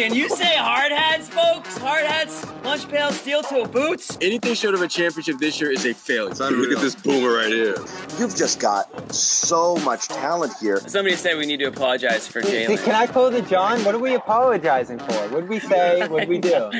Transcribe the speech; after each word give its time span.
Can 0.00 0.14
you 0.14 0.30
say 0.30 0.56
hard 0.56 0.92
hats, 0.92 1.28
folks? 1.28 1.76
Hard 1.76 2.06
hats, 2.06 2.46
lunch 2.64 2.88
pail, 2.88 3.12
steel 3.12 3.42
toe 3.42 3.66
boots. 3.66 4.16
Anything 4.22 4.54
short 4.54 4.74
of 4.74 4.80
a 4.80 4.88
championship 4.88 5.36
this 5.36 5.60
year 5.60 5.70
is 5.70 5.84
a 5.84 5.92
failure. 5.92 6.32
Look 6.32 6.72
at 6.72 6.80
this 6.80 6.94
boomer 6.94 7.34
right 7.34 7.48
here. 7.48 7.76
You've 8.18 8.34
just 8.34 8.60
got 8.60 9.12
so 9.14 9.76
much 9.76 10.08
talent 10.08 10.54
here. 10.58 10.80
Somebody 10.86 11.16
said 11.16 11.36
we 11.36 11.44
need 11.44 11.58
to 11.58 11.66
apologize 11.66 12.26
for 12.26 12.40
Jalen. 12.40 12.82
Can 12.82 12.94
I 12.94 13.06
call 13.08 13.30
the 13.30 13.42
John? 13.42 13.84
What 13.84 13.94
are 13.94 13.98
we 13.98 14.14
apologizing 14.14 15.00
for? 15.00 15.12
What 15.28 15.40
did 15.40 15.48
we 15.50 15.58
say? 15.60 16.08
What 16.08 16.20
did 16.20 16.28
we 16.30 16.38
do? 16.38 16.70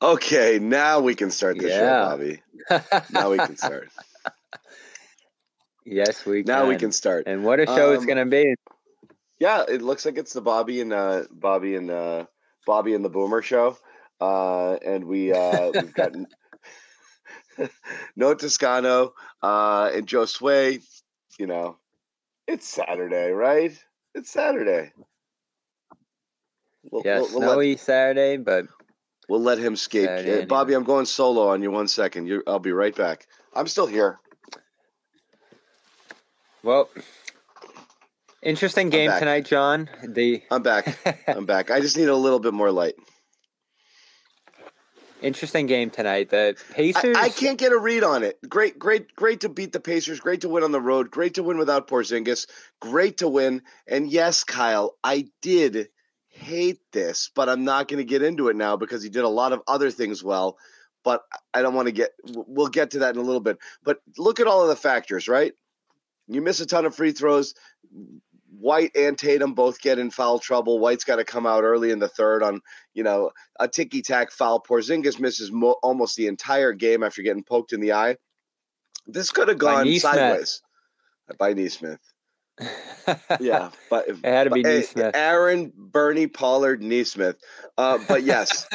Okay, 0.00 0.58
now 0.58 1.00
we 1.00 1.14
can 1.14 1.30
start 1.30 1.58
the 1.58 1.68
Yeah. 1.68 1.78
show, 1.78 2.08
Bobby. 2.08 2.42
Now 3.10 3.30
we 3.30 3.38
can 3.38 3.56
start. 3.56 3.90
yes, 5.86 6.26
we. 6.26 6.42
Now 6.42 6.68
we 6.68 6.76
can 6.76 6.92
start. 6.92 7.24
And 7.26 7.44
what 7.44 7.60
a 7.60 7.66
show 7.66 7.92
it's 7.92 8.02
Um, 8.02 8.06
gonna 8.08 8.26
be. 8.26 8.54
Yeah, 9.38 9.64
it 9.68 9.82
looks 9.82 10.04
like 10.04 10.18
it's 10.18 10.32
the 10.32 10.40
Bobby 10.40 10.80
and 10.80 10.92
uh, 10.92 11.24
Bobby 11.30 11.76
and 11.76 11.90
uh, 11.90 12.26
Bobby 12.66 12.94
and 12.94 13.04
the 13.04 13.08
Boomer 13.10 13.42
show, 13.42 13.76
uh, 14.20 14.74
and 14.74 15.04
we 15.04 15.32
uh, 15.32 15.70
we've 15.72 15.94
got 15.94 16.12
No 18.16 18.34
Toscano 18.34 19.14
uh, 19.42 19.90
and 19.94 20.06
Joe 20.06 20.24
Sway. 20.24 20.80
You 21.38 21.46
know, 21.46 21.76
it's 22.46 22.66
Saturday, 22.66 23.30
right? 23.30 23.72
It's 24.14 24.30
Saturday. 24.30 24.92
We'll, 26.90 27.02
Yes, 27.04 27.20
we'll, 27.20 27.30
we'll 27.30 27.40
let, 27.40 27.54
snowy 27.54 27.76
Saturday, 27.76 28.36
but 28.36 28.66
we'll 29.28 29.42
let 29.42 29.58
him 29.58 29.76
skate. 29.76 30.06
Saturday 30.06 30.42
Uh, 30.42 30.46
Bobby, 30.46 30.74
I'm 30.74 30.84
going 30.84 31.04
solo 31.06 31.48
on 31.48 31.62
you. 31.62 31.70
One 31.70 31.88
second. 31.88 32.42
I'll 32.46 32.58
be 32.58 32.72
right 32.72 32.94
back. 32.94 33.26
I'm 33.54 33.66
still 33.66 33.86
here. 33.86 34.18
Well, 36.66 36.90
interesting 38.42 38.90
game 38.90 39.10
tonight, 39.18 39.46
John. 39.46 39.88
The 40.02 40.42
I'm 40.50 40.62
back. 40.62 40.98
I'm 41.28 41.46
back. 41.46 41.70
I 41.70 41.80
just 41.80 41.96
need 41.96 42.08
a 42.08 42.16
little 42.16 42.40
bit 42.40 42.52
more 42.52 42.72
light. 42.72 42.94
interesting 45.22 45.66
game 45.66 45.90
tonight. 45.90 46.30
The 46.30 46.56
I, 46.58 46.72
Pacers. 46.74 47.16
I 47.16 47.28
can't 47.28 47.56
get 47.56 47.70
a 47.70 47.78
read 47.78 48.02
on 48.02 48.24
it. 48.24 48.38
Great, 48.48 48.80
great, 48.80 49.14
great 49.14 49.40
to 49.40 49.48
beat 49.48 49.72
the 49.72 49.80
Pacers. 49.80 50.18
Great 50.18 50.40
to 50.40 50.48
win 50.48 50.64
on 50.64 50.72
the 50.72 50.80
road. 50.80 51.08
Great 51.10 51.34
to 51.34 51.44
win 51.44 51.56
without 51.56 51.86
Porzingis. 51.86 52.48
Great 52.80 53.18
to 53.18 53.28
win. 53.28 53.62
And 53.86 54.10
yes, 54.10 54.42
Kyle, 54.42 54.96
I 55.04 55.28
did 55.42 55.88
hate 56.28 56.80
this, 56.92 57.30
but 57.34 57.48
I'm 57.48 57.64
not 57.64 57.86
going 57.86 57.98
to 57.98 58.04
get 58.04 58.22
into 58.22 58.48
it 58.48 58.56
now 58.56 58.76
because 58.76 59.04
he 59.04 59.08
did 59.08 59.24
a 59.24 59.28
lot 59.28 59.52
of 59.52 59.62
other 59.68 59.92
things 59.92 60.24
well. 60.24 60.58
But 61.04 61.22
I 61.54 61.62
don't 61.62 61.74
want 61.74 61.86
to 61.86 61.92
get. 61.92 62.10
We'll 62.24 62.66
get 62.66 62.90
to 62.90 62.98
that 62.98 63.14
in 63.14 63.20
a 63.20 63.24
little 63.24 63.40
bit. 63.40 63.58
But 63.84 63.98
look 64.18 64.40
at 64.40 64.48
all 64.48 64.62
of 64.62 64.68
the 64.68 64.74
factors, 64.74 65.28
right? 65.28 65.52
You 66.28 66.42
miss 66.42 66.60
a 66.60 66.66
ton 66.66 66.84
of 66.84 66.94
free 66.94 67.12
throws. 67.12 67.54
White 68.58 68.90
and 68.96 69.18
Tatum 69.18 69.54
both 69.54 69.80
get 69.80 69.98
in 69.98 70.10
foul 70.10 70.38
trouble. 70.38 70.78
White's 70.78 71.04
got 71.04 71.16
to 71.16 71.24
come 71.24 71.46
out 71.46 71.62
early 71.62 71.90
in 71.90 71.98
the 71.98 72.08
third 72.08 72.42
on, 72.42 72.60
you 72.94 73.02
know, 73.02 73.30
a 73.60 73.68
ticky 73.68 74.02
tack 74.02 74.30
foul. 74.30 74.62
Porzingis 74.62 75.20
misses 75.20 75.52
mo- 75.52 75.78
almost 75.82 76.16
the 76.16 76.26
entire 76.26 76.72
game 76.72 77.02
after 77.02 77.22
getting 77.22 77.44
poked 77.44 77.72
in 77.72 77.80
the 77.80 77.92
eye. 77.92 78.16
This 79.06 79.30
could 79.30 79.48
have 79.48 79.58
gone 79.58 79.84
Nesmith. 79.84 80.02
sideways 80.02 80.62
by 81.38 81.52
Nesmith. 81.52 82.00
Yeah, 83.40 83.70
but 83.90 84.08
it 84.08 84.24
had 84.24 84.44
to 84.44 84.50
be 84.50 84.62
but, 84.62 84.68
eh, 84.70 84.78
Nesmith. 84.78 85.16
Aaron, 85.16 85.72
Bernie, 85.76 86.26
Pollard, 86.26 86.82
Nesmith. 86.82 87.36
Uh, 87.76 87.98
but 88.08 88.22
yes, 88.24 88.66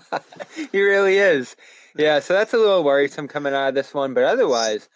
he 0.72 0.80
really 0.80 1.18
is. 1.18 1.54
Yeah, 1.96 2.20
so 2.20 2.34
that's 2.34 2.54
a 2.54 2.58
little 2.58 2.84
worrisome 2.84 3.28
coming 3.28 3.54
out 3.54 3.68
of 3.68 3.74
this 3.74 3.92
one, 3.92 4.14
but 4.14 4.24
otherwise, 4.24 4.88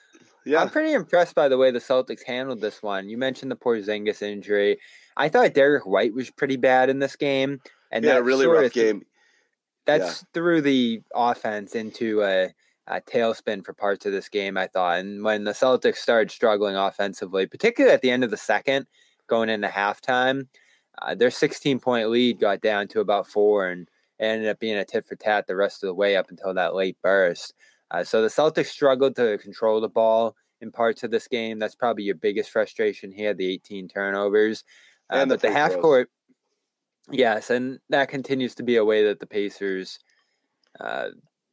yeah, 0.45 0.61
I'm 0.61 0.71
pretty 0.71 0.93
impressed 0.93 1.35
by 1.35 1.49
the 1.49 1.59
way 1.59 1.71
the 1.71 1.79
Celtics 1.79 2.25
handled 2.27 2.61
this 2.61 2.83
one. 2.83 3.09
You 3.09 3.19
mentioned 3.19 3.51
the 3.51 3.57
Porzingis 3.57 4.23
injury. 4.23 4.79
I 5.17 5.29
thought 5.29 5.55
Derrick 5.55 5.87
White 5.87 6.15
was 6.15 6.31
pretty 6.31 6.57
bad 6.57 6.91
in 6.91 6.99
this 6.99 7.17
game, 7.17 7.61
and 7.91 8.05
yeah, 8.05 8.15
that 8.15 8.25
really 8.25 8.47
rough 8.47 8.73
th- 8.73 8.73
game. 8.73 9.03
that's 9.87 10.25
threw 10.35 10.61
the 10.61 11.03
offense 11.15 11.75
into 11.75 12.23
a, 12.23 12.51
a 12.87 13.01
tailspin 13.01 13.65
for 13.65 13.73
parts 13.73 14.07
of 14.07 14.13
this 14.13 14.29
game, 14.29 14.57
I 14.57 14.67
thought. 14.67 15.01
And 15.01 15.23
when 15.23 15.45
the 15.45 15.53
Celtics 15.53 15.97
started 15.97 16.31
struggling 16.31 16.77
offensively, 16.77 17.47
particularly 17.47 17.95
at 17.95 18.03
the 18.03 18.11
end 18.11 18.25
of 18.25 18.31
the 18.31 18.37
second, 18.37 18.87
going 19.29 19.49
into 19.49 19.69
halftime, 19.69 20.49
uh, 21.01 21.15
their 21.15 21.31
16 21.31 21.79
point 21.81 22.11
lead 22.11 22.41
got 22.41 22.61
down 22.61 22.89
to 22.89 23.01
about 23.01 23.27
four 23.27 23.69
and 23.69 23.89
ended 24.21 24.49
up 24.49 24.61
being 24.61 24.77
a 24.77 24.85
tit 24.85 25.07
for 25.07 25.17
tat 25.17 25.47
the 25.47 25.57
rest 25.57 25.83
of 25.83 25.89
the 25.89 25.95
way 25.95 26.17
up 26.17 26.31
until 26.31 26.55
that 26.55 26.75
late 26.75 26.97
burst. 27.03 27.55
Uh, 27.93 28.03
so 28.03 28.23
the 28.23 28.29
Celtics 28.29 28.67
struggled 28.67 29.15
to 29.17 29.39
control 29.39 29.81
the 29.81 29.89
ball 29.89 30.35
in 30.63 30.73
parts 30.73 31.03
of 31.03 31.11
this 31.11 31.29
game. 31.29 31.59
That's 31.59 31.75
probably 31.75 32.05
your 32.05 32.15
biggest 32.15 32.51
frustration 32.51 33.13
here 33.13 33.35
the 33.35 33.47
18 33.53 33.87
turnovers. 33.89 34.65
Uh, 35.11 35.17
And 35.17 35.31
the 35.31 35.35
but 35.35 35.43
the 35.43 35.51
half 35.53 35.73
throws. 35.73 35.83
court, 35.83 36.11
yes, 37.11 37.51
and 37.51 37.79
that 37.91 38.09
continues 38.09 38.55
to 38.57 38.63
be 38.63 38.77
a 38.77 38.85
way 38.85 39.05
that 39.05 39.21
the 39.21 39.27
Pacers 39.27 39.99
uh, 40.81 41.09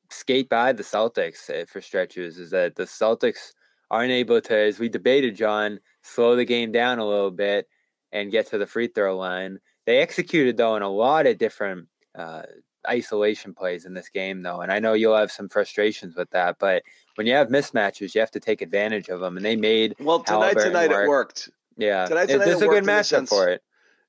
skate 0.10 0.48
by 0.48 0.72
the 0.72 0.84
Celtics 0.84 1.50
uh, 1.50 1.66
for 1.66 1.82
stretches. 1.82 2.40
Is 2.40 2.52
that 2.52 2.76
the 2.76 2.84
Celtics 2.86 3.52
aren't 3.92 4.12
able 4.12 4.40
to, 4.40 4.56
as 4.56 4.80
we 4.80 4.88
debated, 4.88 5.36
John, 5.36 5.80
slow 6.04 6.36
the 6.38 6.46
game 6.46 6.72
down 6.72 7.00
a 7.00 7.06
little 7.06 7.32
bit 7.32 7.68
and 8.12 8.32
get 8.32 8.48
to 8.48 8.58
the 8.58 8.68
free 8.68 8.88
throw 8.88 9.18
line. 9.18 9.60
They 9.86 9.98
executed 9.98 10.56
though 10.56 10.76
in 10.78 10.84
a 10.84 10.90
lot 10.90 11.28
of 11.28 11.38
different 11.38 11.88
uh, 12.18 12.44
isolation 12.90 13.54
plays 13.54 13.86
in 13.86 13.94
this 13.94 14.10
game, 14.10 14.42
though, 14.42 14.62
and 14.62 14.72
I 14.72 14.80
know 14.80 14.94
you'll 14.94 15.16
have 15.16 15.32
some 15.32 15.48
frustrations 15.48 16.16
with 16.16 16.30
that. 16.32 16.58
But 16.60 16.84
when 17.16 17.28
you 17.28 17.34
have 17.34 17.48
mismatches, 17.50 18.14
you 18.16 18.22
have 18.22 18.32
to 18.32 18.40
take 18.40 18.62
advantage 18.62 19.10
of 19.10 19.20
them, 19.20 19.38
and 19.38 19.46
they 19.46 19.56
made 19.56 19.96
Well, 20.00 20.20
tonight, 20.22 20.40
Halliburton 20.58 20.68
tonight 20.74 20.90
work. 20.90 21.06
it 21.06 21.10
worked. 21.10 21.50
yeah. 21.78 22.06
Tonight- 22.06 22.28
tonight 22.30 22.48
it 22.48 22.62
a 22.62 22.68
worked 22.68 22.72
good 22.72 22.84
matchup 22.84 23.30
for 23.30 23.48
it. 23.50 23.62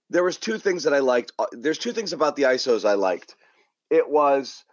there 0.09 0.25
was 0.25 0.37
two 0.39 0.59
things 0.59 0.83
that 0.85 0.95
I 0.95 0.99
liked. 1.01 1.33
Uh, 1.39 1.47
There's 1.53 1.79
two 1.79 1.93
things 1.93 2.13
about 2.13 2.35
the 2.37 2.43
ISOs 2.45 2.85
I 2.89 2.95
liked. 2.95 3.37
It 3.91 4.09
was 4.09 4.65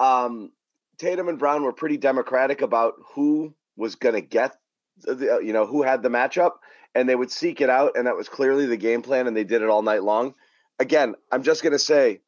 um, 0.00 0.52
Tatum 0.98 1.28
and 1.28 1.38
Brown 1.38 1.62
were 1.62 1.72
pretty 1.72 1.96
democratic 1.96 2.62
about 2.62 2.94
who 3.14 3.54
was 3.76 3.94
going 3.96 4.14
to 4.14 4.20
get, 4.20 4.56
the, 5.02 5.40
you 5.44 5.52
know, 5.52 5.66
who 5.66 5.82
had 5.82 6.02
the 6.02 6.08
matchup, 6.08 6.52
and 6.94 7.08
they 7.08 7.14
would 7.16 7.30
seek 7.30 7.60
it 7.60 7.70
out, 7.70 7.96
and 7.96 8.06
that 8.06 8.16
was 8.16 8.28
clearly 8.28 8.66
the 8.66 8.76
game 8.76 9.02
plan, 9.02 9.26
and 9.26 9.36
they 9.36 9.44
did 9.44 9.62
it 9.62 9.68
all 9.68 9.82
night 9.82 10.02
long. 10.02 10.34
Again, 10.80 11.14
I'm 11.32 11.42
just 11.42 11.62
going 11.62 11.72
to 11.72 11.78
say, 11.78 12.20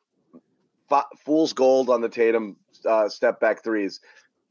fool's 1.25 1.53
gold 1.53 1.91
on 1.91 2.01
the 2.01 2.09
Tatum 2.09 2.57
uh, 2.89 3.09
step 3.09 3.41
back 3.41 3.63
threes. 3.63 4.01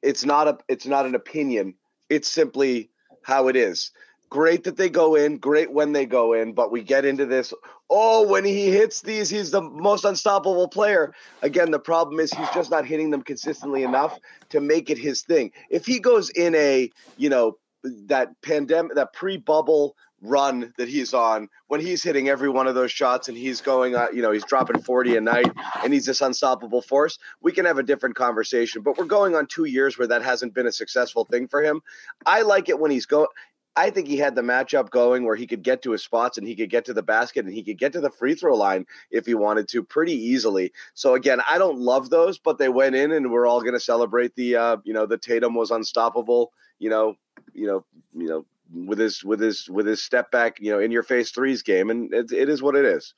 It's 0.01 0.25
not 0.25 0.47
a, 0.47 0.57
it's 0.67 0.85
not 0.85 1.05
an 1.05 1.15
opinion. 1.15 1.73
It's 2.09 2.27
simply 2.27 2.89
how 3.23 3.47
it 3.47 3.55
is. 3.55 3.91
Great 4.29 4.63
that 4.63 4.77
they 4.77 4.89
go 4.89 5.15
in, 5.15 5.37
great 5.37 5.73
when 5.73 5.91
they 5.91 6.05
go 6.05 6.33
in, 6.33 6.53
but 6.53 6.71
we 6.71 6.83
get 6.83 7.03
into 7.03 7.25
this. 7.25 7.51
Oh, 7.89 8.27
when 8.27 8.45
he 8.45 8.69
hits 8.69 9.01
these, 9.01 9.27
he's 9.27 9.49
the 9.49 9.61
most 9.61 10.05
unstoppable 10.05 10.67
player. 10.67 11.13
Again, 11.41 11.71
the 11.71 11.79
problem 11.79 12.19
is 12.19 12.31
he's 12.31 12.49
just 12.51 12.69
not 12.69 12.85
hitting 12.85 13.09
them 13.09 13.23
consistently 13.23 13.81
enough 13.81 14.19
to 14.49 14.61
make 14.61 14.91
it 14.91 14.99
his 14.99 15.23
thing. 15.23 15.51
If 15.71 15.85
he 15.87 15.99
goes 15.99 16.29
in 16.29 16.53
a, 16.53 16.91
you 17.17 17.29
know, 17.29 17.57
that 17.83 18.39
pandemic, 18.43 18.95
that 18.95 19.13
pre-bubble 19.13 19.95
run 20.21 20.73
that 20.77 20.87
he's 20.87 21.13
on, 21.13 21.47
when 21.67 21.79
he's 21.79 22.03
hitting 22.03 22.29
every 22.29 22.49
one 22.49 22.67
of 22.67 22.75
those 22.75 22.91
shots 22.91 23.29
and 23.29 23.37
he's 23.37 23.61
going, 23.61 23.95
uh, 23.95 24.07
you 24.13 24.21
know, 24.21 24.31
he's 24.31 24.43
dropping 24.43 24.81
40 24.81 25.17
a 25.17 25.21
night 25.21 25.51
and 25.83 25.93
he's 25.93 26.05
this 26.05 26.21
unstoppable 26.21 26.81
force, 26.81 27.17
we 27.41 27.51
can 27.51 27.65
have 27.65 27.77
a 27.77 27.83
different 27.83 28.15
conversation. 28.15 28.81
But 28.81 28.97
we're 28.97 29.05
going 29.05 29.35
on 29.35 29.47
two 29.47 29.65
years 29.65 29.97
where 29.97 30.07
that 30.07 30.23
hasn't 30.23 30.53
been 30.53 30.67
a 30.67 30.71
successful 30.71 31.25
thing 31.25 31.47
for 31.47 31.63
him. 31.63 31.81
I 32.25 32.41
like 32.41 32.69
it 32.69 32.79
when 32.79 32.91
he's 32.91 33.05
going. 33.05 33.27
I 33.75 33.89
think 33.89 34.07
he 34.07 34.17
had 34.17 34.35
the 34.35 34.41
matchup 34.41 34.89
going 34.89 35.23
where 35.23 35.37
he 35.37 35.47
could 35.47 35.63
get 35.63 35.81
to 35.83 35.91
his 35.91 36.03
spots 36.03 36.37
and 36.37 36.45
he 36.45 36.53
could 36.53 36.69
get 36.69 36.83
to 36.85 36.93
the 36.93 37.03
basket 37.03 37.45
and 37.45 37.53
he 37.53 37.63
could 37.63 37.77
get 37.77 37.93
to 37.93 38.01
the 38.01 38.09
free 38.09 38.35
throw 38.35 38.55
line 38.55 38.85
if 39.09 39.25
he 39.25 39.35
wanted 39.35 39.69
to 39.69 39.83
pretty 39.83 40.13
easily. 40.13 40.73
So 40.95 41.13
again, 41.13 41.39
I 41.49 41.57
don't 41.57 41.79
love 41.79 42.09
those, 42.09 42.37
but 42.37 42.57
they 42.57 42.67
went 42.67 42.95
in 42.95 43.13
and 43.13 43.31
we're 43.31 43.47
all 43.47 43.61
going 43.61 43.73
to 43.73 43.79
celebrate 43.79 44.35
the 44.35 44.55
uh, 44.55 44.77
you 44.83 44.93
know 44.93 45.05
the 45.05 45.17
Tatum 45.17 45.53
was 45.53 45.71
unstoppable. 45.71 46.51
You 46.79 46.89
know, 46.89 47.15
you 47.53 47.67
know, 47.67 47.85
you 48.13 48.27
know 48.27 48.45
with 48.73 48.99
his 48.99 49.23
with 49.23 49.39
his 49.39 49.69
with 49.69 49.85
his 49.87 50.01
step 50.03 50.31
back, 50.31 50.57
you 50.59 50.71
know, 50.71 50.79
in 50.79 50.91
your 50.91 51.03
face 51.03 51.31
threes 51.31 51.61
game, 51.63 51.89
and 51.89 52.13
it, 52.13 52.31
it 52.31 52.49
is 52.49 52.61
what 52.61 52.75
it 52.75 52.85
is. 52.85 53.13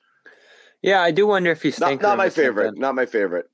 Yeah, 0.82 1.02
I 1.02 1.12
do 1.12 1.28
wonder 1.28 1.52
if 1.52 1.62
he's 1.62 1.80
Not, 1.80 2.02
not 2.02 2.18
my 2.18 2.30
favorite. 2.30 2.66
something. 2.68 2.82
Not 2.82 2.96
my 2.96 3.06
favorite. 3.06 3.50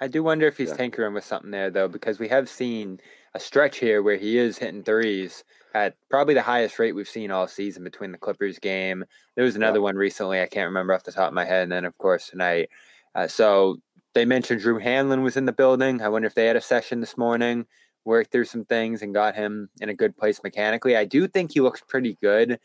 I 0.00 0.08
do 0.08 0.22
wonder 0.22 0.46
if 0.46 0.56
he's 0.58 0.70
Yeah. 0.70 0.76
tinkering 0.76 1.14
with 1.14 1.24
something 1.24 1.50
there 1.50 1.70
though, 1.70 1.88
because 1.88 2.18
we 2.18 2.28
have 2.28 2.48
seen 2.48 3.00
a 3.34 3.40
stretch 3.40 3.78
here 3.78 4.02
where 4.02 4.16
he 4.16 4.36
is 4.38 4.58
hitting 4.58 4.82
threes 4.82 5.44
at 5.74 5.94
probably 6.10 6.34
the 6.34 6.42
highest 6.42 6.78
rate 6.78 6.92
we've 6.94 7.08
seen 7.08 7.30
all 7.30 7.46
season 7.46 7.84
between 7.84 8.10
the 8.12 8.18
Clippers 8.18 8.58
game. 8.58 9.04
There 9.36 9.44
was 9.44 9.56
another 9.56 9.80
one 9.80 9.94
recently 9.96 10.40
I 10.40 10.46
can't 10.46 10.66
remember 10.66 10.92
off 10.92 11.04
the 11.04 11.12
top 11.12 11.28
of 11.28 11.34
my 11.34 11.44
head, 11.44 11.62
and 11.64 11.72
then 11.72 11.84
of 11.84 11.96
course 11.98 12.28
tonight. 12.28 12.68
Uh, 13.14 13.26
so 13.28 13.76
they 14.14 14.24
mentioned 14.24 14.60
Drew 14.60 14.80
Hanlen 14.80 15.22
was 15.22 15.36
in 15.36 15.44
the 15.44 15.52
building. 15.52 16.02
I 16.02 16.08
wonder 16.08 16.26
if 16.26 16.34
they 16.34 16.46
had 16.46 16.56
a 16.56 16.60
session 16.60 17.00
this 17.00 17.16
morning, 17.16 17.66
worked 18.06 18.32
through 18.32 18.46
some 18.46 18.64
things, 18.64 19.02
and 19.02 19.12
got 19.12 19.34
him 19.34 19.68
in 19.82 19.90
a 19.90 19.94
good 19.94 20.16
place 20.16 20.40
mechanically. 20.42 20.96
I 20.96 21.04
do 21.04 21.28
think 21.28 21.52
he 21.52 21.60
looks 21.60 21.82
pretty 21.86 22.16
good 22.22 22.58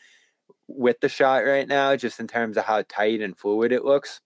with 0.67 0.99
the 1.01 1.09
shot 1.09 1.39
right 1.39 1.67
now, 1.67 1.95
just 1.97 2.21
in 2.21 2.27
terms 2.27 2.55
of 2.55 2.63
how 2.63 2.83
tight 2.87 3.19
and 3.19 3.37
fluid 3.37 3.73
it 3.73 3.83
looks. 3.83 4.21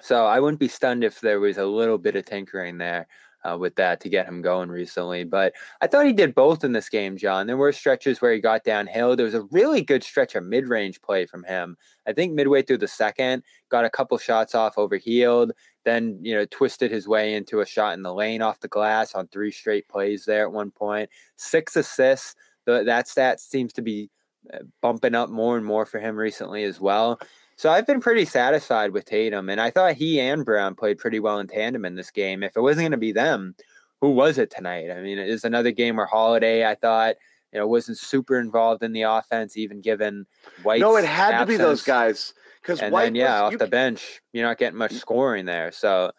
So 0.00 0.24
I 0.24 0.40
wouldn't 0.40 0.60
be 0.60 0.68
stunned 0.68 1.04
if 1.04 1.20
there 1.20 1.40
was 1.40 1.58
a 1.58 1.66
little 1.66 1.98
bit 1.98 2.16
of 2.16 2.24
tinkering 2.24 2.78
there. 2.78 3.06
Uh, 3.44 3.56
with 3.58 3.74
that 3.76 4.00
to 4.00 4.08
get 4.08 4.26
him 4.26 4.42
going 4.42 4.68
recently. 4.68 5.24
But 5.24 5.54
I 5.80 5.86
thought 5.86 6.06
he 6.06 6.12
did 6.12 6.34
both 6.34 6.64
in 6.64 6.72
this 6.72 6.88
game, 6.88 7.16
John. 7.16 7.46
There 7.46 7.56
were 7.56 7.72
stretches 7.72 8.20
where 8.20 8.32
he 8.32 8.40
got 8.40 8.64
downhill. 8.64 9.16
There 9.16 9.26
was 9.26 9.34
a 9.34 9.42
really 9.50 9.82
good 9.82 10.02
stretch 10.02 10.34
of 10.34 10.44
mid 10.44 10.68
range 10.68 11.00
play 11.02 11.26
from 11.26 11.44
him. 11.44 11.76
I 12.06 12.12
think 12.12 12.32
midway 12.32 12.62
through 12.62 12.78
the 12.78 12.88
second, 12.88 13.42
got 13.68 13.84
a 13.84 13.90
couple 13.90 14.18
shots 14.18 14.54
off 14.54 14.78
overheeled, 14.78 15.52
then, 15.84 16.18
you 16.22 16.34
know, 16.34 16.46
twisted 16.46 16.90
his 16.90 17.08
way 17.08 17.34
into 17.34 17.60
a 17.60 17.66
shot 17.66 17.94
in 17.94 18.02
the 18.02 18.14
lane 18.14 18.42
off 18.42 18.60
the 18.60 18.68
glass 18.68 19.14
on 19.14 19.28
three 19.28 19.50
straight 19.50 19.88
plays 19.88 20.24
there 20.24 20.44
at 20.44 20.52
one 20.52 20.70
point. 20.70 21.10
Six 21.36 21.76
assists. 21.76 22.36
The, 22.64 22.84
that 22.84 23.08
stat 23.08 23.40
seems 23.40 23.72
to 23.74 23.82
be 23.82 24.08
uh, 24.52 24.58
bumping 24.80 25.14
up 25.14 25.30
more 25.30 25.56
and 25.56 25.66
more 25.66 25.84
for 25.84 25.98
him 25.98 26.16
recently 26.16 26.64
as 26.64 26.80
well. 26.80 27.18
So 27.56 27.70
I've 27.70 27.86
been 27.86 28.00
pretty 28.00 28.24
satisfied 28.24 28.92
with 28.92 29.04
Tatum, 29.04 29.48
and 29.48 29.60
I 29.60 29.70
thought 29.70 29.94
he 29.94 30.18
and 30.20 30.44
Brown 30.44 30.74
played 30.74 30.98
pretty 30.98 31.20
well 31.20 31.38
in 31.38 31.46
tandem 31.46 31.84
in 31.84 31.94
this 31.94 32.10
game. 32.10 32.42
If 32.42 32.56
it 32.56 32.60
wasn't 32.60 32.84
going 32.84 32.92
to 32.92 32.96
be 32.96 33.12
them, 33.12 33.54
who 34.00 34.10
was 34.10 34.38
it 34.38 34.50
tonight? 34.50 34.90
I 34.90 35.00
mean, 35.00 35.18
it 35.18 35.28
is 35.28 35.44
another 35.44 35.70
game 35.70 35.96
where 35.96 36.06
Holiday, 36.06 36.66
I 36.66 36.74
thought, 36.74 37.16
you 37.52 37.58
know, 37.58 37.66
wasn't 37.66 37.98
super 37.98 38.38
involved 38.40 38.82
in 38.82 38.92
the 38.92 39.02
offense, 39.02 39.56
even 39.56 39.80
given 39.80 40.26
White. 40.62 40.80
No, 40.80 40.96
it 40.96 41.04
had 41.04 41.34
absence. 41.34 41.46
to 41.46 41.52
be 41.52 41.56
those 41.56 41.82
guys 41.82 42.34
because 42.60 42.80
and 42.80 42.92
White 42.92 43.04
then 43.04 43.14
yeah, 43.14 43.42
was, 43.42 43.54
off 43.54 43.58
the 43.58 43.66
bench, 43.66 44.22
you're 44.32 44.46
not 44.46 44.58
getting 44.58 44.78
much 44.78 44.92
scoring 44.92 45.44
there. 45.44 45.70
So 45.70 46.12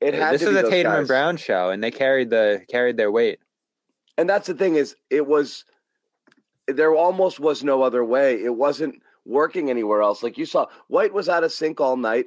it 0.00 0.14
had 0.14 0.34
this 0.34 0.42
is 0.42 0.54
a 0.54 0.62
Tatum 0.62 0.92
guys. 0.92 0.98
and 1.00 1.08
Brown 1.08 1.36
show, 1.36 1.70
and 1.70 1.82
they 1.82 1.90
carried 1.90 2.30
the 2.30 2.62
carried 2.68 2.96
their 2.96 3.10
weight. 3.10 3.38
And 4.18 4.28
that's 4.28 4.46
the 4.46 4.54
thing 4.54 4.76
is, 4.76 4.94
it 5.10 5.26
was 5.26 5.64
there 6.66 6.94
almost 6.94 7.40
was 7.40 7.64
no 7.64 7.82
other 7.82 8.04
way. 8.04 8.42
It 8.42 8.54
wasn't 8.54 9.02
working 9.24 9.70
anywhere 9.70 10.02
else. 10.02 10.22
Like 10.22 10.38
you 10.38 10.46
saw, 10.46 10.66
White 10.88 11.12
was 11.12 11.28
out 11.28 11.44
of 11.44 11.52
sync 11.52 11.80
all 11.80 11.96
night. 11.96 12.26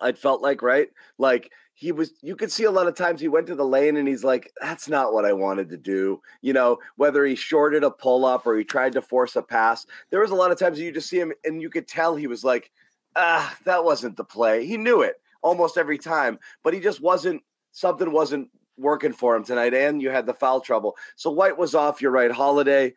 I 0.00 0.12
felt 0.12 0.40
like 0.40 0.62
right, 0.62 0.88
like 1.18 1.52
he 1.74 1.92
was. 1.92 2.12
You 2.22 2.34
could 2.34 2.50
see 2.50 2.64
a 2.64 2.70
lot 2.70 2.86
of 2.86 2.94
times 2.94 3.20
he 3.20 3.28
went 3.28 3.46
to 3.48 3.54
the 3.54 3.66
lane 3.66 3.96
and 3.96 4.08
he's 4.08 4.24
like, 4.24 4.50
"That's 4.60 4.88
not 4.88 5.12
what 5.12 5.26
I 5.26 5.32
wanted 5.32 5.68
to 5.70 5.76
do." 5.76 6.22
You 6.40 6.52
know, 6.52 6.78
whether 6.96 7.24
he 7.24 7.34
shorted 7.34 7.84
a 7.84 7.90
pull 7.90 8.24
up 8.24 8.46
or 8.46 8.56
he 8.56 8.64
tried 8.64 8.92
to 8.94 9.02
force 9.02 9.36
a 9.36 9.42
pass. 9.42 9.86
There 10.10 10.20
was 10.20 10.30
a 10.30 10.34
lot 10.34 10.52
of 10.52 10.58
times 10.58 10.78
you 10.78 10.90
just 10.92 11.10
see 11.10 11.20
him 11.20 11.32
and 11.44 11.60
you 11.60 11.68
could 11.68 11.86
tell 11.86 12.16
he 12.16 12.26
was 12.26 12.44
like, 12.44 12.70
"Ah, 13.16 13.54
that 13.64 13.84
wasn't 13.84 14.16
the 14.16 14.24
play." 14.24 14.64
He 14.64 14.76
knew 14.78 15.02
it 15.02 15.20
almost 15.42 15.76
every 15.76 15.98
time, 15.98 16.38
but 16.62 16.72
he 16.74 16.80
just 16.80 17.00
wasn't. 17.00 17.42
Something 17.72 18.10
wasn't 18.10 18.50
working 18.78 19.12
for 19.12 19.36
him 19.36 19.44
tonight, 19.44 19.74
and 19.74 20.02
you 20.02 20.10
had 20.10 20.26
the 20.26 20.34
foul 20.34 20.60
trouble. 20.60 20.96
So 21.16 21.30
White 21.30 21.58
was 21.58 21.74
off. 21.74 22.00
You're 22.00 22.10
right. 22.10 22.32
Holiday 22.32 22.94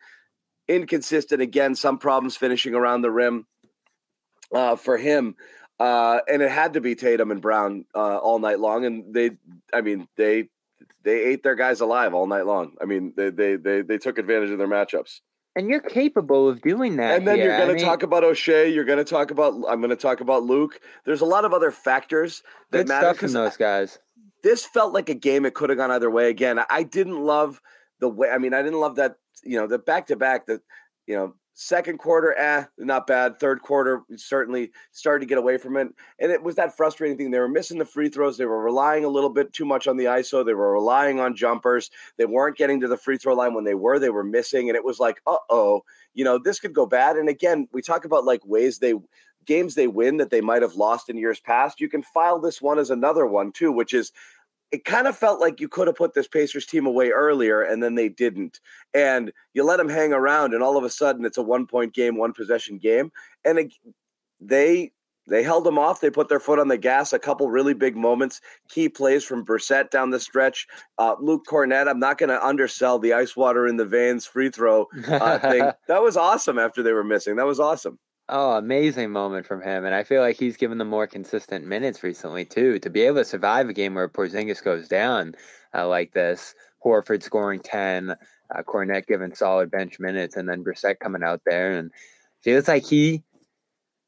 inconsistent 0.68 1.42
again. 1.42 1.74
Some 1.74 1.98
problems 1.98 2.36
finishing 2.36 2.74
around 2.74 3.02
the 3.02 3.10
rim 3.10 3.46
uh, 4.52 4.76
for 4.76 4.96
him, 4.96 5.36
uh, 5.78 6.20
and 6.28 6.42
it 6.42 6.50
had 6.50 6.74
to 6.74 6.80
be 6.80 6.94
Tatum 6.94 7.30
and 7.30 7.40
Brown 7.40 7.84
uh, 7.94 8.18
all 8.18 8.38
night 8.38 8.60
long. 8.60 8.84
And 8.84 9.14
they, 9.14 9.32
I 9.72 9.80
mean, 9.80 10.08
they 10.16 10.48
they 11.02 11.24
ate 11.24 11.42
their 11.42 11.54
guys 11.54 11.80
alive 11.80 12.14
all 12.14 12.26
night 12.26 12.46
long. 12.46 12.74
I 12.80 12.84
mean, 12.84 13.12
they 13.16 13.30
they 13.30 13.56
they, 13.56 13.82
they 13.82 13.98
took 13.98 14.18
advantage 14.18 14.50
of 14.50 14.58
their 14.58 14.68
matchups. 14.68 15.20
And 15.56 15.68
you're 15.68 15.80
capable 15.80 16.48
of 16.48 16.60
doing 16.62 16.96
that. 16.96 17.16
And 17.16 17.28
then 17.28 17.38
you're 17.38 17.56
going 17.56 17.70
I 17.70 17.78
to 17.78 17.84
talk 17.84 18.02
about 18.02 18.24
Oshae. 18.24 18.74
You're 18.74 18.84
going 18.84 18.98
to 18.98 19.04
talk 19.04 19.30
about. 19.30 19.54
I'm 19.68 19.80
going 19.80 19.90
to 19.90 19.96
talk 19.96 20.20
about 20.20 20.42
Luke. 20.42 20.80
There's 21.04 21.20
a 21.20 21.26
lot 21.26 21.44
of 21.44 21.52
other 21.52 21.70
factors 21.70 22.42
that 22.72 22.78
good 22.78 22.88
matter 22.88 23.06
stuff 23.06 23.18
from 23.18 23.32
those 23.32 23.56
guys. 23.56 24.00
This 24.42 24.66
felt 24.66 24.92
like 24.92 25.08
a 25.08 25.14
game. 25.14 25.46
It 25.46 25.54
could 25.54 25.70
have 25.70 25.78
gone 25.78 25.92
either 25.92 26.10
way. 26.10 26.28
Again, 26.28 26.58
I 26.68 26.82
didn't 26.82 27.22
love 27.22 27.62
the 28.00 28.08
way. 28.08 28.30
I 28.30 28.38
mean, 28.38 28.52
I 28.52 28.62
didn't 28.62 28.80
love 28.80 28.96
that. 28.96 29.16
You 29.42 29.58
know, 29.58 29.66
the 29.66 29.78
back 29.78 30.06
to 30.08 30.16
back. 30.16 30.46
The 30.46 30.60
you 31.06 31.16
know 31.16 31.34
second 31.54 31.98
quarter, 31.98 32.34
eh, 32.36 32.64
not 32.78 33.06
bad. 33.06 33.38
Third 33.38 33.62
quarter, 33.62 34.02
certainly 34.16 34.72
started 34.90 35.20
to 35.20 35.28
get 35.28 35.38
away 35.38 35.56
from 35.56 35.76
it. 35.76 35.88
And 36.18 36.32
it 36.32 36.42
was 36.42 36.56
that 36.56 36.76
frustrating 36.76 37.16
thing. 37.16 37.30
They 37.30 37.38
were 37.38 37.48
missing 37.48 37.78
the 37.78 37.84
free 37.84 38.08
throws. 38.08 38.36
They 38.36 38.44
were 38.44 38.62
relying 38.62 39.04
a 39.04 39.08
little 39.08 39.30
bit 39.30 39.52
too 39.52 39.64
much 39.64 39.86
on 39.86 39.96
the 39.96 40.06
ISO. 40.06 40.44
They 40.44 40.54
were 40.54 40.72
relying 40.72 41.20
on 41.20 41.36
jumpers. 41.36 41.90
They 42.18 42.26
weren't 42.26 42.56
getting 42.56 42.80
to 42.80 42.88
the 42.88 42.96
free 42.96 43.16
throw 43.16 43.34
line 43.34 43.54
when 43.54 43.64
they 43.64 43.74
were. 43.74 43.98
They 43.98 44.10
were 44.10 44.24
missing. 44.24 44.68
And 44.68 44.76
it 44.76 44.84
was 44.84 44.98
like, 44.98 45.20
uh 45.26 45.36
oh, 45.48 45.84
you 46.12 46.24
know, 46.24 46.38
this 46.38 46.60
could 46.60 46.74
go 46.74 46.86
bad. 46.86 47.16
And 47.16 47.28
again, 47.28 47.68
we 47.72 47.82
talk 47.82 48.04
about 48.04 48.24
like 48.24 48.44
ways 48.44 48.78
they 48.78 48.94
games 49.46 49.74
they 49.74 49.86
win 49.86 50.16
that 50.16 50.30
they 50.30 50.40
might 50.40 50.62
have 50.62 50.74
lost 50.74 51.08
in 51.08 51.18
years 51.18 51.38
past. 51.40 51.80
You 51.80 51.88
can 51.88 52.02
file 52.02 52.40
this 52.40 52.62
one 52.62 52.78
as 52.78 52.90
another 52.90 53.26
one 53.26 53.52
too, 53.52 53.70
which 53.70 53.92
is 53.92 54.10
it 54.74 54.84
kind 54.84 55.06
of 55.06 55.16
felt 55.16 55.40
like 55.40 55.60
you 55.60 55.68
could 55.68 55.86
have 55.86 55.94
put 55.94 56.14
this 56.14 56.26
Pacers 56.26 56.66
team 56.66 56.84
away 56.84 57.10
earlier 57.10 57.62
and 57.62 57.80
then 57.80 57.94
they 57.94 58.08
didn't. 58.08 58.58
And 58.92 59.32
you 59.52 59.62
let 59.62 59.76
them 59.76 59.88
hang 59.88 60.12
around 60.12 60.52
and 60.52 60.64
all 60.64 60.76
of 60.76 60.82
a 60.82 60.90
sudden 60.90 61.24
it's 61.24 61.38
a 61.38 61.42
one 61.42 61.68
point 61.68 61.94
game, 61.94 62.18
one 62.18 62.32
possession 62.32 62.78
game. 62.78 63.12
And 63.44 63.60
it, 63.60 63.72
they 64.40 64.90
they 65.28 65.44
held 65.44 65.62
them 65.62 65.78
off. 65.78 66.00
They 66.00 66.10
put 66.10 66.28
their 66.28 66.40
foot 66.40 66.58
on 66.58 66.66
the 66.66 66.76
gas. 66.76 67.12
A 67.12 67.20
couple 67.20 67.48
really 67.48 67.72
big 67.72 67.96
moments, 67.96 68.40
key 68.68 68.88
plays 68.88 69.22
from 69.22 69.44
Brissett 69.44 69.90
down 69.90 70.10
the 70.10 70.18
stretch. 70.18 70.66
Uh, 70.98 71.14
Luke 71.20 71.44
Kornet. 71.48 71.88
I'm 71.88 72.00
not 72.00 72.18
going 72.18 72.30
to 72.30 72.44
undersell 72.44 72.98
the 72.98 73.12
ice 73.12 73.36
water 73.36 73.68
in 73.68 73.76
the 73.76 73.86
veins 73.86 74.26
free 74.26 74.50
throw 74.50 74.88
uh, 75.06 75.38
thing. 75.38 75.70
That 75.86 76.02
was 76.02 76.16
awesome. 76.16 76.58
After 76.58 76.82
they 76.82 76.92
were 76.92 77.04
missing, 77.04 77.36
that 77.36 77.46
was 77.46 77.60
awesome. 77.60 78.00
Oh, 78.28 78.52
amazing 78.52 79.10
moment 79.10 79.46
from 79.46 79.60
him. 79.60 79.84
And 79.84 79.94
I 79.94 80.02
feel 80.02 80.22
like 80.22 80.38
he's 80.38 80.56
given 80.56 80.78
them 80.78 80.88
more 80.88 81.06
consistent 81.06 81.66
minutes 81.66 82.02
recently, 82.02 82.44
too. 82.44 82.78
To 82.78 82.90
be 82.90 83.02
able 83.02 83.16
to 83.18 83.24
survive 83.24 83.68
a 83.68 83.74
game 83.74 83.94
where 83.94 84.08
Porzingis 84.08 84.64
goes 84.64 84.88
down 84.88 85.34
uh, 85.74 85.86
like 85.86 86.12
this, 86.12 86.54
Horford 86.84 87.22
scoring 87.22 87.60
10, 87.60 88.14
uh, 88.54 89.00
giving 89.06 89.34
solid 89.34 89.70
bench 89.70 90.00
minutes, 90.00 90.36
and 90.36 90.48
then 90.48 90.64
Brissett 90.64 91.00
coming 91.00 91.22
out 91.22 91.42
there. 91.44 91.72
And 91.72 91.90
feels 92.42 92.66
like 92.66 92.86
he, 92.86 93.22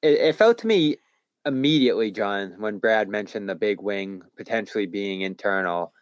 it, 0.00 0.18
it 0.18 0.36
felt 0.36 0.58
to 0.58 0.66
me 0.66 0.96
immediately, 1.44 2.10
John, 2.10 2.54
when 2.58 2.78
Brad 2.78 3.08
mentioned 3.08 3.48
the 3.48 3.54
big 3.54 3.82
wing 3.82 4.22
potentially 4.36 4.86
being 4.86 5.20
internal. 5.20 5.92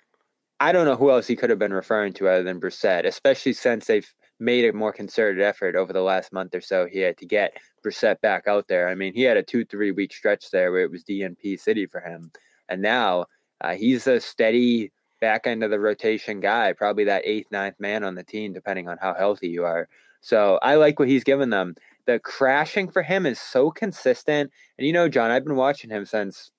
I 0.60 0.70
don't 0.70 0.86
know 0.86 0.96
who 0.96 1.10
else 1.10 1.26
he 1.26 1.36
could 1.36 1.50
have 1.50 1.58
been 1.58 1.72
referring 1.72 2.12
to 2.14 2.28
other 2.28 2.44
than 2.44 2.60
Brissett, 2.60 3.06
especially 3.06 3.54
since 3.54 3.86
they've 3.86 4.08
made 4.40 4.64
a 4.64 4.72
more 4.72 4.92
concerted 4.92 5.42
effort 5.42 5.76
over 5.76 5.92
the 5.92 6.02
last 6.02 6.32
month 6.32 6.54
or 6.54 6.60
so 6.60 6.86
here 6.86 7.14
to 7.14 7.26
get 7.26 7.56
Brissett 7.84 8.20
back 8.20 8.46
out 8.46 8.68
there. 8.68 8.88
I 8.88 8.94
mean, 8.94 9.14
he 9.14 9.22
had 9.22 9.36
a 9.36 9.42
two, 9.42 9.64
three 9.64 9.92
week 9.92 10.12
stretch 10.12 10.50
there 10.50 10.72
where 10.72 10.82
it 10.82 10.90
was 10.90 11.04
DNP 11.04 11.58
City 11.60 11.86
for 11.86 12.00
him. 12.00 12.30
And 12.68 12.82
now 12.82 13.26
uh, 13.60 13.74
he's 13.74 14.06
a 14.06 14.20
steady 14.20 14.90
back 15.20 15.46
end 15.46 15.62
of 15.62 15.70
the 15.70 15.80
rotation 15.80 16.40
guy, 16.40 16.72
probably 16.72 17.04
that 17.04 17.22
eighth, 17.24 17.50
ninth 17.50 17.76
man 17.78 18.04
on 18.04 18.14
the 18.14 18.24
team, 18.24 18.52
depending 18.52 18.88
on 18.88 18.98
how 19.00 19.14
healthy 19.14 19.48
you 19.48 19.64
are. 19.64 19.88
So 20.20 20.58
I 20.62 20.74
like 20.76 20.98
what 20.98 21.08
he's 21.08 21.24
given 21.24 21.50
them. 21.50 21.74
The 22.06 22.18
crashing 22.18 22.90
for 22.90 23.02
him 23.02 23.24
is 23.24 23.40
so 23.40 23.70
consistent. 23.70 24.50
And 24.78 24.86
you 24.86 24.92
know, 24.92 25.08
John, 25.08 25.30
I've 25.30 25.44
been 25.44 25.56
watching 25.56 25.90
him 25.90 26.04
since 26.04 26.50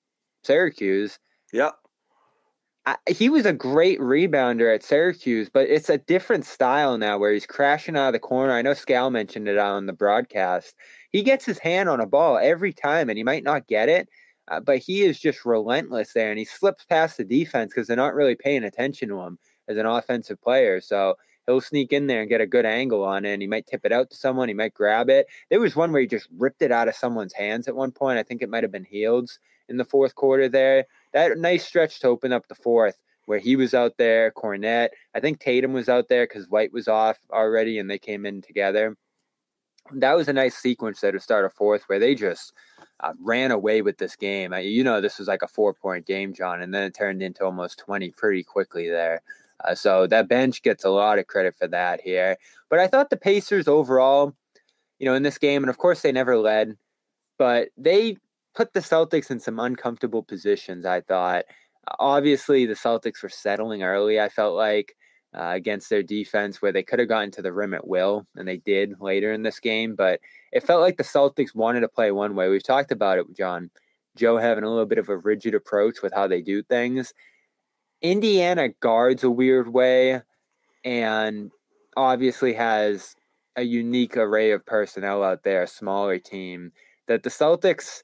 Syracuse. 0.42 1.18
Yeah. 1.52 1.70
He 3.08 3.28
was 3.28 3.46
a 3.46 3.52
great 3.52 3.98
rebounder 3.98 4.72
at 4.72 4.84
Syracuse, 4.84 5.48
but 5.52 5.68
it's 5.68 5.88
a 5.88 5.98
different 5.98 6.44
style 6.44 6.96
now 6.98 7.18
where 7.18 7.32
he's 7.32 7.46
crashing 7.46 7.96
out 7.96 8.08
of 8.08 8.12
the 8.12 8.20
corner. 8.20 8.52
I 8.52 8.62
know 8.62 8.72
Scal 8.72 9.10
mentioned 9.10 9.48
it 9.48 9.58
on 9.58 9.86
the 9.86 9.92
broadcast. 9.92 10.76
He 11.10 11.22
gets 11.22 11.44
his 11.44 11.58
hand 11.58 11.88
on 11.88 12.00
a 12.00 12.06
ball 12.06 12.38
every 12.38 12.72
time, 12.72 13.08
and 13.08 13.18
he 13.18 13.24
might 13.24 13.42
not 13.42 13.66
get 13.66 13.88
it, 13.88 14.08
uh, 14.48 14.60
but 14.60 14.78
he 14.78 15.02
is 15.02 15.18
just 15.18 15.44
relentless 15.44 16.12
there, 16.12 16.30
and 16.30 16.38
he 16.38 16.44
slips 16.44 16.84
past 16.84 17.16
the 17.16 17.24
defense 17.24 17.72
because 17.74 17.88
they're 17.88 17.96
not 17.96 18.14
really 18.14 18.36
paying 18.36 18.62
attention 18.62 19.08
to 19.08 19.20
him 19.20 19.38
as 19.66 19.76
an 19.76 19.86
offensive 19.86 20.40
player. 20.40 20.80
So 20.80 21.16
he'll 21.46 21.60
sneak 21.60 21.92
in 21.92 22.06
there 22.06 22.20
and 22.20 22.28
get 22.28 22.40
a 22.40 22.46
good 22.46 22.66
angle 22.66 23.02
on 23.02 23.24
it, 23.24 23.32
and 23.32 23.42
he 23.42 23.48
might 23.48 23.66
tip 23.66 23.84
it 23.84 23.90
out 23.92 24.10
to 24.10 24.16
someone. 24.16 24.46
He 24.46 24.54
might 24.54 24.74
grab 24.74 25.10
it. 25.10 25.26
There 25.50 25.60
was 25.60 25.74
one 25.74 25.90
where 25.90 26.02
he 26.02 26.06
just 26.06 26.28
ripped 26.38 26.62
it 26.62 26.70
out 26.70 26.86
of 26.86 26.94
someone's 26.94 27.32
hands 27.32 27.66
at 27.66 27.74
one 27.74 27.90
point. 27.90 28.18
I 28.18 28.22
think 28.22 28.42
it 28.42 28.48
might 28.50 28.62
have 28.62 28.70
been 28.72 28.84
Hields 28.84 29.40
in 29.68 29.76
the 29.76 29.84
fourth 29.84 30.14
quarter 30.14 30.48
there. 30.48 30.84
That 31.16 31.38
nice 31.38 31.64
stretch 31.64 32.00
to 32.00 32.08
open 32.08 32.34
up 32.34 32.46
the 32.46 32.54
fourth 32.54 32.98
where 33.24 33.38
he 33.38 33.56
was 33.56 33.72
out 33.72 33.96
there, 33.96 34.30
Kornet. 34.32 34.90
I 35.14 35.20
think 35.20 35.40
Tatum 35.40 35.72
was 35.72 35.88
out 35.88 36.10
there 36.10 36.26
because 36.26 36.50
White 36.50 36.74
was 36.74 36.88
off 36.88 37.16
already 37.32 37.78
and 37.78 37.90
they 37.90 37.98
came 37.98 38.26
in 38.26 38.42
together. 38.42 38.98
That 39.94 40.14
was 40.14 40.28
a 40.28 40.34
nice 40.34 40.58
sequence 40.58 41.00
there 41.00 41.12
to 41.12 41.18
start 41.18 41.46
a 41.46 41.48
fourth 41.48 41.84
where 41.86 41.98
they 41.98 42.14
just 42.14 42.52
uh, 43.00 43.14
ran 43.18 43.50
away 43.50 43.80
with 43.80 43.96
this 43.96 44.14
game. 44.14 44.52
I, 44.52 44.58
you 44.58 44.84
know, 44.84 45.00
this 45.00 45.18
was 45.18 45.26
like 45.26 45.40
a 45.40 45.48
four 45.48 45.72
point 45.72 46.04
game, 46.04 46.34
John, 46.34 46.60
and 46.60 46.74
then 46.74 46.82
it 46.82 46.94
turned 46.94 47.22
into 47.22 47.46
almost 47.46 47.78
20 47.78 48.10
pretty 48.10 48.42
quickly 48.42 48.90
there. 48.90 49.22
Uh, 49.64 49.74
so 49.74 50.06
that 50.08 50.28
bench 50.28 50.60
gets 50.60 50.84
a 50.84 50.90
lot 50.90 51.18
of 51.18 51.28
credit 51.28 51.54
for 51.58 51.66
that 51.68 52.02
here. 52.02 52.36
But 52.68 52.78
I 52.78 52.88
thought 52.88 53.08
the 53.08 53.16
Pacers 53.16 53.68
overall, 53.68 54.34
you 54.98 55.06
know, 55.06 55.14
in 55.14 55.22
this 55.22 55.38
game, 55.38 55.62
and 55.62 55.70
of 55.70 55.78
course 55.78 56.02
they 56.02 56.12
never 56.12 56.36
led, 56.36 56.76
but 57.38 57.70
they 57.78 58.18
put 58.56 58.72
the 58.72 58.80
Celtics 58.80 59.30
in 59.30 59.38
some 59.38 59.60
uncomfortable 59.60 60.22
positions, 60.22 60.84
I 60.84 61.02
thought. 61.02 61.44
Obviously, 62.00 62.66
the 62.66 62.74
Celtics 62.74 63.22
were 63.22 63.28
settling 63.28 63.82
early, 63.84 64.18
I 64.18 64.28
felt 64.28 64.56
like, 64.56 64.96
uh, 65.34 65.50
against 65.54 65.90
their 65.90 66.02
defense, 66.02 66.60
where 66.60 66.72
they 66.72 66.82
could 66.82 66.98
have 66.98 67.08
gotten 67.08 67.30
to 67.32 67.42
the 67.42 67.52
rim 67.52 67.74
at 67.74 67.86
will, 67.86 68.26
and 68.34 68.48
they 68.48 68.56
did 68.56 69.00
later 69.00 69.32
in 69.32 69.42
this 69.42 69.60
game. 69.60 69.94
But 69.94 70.20
it 70.52 70.64
felt 70.64 70.80
like 70.80 70.96
the 70.96 71.04
Celtics 71.04 71.54
wanted 71.54 71.80
to 71.80 71.88
play 71.88 72.10
one 72.10 72.34
way. 72.34 72.48
We've 72.48 72.62
talked 72.62 72.90
about 72.90 73.18
it, 73.18 73.26
John. 73.36 73.70
Joe 74.16 74.38
having 74.38 74.64
a 74.64 74.70
little 74.70 74.86
bit 74.86 74.98
of 74.98 75.10
a 75.10 75.18
rigid 75.18 75.54
approach 75.54 76.02
with 76.02 76.14
how 76.14 76.26
they 76.26 76.40
do 76.40 76.62
things. 76.62 77.12
Indiana 78.00 78.70
guards 78.80 79.22
a 79.22 79.30
weird 79.30 79.68
way 79.68 80.22
and 80.84 81.50
obviously 81.96 82.54
has 82.54 83.14
a 83.56 83.62
unique 83.62 84.16
array 84.16 84.52
of 84.52 84.64
personnel 84.64 85.22
out 85.22 85.42
there, 85.42 85.62
a 85.62 85.66
smaller 85.66 86.18
team 86.18 86.72
that 87.06 87.22
the 87.22 87.30
Celtics, 87.30 88.02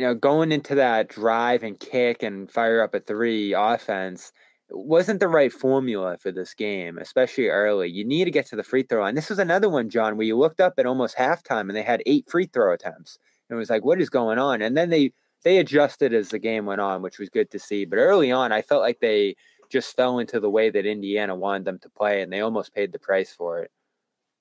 you 0.00 0.06
know, 0.06 0.14
going 0.14 0.50
into 0.50 0.74
that 0.76 1.08
drive 1.08 1.62
and 1.62 1.78
kick 1.78 2.22
and 2.22 2.50
fire 2.50 2.80
up 2.80 2.94
a 2.94 3.00
three 3.00 3.52
offense, 3.52 4.32
wasn't 4.70 5.20
the 5.20 5.28
right 5.28 5.52
formula 5.52 6.16
for 6.16 6.32
this 6.32 6.54
game, 6.54 6.96
especially 6.96 7.48
early. 7.48 7.90
You 7.90 8.02
need 8.06 8.24
to 8.24 8.30
get 8.30 8.46
to 8.46 8.56
the 8.56 8.62
free 8.62 8.82
throw 8.82 9.02
line. 9.02 9.14
This 9.14 9.28
was 9.28 9.38
another 9.38 9.68
one, 9.68 9.90
John, 9.90 10.16
where 10.16 10.26
you 10.26 10.38
looked 10.38 10.58
up 10.58 10.72
at 10.78 10.86
almost 10.86 11.18
halftime 11.18 11.68
and 11.68 11.76
they 11.76 11.82
had 11.82 12.02
eight 12.06 12.24
free 12.30 12.46
throw 12.46 12.72
attempts. 12.72 13.18
And 13.50 13.56
it 13.56 13.58
was 13.58 13.68
like, 13.68 13.84
what 13.84 14.00
is 14.00 14.08
going 14.08 14.38
on? 14.38 14.62
And 14.62 14.74
then 14.74 14.88
they 14.88 15.12
they 15.44 15.58
adjusted 15.58 16.14
as 16.14 16.30
the 16.30 16.38
game 16.38 16.64
went 16.64 16.80
on, 16.80 17.02
which 17.02 17.18
was 17.18 17.28
good 17.28 17.50
to 17.50 17.58
see. 17.58 17.84
But 17.84 17.98
early 17.98 18.32
on, 18.32 18.52
I 18.52 18.62
felt 18.62 18.80
like 18.80 19.00
they 19.00 19.36
just 19.68 19.94
fell 19.96 20.18
into 20.18 20.40
the 20.40 20.48
way 20.48 20.70
that 20.70 20.86
Indiana 20.86 21.34
wanted 21.34 21.66
them 21.66 21.78
to 21.80 21.90
play, 21.90 22.22
and 22.22 22.32
they 22.32 22.40
almost 22.40 22.74
paid 22.74 22.92
the 22.92 22.98
price 22.98 23.34
for 23.34 23.58
it. 23.58 23.70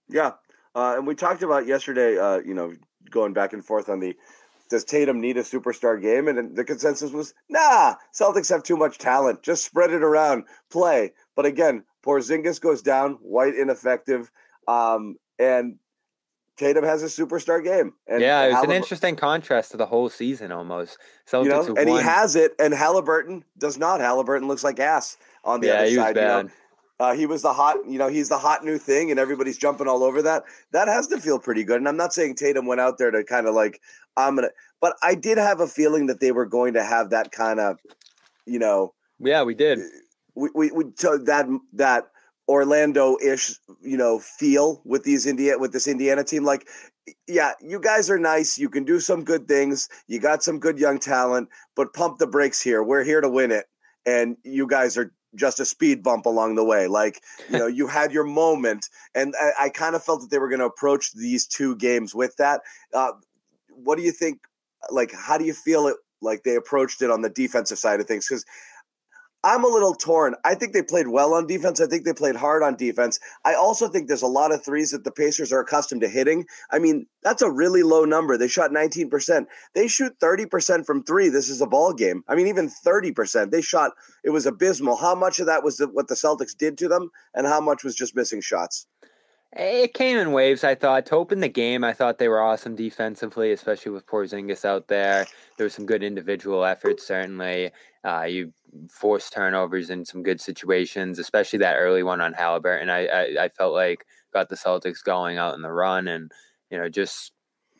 Yeah, 0.07 0.33
uh, 0.73 0.95
and 0.95 1.05
we 1.05 1.15
talked 1.15 1.43
about 1.43 1.67
yesterday. 1.67 2.17
Uh, 2.17 2.39
you 2.39 2.53
know, 2.53 2.73
going 3.09 3.33
back 3.33 3.51
and 3.51 3.65
forth 3.65 3.89
on 3.89 3.99
the 3.99 4.15
does 4.69 4.83
Tatum 4.83 5.19
need 5.19 5.37
a 5.37 5.43
superstar 5.43 6.01
game? 6.01 6.27
And 6.27 6.55
the 6.55 6.63
consensus 6.63 7.11
was, 7.11 7.33
nah, 7.49 7.95
Celtics 8.13 8.49
have 8.49 8.63
too 8.63 8.77
much 8.77 8.97
talent. 8.97 9.41
Just 9.43 9.65
spread 9.65 9.91
it 9.91 10.03
around, 10.03 10.45
play. 10.69 11.13
But 11.35 11.45
again, 11.45 11.83
Porzingis 12.03 12.61
goes 12.61 12.81
down, 12.81 13.13
White 13.21 13.55
ineffective, 13.55 14.31
um, 14.67 15.17
and 15.37 15.77
Tatum 16.57 16.83
has 16.83 17.01
a 17.01 17.05
superstar 17.05 17.63
game. 17.63 17.93
And 18.07 18.21
yeah, 18.21 18.43
it 18.43 18.53
was 18.53 18.63
an 18.63 18.71
interesting 18.71 19.15
contrast 19.15 19.71
to 19.71 19.77
the 19.77 19.85
whole 19.85 20.09
season 20.09 20.51
almost. 20.51 20.97
Celtics 21.29 21.43
you 21.43 21.49
know, 21.49 21.75
and 21.77 21.89
won. 21.89 21.99
he 21.99 22.03
has 22.03 22.35
it, 22.35 22.51
and 22.59 22.73
Halliburton 22.73 23.45
does 23.57 23.77
not. 23.77 24.01
Halliburton 24.01 24.47
looks 24.47 24.63
like 24.63 24.79
ass 24.79 25.17
on 25.43 25.61
the 25.61 25.67
yeah, 25.67 25.73
other 25.73 25.85
he 25.85 25.95
side. 25.95 26.15
Was 26.15 26.21
bad. 26.23 26.37
You 26.37 26.43
know? 26.43 26.49
Uh, 26.99 27.13
he 27.13 27.25
was 27.25 27.41
the 27.41 27.53
hot, 27.53 27.77
you 27.87 27.97
know, 27.97 28.09
he's 28.09 28.27
the 28.27 28.37
hot 28.37 28.65
new 28.65 28.77
thing, 28.77 29.09
and 29.09 29.19
everybody's 29.19 29.57
jumping 29.57 29.87
all 29.87 30.03
over 30.03 30.21
that. 30.21 30.43
That 30.71 30.89
has 30.89 31.07
to 31.07 31.19
feel 31.19 31.39
pretty 31.39 31.63
good. 31.63 31.77
And 31.77 31.87
I'm 31.87 31.95
not 31.97 32.13
saying 32.13 32.35
Tatum 32.35 32.65
went 32.65 32.81
out 32.81 32.97
there 32.97 33.09
to 33.09 33.23
kind 33.23 33.47
of 33.47 33.55
like, 33.55 33.79
I'm 34.17 34.35
gonna, 34.35 34.49
but 34.81 34.95
I 35.01 35.15
did 35.15 35.37
have 35.37 35.61
a 35.61 35.67
feeling 35.67 36.07
that 36.07 36.19
they 36.19 36.33
were 36.33 36.45
going 36.45 36.73
to 36.73 36.83
have 36.83 37.11
that 37.11 37.31
kind 37.31 37.59
of, 37.59 37.79
you 38.45 38.59
know, 38.59 38.93
yeah, 39.19 39.43
we 39.43 39.53
did. 39.53 39.79
We 40.35 40.49
we, 40.53 40.71
we 40.71 40.91
took 40.91 41.25
that 41.25 41.47
that 41.73 42.05
Orlando 42.47 43.17
ish, 43.23 43.55
you 43.81 43.97
know, 43.97 44.19
feel 44.19 44.81
with 44.85 45.03
these 45.03 45.25
India 45.25 45.57
with 45.57 45.71
this 45.71 45.87
Indiana 45.87 46.23
team. 46.23 46.43
Like, 46.43 46.67
yeah, 47.27 47.53
you 47.61 47.79
guys 47.79 48.09
are 48.09 48.19
nice. 48.19 48.57
You 48.57 48.69
can 48.69 48.83
do 48.85 48.99
some 48.99 49.23
good 49.23 49.47
things. 49.47 49.89
You 50.07 50.19
got 50.19 50.43
some 50.43 50.59
good 50.59 50.79
young 50.79 50.99
talent, 50.99 51.49
but 51.75 51.93
pump 51.93 52.17
the 52.17 52.27
brakes 52.27 52.61
here. 52.61 52.83
We're 52.83 53.03
here 53.03 53.21
to 53.21 53.29
win 53.29 53.51
it, 53.51 53.65
and 54.05 54.37
you 54.43 54.67
guys 54.67 54.97
are 54.97 55.13
just 55.35 55.59
a 55.59 55.65
speed 55.65 56.03
bump 56.03 56.25
along 56.25 56.55
the 56.55 56.63
way. 56.63 56.87
Like, 56.87 57.21
you 57.49 57.57
know, 57.57 57.67
you 57.79 57.87
had 57.87 58.11
your 58.11 58.23
moment, 58.23 58.87
and 59.15 59.33
I, 59.39 59.65
I 59.65 59.69
kind 59.69 59.95
of 59.95 60.03
felt 60.03 60.21
that 60.21 60.31
they 60.31 60.39
were 60.39 60.49
going 60.49 60.59
to 60.59 60.65
approach 60.65 61.13
these 61.13 61.45
two 61.45 61.75
games 61.75 62.15
with 62.15 62.35
that. 62.37 62.61
Uh, 62.93 63.11
what 63.69 63.97
do 63.97 64.03
you 64.03 64.11
think? 64.11 64.39
Like, 64.89 65.11
how 65.13 65.37
do 65.37 65.45
you 65.45 65.53
feel 65.53 65.87
it? 65.87 65.97
Like 66.21 66.43
they 66.43 66.55
approached 66.55 67.01
it 67.01 67.09
on 67.09 67.21
the 67.21 67.29
defensive 67.29 67.79
side 67.79 67.99
of 68.01 68.07
things 68.07 68.27
because 68.27 68.45
I'm 69.41 69.63
a 69.63 69.67
little 69.67 69.93
torn. 69.93 70.35
I 70.43 70.53
think 70.53 70.73
they 70.73 70.83
played 70.83 71.07
well 71.07 71.33
on 71.33 71.47
defense. 71.47 71.79
I 71.79 71.87
think 71.87 72.03
they 72.03 72.11
played 72.11 72.35
hard 72.35 72.61
on 72.61 72.75
defense. 72.75 73.19
I 73.45 73.53
also 73.53 73.87
think 73.87 74.07
there's 74.07 74.21
a 74.21 74.27
lot 74.27 74.53
of 74.53 74.65
threes 74.65 74.91
that 74.91 75.05
the 75.05 75.11
Pacers 75.11 75.53
are 75.53 75.61
accustomed 75.61 76.01
to 76.01 76.09
hitting. 76.09 76.45
I 76.71 76.79
mean, 76.79 77.05
that's 77.23 77.41
a 77.41 77.49
really 77.49 77.81
low 77.81 78.03
number. 78.03 78.37
They 78.37 78.49
shot 78.49 78.71
19%. 78.71 79.45
They 79.73 79.87
shoot 79.87 80.19
30% 80.19 80.85
from 80.85 81.03
three. 81.03 81.29
This 81.29 81.47
is 81.47 81.61
a 81.61 81.67
ball 81.67 81.93
game. 81.93 82.23
I 82.27 82.35
mean, 82.35 82.47
even 82.47 82.69
30%. 82.69 83.51
They 83.51 83.61
shot, 83.61 83.91
it 84.25 84.31
was 84.31 84.45
abysmal. 84.45 84.97
How 84.97 85.15
much 85.15 85.39
of 85.39 85.45
that 85.45 85.63
was 85.63 85.77
the, 85.77 85.87
what 85.87 86.09
the 86.09 86.15
Celtics 86.15 86.55
did 86.57 86.77
to 86.79 86.89
them, 86.89 87.09
and 87.33 87.47
how 87.47 87.61
much 87.61 87.85
was 87.85 87.95
just 87.95 88.17
missing 88.17 88.41
shots? 88.41 88.87
It 89.53 89.95
came 89.95 90.17
in 90.17 90.31
waves, 90.31 90.63
I 90.63 90.75
thought. 90.75 91.07
To 91.07 91.15
open 91.15 91.39
the 91.39 91.49
game, 91.49 91.83
I 91.83 91.91
thought 91.91 92.19
they 92.19 92.27
were 92.27 92.41
awesome 92.41 92.75
defensively, 92.75 93.51
especially 93.51 93.91
with 93.91 94.05
Porzingis 94.05 94.63
out 94.63 94.87
there. 94.87 95.25
There 95.57 95.63
was 95.63 95.73
some 95.73 95.87
good 95.87 96.03
individual 96.03 96.63
efforts, 96.63 97.07
certainly. 97.07 97.71
Uh, 98.03 98.23
you 98.23 98.53
forced 98.91 99.33
turnovers 99.33 99.89
in 99.89 100.05
some 100.05 100.21
good 100.21 100.39
situations, 100.39 101.17
especially 101.17 101.59
that 101.59 101.77
early 101.77 102.03
one 102.03 102.21
on 102.21 102.33
Halliburton. 102.33 102.91
I, 102.91 103.07
I, 103.07 103.45
I 103.45 103.49
felt 103.49 103.73
like 103.73 104.05
got 104.33 104.49
the 104.49 104.55
Celtics 104.55 105.03
going 105.03 105.39
out 105.39 105.55
in 105.55 105.63
the 105.63 105.71
run 105.71 106.07
and, 106.07 106.31
you 106.69 106.77
know, 106.77 106.87
just 106.87 107.31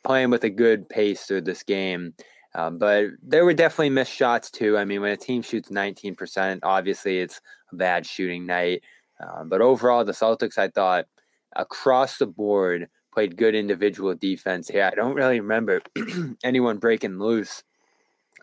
playing 0.04 0.32
with 0.32 0.46
a 0.46 0.50
good 0.50 0.90
pace 0.90 1.26
through 1.26 1.42
this 1.42 1.62
game. 1.62 2.16
Um, 2.56 2.80
but 2.80 3.10
there 3.22 3.46
were 3.46 3.54
definitely 3.54 3.92
missed 3.92 4.14
shots, 4.14 4.50
too. 4.50 4.76
I 4.76 4.86
mean, 4.86 5.02
when 5.02 5.12
a 5.12 5.18
team 5.18 5.44
shoots 5.44 5.70
19%, 5.70 6.60
obviously 6.64 7.20
it's 7.20 7.40
a 7.72 7.76
bad 7.76 8.08
shooting 8.08 8.48
night. 8.48 8.82
Um, 9.20 9.50
but 9.50 9.62
overall, 9.62 10.04
the 10.04 10.14
Celtics, 10.14 10.58
I 10.58 10.70
thought– 10.70 11.06
across 11.56 12.18
the 12.18 12.28
board 12.28 12.88
played 13.14 13.38
good 13.38 13.56
individual 13.56 14.16
defense 14.16 14.68
here. 14.68 14.84
I 14.84 14.96
don't 14.96 15.16
really 15.16 15.40
remember 15.40 15.82
anyone 16.44 16.78
breaking 16.78 17.20
loose 17.20 17.64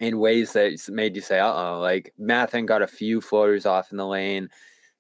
in 0.01 0.19
ways 0.19 0.53
that 0.53 0.79
made 0.89 1.17
you 1.17 1.23
say, 1.23 1.39
uh 1.39 1.53
oh. 1.53 1.79
Like 1.81 2.13
Mathurin 2.19 2.67
got 2.67 2.83
a 2.83 2.87
few 2.87 3.21
floaters 3.21 3.67
off 3.67 3.91
in 3.91 3.97
the 3.97 4.07
lane. 4.07 4.49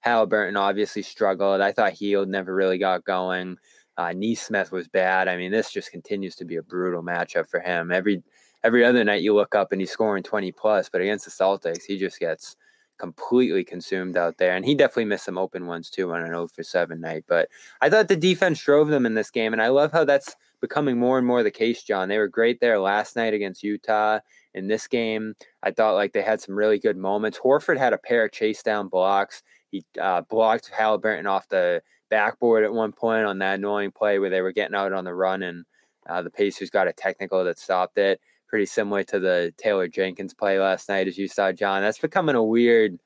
Halliburton 0.00 0.56
obviously 0.56 1.02
struggled. 1.02 1.60
I 1.60 1.72
thought 1.72 1.92
Hield 1.92 2.28
never 2.28 2.54
really 2.54 2.78
got 2.78 3.04
going. 3.04 3.58
Uh, 3.98 4.12
Nesmith 4.14 4.70
was 4.70 4.88
bad. 4.88 5.26
I 5.26 5.36
mean, 5.36 5.50
this 5.50 5.72
just 5.72 5.90
continues 5.90 6.36
to 6.36 6.44
be 6.44 6.56
a 6.56 6.62
brutal 6.62 7.02
matchup 7.02 7.48
for 7.48 7.60
him. 7.60 7.90
Every 7.90 8.22
every 8.62 8.84
other 8.84 9.04
night 9.04 9.22
you 9.22 9.34
look 9.34 9.54
up 9.54 9.72
and 9.72 9.80
he's 9.80 9.90
scoring 9.90 10.22
20 10.22 10.52
plus, 10.52 10.88
but 10.88 11.00
against 11.00 11.24
the 11.24 11.30
Celtics, 11.30 11.84
he 11.86 11.98
just 11.98 12.18
gets 12.18 12.56
completely 12.98 13.64
consumed 13.64 14.16
out 14.16 14.38
there. 14.38 14.54
And 14.54 14.64
he 14.64 14.74
definitely 14.74 15.06
missed 15.06 15.24
some 15.24 15.38
open 15.38 15.66
ones 15.66 15.90
too 15.90 16.12
on 16.12 16.22
an 16.22 16.28
0 16.28 16.48
for 16.48 16.62
7 16.62 17.00
night. 17.00 17.24
But 17.26 17.48
I 17.80 17.90
thought 17.90 18.08
the 18.08 18.16
defense 18.16 18.62
drove 18.62 18.88
them 18.88 19.06
in 19.06 19.14
this 19.14 19.30
game. 19.30 19.52
And 19.52 19.62
I 19.62 19.68
love 19.68 19.92
how 19.92 20.04
that's 20.04 20.36
becoming 20.60 20.98
more 20.98 21.18
and 21.18 21.26
more 21.26 21.42
the 21.42 21.50
case, 21.50 21.82
John. 21.82 22.08
They 22.08 22.18
were 22.18 22.28
great 22.28 22.60
there 22.60 22.78
last 22.78 23.16
night 23.16 23.34
against 23.34 23.62
Utah. 23.62 24.20
In 24.54 24.68
this 24.68 24.86
game, 24.86 25.34
I 25.62 25.70
thought 25.70 25.94
like 25.94 26.12
they 26.12 26.22
had 26.22 26.40
some 26.40 26.56
really 26.56 26.78
good 26.78 26.96
moments. 26.96 27.38
Horford 27.38 27.78
had 27.78 27.92
a 27.92 27.98
pair 27.98 28.24
of 28.24 28.32
chase 28.32 28.62
down 28.62 28.88
blocks. 28.88 29.42
He 29.70 29.84
uh, 30.00 30.22
blocked 30.22 30.70
Halliburton 30.70 31.26
off 31.26 31.48
the 31.48 31.82
backboard 32.08 32.64
at 32.64 32.72
one 32.72 32.92
point 32.92 33.26
on 33.26 33.38
that 33.40 33.58
annoying 33.58 33.90
play 33.90 34.18
where 34.18 34.30
they 34.30 34.40
were 34.40 34.52
getting 34.52 34.74
out 34.74 34.92
on 34.92 35.04
the 35.04 35.14
run 35.14 35.42
and 35.42 35.64
uh, 36.08 36.22
the 36.22 36.30
Pacers 36.30 36.70
got 36.70 36.88
a 36.88 36.92
technical 36.92 37.44
that 37.44 37.58
stopped 37.58 37.98
it 37.98 38.20
pretty 38.48 38.66
similar 38.66 39.02
to 39.04 39.18
the 39.18 39.52
Taylor 39.56 39.88
Jenkins 39.88 40.34
play 40.34 40.58
last 40.58 40.88
night, 40.88 41.08
as 41.08 41.18
you 41.18 41.28
saw, 41.28 41.52
John. 41.52 41.82
That's 41.82 41.98
becoming 41.98 42.34
a 42.34 42.42
weird, 42.42 42.98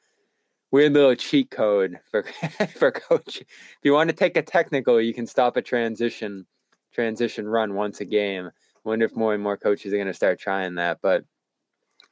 weird 0.71 0.93
little 0.93 1.15
cheat 1.15 1.51
code 1.51 1.99
for 2.11 2.23
for 2.77 2.93
coach. 2.93 3.39
If 3.39 3.79
you 3.83 3.93
want 3.93 4.11
to 4.11 4.17
take 4.17 4.37
a 4.37 4.43
technical, 4.43 5.01
you 5.01 5.15
can 5.15 5.27
stop 5.27 5.57
a 5.57 5.63
transition 5.63 6.47
transition 6.93 7.49
run 7.49 7.75
once 7.75 8.01
a 8.01 8.05
game. 8.05 8.51
Wonder 8.85 9.05
if 9.05 9.15
more 9.15 9.35
and 9.35 9.43
more 9.43 9.57
coaches 9.57 9.93
are 9.93 9.97
going 9.97 10.07
to 10.07 10.15
start 10.15 10.39
trying 10.39 10.75
that. 10.77 10.99
But 11.03 11.25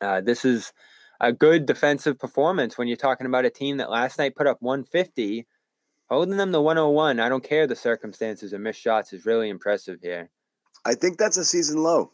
uh, 0.01 0.21
this 0.21 0.45
is 0.45 0.73
a 1.21 1.33
good 1.33 1.67
defensive 1.67 2.19
performance 2.19 2.79
when 2.79 2.89
you're 2.89 2.97
talking 2.97 3.27
about 3.27 3.45
a 3.45 3.51
team 3.51 3.79
that 3.79 3.91
last 3.91 4.19
night 4.19 4.37
put 4.37 4.47
up 4.47 4.59
150. 4.61 5.47
Holding 6.09 6.39
them 6.39 6.53
to 6.53 6.61
101, 6.61 7.21
I 7.21 7.29
don't 7.29 7.45
care 7.45 7.67
the 7.67 7.77
circumstances 7.77 8.55
or 8.55 8.59
missed 8.59 8.81
shots, 8.81 9.13
is 9.13 9.27
really 9.27 9.51
impressive 9.51 9.99
here. 10.01 10.31
I 10.87 10.95
think 10.95 11.19
that's 11.19 11.37
a 11.37 11.45
season 11.45 11.83
low. 11.83 12.13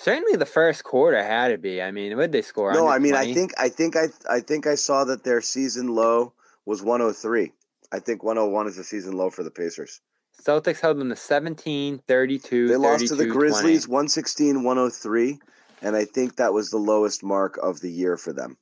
Certainly, 0.00 0.36
the 0.36 0.46
first 0.46 0.82
quarter 0.82 1.22
had 1.22 1.48
to 1.48 1.58
be. 1.58 1.82
I 1.82 1.90
mean, 1.90 2.16
would 2.16 2.32
they 2.32 2.40
score? 2.40 2.72
No, 2.72 2.88
I 2.88 2.98
mean, 2.98 3.12
20? 3.12 3.30
I 3.30 3.34
think, 3.34 3.52
I 3.58 3.68
think, 3.68 3.96
I, 3.96 4.06
I 4.30 4.40
think 4.40 4.66
I 4.66 4.74
saw 4.74 5.04
that 5.04 5.24
their 5.24 5.42
season 5.42 5.88
low 5.88 6.32
was 6.64 6.82
103. 6.82 7.52
I 7.92 7.98
think 7.98 8.22
101 8.22 8.66
is 8.66 8.76
the 8.76 8.84
season 8.84 9.12
low 9.12 9.28
for 9.28 9.42
the 9.42 9.50
Pacers. 9.50 10.00
Celtics 10.42 10.80
held 10.80 10.98
them 10.98 11.10
to 11.10 11.16
17, 11.16 12.00
32. 12.08 12.68
They 12.68 12.74
32, 12.74 12.82
lost 12.82 13.08
to 13.08 13.14
the 13.14 13.26
Grizzlies 13.26 13.84
20. 13.84 13.92
116, 13.92 14.64
103, 14.64 15.38
and 15.82 15.94
I 15.94 16.06
think 16.06 16.36
that 16.36 16.54
was 16.54 16.70
the 16.70 16.78
lowest 16.78 17.22
mark 17.22 17.58
of 17.62 17.80
the 17.80 17.90
year 17.90 18.16
for 18.16 18.32
them. 18.32 18.56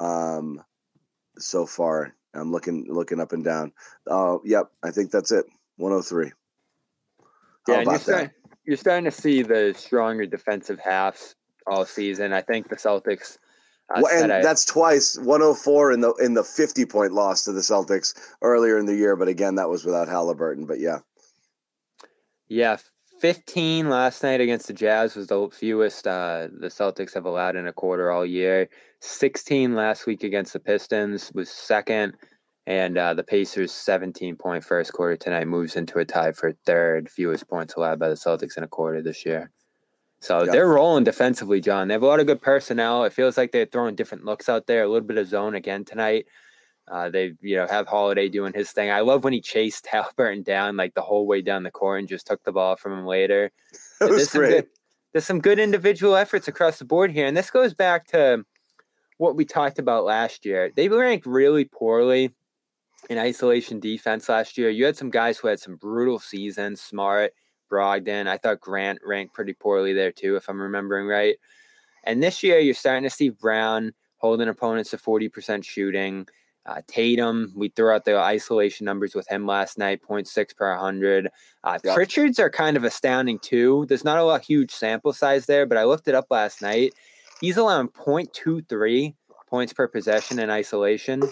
Um, 0.00 0.64
so 1.36 1.66
far, 1.66 2.14
I'm 2.32 2.50
looking 2.50 2.86
looking 2.88 3.20
up 3.20 3.32
and 3.32 3.44
down. 3.44 3.72
Uh, 4.10 4.38
yep, 4.42 4.70
I 4.82 4.90
think 4.90 5.10
that's 5.10 5.32
it. 5.32 5.44
103. 5.76 6.32
How 7.66 7.74
yeah, 7.74 7.80
about 7.82 8.00
that? 8.06 8.32
You're 8.64 8.76
starting 8.76 9.04
to 9.04 9.10
see 9.10 9.42
the 9.42 9.74
stronger 9.76 10.26
defensive 10.26 10.78
halves 10.78 11.34
all 11.66 11.84
season. 11.84 12.32
I 12.32 12.42
think 12.42 12.68
the 12.68 12.76
Celtics. 12.76 13.38
Uh, 13.94 14.00
well, 14.02 14.22
and 14.22 14.44
that's 14.44 14.64
twice 14.64 15.18
104 15.18 15.92
in 15.92 16.00
the 16.00 16.12
in 16.14 16.34
the 16.34 16.44
50 16.44 16.86
point 16.86 17.12
loss 17.12 17.44
to 17.44 17.52
the 17.52 17.60
Celtics 17.60 18.14
earlier 18.40 18.78
in 18.78 18.86
the 18.86 18.94
year, 18.94 19.16
but 19.16 19.28
again 19.28 19.56
that 19.56 19.68
was 19.68 19.84
without 19.84 20.08
Halliburton. 20.08 20.66
But 20.66 20.80
yeah, 20.80 20.98
yeah, 22.48 22.76
15 23.20 23.88
last 23.88 24.22
night 24.22 24.40
against 24.40 24.66
the 24.66 24.72
Jazz 24.72 25.14
was 25.14 25.26
the 25.28 25.48
fewest 25.52 26.06
uh, 26.06 26.48
the 26.58 26.68
Celtics 26.68 27.14
have 27.14 27.24
allowed 27.24 27.56
in 27.56 27.66
a 27.66 27.72
quarter 27.72 28.10
all 28.10 28.24
year. 28.24 28.68
16 29.00 29.74
last 29.74 30.06
week 30.06 30.22
against 30.22 30.52
the 30.52 30.60
Pistons 30.60 31.30
was 31.34 31.50
second. 31.50 32.14
And 32.66 32.96
uh, 32.96 33.14
the 33.14 33.24
Pacers' 33.24 33.72
17 33.72 34.36
point 34.36 34.64
first 34.64 34.92
quarter 34.92 35.16
tonight 35.16 35.48
moves 35.48 35.74
into 35.74 35.98
a 35.98 36.04
tie 36.04 36.32
for 36.32 36.52
third 36.64 37.10
fewest 37.10 37.48
points 37.48 37.74
allowed 37.74 37.98
by 37.98 38.08
the 38.08 38.14
Celtics 38.14 38.56
in 38.56 38.62
a 38.62 38.68
quarter 38.68 39.02
this 39.02 39.26
year. 39.26 39.50
So 40.20 40.44
yep. 40.44 40.52
they're 40.52 40.68
rolling 40.68 41.02
defensively, 41.02 41.60
John. 41.60 41.88
They 41.88 41.94
have 41.94 42.02
a 42.02 42.06
lot 42.06 42.20
of 42.20 42.26
good 42.26 42.40
personnel. 42.40 43.02
It 43.02 43.12
feels 43.12 43.36
like 43.36 43.50
they're 43.50 43.66
throwing 43.66 43.96
different 43.96 44.24
looks 44.24 44.48
out 44.48 44.68
there. 44.68 44.84
A 44.84 44.88
little 44.88 45.06
bit 45.06 45.18
of 45.18 45.26
zone 45.26 45.56
again 45.56 45.84
tonight. 45.84 46.26
Uh, 46.90 47.10
they, 47.10 47.32
you 47.40 47.56
know, 47.56 47.66
have 47.66 47.88
Holiday 47.88 48.28
doing 48.28 48.52
his 48.52 48.70
thing. 48.70 48.90
I 48.90 49.00
love 49.00 49.24
when 49.24 49.32
he 49.32 49.40
chased 49.40 49.86
Halliburton 49.90 50.44
down 50.44 50.76
like 50.76 50.94
the 50.94 51.02
whole 51.02 51.26
way 51.26 51.42
down 51.42 51.64
the 51.64 51.72
court 51.72 51.98
and 51.98 52.08
just 52.08 52.28
took 52.28 52.42
the 52.44 52.52
ball 52.52 52.76
from 52.76 52.92
him 52.92 53.06
later. 53.06 53.50
That 53.98 54.10
was 54.10 54.16
there's 54.16 54.32
great. 54.32 54.50
Some 54.50 54.60
good, 54.60 54.68
there's 55.12 55.24
some 55.24 55.40
good 55.40 55.58
individual 55.60 56.16
efforts 56.16 56.48
across 56.48 56.80
the 56.80 56.84
board 56.84 57.12
here, 57.12 57.26
and 57.26 57.36
this 57.36 57.52
goes 57.52 57.72
back 57.72 58.08
to 58.08 58.44
what 59.18 59.36
we 59.36 59.44
talked 59.44 59.78
about 59.78 60.04
last 60.04 60.44
year. 60.44 60.72
They 60.74 60.88
ranked 60.88 61.24
really 61.24 61.64
poorly 61.64 62.32
in 63.10 63.18
isolation 63.18 63.80
defense 63.80 64.28
last 64.28 64.56
year. 64.56 64.70
You 64.70 64.84
had 64.84 64.96
some 64.96 65.10
guys 65.10 65.38
who 65.38 65.48
had 65.48 65.60
some 65.60 65.76
brutal 65.76 66.18
seasons, 66.18 66.80
Smart, 66.80 67.32
Brogdon. 67.70 68.26
I 68.26 68.36
thought 68.38 68.60
Grant 68.60 69.00
ranked 69.04 69.34
pretty 69.34 69.54
poorly 69.54 69.92
there 69.92 70.12
too, 70.12 70.36
if 70.36 70.48
I'm 70.48 70.60
remembering 70.60 71.06
right. 71.06 71.36
And 72.04 72.22
this 72.22 72.42
year, 72.42 72.58
you're 72.58 72.74
starting 72.74 73.04
to 73.04 73.10
see 73.10 73.28
Brown 73.30 73.92
holding 74.18 74.48
opponents 74.48 74.90
to 74.90 74.96
40% 74.98 75.64
shooting. 75.64 76.26
Uh, 76.64 76.80
Tatum, 76.86 77.52
we 77.56 77.70
threw 77.70 77.90
out 77.90 78.04
the 78.04 78.16
isolation 78.16 78.84
numbers 78.84 79.16
with 79.16 79.28
him 79.28 79.46
last 79.46 79.78
night, 79.78 80.00
0.6 80.08 80.56
per 80.56 80.70
100. 80.70 81.28
Uh, 81.64 81.78
Yeah. 81.82 81.94
Pritchard's 81.94 82.38
are 82.38 82.50
kind 82.50 82.76
of 82.76 82.84
astounding 82.84 83.40
too. 83.40 83.84
There's 83.88 84.04
not 84.04 84.18
a 84.18 84.24
lot 84.24 84.42
huge 84.42 84.70
sample 84.70 85.12
size 85.12 85.46
there, 85.46 85.66
but 85.66 85.76
I 85.76 85.84
looked 85.84 86.06
it 86.06 86.14
up 86.14 86.26
last 86.30 86.62
night. 86.62 86.94
He's 87.40 87.56
allowing 87.56 87.88
0.23 87.88 89.14
points 89.48 89.72
per 89.72 89.88
possession 89.88 90.38
in 90.38 90.50
isolation. 90.50 91.22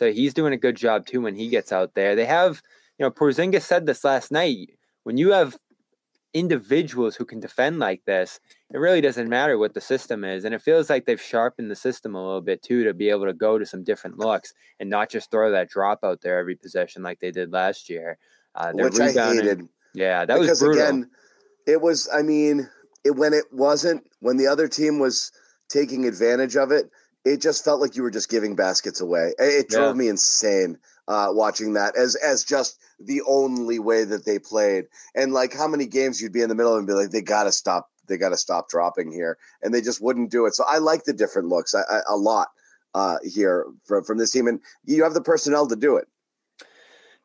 So 0.00 0.10
he's 0.10 0.32
doing 0.32 0.54
a 0.54 0.56
good 0.56 0.76
job 0.76 1.04
too 1.04 1.20
when 1.20 1.34
he 1.34 1.50
gets 1.50 1.72
out 1.72 1.94
there. 1.94 2.16
They 2.16 2.24
have, 2.24 2.62
you 2.98 3.04
know, 3.04 3.10
Porzingis 3.10 3.60
said 3.60 3.84
this 3.84 4.02
last 4.02 4.32
night. 4.32 4.70
When 5.02 5.18
you 5.18 5.32
have 5.32 5.58
individuals 6.32 7.16
who 7.16 7.26
can 7.26 7.38
defend 7.38 7.80
like 7.80 8.02
this, 8.06 8.40
it 8.72 8.78
really 8.78 9.02
doesn't 9.02 9.28
matter 9.28 9.58
what 9.58 9.74
the 9.74 9.80
system 9.82 10.24
is. 10.24 10.46
And 10.46 10.54
it 10.54 10.62
feels 10.62 10.88
like 10.88 11.04
they've 11.04 11.20
sharpened 11.20 11.70
the 11.70 11.76
system 11.76 12.14
a 12.14 12.24
little 12.24 12.40
bit 12.40 12.62
too 12.62 12.82
to 12.84 12.94
be 12.94 13.10
able 13.10 13.26
to 13.26 13.34
go 13.34 13.58
to 13.58 13.66
some 13.66 13.84
different 13.84 14.18
looks 14.18 14.54
and 14.78 14.88
not 14.88 15.10
just 15.10 15.30
throw 15.30 15.50
that 15.50 15.68
drop 15.68 15.98
out 16.02 16.22
there 16.22 16.38
every 16.38 16.56
possession 16.56 17.02
like 17.02 17.20
they 17.20 17.30
did 17.30 17.52
last 17.52 17.90
year. 17.90 18.16
Uh, 18.54 18.72
they're 18.74 18.86
which 18.86 18.98
I 18.98 19.12
hated. 19.12 19.68
Yeah, 19.92 20.24
that 20.24 20.38
was 20.38 20.46
because 20.46 20.60
brutal. 20.60 20.82
again, 20.82 21.10
it 21.66 21.82
was. 21.82 22.08
I 22.10 22.22
mean, 22.22 22.70
it, 23.04 23.16
when 23.16 23.34
it 23.34 23.44
wasn't, 23.52 24.02
when 24.20 24.38
the 24.38 24.46
other 24.46 24.66
team 24.66 24.98
was 24.98 25.30
taking 25.68 26.06
advantage 26.06 26.56
of 26.56 26.72
it, 26.72 26.90
it 27.24 27.40
just 27.40 27.64
felt 27.64 27.80
like 27.80 27.96
you 27.96 28.02
were 28.02 28.10
just 28.10 28.30
giving 28.30 28.56
baskets 28.56 29.00
away. 29.00 29.34
It, 29.38 29.68
drove 29.68 29.94
Yeah. 29.94 29.98
me 29.98 30.08
insane 30.08 30.78
uh, 31.08 31.28
watching 31.30 31.72
that 31.74 31.96
as 31.96 32.14
as 32.16 32.44
just 32.44 32.78
the 32.98 33.22
only 33.28 33.78
way 33.78 34.04
that 34.04 34.24
they 34.24 34.38
played. 34.38 34.86
And 35.14 35.32
like, 35.32 35.52
how 35.52 35.68
many 35.68 35.86
games 35.86 36.20
you'd 36.20 36.32
be 36.32 36.42
in 36.42 36.48
the 36.48 36.54
middle 36.54 36.76
and 36.76 36.86
be 36.86 36.92
like, 36.92 37.10
they 37.10 37.22
got 37.22 37.44
to 37.44 37.52
stop. 37.52 37.90
They 38.06 38.16
got 38.16 38.30
to 38.30 38.36
stop 38.36 38.68
dropping 38.68 39.12
here, 39.12 39.38
and 39.62 39.72
they 39.72 39.80
just 39.80 40.00
wouldn't 40.02 40.30
do 40.30 40.44
it. 40.46 40.54
So 40.54 40.64
I 40.66 40.78
like 40.78 41.04
the 41.04 41.12
different 41.12 41.48
looks 41.48 41.74
I, 41.74 41.82
I, 41.88 42.00
a 42.08 42.16
lot 42.16 42.48
uh, 42.94 43.18
here 43.22 43.66
from 43.84 44.02
from 44.04 44.18
this 44.18 44.32
team, 44.32 44.48
and 44.48 44.60
you 44.84 45.04
have 45.04 45.14
the 45.14 45.20
personnel 45.22 45.68
to 45.68 45.76
do 45.76 45.96
it. 45.96 46.08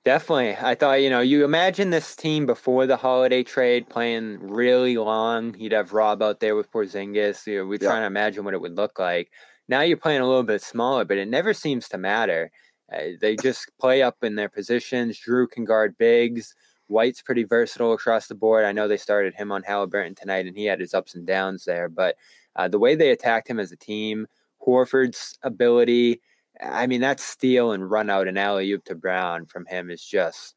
Definitely. 0.04 0.56
I 0.56 0.76
thought, 0.76 1.02
you 1.02 1.10
know, 1.10 1.22
you 1.22 1.44
imagine 1.44 1.90
this 1.90 2.16
team 2.16 2.46
before 2.46 2.86
the 2.86 2.96
holiday 2.96 3.42
trade 3.42 3.90
playing 3.90 4.38
really 4.40 4.98
long. 4.98 5.56
You'd 5.58 5.72
have 5.72 5.94
Rob 5.94 6.22
out 6.22 6.40
there 6.40 6.56
with 6.56 6.72
Porzingis. 6.72 7.48
You 7.48 7.60
know, 7.60 7.66
we're 7.66 7.80
Yeah. 7.82 7.88
trying 7.88 8.04
to 8.04 8.08
imagine 8.08 8.46
what 8.46 8.54
it 8.54 8.62
would 8.62 8.76
look 8.76 9.00
like. 9.00 9.32
Now 9.68 9.82
you're 9.82 9.98
playing 9.98 10.22
a 10.22 10.28
little 10.28 10.44
bit 10.44 10.62
smaller, 10.62 11.06
but 11.06 11.18
it 11.18 11.28
never 11.28 11.54
seems 11.54 11.88
to 11.90 11.98
matter. 11.98 12.52
Uh, 12.92 13.18
they 13.20 13.36
just 13.36 13.72
play 13.80 14.02
up 14.02 14.18
in 14.24 14.36
their 14.36 14.50
positions. 14.50 15.20
Jrue 15.20 15.50
can 15.50 15.66
guard 15.66 15.98
bigs. 15.98 16.54
White's 16.88 17.22
pretty 17.22 17.44
versatile 17.44 17.94
across 17.94 18.28
the 18.28 18.36
board. 18.36 18.64
I 18.64 18.72
know 18.72 18.88
they 18.88 18.98
started 18.98 19.34
him 19.34 19.52
on 19.52 19.64
Halliburton 19.64 20.14
tonight, 20.16 20.46
and 20.46 20.56
he 20.56 20.66
had 20.66 20.80
his 20.80 20.94
ups 20.94 21.16
and 21.16 21.26
downs 21.26 21.66
there. 21.66 21.90
But 21.90 22.16
uh, 22.56 22.68
the 22.68 22.80
way 22.80 22.96
they 22.96 23.10
attacked 23.10 23.48
him 23.48 23.60
as 23.60 23.72
a 23.72 23.78
team, 23.78 24.28
Horford's 24.66 25.38
ability, 25.42 26.22
I 26.62 26.86
mean, 26.86 27.02
that 27.02 27.20
steal 27.20 27.72
and 27.72 27.90
run 27.90 28.10
out 28.10 28.28
and 28.28 28.38
alley 28.38 28.72
oop 28.72 28.86
to 28.86 28.96
Brown 28.96 29.46
from 29.48 29.66
him 29.66 29.90
is 29.90 30.04
just 30.04 30.56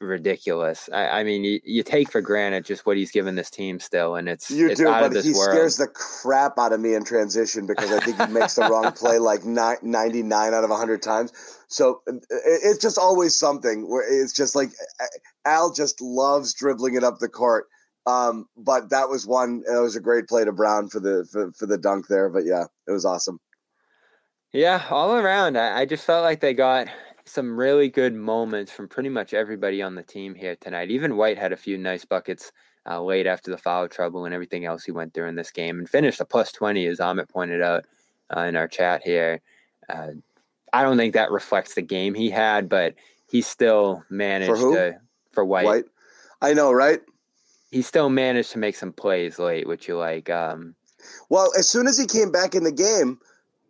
ridiculous. 0.00 0.88
I, 0.92 1.20
I 1.20 1.24
mean, 1.24 1.44
you, 1.44 1.60
you 1.64 1.82
take 1.82 2.10
for 2.10 2.20
granted 2.20 2.64
just 2.64 2.86
what 2.86 2.96
he's 2.96 3.10
given 3.10 3.34
this 3.34 3.50
team 3.50 3.80
still, 3.80 4.16
and 4.16 4.28
it's 4.28 4.50
You 4.50 4.68
it's 4.68 4.80
do, 4.80 4.88
out 4.88 5.00
but 5.00 5.06
of 5.06 5.12
this 5.12 5.24
he 5.24 5.32
world. 5.32 5.50
scares 5.50 5.76
the 5.76 5.88
crap 5.88 6.58
out 6.58 6.72
of 6.72 6.80
me 6.80 6.94
in 6.94 7.04
transition 7.04 7.66
because 7.66 7.90
I 7.92 8.00
think 8.00 8.20
he 8.20 8.32
makes 8.32 8.54
the 8.54 8.62
wrong 8.68 8.92
play 8.92 9.18
like 9.18 9.44
99 9.44 10.54
out 10.54 10.64
of 10.64 10.70
100 10.70 11.02
times. 11.02 11.32
So 11.68 12.00
uh, 12.08 12.12
it- 12.14 12.60
it's 12.64 12.78
just 12.78 12.98
always 12.98 13.34
something 13.34 13.88
where 13.90 14.04
it's 14.08 14.32
just 14.32 14.54
like 14.54 14.70
Al 15.44 15.72
just 15.72 16.00
loves 16.00 16.54
dribbling 16.54 16.94
it 16.94 17.04
up 17.04 17.18
the 17.18 17.28
court. 17.28 17.66
Um, 18.06 18.46
but 18.56 18.88
that 18.90 19.10
was 19.10 19.26
one. 19.26 19.62
It 19.70 19.78
was 19.78 19.94
a 19.94 20.00
great 20.00 20.28
play 20.28 20.44
to 20.44 20.52
Brown 20.52 20.88
for 20.88 20.98
the 21.00 21.28
for, 21.30 21.52
for 21.52 21.66
the 21.66 21.76
dunk 21.76 22.06
there. 22.08 22.30
But 22.30 22.44
yeah, 22.46 22.64
it 22.86 22.90
was 22.90 23.04
awesome. 23.04 23.38
Yeah, 24.50 24.86
all 24.88 25.14
around, 25.14 25.58
I, 25.58 25.80
I 25.80 25.84
just 25.84 26.06
felt 26.06 26.24
like 26.24 26.40
they 26.40 26.54
got 26.54 26.86
some 27.30 27.58
really 27.58 27.88
good 27.88 28.14
moments 28.14 28.72
from 28.72 28.88
pretty 28.88 29.08
much 29.08 29.34
everybody 29.34 29.82
on 29.82 29.94
the 29.94 30.02
team 30.02 30.34
here 30.34 30.56
tonight. 30.56 30.90
Even 30.90 31.16
White 31.16 31.38
had 31.38 31.52
a 31.52 31.56
few 31.56 31.78
nice 31.78 32.04
buckets 32.04 32.52
uh, 32.88 33.02
late 33.02 33.26
after 33.26 33.50
the 33.50 33.58
foul 33.58 33.88
trouble 33.88 34.24
and 34.24 34.34
everything 34.34 34.64
else 34.64 34.84
he 34.84 34.92
went 34.92 35.14
through 35.14 35.28
in 35.28 35.36
this 35.36 35.50
game 35.50 35.78
and 35.78 35.88
finished 35.88 36.20
a 36.20 36.24
plus 36.24 36.52
20, 36.52 36.86
as 36.86 36.98
Amit 36.98 37.28
pointed 37.28 37.62
out 37.62 37.84
uh, 38.36 38.40
in 38.42 38.56
our 38.56 38.68
chat 38.68 39.02
here. 39.04 39.40
Uh, 39.88 40.08
I 40.72 40.82
don't 40.82 40.96
think 40.96 41.14
that 41.14 41.30
reflects 41.30 41.74
the 41.74 41.82
game 41.82 42.14
he 42.14 42.30
had, 42.30 42.68
but 42.68 42.94
he 43.30 43.42
still 43.42 44.04
managed 44.10 44.60
who? 44.60 44.74
to, 44.74 44.98
for 45.32 45.44
White, 45.44 45.66
White, 45.66 45.84
I 46.42 46.54
know, 46.54 46.72
right? 46.72 47.00
he 47.70 47.82
still 47.82 48.08
managed 48.08 48.52
to 48.52 48.58
make 48.58 48.76
some 48.76 48.92
plays 48.92 49.38
late, 49.38 49.66
which 49.66 49.88
you 49.88 49.96
like. 49.96 50.30
Um, 50.30 50.74
Well, 51.28 51.50
as 51.58 51.68
soon 51.68 51.86
as 51.86 51.98
he 51.98 52.06
came 52.06 52.32
back 52.32 52.54
in 52.54 52.64
the 52.64 52.72
game, 52.72 53.18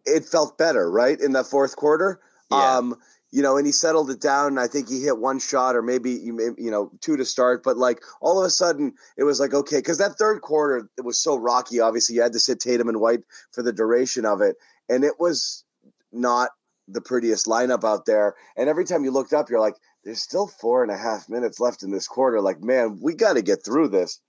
it 0.07 0.25
felt 0.25 0.57
better, 0.57 0.90
right? 0.90 1.21
In 1.21 1.33
the 1.33 1.44
fourth 1.44 1.77
quarter. 1.77 2.21
Yeah. 2.51 2.77
Um, 2.77 2.97
you 3.30 3.42
know, 3.42 3.56
and 3.56 3.66
he 3.66 3.72
settled 3.72 4.10
it 4.10 4.20
down. 4.20 4.48
And 4.48 4.60
I 4.60 4.66
think 4.66 4.88
he 4.88 5.02
hit 5.02 5.18
one 5.18 5.38
shot 5.38 5.76
or 5.76 5.82
maybe 5.82 6.12
you 6.12 6.70
know 6.70 6.90
two 7.00 7.16
to 7.16 7.24
start, 7.24 7.62
but 7.62 7.76
like 7.76 8.00
all 8.20 8.40
of 8.40 8.46
a 8.46 8.50
sudden 8.50 8.94
it 9.16 9.24
was 9.24 9.40
like 9.40 9.54
okay, 9.54 9.78
because 9.78 9.98
that 9.98 10.16
third 10.18 10.40
quarter 10.40 10.88
it 10.96 11.04
was 11.04 11.20
so 11.20 11.36
rocky. 11.36 11.80
Obviously, 11.80 12.16
you 12.16 12.22
had 12.22 12.32
to 12.32 12.40
sit 12.40 12.60
Tatum 12.60 12.88
and 12.88 13.00
White 13.00 13.20
for 13.52 13.62
the 13.62 13.72
duration 13.72 14.24
of 14.24 14.40
it, 14.40 14.56
and 14.88 15.04
it 15.04 15.14
was 15.18 15.64
not 16.12 16.50
the 16.86 17.00
prettiest 17.00 17.46
lineup 17.46 17.84
out 17.84 18.06
there. 18.06 18.34
And 18.56 18.68
every 18.68 18.84
time 18.84 19.04
you 19.04 19.10
looked 19.10 19.34
up, 19.34 19.50
you're 19.50 19.60
like, 19.60 19.76
"There's 20.04 20.22
still 20.22 20.46
four 20.46 20.82
and 20.82 20.90
a 20.90 20.96
half 20.96 21.28
minutes 21.28 21.60
left 21.60 21.82
in 21.82 21.90
this 21.90 22.08
quarter. 22.08 22.40
Like, 22.40 22.62
man, 22.62 22.98
we 23.02 23.14
got 23.14 23.34
to 23.34 23.42
get 23.42 23.64
through 23.64 23.88
this." 23.88 24.20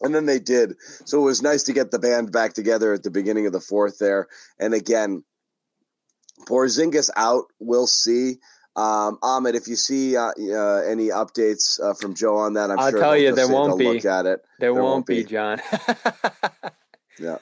And 0.00 0.14
then 0.14 0.26
they 0.26 0.38
did. 0.38 0.76
So 1.06 1.20
it 1.20 1.24
was 1.24 1.42
nice 1.42 1.64
to 1.64 1.72
get 1.72 1.90
the 1.90 1.98
band 1.98 2.30
back 2.30 2.52
together 2.52 2.92
at 2.92 3.02
the 3.02 3.10
beginning 3.10 3.46
of 3.46 3.52
the 3.52 3.60
fourth 3.60 3.98
there. 3.98 4.28
And 4.60 4.72
again, 4.72 5.24
Porzingis 6.48 7.10
out. 7.16 7.44
We'll 7.58 7.86
see. 7.86 8.38
Um, 8.76 9.18
Ahmed, 9.22 9.56
if 9.56 9.66
you 9.66 9.74
see 9.74 10.16
uh, 10.16 10.30
uh, 10.30 10.82
any 10.86 11.08
updates 11.08 11.80
uh, 11.82 11.94
from 11.94 12.14
Joe 12.14 12.36
on 12.36 12.54
that, 12.54 12.70
I'm 12.70 12.78
I'll 12.78 12.90
sure 12.90 13.00
tell 13.00 13.16
you, 13.16 13.34
there 13.34 13.48
won't 13.48 13.78
be. 13.78 13.86
Look 13.86 14.04
at 14.04 14.26
it. 14.26 14.40
There, 14.60 14.72
There 14.72 14.74
won't, 14.74 14.84
won't 14.84 15.06
be. 15.06 15.24
John. 15.24 15.60
Yeah. 17.20 17.38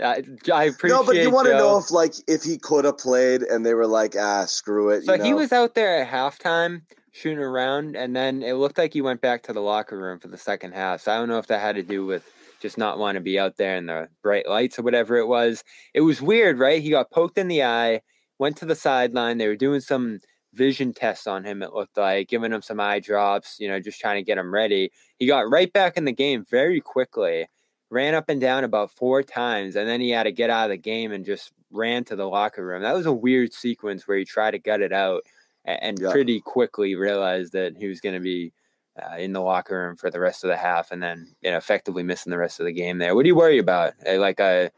I, 0.00 0.22
I 0.52 0.64
appreciate. 0.66 0.96
No, 0.96 1.04
but 1.04 1.16
you 1.16 1.30
want 1.30 1.48
to 1.48 1.54
know 1.54 1.76
if 1.78 1.90
like 1.90 2.14
if 2.28 2.44
he 2.44 2.56
could 2.56 2.84
have 2.84 2.98
played, 2.98 3.42
and 3.42 3.66
they 3.66 3.74
were 3.74 3.86
like, 3.88 4.14
ah, 4.16 4.44
screw 4.44 4.90
it. 4.90 5.04
So 5.04 5.14
you 5.14 5.24
he 5.24 5.34
was 5.34 5.52
out 5.52 5.74
there 5.74 6.00
at 6.02 6.08
halftime 6.08 6.82
shooting 7.10 7.38
around, 7.40 7.96
and 7.96 8.14
then 8.14 8.42
it 8.42 8.52
looked 8.52 8.78
like 8.78 8.92
he 8.92 9.02
went 9.02 9.20
back 9.20 9.42
to 9.44 9.52
the 9.52 9.60
locker 9.60 9.98
room 9.98 10.20
for 10.20 10.28
the 10.28 10.38
second 10.38 10.72
half. 10.72 11.00
So 11.00 11.12
I 11.12 11.16
don't 11.16 11.28
know 11.28 11.38
if 11.38 11.48
that 11.48 11.60
had 11.60 11.74
to 11.76 11.82
do 11.82 12.06
with 12.06 12.24
just 12.60 12.78
not 12.78 12.98
want 12.98 13.16
to 13.16 13.20
be 13.20 13.38
out 13.38 13.56
there 13.56 13.76
in 13.76 13.86
the 13.86 14.08
bright 14.22 14.48
lights 14.48 14.78
or 14.78 14.82
whatever 14.82 15.16
it 15.16 15.26
was. 15.26 15.64
It 15.94 16.02
was 16.02 16.22
weird, 16.22 16.58
right? 16.58 16.82
He 16.82 16.90
got 16.90 17.10
poked 17.10 17.38
in 17.38 17.48
the 17.48 17.64
eye, 17.64 18.02
went 18.38 18.56
to 18.58 18.66
the 18.66 18.74
sideline. 18.74 19.38
They 19.38 19.48
were 19.48 19.56
doing 19.56 19.80
some 19.80 20.20
vision 20.54 20.92
tests 20.94 21.26
on 21.26 21.44
him, 21.44 21.62
it 21.62 21.72
looked 21.74 21.96
like, 21.96 22.28
giving 22.28 22.52
him 22.52 22.62
some 22.62 22.80
eye 22.80 23.00
drops, 23.00 23.58
you 23.60 23.68
know, 23.68 23.78
just 23.80 24.00
trying 24.00 24.16
to 24.16 24.26
get 24.26 24.38
him 24.38 24.52
ready. 24.52 24.90
He 25.18 25.26
got 25.26 25.50
right 25.50 25.72
back 25.72 25.96
in 25.96 26.04
the 26.04 26.12
game 26.12 26.44
very 26.48 26.80
quickly, 26.80 27.46
ran 27.90 28.14
up 28.14 28.28
and 28.28 28.40
down 28.40 28.64
about 28.64 28.90
four 28.90 29.22
times, 29.22 29.76
and 29.76 29.88
then 29.88 30.00
he 30.00 30.10
had 30.10 30.24
to 30.24 30.32
get 30.32 30.50
out 30.50 30.64
of 30.64 30.70
the 30.70 30.78
game 30.78 31.12
and 31.12 31.24
just 31.24 31.52
ran 31.70 32.02
to 32.04 32.16
the 32.16 32.26
locker 32.28 32.64
room. 32.64 32.82
That 32.82 32.94
was 32.94 33.06
a 33.06 33.12
weird 33.12 33.52
sequence 33.52 34.08
where 34.08 34.16
he 34.16 34.24
tried 34.24 34.52
to 34.52 34.58
gut 34.58 34.80
it 34.80 34.92
out 34.92 35.22
and 35.66 36.00
Yeah. 36.00 36.10
pretty 36.10 36.40
quickly 36.40 36.94
realized 36.94 37.52
that 37.52 37.76
he 37.76 37.86
was 37.86 38.00
going 38.00 38.14
to 38.14 38.20
be 38.20 38.52
uh, 39.00 39.16
in 39.16 39.32
the 39.32 39.40
locker 39.42 39.78
room 39.78 39.96
for 39.96 40.10
the 40.10 40.18
rest 40.18 40.42
of 40.44 40.48
the 40.48 40.56
half 40.56 40.90
and 40.90 41.02
then 41.02 41.36
you 41.42 41.50
know, 41.50 41.56
effectively 41.58 42.02
missing 42.02 42.30
the 42.30 42.38
rest 42.38 42.58
of 42.58 42.66
the 42.66 42.72
game 42.72 42.98
there. 42.98 43.14
What 43.14 43.22
do 43.22 43.28
you 43.28 43.36
worry 43.36 43.58
about? 43.58 43.92
Uh, 44.08 44.18
Like, 44.18 44.40
uh, 44.40 44.70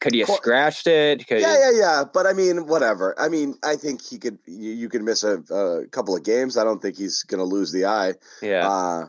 could 0.00 0.14
he 0.14 0.20
have 0.20 0.28
scratched 0.28 0.86
it? 0.86 1.26
Could, 1.26 1.40
Yeah, 1.40 1.56
yeah, 1.58 1.78
yeah. 1.78 2.04
But 2.12 2.26
I 2.26 2.32
mean, 2.32 2.66
whatever. 2.66 3.18
I 3.18 3.28
mean, 3.28 3.54
I 3.62 3.76
think 3.76 4.02
he 4.02 4.18
could. 4.18 4.38
You, 4.46 4.72
you 4.72 4.88
could 4.88 5.02
miss 5.02 5.22
a, 5.22 5.38
a 5.52 5.86
couple 5.88 6.16
of 6.16 6.24
games. 6.24 6.56
I 6.56 6.64
don't 6.64 6.82
think 6.82 6.96
he's 6.96 7.22
going 7.22 7.38
to 7.38 7.44
lose 7.44 7.72
the 7.72 7.84
eye. 7.84 8.14
yeah. 8.42 8.68
Uh, 8.68 9.06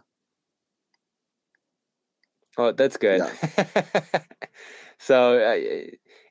Well, 2.57 2.73
that's 2.73 2.97
good. 2.97 3.21
so 4.97 5.37
uh, 5.37 5.55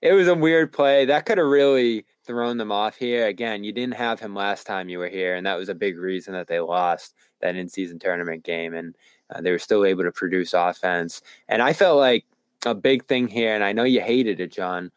it 0.03 0.13
was 0.13 0.29
a 0.29 0.35
weird 0.35 0.73
play. 0.73 1.05
That 1.05 1.27
could 1.27 1.39
have 1.39 1.47
really 1.47 2.05
thrown 2.25 2.57
them 2.59 2.73
off 2.73 2.97
here. 2.97 3.27
Again, 3.27 3.65
you 3.65 3.73
didn't 3.73 3.95
have 3.95 4.21
him 4.21 4.35
last 4.35 4.67
time 4.67 4.89
you 4.89 4.99
were 4.99 5.09
here, 5.09 5.35
and 5.37 5.47
that 5.47 5.57
was 5.57 5.69
a 5.69 5.75
big 5.75 5.99
reason 5.99 6.33
that 6.35 6.49
they 6.49 6.61
lost 6.61 7.15
that 7.41 7.57
in 7.57 7.69
season 7.69 7.99
tournament 7.99 8.45
game. 8.45 8.75
And 8.75 8.97
uh, 9.31 9.41
they 9.41 9.51
were 9.51 9.59
still 9.59 9.85
able 9.85 10.05
to 10.05 10.13
produce 10.13 10.53
offense. 10.53 11.23
And 11.49 11.63
I 11.63 11.73
felt 11.73 11.99
like 11.99 12.25
a 12.67 12.75
big 12.75 13.07
thing 13.07 13.29
here, 13.29 13.55
and 13.55 13.65
I 13.65 13.73
know 13.73 13.85
you 13.85 14.03
hated 14.03 14.41
it, 14.41 14.53
John, 14.53 14.91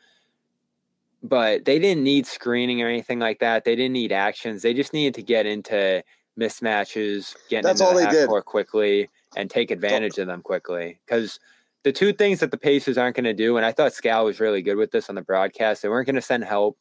but 1.23 1.63
they 1.63 1.79
didn't 1.79 2.03
need 2.03 2.25
screening 2.25 2.81
or 2.81 2.87
anything 2.87 3.19
like 3.19 3.39
that. 3.39 3.63
They 3.63 3.75
didn't 3.75 3.93
need 3.93 4.11
actions. 4.11 4.61
They 4.61 4.73
just 4.73 4.93
needed 4.93 5.13
to 5.15 5.23
get 5.23 5.45
into 5.45 6.03
mismatches, 6.37 7.35
get 7.49 7.63
That's 7.63 7.79
into 7.79 7.89
all 7.91 7.97
the 7.97 8.05
they 8.05 8.11
did. 8.11 8.45
quickly, 8.45 9.09
and 9.37 9.49
take 9.49 9.71
advantage 9.71 10.17
of 10.17 10.27
them 10.27 10.41
quickly. 10.41 10.99
Because 11.05 11.39
the 11.83 11.91
two 11.91 12.11
things 12.11 12.39
that 12.39 12.51
the 12.51 12.57
Pacers 12.57 12.97
aren't 12.97 13.15
going 13.15 13.23
to 13.23 13.33
do, 13.33 13.55
and 13.57 13.65
I 13.65 13.71
thought 13.71 13.93
Scal 13.93 14.25
was 14.25 14.39
really 14.39 14.61
good 14.61 14.75
with 14.75 14.91
this 14.91 15.09
on 15.09 15.15
the 15.15 15.21
broadcast, 15.21 15.81
they 15.81 15.89
weren't 15.89 16.05
going 16.05 16.15
to 16.15 16.21
send 16.21 16.43
help 16.43 16.77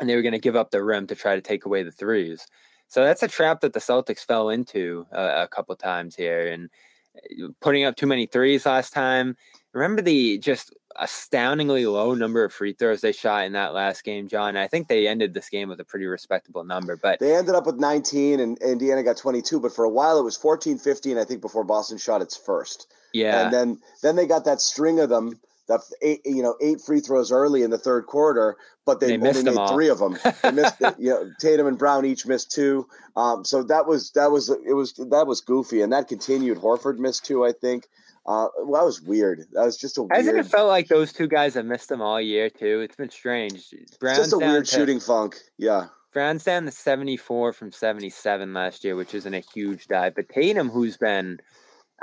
and 0.00 0.08
they 0.08 0.16
were 0.16 0.22
going 0.22 0.32
to 0.32 0.38
give 0.38 0.56
up 0.56 0.70
the 0.70 0.82
rim 0.82 1.06
to 1.06 1.14
try 1.14 1.34
to 1.34 1.42
take 1.42 1.66
away 1.66 1.82
the 1.82 1.92
threes. 1.92 2.46
So 2.88 3.04
that's 3.04 3.22
a 3.22 3.28
trap 3.28 3.60
that 3.60 3.72
the 3.72 3.80
Celtics 3.80 4.24
fell 4.24 4.48
into 4.48 5.06
uh, 5.12 5.44
a 5.44 5.48
couple 5.48 5.76
times 5.76 6.16
here 6.16 6.48
and 6.48 6.68
uh, 7.16 7.48
putting 7.60 7.84
up 7.84 7.96
too 7.96 8.06
many 8.06 8.26
threes 8.26 8.66
last 8.66 8.92
time. 8.92 9.36
Remember 9.72 10.02
the 10.02 10.38
just 10.38 10.74
astoundingly 10.96 11.86
low 11.86 12.14
number 12.14 12.44
of 12.44 12.52
free 12.52 12.72
throws 12.72 13.00
they 13.00 13.12
shot 13.12 13.44
in 13.44 13.52
that 13.52 13.72
last 13.72 14.04
game, 14.04 14.28
John. 14.28 14.56
I 14.56 14.66
think 14.66 14.88
they 14.88 15.06
ended 15.06 15.32
this 15.32 15.48
game 15.48 15.68
with 15.68 15.80
a 15.80 15.84
pretty 15.84 16.06
respectable 16.06 16.64
number, 16.64 16.96
but 16.96 17.20
they 17.20 17.36
ended 17.36 17.54
up 17.54 17.66
with 17.66 17.76
19 17.76 18.40
and 18.40 18.58
Indiana 18.58 19.02
got 19.02 19.16
22, 19.16 19.60
but 19.60 19.74
for 19.74 19.84
a 19.84 19.90
while 19.90 20.18
it 20.18 20.24
was 20.24 20.36
14 20.36 20.78
15 20.78 21.18
I 21.18 21.24
think 21.24 21.40
before 21.40 21.64
Boston 21.64 21.98
shot 21.98 22.22
its 22.22 22.36
first. 22.36 22.92
Yeah. 23.12 23.44
And 23.44 23.52
then 23.52 23.78
then 24.02 24.16
they 24.16 24.26
got 24.26 24.44
that 24.44 24.60
string 24.60 25.00
of 25.00 25.08
them 25.08 25.38
that 25.70 25.80
eight 26.02 26.20
you 26.24 26.42
know 26.42 26.56
eight 26.60 26.80
free 26.80 27.00
throws 27.00 27.30
early 27.32 27.62
in 27.62 27.70
the 27.70 27.78
third 27.78 28.06
quarter, 28.06 28.56
but 28.84 29.00
they, 29.00 29.06
They 29.06 29.14
only 29.14 29.28
missed 29.28 29.44
them 29.44 29.58
all. 29.58 29.72
three 29.72 29.88
of 29.88 29.98
them. 29.98 30.18
They 30.42 30.50
missed 30.50 30.80
you 30.98 31.10
know, 31.10 31.30
Tatum 31.38 31.66
and 31.66 31.78
Brown 31.78 32.04
each 32.04 32.26
missed 32.26 32.50
two. 32.50 32.86
Um, 33.16 33.44
so 33.44 33.62
that 33.62 33.86
was 33.86 34.10
that 34.12 34.30
was 34.30 34.50
it 34.50 34.74
was 34.74 34.94
that 34.94 35.26
was 35.26 35.40
goofy, 35.40 35.80
and 35.80 35.92
that 35.92 36.08
continued. 36.08 36.58
Horford 36.58 36.98
missed 36.98 37.24
two, 37.24 37.44
I 37.44 37.52
think. 37.52 37.88
Uh, 38.26 38.48
well, 38.64 38.80
that 38.82 38.86
was 38.86 39.00
weird. 39.00 39.46
That 39.52 39.64
was 39.64 39.76
just 39.76 39.98
a 39.98 40.06
Hasn't 40.10 40.34
weird, 40.34 40.46
it 40.46 40.50
felt 40.50 40.68
like 40.68 40.88
those 40.88 41.12
two 41.12 41.26
guys 41.26 41.54
have 41.54 41.64
missed 41.64 41.88
them 41.88 42.02
all 42.02 42.20
year 42.20 42.50
too? 42.50 42.80
It's 42.80 42.96
been 42.96 43.10
strange. 43.10 43.74
Brown's 43.98 44.18
just 44.18 44.32
a 44.32 44.38
weird 44.38 44.66
to- 44.66 44.70
shooting 44.76 45.00
funk. 45.00 45.36
Yeah. 45.58 45.86
Brown's 46.12 46.44
down 46.44 46.64
to 46.64 46.70
74 46.72 47.52
from 47.52 47.70
77 47.72 48.52
last 48.52 48.84
year, 48.84 48.96
which 48.96 49.14
isn't 49.14 49.32
a 49.32 49.42
huge 49.54 49.86
dive. 49.86 50.14
But 50.16 50.28
Tatum, 50.28 50.68
who's 50.68 50.96
been 50.96 51.38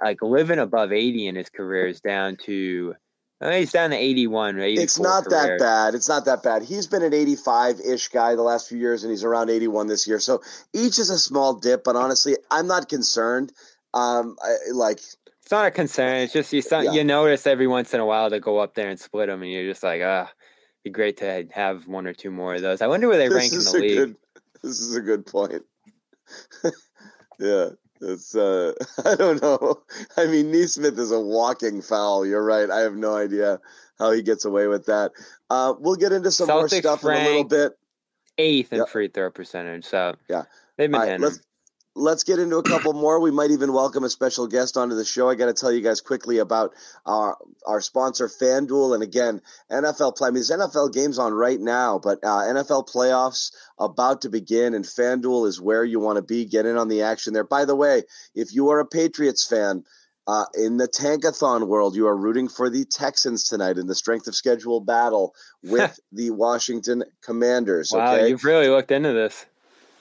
like 0.01 0.21
living 0.21 0.59
above 0.59 0.91
80 0.93 1.27
in 1.27 1.35
his 1.35 1.49
career, 1.49 1.87
is 1.87 1.99
down 2.01 2.37
to 2.45 2.95
uh, 3.41 3.51
he's 3.51 3.71
down 3.71 3.91
to 3.91 3.95
81. 3.97 4.55
or 4.57 4.61
84 4.63 4.83
It's 4.83 4.99
not 4.99 5.25
career. 5.25 5.57
that 5.57 5.59
bad. 5.59 5.93
It's 5.95 6.07
not 6.09 6.25
that 6.25 6.41
bad. 6.41 6.63
He's 6.63 6.87
been 6.87 7.03
an 7.03 7.13
85 7.13 7.79
ish 7.81 8.07
guy 8.07 8.33
the 8.35 8.41
last 8.41 8.67
few 8.69 8.77
years, 8.79 9.03
and 9.03 9.11
he's 9.11 9.23
around 9.23 9.49
81 9.51 9.87
this 9.87 10.07
year. 10.07 10.19
So 10.19 10.41
each 10.73 10.97
is 10.97 11.09
a 11.11 11.19
small 11.19 11.53
dip, 11.53 11.83
but 11.83 11.95
honestly, 11.95 12.35
I'm 12.49 12.65
not 12.65 12.89
concerned. 12.89 13.51
Um, 13.93 14.35
I, 14.41 14.55
like 14.73 15.01
It's 15.47 15.51
not 15.53 15.65
a 15.65 15.71
concern. 15.71 16.17
It's 16.17 16.33
just 16.33 16.51
you 16.51 16.61
some, 16.61 16.83
Yeah. 16.83 16.91
you 16.91 17.05
notice 17.05 17.47
every 17.47 17.67
once 17.67 17.93
in 17.93 18.01
a 18.01 18.05
while 18.05 18.29
they 18.29 18.37
go 18.37 18.57
up 18.57 18.73
there 18.73 18.89
and 18.89 18.99
split 18.99 19.27
them, 19.29 19.43
and 19.43 19.49
you're 19.49 19.63
just 19.71 19.81
like, 19.81 20.01
ah, 20.03 20.29
be 20.83 20.89
great 20.89 21.15
to 21.19 21.47
have 21.51 21.87
one 21.87 22.05
or 22.05 22.11
two 22.11 22.31
more 22.31 22.55
of 22.55 22.61
those. 22.61 22.81
I 22.81 22.87
wonder 22.87 23.07
where 23.07 23.17
they 23.17 23.29
rank 23.29 23.53
this 23.53 23.53
in 23.53 23.59
is 23.59 23.71
the 23.71 23.77
a 23.77 23.79
league. 23.79 23.95
good. 23.95 24.15
This 24.61 24.81
is 24.81 24.97
a 24.97 24.99
good 24.99 25.25
point. 25.25 25.63
yeah, 27.39 27.69
it's. 28.01 28.35
uh 28.35 28.73
I 29.05 29.15
don't 29.15 29.41
know. 29.41 29.83
I 30.17 30.25
mean, 30.25 30.51
Nesmith 30.51 30.99
is 30.99 31.13
a 31.13 31.21
walking 31.21 31.81
foul. 31.81 32.25
You're 32.25 32.43
right. 32.43 32.69
I 32.69 32.81
have 32.81 32.97
no 32.97 33.15
idea 33.15 33.61
how 33.99 34.11
he 34.11 34.21
gets 34.21 34.43
away 34.43 34.67
with 34.67 34.85
that. 34.87 35.13
Uh 35.49 35.75
We'll 35.79 35.95
get 35.95 36.11
into 36.11 36.29
some 36.29 36.49
more 36.49 36.65
Celtics 36.65 36.79
stuff 36.79 37.05
in 37.05 37.11
a 37.11 37.23
little 37.23 37.43
bit. 37.45 37.71
Eighth 38.37 38.73
in 38.73 38.79
Yeah. 38.79 38.85
free 38.85 39.07
throw 39.07 39.31
percentage. 39.31 39.85
So 39.85 40.15
Yeah. 40.27 40.43
they've 40.75 40.91
been 40.91 40.99
All 40.99 41.07
right, 41.07 41.21
let's 41.21 41.39
let's 41.97 42.23
get 42.23 42.39
into 42.39 42.57
a 42.57 42.63
couple 42.63 42.93
more. 42.93 43.19
We 43.19 43.31
might 43.31 43.51
even 43.51 43.73
welcome 43.73 44.03
a 44.03 44.09
special 44.09 44.47
guest 44.47 44.77
onto 44.77 44.95
the 44.95 45.03
show. 45.03 45.29
I 45.29 45.35
got 45.35 45.47
to 45.47 45.53
tell 45.53 45.71
you 45.71 45.81
guys 45.81 45.99
quickly 45.99 46.37
about 46.37 46.73
our 47.05 47.37
our 47.65 47.81
sponsor 47.81 48.27
FanDuel, 48.27 48.93
and 48.93 49.03
again, 49.03 49.41
NFL 49.71 50.15
play. 50.15 50.27
I 50.27 50.31
mean, 50.31 50.43
there's 50.47 50.51
NFL 50.51 50.93
games 50.93 51.17
on 51.19 51.33
right 51.33 51.59
now, 51.59 51.99
but 51.99 52.19
uh, 52.23 52.43
NFL 52.43 52.87
playoffs 52.87 53.51
about 53.79 54.21
to 54.21 54.29
begin, 54.29 54.73
and 54.73 54.85
FanDuel 54.85 55.47
is 55.47 55.59
where 55.59 55.83
you 55.83 55.99
want 55.99 56.17
to 56.17 56.21
be. 56.21 56.45
Get 56.45 56.65
in 56.65 56.77
on 56.77 56.87
the 56.87 57.01
action 57.01 57.33
there. 57.33 57.43
By 57.43 57.65
the 57.65 57.75
way, 57.75 58.03
if 58.35 58.53
you 58.53 58.69
are 58.69 58.79
a 58.79 58.85
Patriots 58.85 59.45
fan. 59.45 59.83
Uh, 60.29 60.43
in 60.55 60.75
the 60.75 60.89
Tankathon 60.89 61.67
world, 61.67 61.95
you 61.95 62.05
are 62.05 62.17
rooting 62.17 62.49
for 62.49 62.69
the 62.69 62.83
Texans 62.83 63.47
tonight 63.47 63.77
in 63.77 63.87
the 63.87 63.95
strength 63.95 64.27
of 64.27 64.35
schedule 64.35 64.81
battle 64.81 65.33
with 65.63 65.97
the 66.11 66.31
Washington 66.31 67.05
Commanders. 67.21 67.93
wow, 67.93 68.13
okay, 68.13 68.27
you've 68.27 68.43
really 68.43 68.67
looked 68.67 68.91
into 68.91 69.13
this. 69.13 69.45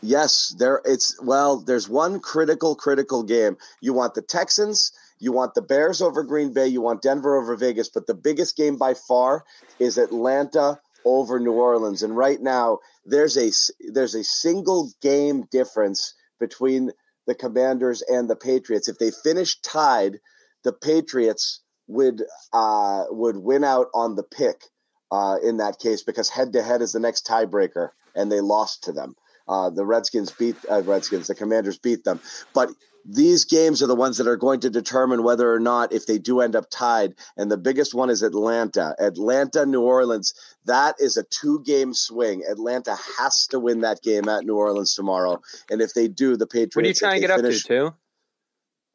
Yes, 0.03 0.55
there 0.59 0.83
it's 0.85 1.21
well, 1.23 1.59
there's 1.59 1.89
one 1.89 2.21
critical 2.21 2.75
critical 2.75 3.23
game. 3.23 3.57
You 3.81 3.93
want 3.93 4.15
the 4.15 4.23
Texans, 4.23 4.93
you 5.19 5.33
want 5.33 5.55
the 5.55 5.63
Bears 5.63 6.03
over 6.03 6.23
Green 6.23 6.53
Bay, 6.53 6.67
you 6.67 6.81
want 6.81 7.03
Denver 7.03 7.37
over 7.37 7.57
Vegas, 7.57 7.89
but 7.89 8.07
the 8.07 8.15
biggest 8.15 8.57
game 8.57 8.77
by 8.77 8.95
far 8.95 9.45
is 9.79 9.97
Atlanta 9.97 10.79
over 11.05 11.41
New 11.41 11.53
Orleans. 11.53 12.03
And 12.03 12.17
right 12.17 12.41
now, 12.43 12.81
there's 13.07 13.37
a 13.39 13.51
there's 13.91 14.15
a 14.15 14.25
single 14.25 14.93
game 15.01 15.47
difference 15.51 16.15
between 16.39 16.91
the 17.27 17.35
Commanders 17.35 18.03
and 18.03 18.29
the 18.29 18.37
Patriots. 18.37 18.89
If 18.89 18.99
they 18.99 19.11
finish 19.11 19.59
tied, 19.61 20.19
the 20.63 20.73
Patriots 20.73 21.61
would 21.87 22.23
uh, 22.53 23.05
would 23.09 23.37
win 23.39 23.65
out 23.65 23.87
on 23.95 24.17
the 24.17 24.25
pick 24.25 24.65
uh, 25.11 25.37
in 25.43 25.57
that 25.59 25.79
case 25.79 26.03
because 26.03 26.29
head 26.29 26.53
to 26.53 26.63
head 26.63 26.83
is 26.83 26.93
the 26.93 27.01
next 27.01 27.27
tiebreaker, 27.27 27.91
and 28.15 28.31
they 28.31 28.41
lost 28.41 28.85
to 28.85 28.93
them. 28.93 29.17
Uh, 29.49 29.71
the 29.71 29.85
Redskins 29.85 30.31
beat 30.33 30.57
uh, 30.71 30.83
Redskins. 30.83 31.27
The 31.29 31.35
Commanders 31.35 31.79
beat 31.79 32.05
them, 32.05 32.21
but 32.53 32.71
these 33.09 33.45
games 33.45 33.83
are 33.83 33.87
the 33.87 33.95
ones 33.95 34.19
that 34.19 34.27
are 34.27 34.37
going 34.37 34.61
to 34.61 34.71
determine 34.71 35.23
whether 35.23 35.53
or 35.53 35.61
not 35.61 35.93
if 35.93 36.07
they 36.07 36.19
do 36.19 36.41
end 36.41 36.57
up 36.57 36.69
tied. 36.71 37.15
And 37.37 37.51
the 37.51 37.57
biggest 37.57 37.95
one 37.95 38.11
is 38.11 38.23
Atlanta. 38.23 38.97
Atlanta, 38.99 39.65
New 39.65 39.83
Orleans. 39.83 40.35
That 40.65 40.97
is 40.99 41.17
a 41.17 41.23
two-game 41.23 41.95
swing. 41.95 42.43
Atlanta 42.51 42.97
has 43.19 43.47
to 43.51 43.61
win 43.61 43.83
that 43.83 44.03
game 44.03 44.29
at 44.29 44.45
New 44.45 44.57
Orleans 44.57 44.95
tomorrow. 44.95 45.41
And 45.71 45.81
if 45.81 45.95
they 45.95 46.09
do, 46.09 46.37
the 46.37 46.49
Patriots. 46.49 46.77
What 46.77 46.85
are 46.85 46.89
you 46.89 46.95
trying 46.95 47.21
to 47.21 47.27
get 47.29 47.37
finish- 47.37 47.65
up 47.65 47.69
to, 47.69 47.91
too? 47.91 47.95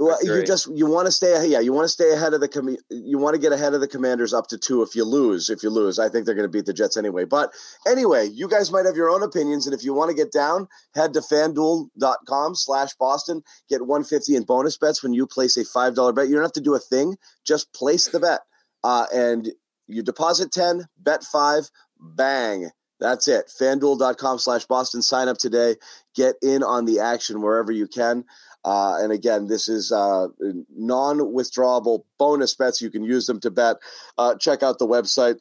Well, 0.01 0.17
you 0.23 0.43
just 0.43 0.67
you 0.75 0.87
want 0.87 1.05
to 1.05 1.11
stay 1.11 1.45
yeah 1.47 1.59
you 1.59 1.71
want 1.71 1.85
to 1.85 1.89
stay 1.89 2.11
ahead 2.11 2.33
of 2.33 2.41
the 2.41 2.47
com- 2.47 2.75
you 2.89 3.17
want 3.17 3.35
to 3.35 3.39
get 3.39 3.51
ahead 3.51 3.73
of 3.73 3.81
the 3.81 3.87
Commanders 3.87 4.33
up 4.33 4.47
to 4.47 4.57
two 4.57 4.81
if 4.81 4.95
you 4.95 5.05
lose 5.05 5.49
if 5.49 5.61
you 5.61 5.69
lose. 5.69 5.99
I 5.99 6.09
think 6.09 6.25
they're 6.25 6.35
going 6.35 6.47
to 6.47 6.51
beat 6.51 6.65
the 6.65 6.73
Jets 6.73 6.97
anyway. 6.97 7.25
But 7.25 7.51
anyway 7.87 8.25
you 8.25 8.47
guys 8.47 8.71
might 8.71 8.85
have 8.85 8.95
your 8.95 9.09
own 9.09 9.21
opinions 9.21 9.67
and 9.67 9.75
if 9.75 9.83
you 9.83 9.93
want 9.93 10.09
to 10.09 10.15
get 10.15 10.31
down 10.31 10.67
head 10.95 11.13
to 11.13 11.19
fanduel.com 11.19 12.55
slash 12.55 12.93
Boston 12.95 13.43
get 13.69 13.81
150 13.81 14.35
in 14.35 14.43
bonus 14.43 14.77
bets 14.77 15.03
when 15.03 15.13
you 15.13 15.27
place 15.27 15.55
a 15.57 15.65
five 15.65 15.93
dollar 15.93 16.13
bet. 16.13 16.27
You 16.27 16.33
don't 16.33 16.43
have 16.43 16.51
to 16.53 16.61
do 16.61 16.75
a 16.75 16.79
thing 16.79 17.15
just 17.45 17.71
place 17.73 18.07
the 18.07 18.19
bet. 18.19 18.41
Uh, 18.83 19.05
and 19.13 19.51
you 19.87 20.01
deposit 20.01 20.51
10 20.51 20.85
bet 20.97 21.23
5 21.23 21.69
bang 21.99 22.71
that's 22.99 23.27
it. 23.27 23.51
Fanduel.com 23.59 24.37
slash 24.37 24.65
Boston. 24.65 25.01
Sign 25.01 25.27
up 25.27 25.39
today. 25.39 25.75
Get 26.13 26.35
in 26.43 26.61
on 26.61 26.85
the 26.85 26.99
action 26.99 27.41
wherever 27.41 27.71
you 27.71 27.87
can 27.87 28.23
uh, 28.63 28.97
and 28.99 29.11
again, 29.11 29.47
this 29.47 29.67
is 29.67 29.91
uh, 29.91 30.27
non-withdrawable 30.75 32.03
bonus 32.17 32.55
bets. 32.55 32.81
You 32.81 32.91
can 32.91 33.03
use 33.03 33.25
them 33.25 33.39
to 33.41 33.51
bet. 33.51 33.77
Uh, 34.17 34.35
check 34.35 34.63
out 34.63 34.79
the 34.79 34.87
website. 34.87 35.37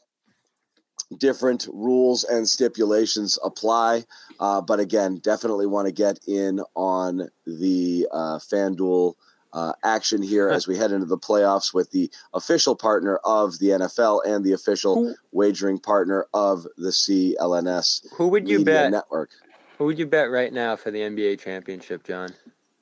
Different 1.19 1.67
rules 1.73 2.23
and 2.23 2.49
stipulations 2.49 3.37
apply, 3.43 4.05
uh, 4.39 4.61
but 4.61 4.79
again, 4.79 5.17
definitely 5.17 5.67
want 5.67 5.89
to 5.89 5.93
get 5.93 6.21
in 6.29 6.61
on 6.77 7.29
the 7.47 8.07
uh, 8.13 8.39
FanDuel 8.39 9.15
uh, 9.53 9.73
action 9.83 10.23
here 10.23 10.49
as 10.49 10.69
we 10.69 10.77
head 10.77 10.93
into 10.93 11.07
the 11.07 11.19
playoffs 11.19 11.75
with 11.75 11.91
the 11.91 12.09
official 12.33 12.77
partner 12.77 13.17
of 13.25 13.59
the 13.59 13.71
NFL 13.71 14.21
and 14.25 14.45
the 14.45 14.53
official 14.53 15.13
wagering 15.33 15.81
partner 15.81 16.27
of 16.33 16.65
the 16.77 16.91
CLNS 16.91 18.07
Who 18.13 18.29
would 18.29 18.49
you 18.49 18.59
Media 18.59 18.75
bet? 18.75 18.91
Network. 18.93 19.31
Who 19.79 19.87
would 19.87 19.99
you 19.99 20.07
bet 20.07 20.31
right 20.31 20.53
now 20.53 20.77
for 20.77 20.93
the 20.93 21.01
NBA 21.01 21.41
championship, 21.41 22.05
John? 22.05 22.31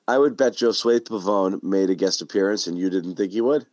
I 0.08 0.16
would 0.16 0.38
bet 0.38 0.56
Joe 0.56 0.70
Josue 0.70 1.00
Pavon 1.00 1.62
made 1.62 1.90
a 1.90 1.94
guest 1.94 2.22
appearance, 2.22 2.66
and 2.66 2.78
you 2.78 2.88
didn't 2.88 3.16
think 3.16 3.30
he 3.30 3.42
would 3.42 3.66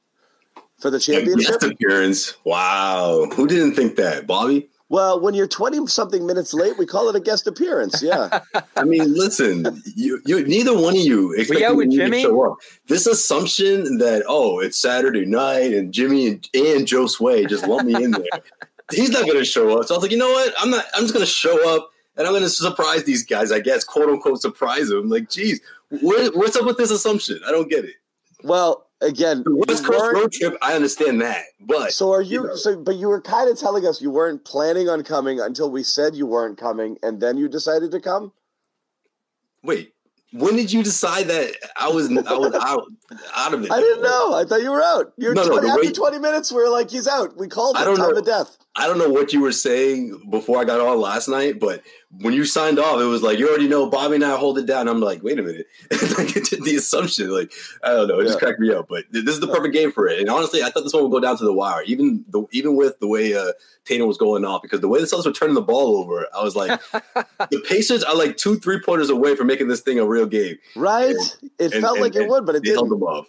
for 0.80 0.90
the 0.90 0.98
A 0.98 1.00
championship. 1.00 1.62
guest 1.62 1.64
appearance. 1.64 2.36
Wow. 2.44 3.28
Who 3.36 3.48
didn't 3.48 3.74
think 3.76 3.96
that? 3.96 4.28
Bobby? 4.28 4.70
Well, 4.90 5.20
when 5.20 5.34
you're 5.34 5.48
20 5.48 5.88
something 5.88 6.28
minutes 6.28 6.54
late, 6.54 6.78
we 6.78 6.86
call 6.86 7.08
it 7.10 7.16
a 7.16 7.22
guest 7.22 7.48
appearance. 7.48 8.04
Yeah. 8.04 8.42
I 8.76 8.84
mean, 8.84 9.14
listen, 9.14 9.82
you, 9.96 10.22
you 10.26 10.46
neither 10.46 10.78
one 10.78 10.96
of 10.96 11.02
you 11.02 11.32
expect 11.34 11.62
out 11.62 11.78
with 11.78 11.88
me 11.88 11.98
to 11.98 12.20
show 12.20 12.52
up. 12.52 12.58
This 12.88 13.08
assumption 13.08 13.98
that 14.00 14.24
oh, 14.28 14.60
it's 14.60 14.78
Saturday 14.78 15.26
night 15.26 15.74
and 15.74 15.94
Jimmy 15.94 16.28
and, 16.28 16.50
and 16.54 16.86
Joe 16.86 17.08
Sway 17.08 17.46
just 17.46 17.66
lump 17.66 17.88
me 17.88 18.04
in 18.04 18.12
there. 18.12 18.26
He's 18.92 19.10
not 19.10 19.26
going 19.26 19.40
to 19.40 19.46
show 19.46 19.80
up. 19.80 19.88
So 19.88 19.96
I 19.96 19.98
was 19.98 20.04
like, 20.04 20.12
you 20.12 20.18
know 20.18 20.30
what? 20.30 20.54
I'm 20.60 20.70
not. 20.70 20.86
I'm 20.94 21.02
just 21.04 21.14
going 21.14 21.26
to 21.26 21.32
show 21.32 21.76
up 21.76 21.90
and 22.18 22.26
I'm 22.28 22.34
going 22.34 22.44
to 22.44 22.50
surprise 22.50 23.04
these 23.04 23.26
guys. 23.26 23.52
I 23.52 23.60
guess, 23.60 23.84
quote 23.84 24.10
unquote, 24.10 24.42
surprise 24.42 24.90
them. 24.90 25.10
Like, 25.10 25.30
geez, 25.30 25.62
where, 26.02 26.30
what's 26.32 26.56
up 26.56 26.66
with 26.66 26.78
this 26.78 26.92
assumption? 26.92 27.40
I 27.48 27.52
don't 27.52 27.70
get 27.70 27.86
it. 27.86 27.96
well, 28.44 28.88
again, 29.02 29.44
The 29.46 29.56
West 29.68 29.86
Coast 29.86 30.14
road 30.14 30.32
trip, 30.32 30.58
I 30.62 30.74
understand 30.74 31.22
that, 31.22 31.44
but 31.60 31.92
so 31.92 32.12
are 32.12 32.22
you, 32.22 32.42
you 32.42 32.48
know. 32.48 32.56
so 32.56 32.78
but 32.78 32.96
you 32.96 33.08
were 33.08 33.22
kind 33.22 33.50
of 33.50 33.60
telling 33.60 33.86
us 33.86 34.02
you 34.02 34.10
weren't 34.10 34.46
planning 34.46 34.88
on 34.90 35.04
coming 35.04 35.40
until 35.40 35.70
we 35.70 35.84
said 35.84 36.16
you 36.16 36.26
weren't 36.26 36.58
coming 36.58 36.98
and 37.04 37.20
then 37.22 37.38
you 37.38 37.48
decided 37.50 37.92
to 37.92 38.00
come? 38.00 38.32
wait, 39.64 39.94
when 40.32 40.56
did 40.56 40.72
you 40.72 40.84
decide 40.84 41.28
that 41.28 41.54
I 41.78 41.88
was 41.90 42.08
I 42.10 42.34
was 42.38 42.54
out 42.56 42.84
out 43.36 43.54
of 43.54 43.64
it? 43.64 43.72
I 43.72 43.80
didn't 43.80 44.04
know. 44.04 44.34
I 44.36 44.44
thought 44.46 44.62
you 44.62 44.72
were 44.72 44.82
out. 44.84 45.14
You 45.18 45.30
were 45.30 45.34
No, 45.34 45.44
no, 45.44 45.50
20, 45.60 45.62
the 45.68 45.72
after 45.74 45.86
way- 45.88 45.92
20 45.92 46.20
minutes, 46.20 46.52
we 46.52 46.58
were 46.62 46.70
like, 46.70 46.90
he's 46.90 47.08
out. 47.08 47.38
We 47.38 47.48
called 47.48 47.78
I 47.78 47.84
don't 47.84 47.98
time 47.98 48.12
know. 48.12 48.18
of 48.20 48.26
death. 48.26 48.58
I 48.76 48.86
don't 48.88 48.98
know 48.98 49.10
what 49.10 49.32
you 49.34 49.42
were 49.42 49.52
saying 49.54 50.28
before 50.30 50.60
I 50.60 50.66
got 50.66 50.82
on 50.82 51.00
last 51.00 51.30
night, 51.30 51.60
but 51.60 51.82
when 52.22 52.34
you 52.34 52.46
signed 52.46 52.80
off, 52.80 53.00
it 53.00 53.06
was 53.06 53.22
like 53.22 53.40
you 53.40 53.48
already 53.50 53.68
know 53.68 53.90
Bobby 53.90 54.16
and 54.16 54.24
I 54.24 54.36
hold 54.38 54.58
it 54.58 54.66
down. 54.66 54.88
I'm 54.88 55.00
like, 55.00 55.24
wait 55.24 55.40
a 55.40 55.44
minute, 55.44 55.68
like 55.92 56.34
the 56.34 56.76
assumption, 56.78 57.30
like 57.30 57.52
I 57.84 57.90
don't 57.90 58.08
know, 58.08 58.20
it 58.20 58.26
just 58.26 58.40
cracked 58.40 58.60
me 58.60 58.72
up. 58.72 58.88
But 58.88 59.06
this 59.12 59.24
is 59.36 59.40
the 59.40 59.48
perfect 59.48 59.74
game 59.74 59.92
for 59.92 60.08
it. 60.08 60.20
And 60.20 60.30
honestly, 60.30 60.64
I 60.64 60.70
thought 60.70 60.84
this 60.84 60.94
one 60.94 61.04
would 61.04 61.12
go 61.12 61.20
down 61.20 61.38
to 61.38 61.44
the 61.44 61.54
wire, 61.54 61.84
even 61.84 62.24
the 62.30 62.46
even 62.52 62.76
with 62.76 63.00
the 63.00 63.08
way 63.08 63.34
uh, 63.36 63.52
Tatum 63.86 64.08
was 64.08 64.18
going 64.18 64.46
off, 64.46 64.62
because 64.62 64.82
the 64.82 64.88
way 64.88 65.00
the 65.00 65.06
Celtics 65.06 65.26
were 65.26 65.32
turning 65.32 65.56
the 65.56 65.62
ball 65.62 65.98
over, 65.98 66.28
I 66.36 66.44
was 66.44 66.56
like, 66.56 66.80
the 66.92 67.64
Pacers 67.68 68.04
are 68.04 68.16
like 68.16 68.38
two 68.38 68.58
three 68.60 68.80
pointers 68.80 69.10
away 69.10 69.36
from 69.36 69.48
making 69.48 69.68
this 69.68 69.82
thing 69.82 70.00
a 70.00 70.06
real 70.06 70.26
game. 70.26 70.58
Right? 70.76 71.16
it 71.60 71.74
and- 71.74 71.82
felt 71.82 71.98
and- 71.98 72.02
like 72.04 72.16
it 72.16 72.28
would, 72.30 72.46
but 72.46 72.56
it 72.56 72.66
held 72.66 72.86
didn't. 72.86 72.90
them 73.00 73.04
off. 73.04 73.28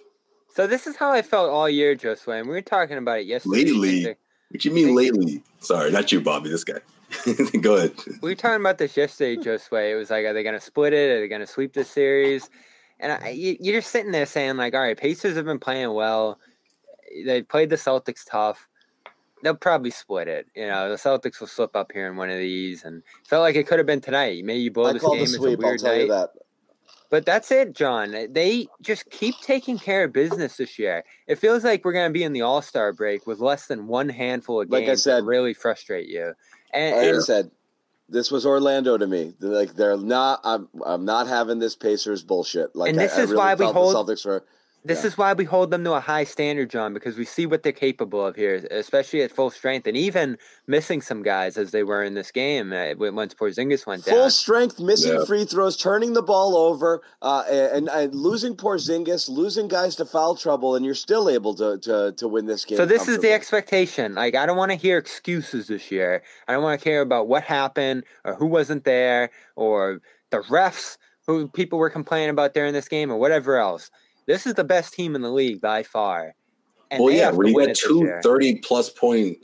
So 0.54 0.66
this 0.66 0.86
is 0.86 0.96
how 0.96 1.12
I 1.12 1.20
felt 1.20 1.50
all 1.50 1.68
year, 1.68 1.94
Josue. 1.94 2.38
And 2.40 2.48
we 2.48 2.54
were 2.54 2.62
talking 2.62 2.96
about 2.96 3.18
it 3.20 3.26
yesterday. 3.26 3.64
Lately. 3.64 4.16
What 4.48 4.64
you 4.64 4.70
mean 4.70 4.94
lately? 4.94 5.42
Sorry, 5.60 5.90
not 5.90 6.10
you, 6.12 6.20
Bobby. 6.20 6.48
This 6.48 6.64
guy. 6.64 6.78
Go 7.60 7.76
ahead. 7.76 7.92
We 8.20 8.30
were 8.30 8.34
talking 8.34 8.60
about 8.60 8.78
this 8.78 8.96
yesterday, 8.96 9.36
Josue. 9.36 9.92
It 9.92 9.96
was 9.96 10.10
like, 10.10 10.24
are 10.24 10.32
they 10.32 10.42
going 10.42 10.54
to 10.58 10.60
split 10.60 10.92
it? 10.92 11.10
Are 11.10 11.20
they 11.20 11.28
going 11.28 11.40
to 11.40 11.46
sweep 11.46 11.72
the 11.72 11.84
series? 11.84 12.50
And 12.98 13.12
I, 13.12 13.28
you, 13.30 13.56
you're 13.60 13.80
just 13.80 13.90
sitting 13.92 14.12
there 14.12 14.26
saying, 14.26 14.56
like, 14.56 14.74
all 14.74 14.80
right, 14.80 14.96
Pacers 14.96 15.36
have 15.36 15.44
been 15.44 15.58
playing 15.58 15.92
well. 15.92 16.38
They 17.24 17.42
played 17.42 17.70
the 17.70 17.76
Celtics 17.76 18.24
tough. 18.28 18.66
They'll 19.42 19.54
probably 19.54 19.90
split 19.90 20.28
it. 20.28 20.46
You 20.56 20.66
know, 20.66 20.88
the 20.88 20.96
Celtics 20.96 21.40
will 21.40 21.46
slip 21.46 21.76
up 21.76 21.92
here 21.92 22.08
in 22.08 22.16
one 22.16 22.30
of 22.30 22.38
these, 22.38 22.84
and 22.84 23.02
felt 23.28 23.42
like 23.42 23.54
it 23.54 23.66
could 23.66 23.78
have 23.78 23.86
been 23.86 24.00
tonight. 24.00 24.44
Maybe 24.44 24.60
you 24.60 24.70
blow 24.70 24.86
I 24.86 24.92
this 24.94 25.02
game. 25.02 25.16
the 25.16 25.22
It's 25.22 25.34
a 25.34 25.36
sweep. 25.36 25.58
I'll 25.60 25.68
weird 25.68 25.80
tell 25.80 25.92
night. 25.92 26.00
you 26.02 26.08
that. 26.08 26.30
But 27.08 27.24
that's 27.24 27.52
it, 27.52 27.72
John. 27.74 28.16
They 28.30 28.66
just 28.82 29.08
keep 29.10 29.36
taking 29.40 29.78
care 29.78 30.04
of 30.04 30.12
business 30.12 30.56
this 30.56 30.76
year. 30.78 31.04
It 31.28 31.36
feels 31.38 31.62
like 31.62 31.84
we're 31.84 31.92
going 31.92 32.08
to 32.08 32.12
be 32.12 32.24
in 32.24 32.32
the 32.32 32.42
All 32.42 32.62
Star 32.62 32.92
break 32.92 33.26
with 33.26 33.38
less 33.38 33.66
than 33.66 33.86
one 33.86 34.08
handful 34.08 34.62
of 34.62 34.70
Like 34.70 34.84
I 34.84 34.86
games 34.86 35.04
said- 35.04 35.18
that 35.22 35.24
really 35.24 35.54
frustrate 35.54 36.08
you. 36.08 36.32
And, 36.76 36.96
Like 36.96 37.04
I 37.04 37.08
and 37.08 37.22
said, 37.24 37.50
this 38.08 38.30
was 38.30 38.46
Orlando 38.46 38.96
to 38.96 39.06
me. 39.06 39.34
Like 39.40 39.74
they're 39.74 39.96
not. 39.96 40.40
I'm. 40.44 40.68
I'm 40.84 41.04
not 41.04 41.26
having 41.26 41.58
this 41.58 41.74
Pacers 41.74 42.22
bullshit. 42.22 42.76
Like 42.76 42.90
And 42.90 43.00
I- 43.00 43.04
this 43.04 43.16
I 43.18 43.22
is 43.22 43.30
really 43.30 43.38
why 43.38 43.54
we 43.54 43.64
hold- 43.66 43.94
the 43.94 44.12
Celtics 44.14 44.24
were. 44.24 44.44
This 44.86 45.02
yeah. 45.02 45.08
is 45.08 45.18
why 45.18 45.32
we 45.32 45.44
hold 45.44 45.70
them 45.70 45.84
to 45.84 45.92
a 45.94 46.00
high 46.00 46.24
standard, 46.24 46.70
John, 46.70 46.94
because 46.94 47.16
we 47.16 47.24
see 47.24 47.44
what 47.46 47.62
they're 47.62 47.72
capable 47.72 48.24
of 48.24 48.36
here, 48.36 48.66
especially 48.70 49.22
at 49.22 49.32
full 49.32 49.50
strength, 49.50 49.86
and 49.86 49.96
even 49.96 50.38
missing 50.66 51.02
some 51.02 51.22
guys 51.22 51.56
as 51.56 51.72
they 51.72 51.82
were 51.82 52.02
in 52.02 52.14
this 52.14 52.30
game 52.30 52.72
uh, 52.72 52.94
when- 52.94 53.14
once 53.14 53.34
Porzingis 53.34 53.86
went 53.86 54.04
Full 54.04 54.12
down. 54.12 54.22
Full 54.22 54.30
strength, 54.30 54.80
missing 54.80 55.14
Yeah. 55.14 55.24
free 55.24 55.44
throws, 55.44 55.76
turning 55.76 56.12
the 56.12 56.22
ball 56.22 56.56
over, 56.56 57.02
uh, 57.22 57.44
and, 57.50 57.88
and 57.88 58.14
losing 58.14 58.56
Porzingis, 58.56 59.28
losing 59.28 59.68
guys 59.68 59.96
to 59.96 60.04
foul 60.04 60.36
trouble, 60.36 60.76
and 60.76 60.84
you're 60.84 60.94
still 60.94 61.28
able 61.28 61.54
to 61.54 61.78
to, 61.78 62.12
to 62.16 62.28
win 62.28 62.46
this 62.46 62.64
game. 62.64 62.78
So 62.78 62.86
this 62.86 63.08
is 63.08 63.18
the 63.18 63.32
expectation. 63.32 64.14
Like 64.14 64.34
I 64.34 64.46
don't 64.46 64.56
want 64.56 64.70
to 64.72 64.76
hear 64.76 64.98
excuses 64.98 65.66
this 65.66 65.90
year. 65.90 66.22
I 66.46 66.52
don't 66.52 66.62
want 66.62 66.80
to 66.80 66.84
care 66.84 67.00
about 67.00 67.28
what 67.28 67.42
happened 67.42 68.04
or 68.24 68.34
who 68.34 68.46
wasn't 68.46 68.84
there 68.84 69.30
or 69.56 70.00
the 70.30 70.38
refs 70.42 70.96
who 71.26 71.48
people 71.48 71.78
were 71.78 71.90
complaining 71.90 72.30
about 72.30 72.54
during 72.54 72.72
this 72.72 72.88
game 72.88 73.10
or 73.10 73.16
whatever 73.18 73.56
else. 73.56 73.90
This 74.26 74.46
is 74.46 74.54
the 74.54 74.64
best 74.64 74.92
team 74.92 75.14
in 75.14 75.22
the 75.22 75.30
league 75.30 75.60
by 75.60 75.82
far. 75.82 76.34
And 76.90 77.02
well, 77.02 77.12
yeah, 77.12 77.30
when 77.30 77.48
you 77.48 77.54
win 77.54 77.68
got 77.68 77.76
two 77.76 78.12
30 78.22 78.58
plus 78.58 78.90
point, 78.90 79.38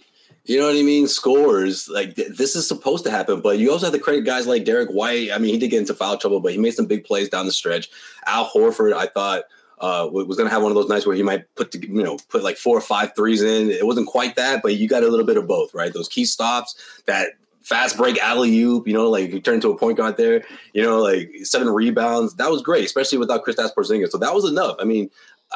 you 0.44 0.58
know 0.58 0.66
what 0.66 0.76
I 0.76 0.82
mean, 0.82 1.06
scores, 1.06 1.88
like 1.88 2.16
th- 2.16 2.36
this 2.36 2.56
is 2.56 2.66
supposed 2.66 3.04
to 3.04 3.10
happen. 3.10 3.40
But 3.40 3.58
you 3.58 3.70
also 3.70 3.86
have 3.86 3.94
to 3.94 4.00
credit 4.00 4.24
guys 4.24 4.46
like 4.46 4.64
Derrick 4.64 4.90
White. 4.90 5.30
I 5.32 5.38
mean, 5.38 5.52
he 5.54 5.58
did 5.58 5.68
get 5.68 5.80
into 5.80 5.94
foul 5.94 6.18
trouble, 6.18 6.40
but 6.40 6.52
he 6.52 6.58
made 6.58 6.74
some 6.74 6.86
big 6.86 7.04
plays 7.04 7.28
down 7.28 7.46
the 7.46 7.52
stretch. 7.52 7.88
Al 8.26 8.48
Horford, 8.48 8.92
I 8.92 9.06
thought. 9.06 9.44
Uh, 9.78 10.08
was 10.12 10.36
going 10.36 10.48
to 10.48 10.54
have 10.54 10.62
one 10.62 10.70
of 10.70 10.76
those 10.76 10.88
nights 10.88 11.04
where 11.04 11.16
he 11.16 11.24
might 11.24 11.52
put, 11.56 11.74
you 11.74 12.04
know, 12.04 12.16
put 12.28 12.44
like 12.44 12.56
four 12.56 12.78
or 12.78 12.80
five 12.80 13.16
threes 13.16 13.42
in. 13.42 13.68
It 13.68 13.84
wasn't 13.84 14.06
quite 14.06 14.36
that, 14.36 14.62
but 14.62 14.76
you 14.76 14.88
got 14.88 15.02
a 15.02 15.08
little 15.08 15.26
bit 15.26 15.36
of 15.36 15.48
both, 15.48 15.74
right? 15.74 15.92
Those 15.92 16.06
key 16.06 16.24
stops, 16.24 16.76
that 17.06 17.30
fast 17.62 17.96
break 17.96 18.18
alley 18.18 18.58
oop, 18.60 18.86
you 18.86 18.94
know, 18.94 19.08
like 19.08 19.32
you 19.32 19.40
turn 19.40 19.54
into 19.54 19.70
a 19.70 19.78
point 19.78 19.96
guard 19.96 20.16
there, 20.16 20.44
you 20.72 20.82
know, 20.82 21.00
like 21.00 21.30
seven 21.42 21.68
rebounds. 21.68 22.34
That 22.34 22.50
was 22.50 22.62
great, 22.62 22.84
especially 22.84 23.18
without 23.18 23.44
Kristaps 23.44 23.74
Porzingis. 23.74 24.10
So 24.10 24.18
that 24.18 24.34
was 24.34 24.44
enough. 24.44 24.76
I 24.78 24.84
mean, 24.84 25.10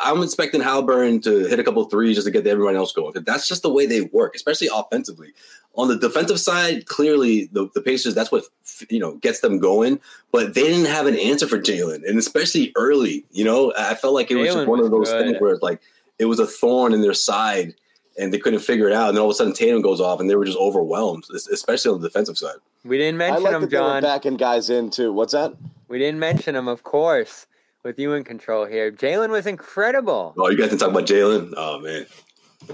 I'm 0.05 0.23
expecting 0.23 0.61
Halliburton 0.61 1.21
to 1.23 1.47
hit 1.47 1.59
a 1.59 1.65
couple 1.65 1.85
threes 1.85 2.17
just 2.17 2.27
to 2.27 2.31
get 2.31 2.47
everyone 2.47 2.77
else 2.77 2.93
going. 2.93 3.15
That's 3.25 3.49
just 3.49 3.63
the 3.63 3.73
way 3.73 3.87
they 3.87 4.03
work, 4.03 4.35
especially 4.35 4.69
offensively. 4.73 5.33
On 5.75 5.89
the 5.89 5.99
defensive 5.99 6.41
side, 6.41 6.87
clearly 6.87 7.47
the, 7.53 7.69
the 7.75 7.83
Pacers, 7.83 8.15
that's 8.15 8.33
what 8.33 8.45
you 8.89 8.99
know 8.99 9.17
gets 9.17 9.41
them 9.41 9.59
going. 9.59 10.01
But 10.33 10.55
they 10.55 10.63
didn't 10.63 10.87
have 10.87 11.07
an 11.07 11.19
answer 11.19 11.47
for 11.47 11.59
Jalen, 11.59 12.07
and 12.09 12.19
especially 12.19 12.73
early. 12.77 13.25
You 13.33 13.45
know, 13.45 13.73
I 13.77 13.95
felt 13.95 14.15
like 14.15 14.31
it 14.31 14.37
was 14.37 14.55
just 14.55 14.67
one 14.67 14.81
of 14.81 14.91
those 14.91 15.11
good. 15.11 15.23
things 15.23 15.41
where 15.41 15.53
it's 15.53 15.63
like 15.63 15.81
it 16.19 16.27
was 16.27 16.39
a 16.39 16.47
thorn 16.47 16.95
in 16.95 17.03
their 17.03 17.15
side, 17.15 17.75
and 18.19 18.33
they 18.33 18.39
couldn't 18.39 18.61
figure 18.61 18.89
it 18.89 18.93
out. 18.93 19.09
And 19.09 19.17
then 19.17 19.23
all 19.23 19.29
of 19.31 19.35
a 19.35 19.37
sudden, 19.37 19.53
Tatum 19.53 19.83
goes 19.83 20.01
off, 20.01 20.21
and 20.21 20.29
they 20.29 20.37
were 20.37 20.45
just 20.45 20.59
overwhelmed, 20.59 21.25
especially 21.35 21.93
on 21.93 22.01
the 22.01 22.09
defensive 22.09 22.39
side. 22.39 22.57
we 22.85 22.99
didn't 22.99 23.17
I 23.17 23.19
mention 23.31 23.43
like 23.45 23.53
them, 23.53 23.61
that 23.63 23.71
they 23.71 23.77
were 23.79 23.83
John. 23.85 24.03
backing 24.03 24.37
guys 24.37 24.71
in 24.71 24.91
too. 24.91 25.13
What's 25.13 25.33
that? 25.33 25.55
We 25.89 25.99
didn't 25.99 26.19
mention 26.21 26.55
them, 26.55 26.67
of 26.69 26.83
course, 26.83 27.47
with 27.85 27.99
you 27.99 28.13
in 28.15 28.25
control 28.25 28.65
here. 28.67 28.91
Jalen 28.91 29.31
was 29.31 29.47
incredible. 29.47 30.35
Oh, 30.39 30.49
you 30.51 30.57
guys 30.59 30.71
can 30.71 30.79
talk 30.79 30.91
about 30.91 31.07
Jalen. 31.07 31.55
Oh 31.57 31.79
man, 31.81 32.07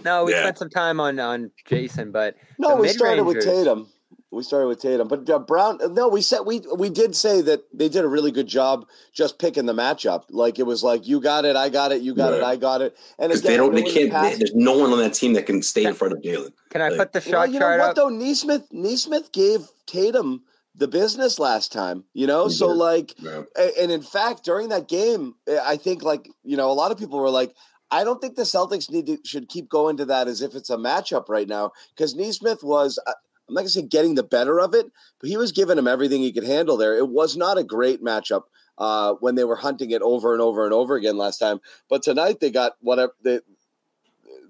No, 0.05 0.25
we 0.25 0.33
Yeah. 0.33 0.41
spent 0.43 0.59
some 0.59 0.71
time 0.71 1.01
on 1.01 1.19
on 1.21 1.51
Jayson, 1.69 2.13
but 2.13 2.37
No, 2.59 2.77
the 2.77 2.83
we 2.83 2.89
started 2.89 3.25
with 3.25 3.41
Tatum. 3.45 3.89
We 4.33 4.43
started 4.43 4.67
with 4.69 4.81
Tatum, 4.81 5.09
but 5.09 5.29
uh, 5.29 5.39
Brown. 5.39 5.79
No, 5.93 6.09
we 6.09 6.23
said 6.23 6.41
we 6.47 6.61
we 6.75 6.89
did 6.89 7.15
say 7.15 7.43
that 7.43 7.65
they 7.73 7.89
did 7.91 8.03
a 8.05 8.09
really 8.09 8.31
good 8.33 8.47
job 8.47 8.87
just 9.13 9.39
picking 9.39 9.67
the 9.67 9.75
matchup. 9.75 10.25
Like 10.31 10.59
it 10.59 10.63
was 10.63 10.83
like 10.83 11.07
you 11.07 11.21
got 11.21 11.45
it, 11.45 11.55
I 11.55 11.69
got 11.69 11.93
it, 11.93 12.01
you 12.01 12.15
got 12.15 12.33
it, 12.33 12.43
I 12.43 12.57
got 12.57 12.81
it, 12.81 12.97
and 13.19 13.29
because 13.29 13.41
again, 13.41 13.51
they 13.53 13.57
don't, 13.59 13.75
they 13.75 13.81
know 13.83 13.87
in 13.89 13.93
the 13.95 14.01
can't. 14.01 14.11
past- 14.13 14.39
there's 14.39 14.55
no 14.55 14.79
one 14.79 14.91
on 14.91 14.99
that 15.01 15.13
team 15.13 15.35
that 15.35 15.45
can 15.45 15.61
stay 15.63 15.85
in 15.85 15.93
front 15.95 16.15
of 16.15 16.23
Jalen. 16.23 16.53
Can 16.71 16.81
I 16.81 16.89
Like- 16.89 16.99
put 16.99 17.13
the 17.13 17.21
shot 17.21 17.31
Well, 17.33 17.43
shot 17.43 17.49
you 17.53 17.61
know 17.61 17.67
chart 17.67 17.81
what 17.81 17.91
up? 17.91 17.97
though? 17.97 18.09
Nesmith 18.09 18.69
Nesmith 18.73 19.33
gave 19.33 19.69
Tatum 19.87 20.43
the 20.75 20.89
business 20.89 21.39
last 21.39 21.71
time. 21.71 22.05
You 22.15 22.27
know, 22.27 22.47
He 22.47 22.55
so 22.55 22.69
did. 22.69 22.75
like, 22.77 23.15
Yeah. 23.23 23.43
and 23.79 23.93
in 23.93 24.01
fact, 24.01 24.45
during 24.45 24.71
that 24.71 24.89
game, 24.89 25.35
eh, 25.47 25.59
I 25.63 25.77
think 25.77 26.03
like 26.03 26.31
you 26.43 26.57
know 26.57 26.71
a 26.71 26.73
lot 26.73 26.91
of 26.91 26.99
people 26.99 27.19
were 27.19 27.29
like. 27.31 27.55
I 27.95 28.05
don't 28.05 28.23
think 28.23 28.37
the 28.37 28.45
Celtics 28.45 28.91
need 28.91 29.05
to 29.09 29.19
should 29.23 29.51
keep 29.51 29.69
going 29.69 29.99
to 29.99 30.07
that 30.07 30.27
as 30.27 30.41
if 30.41 30.55
it's 30.55 30.71
a 30.71 30.79
matchup 30.79 31.29
right 31.29 31.47
now 31.47 31.73
because 31.95 32.15
Nesmith 32.15 32.65
was 32.65 32.99
uh, 33.07 33.13
I'm 33.53 33.57
not 33.57 33.61
gonna 33.61 33.69
say 33.69 33.83
getting 33.83 34.15
the 34.15 34.23
better 34.23 34.59
of 34.59 34.75
it, 34.75 34.87
but 35.21 35.29
he 35.29 35.37
was 35.37 35.53
giving 35.53 35.77
him 35.77 35.87
everything 35.87 36.23
he 36.23 36.33
could 36.33 36.45
handle 36.45 36.79
there. 36.79 36.97
It 36.97 37.09
was 37.09 37.37
not 37.37 37.59
a 37.59 37.63
great 37.63 38.03
matchup 38.03 38.45
uh, 38.79 39.13
when 39.21 39.35
they 39.35 39.45
were 39.45 39.57
hunting 39.57 39.91
it 39.91 40.01
over 40.01 40.33
and 40.33 40.41
over 40.41 40.65
and 40.65 40.73
over 40.73 40.97
again 40.97 41.19
last 41.19 41.37
time, 41.37 41.61
but 41.91 42.03
tonight 42.03 42.41
they 42.41 42.51
got 42.51 42.77
whatever 42.81 43.13
they 43.23 43.41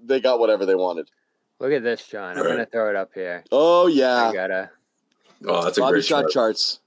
they 0.05 0.21
got 0.21 0.39
whatever 0.39 0.65
they 0.65 0.75
wanted. 0.75 1.09
Look 1.59 1.73
at 1.73 1.83
this, 1.83 2.07
John. 2.07 2.37
I'm 2.37 2.45
gonna 2.45 2.65
throw 2.65 2.89
it 2.89 2.95
up 2.95 3.11
here. 3.13 3.43
Oh 3.51 3.87
yeah, 3.87 4.15
I 4.15 4.27
yeah, 4.27 4.33
gotta. 4.33 4.69
Oh, 5.45 5.65
that's 5.65 5.77
a 5.77 5.81
Bobby 5.81 5.95
great 5.95 6.05
shot 6.05 6.23
shot. 6.23 6.31
charts. 6.31 6.79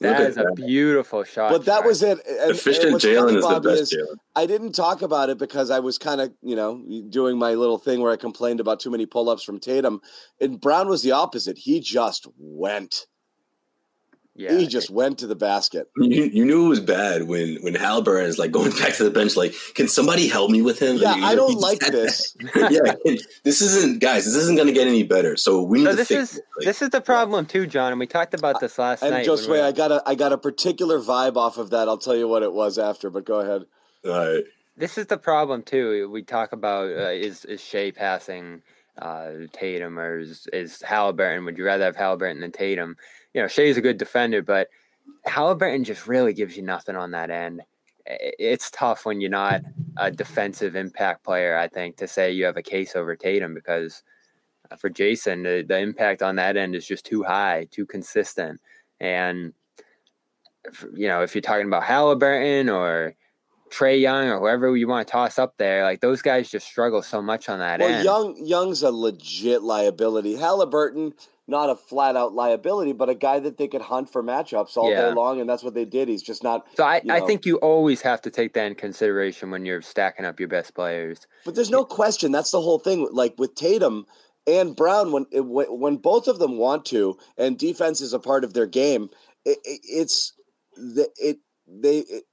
Look 0.00 0.10
That 0.16 0.20
at 0.22 0.30
is 0.30 0.36
a 0.36 0.52
beautiful 0.56 1.22
shot. 1.22 1.52
But 1.52 1.64
that 1.66 1.84
was 1.84 2.02
it. 2.02 2.18
And- 2.26 2.36
and 2.40 2.50
Efficient 2.50 2.92
what's 2.92 3.04
Jalen 3.04 3.36
is 3.36 3.46
the 3.46 3.60
best 3.60 3.80
is 3.82 3.92
Jalen. 3.92 4.16
I 4.34 4.46
didn't 4.46 4.72
talk 4.72 5.02
about 5.02 5.30
it 5.30 5.38
because 5.38 5.70
I 5.70 5.78
was 5.78 5.98
kind 5.98 6.20
of, 6.20 6.32
you 6.42 6.56
know, 6.56 6.82
doing 7.08 7.38
my 7.38 7.54
little 7.54 7.78
thing 7.78 8.00
where 8.00 8.10
I 8.10 8.16
complained 8.16 8.58
about 8.58 8.80
too 8.80 8.90
many 8.90 9.06
pull 9.06 9.28
ups 9.28 9.44
from 9.44 9.60
Tatum. 9.60 10.00
And 10.40 10.60
Brown 10.60 10.88
was 10.88 11.02
the 11.02 11.12
opposite. 11.12 11.56
He 11.58 11.78
just 11.80 12.26
went. 12.36 13.06
Yeah, 14.36 14.58
he 14.58 14.66
just 14.66 14.90
went 14.90 15.18
to 15.20 15.28
the 15.28 15.36
basket. 15.36 15.88
You, 15.96 16.24
you 16.24 16.44
knew 16.44 16.66
it 16.66 16.68
was 16.68 16.80
bad 16.80 17.22
when 17.28 17.56
when 17.62 17.74
Halliburton 17.76 18.26
is 18.28 18.36
like 18.38 18.50
going 18.50 18.70
back 18.78 18.94
to 18.94 19.04
the 19.04 19.10
bench. 19.10 19.36
Like, 19.36 19.54
can 19.74 19.86
somebody 19.86 20.26
help 20.26 20.50
me 20.50 20.60
with 20.60 20.80
him? 20.80 20.96
Yeah, 20.96 21.12
Like, 21.12 21.22
I 21.22 21.34
don't 21.36 21.54
like 21.60 21.78
this. 21.78 22.36
yeah, 22.56 22.94
this 23.44 23.60
isn't 23.62 24.00
guys. 24.00 24.24
This 24.24 24.34
isn't 24.34 24.56
going 24.56 24.66
to 24.66 24.74
get 24.74 24.88
any 24.88 25.04
better. 25.04 25.36
So 25.36 25.62
we 25.62 25.78
need 25.78 25.84
So 25.84 25.90
to 25.92 25.96
this 25.96 26.08
fix 26.08 26.32
is 26.32 26.38
it. 26.38 26.44
Like, 26.58 26.66
this 26.66 26.82
is 26.82 26.90
the 26.90 27.00
problem 27.00 27.46
too, 27.46 27.66
John. 27.68 27.92
And 27.92 28.00
we 28.00 28.06
talked 28.08 28.34
about 28.34 28.58
this 28.60 28.76
last 28.76 29.02
And 29.02 29.12
night. 29.12 29.28
when 29.28 29.38
Josue, 29.38 29.48
we- 29.50 29.60
I 29.60 29.70
got 29.70 29.92
a 29.92 30.02
I 30.04 30.16
got 30.16 30.32
a 30.32 30.38
particular 30.38 30.98
vibe 30.98 31.36
off 31.36 31.56
of 31.56 31.70
that. 31.70 31.86
I'll 31.88 31.98
tell 31.98 32.16
you 32.16 32.26
what 32.26 32.42
it 32.42 32.52
was 32.52 32.76
after, 32.76 33.10
but 33.10 33.24
go 33.24 33.38
ahead. 33.40 33.62
all 34.04 34.10
right. 34.34 34.44
this 34.76 34.98
is 34.98 35.06
the 35.06 35.16
problem 35.18 35.62
too. 35.62 36.10
We 36.10 36.22
talk 36.22 36.50
about 36.52 36.88
uh, 36.88 37.10
is 37.10 37.44
is 37.44 37.60
Shai 37.60 37.92
passing 37.92 38.62
uh, 39.00 39.30
Tatum 39.52 39.98
or 39.98 40.18
is, 40.18 40.46
is 40.52 40.82
Halliburton? 40.82 41.44
Would 41.44 41.58
you 41.58 41.64
rather 41.64 41.84
have 41.84 41.96
Halliburton 41.96 42.40
than 42.40 42.52
Tatum? 42.52 42.96
You 43.32 43.42
know, 43.42 43.48
Shai's 43.48 43.76
a 43.76 43.82
good 43.82 43.98
defender, 43.98 44.42
but 44.42 44.68
Halliburton 45.24 45.84
just 45.84 46.06
really 46.06 46.32
gives 46.32 46.56
you 46.56 46.62
nothing 46.62 46.96
on 46.96 47.10
that 47.12 47.30
end. 47.30 47.62
It's 48.06 48.70
tough 48.70 49.06
when 49.06 49.20
you're 49.20 49.30
not 49.30 49.62
a 49.96 50.10
defensive 50.10 50.76
impact 50.76 51.24
player. 51.24 51.56
I 51.56 51.68
think 51.68 51.96
to 51.96 52.06
say 52.06 52.32
you 52.32 52.44
have 52.44 52.56
a 52.56 52.62
case 52.62 52.94
over 52.96 53.16
Tatum 53.16 53.54
because 53.54 54.02
uh, 54.70 54.76
for 54.76 54.90
Jayson, 54.90 55.42
the, 55.42 55.64
the 55.66 55.78
impact 55.78 56.22
on 56.22 56.36
that 56.36 56.56
end 56.56 56.74
is 56.74 56.86
just 56.86 57.06
too 57.06 57.22
high, 57.22 57.66
too 57.70 57.86
consistent, 57.86 58.60
and 59.00 59.54
you 60.94 61.08
know 61.08 61.22
if 61.22 61.34
you're 61.34 61.42
talking 61.42 61.66
about 61.66 61.84
Halliburton 61.84 62.68
or 62.68 63.14
Trae 63.74 64.00
Young 64.00 64.28
or 64.28 64.38
whoever 64.38 64.76
you 64.76 64.86
want 64.86 65.06
to 65.06 65.10
toss 65.12 65.38
up 65.38 65.54
there, 65.58 65.82
like 65.84 66.00
those 66.00 66.22
guys 66.22 66.50
just 66.50 66.66
struggle 66.66 67.02
so 67.02 67.20
much 67.20 67.48
on 67.48 67.58
that 67.58 67.80
Well, 67.80 67.90
end. 67.90 68.04
Young 68.04 68.36
Young's 68.46 68.82
a 68.82 68.90
legit 68.90 69.62
liability. 69.62 70.36
Halliburton, 70.36 71.14
not 71.48 71.70
a 71.70 71.74
flat 71.74 72.16
out 72.16 72.32
liability, 72.34 72.92
but 72.92 73.08
a 73.08 73.14
guy 73.14 73.40
that 73.40 73.56
they 73.58 73.66
could 73.68 73.82
hunt 73.82 74.10
for 74.10 74.22
matchups 74.22 74.76
all 74.76 74.90
Yeah. 74.90 75.08
day 75.10 75.14
long, 75.14 75.40
and 75.40 75.48
that's 75.50 75.62
what 75.64 75.74
they 75.74 75.84
did. 75.84 76.08
He's 76.08 76.22
just 76.22 76.42
not. 76.42 76.66
So 76.76 76.84
I, 76.84 77.00
you 77.04 77.12
I 77.12 77.20
think 77.20 77.44
you 77.46 77.56
always 77.56 78.00
have 78.02 78.22
to 78.22 78.30
take 78.30 78.54
that 78.54 78.66
in 78.66 78.74
consideration 78.76 79.50
when 79.50 79.66
you're 79.66 79.82
stacking 79.82 80.24
up 80.24 80.38
your 80.38 80.48
best 80.48 80.74
players. 80.74 81.26
But 81.44 81.54
there's 81.56 81.70
no 81.70 81.84
question. 81.84 82.30
That's 82.32 82.52
the 82.52 82.60
whole 82.60 82.78
thing. 82.78 83.08
Like 83.10 83.34
with 83.38 83.54
Tatum 83.56 84.06
and 84.46 84.76
Brown, 84.76 85.10
when 85.10 85.26
it- 85.32 85.40
when 85.46 85.66
when 85.66 85.96
both 85.96 86.28
of 86.28 86.38
them 86.38 86.58
want 86.58 86.84
to, 86.86 87.18
and 87.36 87.58
defense 87.58 88.00
is 88.00 88.12
a 88.12 88.18
part 88.20 88.44
of 88.44 88.54
their 88.54 88.66
game, 88.66 89.10
it, 89.44 89.58
it, 89.64 89.80
it's 89.82 90.32
the, 90.76 91.08
it 91.18 91.38
they 91.66 91.98
it, 92.00 92.24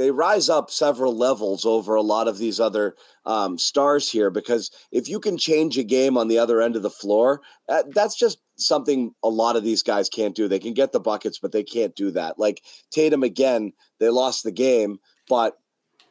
they 0.00 0.10
rise 0.10 0.48
up 0.48 0.70
several 0.70 1.14
levels 1.14 1.66
over 1.66 1.94
a 1.94 2.00
lot 2.00 2.26
of 2.26 2.38
these 2.38 2.58
other 2.58 2.96
um, 3.26 3.58
stars 3.58 4.10
here 4.10 4.30
because 4.30 4.70
if 4.90 5.10
you 5.10 5.20
can 5.20 5.36
change 5.36 5.76
a 5.76 5.84
game 5.84 6.16
on 6.16 6.26
the 6.26 6.38
other 6.38 6.62
end 6.62 6.74
of 6.74 6.80
the 6.80 6.88
floor, 6.88 7.42
uh, 7.68 7.82
that's 7.94 8.16
just 8.16 8.38
something 8.56 9.14
a 9.22 9.28
lot 9.28 9.56
of 9.56 9.62
these 9.62 9.82
guys 9.82 10.08
can't 10.08 10.34
do. 10.34 10.48
They 10.48 10.58
can 10.58 10.72
get 10.72 10.92
the 10.92 11.00
buckets, 11.00 11.38
but 11.38 11.52
they 11.52 11.62
can't 11.62 11.94
do 11.94 12.10
that. 12.12 12.38
Like 12.38 12.62
Tatum 12.90 13.22
again, 13.22 13.74
they 13.98 14.08
lost 14.08 14.42
the 14.42 14.50
game, 14.50 15.00
but 15.28 15.58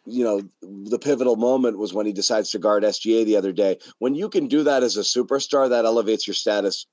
you 0.06 0.24
know 0.24 0.44
the 0.62 1.00
pivotal 1.00 1.36
moment 1.36 1.80
was 1.80 1.92
when 1.92 2.06
he 2.06 2.14
decides 2.14 2.52
to 2.52 2.60
guard 2.60 2.84
SGA 2.84 3.26
the 3.26 3.38
other 3.38 3.52
day. 3.52 3.80
When 3.98 4.14
you 4.14 4.30
can 4.30 4.48
do 4.48 4.62
that 4.66 4.84
as 4.84 4.98
a 4.98 5.02
superstar, 5.02 5.68
that 5.68 5.86
elevates 5.86 6.28
your 6.28 6.36
status 6.36 6.86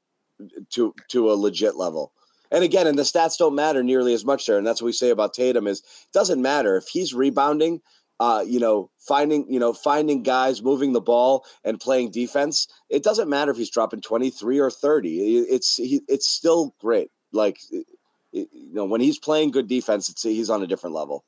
to 0.71 0.95
to 1.11 1.31
a 1.31 1.35
legit 1.35 1.77
level. 1.77 2.15
And 2.51 2.63
again, 2.65 2.87
and 2.87 2.99
the 2.99 3.03
stats 3.03 3.39
don't 3.39 3.55
matter 3.55 3.83
nearly 3.83 4.15
as 4.15 4.25
much 4.25 4.47
there. 4.47 4.59
And 4.59 4.67
that's 4.67 4.81
what 4.81 4.87
we 4.87 4.93
say 4.93 5.11
about 5.11 5.35
Tatum 5.35 5.67
is 5.67 5.81
it 5.81 6.13
doesn't 6.13 6.41
matter 6.41 6.77
if 6.77 6.89
he's 6.89 7.13
rebounding, 7.15 7.81
uh, 8.21 8.45
you 8.47 8.61
know, 8.61 8.91
finding, 8.99 9.51
you 9.53 9.59
know, 9.59 9.73
finding 9.73 10.23
guys, 10.23 10.63
moving 10.63 10.93
the 10.93 11.01
ball 11.01 11.45
and 11.65 11.81
playing 11.81 12.11
defense. 12.11 12.67
It 12.89 13.03
doesn't 13.03 13.29
matter 13.29 13.51
if 13.51 13.57
he's 13.57 13.71
dropping 13.71 14.01
23 14.01 14.59
or 14.59 14.71
30. 14.71 15.39
It's 15.41 15.77
he, 15.77 16.01
it's 16.09 16.29
still 16.29 16.75
great. 16.81 17.11
Like 17.33 17.59
it- 17.71 17.87
it- 18.33 18.49
you 18.53 18.75
know, 18.75 18.85
when 18.85 19.01
he's 19.01 19.19
playing 19.19 19.51
good 19.51 19.67
defense, 19.69 20.09
it's 20.09 20.23
he's 20.23 20.51
on 20.51 20.63
a 20.63 20.67
different 20.67 20.95
level. 20.95 21.25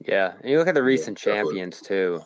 Yeah, 0.00 0.34
and 0.40 0.50
you 0.50 0.58
look 0.58 0.68
at 0.68 0.74
the 0.74 0.82
recent 0.82 1.18
definitely. 1.18 1.54
champions 1.54 1.80
too. 1.80 2.20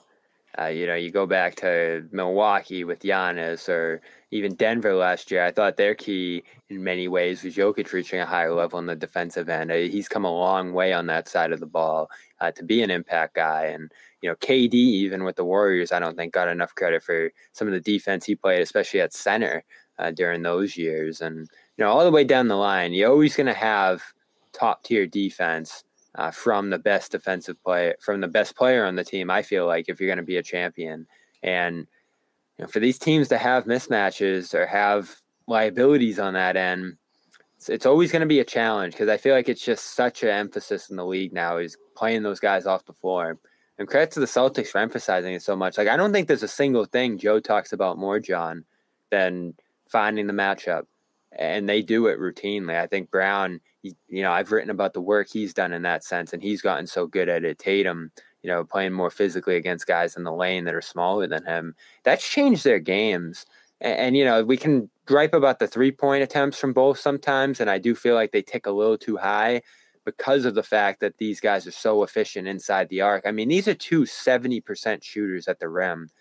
Uh, 0.59 0.67
you 0.67 0.87
know, 0.87 0.95
you 0.95 1.11
go 1.11 1.27
back 1.27 1.55
to 1.57 2.07
Milwaukee 2.13 2.85
with 2.85 3.01
Giannis, 3.01 3.69
or 3.71 4.03
even 4.33 4.55
Denver 4.55 4.95
last 4.95 5.31
year. 5.31 5.45
I 5.45 5.53
thought 5.53 5.77
their 5.77 5.95
key 5.95 6.43
in 6.71 6.83
many 6.83 7.07
ways 7.07 7.45
was 7.45 7.55
Jokic 7.55 7.93
reaching 7.93 8.19
a 8.19 8.27
higher 8.27 8.53
level 8.53 8.79
on 8.79 8.87
the 8.87 8.97
defensive 8.97 9.49
end. 9.49 9.71
Uh, 9.71 9.77
He's 9.77 10.09
come 10.09 10.25
a 10.25 10.33
long 10.33 10.73
way 10.73 10.95
on 10.95 11.07
that 11.07 11.29
side 11.29 11.53
of 11.53 11.61
the 11.61 11.67
ball 11.67 12.09
uh, 12.41 12.51
to 12.53 12.65
be 12.65 12.83
an 12.83 12.91
impact 12.91 13.35
guy. 13.35 13.67
And 13.67 13.93
you 14.23 14.31
know, 14.31 14.37
KD 14.37 14.73
even 14.73 15.23
with 15.23 15.37
the 15.37 15.45
Warriors, 15.45 15.93
I 15.93 16.01
don't 16.01 16.17
think 16.17 16.33
got 16.33 16.49
enough 16.49 16.75
credit 16.75 17.03
for 17.03 17.31
some 17.53 17.69
of 17.69 17.75
the 17.75 17.81
defense 17.81 18.25
he 18.25 18.35
played, 18.35 18.63
especially 18.63 19.01
at 19.01 19.13
center 19.13 19.63
uh, 19.99 20.11
during 20.11 20.43
those 20.43 20.79
years. 20.79 21.21
And 21.21 21.41
you 21.77 21.85
know, 21.85 21.91
all 21.93 22.05
the 22.05 22.11
way 22.11 22.25
down 22.25 22.49
the 22.49 22.57
line, 22.57 22.95
you're 22.95 23.11
always 23.11 23.37
going 23.37 23.47
to 23.47 23.55
have 23.55 24.03
top 24.55 24.83
tier 24.83 25.07
defense 25.07 25.85
uh, 26.15 26.31
from 26.31 26.71
the 26.71 26.79
best 26.79 27.13
defensive 27.13 27.63
player, 27.63 27.97
from 28.01 28.23
the 28.23 28.29
best 28.29 28.57
player 28.57 28.87
on 28.87 28.97
the 28.97 29.05
team. 29.05 29.31
I 29.31 29.43
feel 29.43 29.67
like 29.67 29.89
if 29.89 30.01
you're 30.01 30.09
going 30.09 30.17
to 30.17 30.23
be 30.23 30.39
a 30.39 30.43
champion, 30.43 31.07
and 31.43 31.87
you 32.59 32.65
know, 32.65 32.69
for 32.69 32.81
these 32.81 32.99
teams 32.99 33.29
to 33.29 33.39
have 33.39 33.65
mismatches 33.65 34.55
or 34.55 34.67
have 34.67 35.17
liabilities 35.47 36.19
on 36.19 36.35
that 36.35 36.57
end, 36.57 36.97
it's, 37.57 37.69
it's 37.69 37.87
always 37.87 38.13
going 38.13 38.21
to 38.21 38.27
be 38.27 38.41
a 38.41 38.45
challenge 38.45 38.95
because 38.95 39.09
I 39.09 39.17
feel 39.17 39.35
like 39.35 39.49
it's 39.49 39.65
just 39.65 39.95
such 39.95 40.23
an 40.23 40.29
emphasis 40.29 40.91
in 40.91 40.97
the 40.97 41.07
league 41.07 41.33
now 41.33 41.57
is 41.57 41.77
playing 41.97 42.23
those 42.23 42.41
guys 42.41 42.67
off 42.67 42.85
the 42.85 42.93
floor. 42.93 43.39
And 43.79 43.89
credit 43.89 44.11
to 44.13 44.21
the 44.21 44.27
Celtics 44.27 44.69
for 44.69 44.79
emphasizing 44.79 45.35
it 45.35 45.43
so 45.43 45.57
much. 45.57 45.79
Like 45.79 45.89
I 45.89 45.97
don't 45.97 46.13
think 46.13 46.29
there's 46.29 46.43
a 46.43 46.49
single 46.49 46.85
thing 46.85 47.19
Joe 47.19 47.41
talks 47.41 47.73
about 47.73 47.99
more, 47.99 48.21
John, 48.21 48.65
than 49.11 49.55
finding 49.89 50.27
the 50.27 50.33
matchup 50.33 50.85
and 51.39 51.69
they 51.69 51.83
do 51.83 52.07
it 52.07 52.19
routinely. 52.19 52.79
I 52.79 52.87
think 52.87 53.11
Brown, 53.11 53.61
you 53.83 53.95
know, 54.09 54.33
I've 54.33 54.53
written 54.53 54.71
about 54.71 54.93
the 54.93 55.01
work 55.01 55.29
he's 55.31 55.55
done 55.55 55.73
in 55.73 55.83
that 55.83 56.05
sense, 56.05 56.33
and 56.33 56.43
he's 56.43 56.63
gotten 56.63 56.87
so 56.87 57.07
good 57.07 57.29
at 57.29 57.45
it. 57.45 57.59
Tatum, 57.59 58.11
you 58.43 58.49
know, 58.51 58.65
playing 58.65 58.93
more 58.93 59.11
physically 59.11 59.57
against 59.57 59.87
guys 59.87 60.17
in 60.17 60.25
the 60.25 60.33
lane 60.33 60.65
that 60.65 60.75
are 60.75 60.83
smaller 60.83 61.27
than 61.27 61.45
him, 61.45 61.75
that's 62.03 62.29
changed 62.29 62.65
their 62.65 62.79
games. 62.81 63.47
And, 63.81 63.99
and 63.99 64.17
you 64.17 64.25
know, 64.25 64.43
we 64.45 64.57
can 64.57 64.89
gripe 65.07 65.35
about 65.35 65.59
the 65.59 65.67
three 65.67 65.93
point 65.93 66.23
attempts 66.23 66.59
from 66.59 66.73
both 66.73 66.99
sometimes, 66.99 67.61
and 67.61 67.71
I 67.71 67.79
do 67.79 67.95
feel 67.95 68.15
like 68.15 68.33
they 68.33 68.43
tick 68.43 68.67
a 68.67 68.71
little 68.71 68.99
too 68.99 69.17
high 69.17 69.63
because 70.05 70.45
of 70.45 70.55
the 70.55 70.63
fact 70.63 71.01
that 71.01 71.19
these 71.19 71.41
guys 71.41 71.67
are 71.67 71.71
so 71.73 72.03
efficient 72.03 72.49
inside 72.49 72.89
the 72.89 73.01
arc. 73.01 73.25
I 73.25 73.31
mean, 73.31 73.49
these 73.49 73.69
are 73.69 73.75
two 73.75 74.03
70% 74.03 75.03
shooters 75.03 75.47
at 75.49 75.61
the 75.61 75.69
rim. 75.69 76.11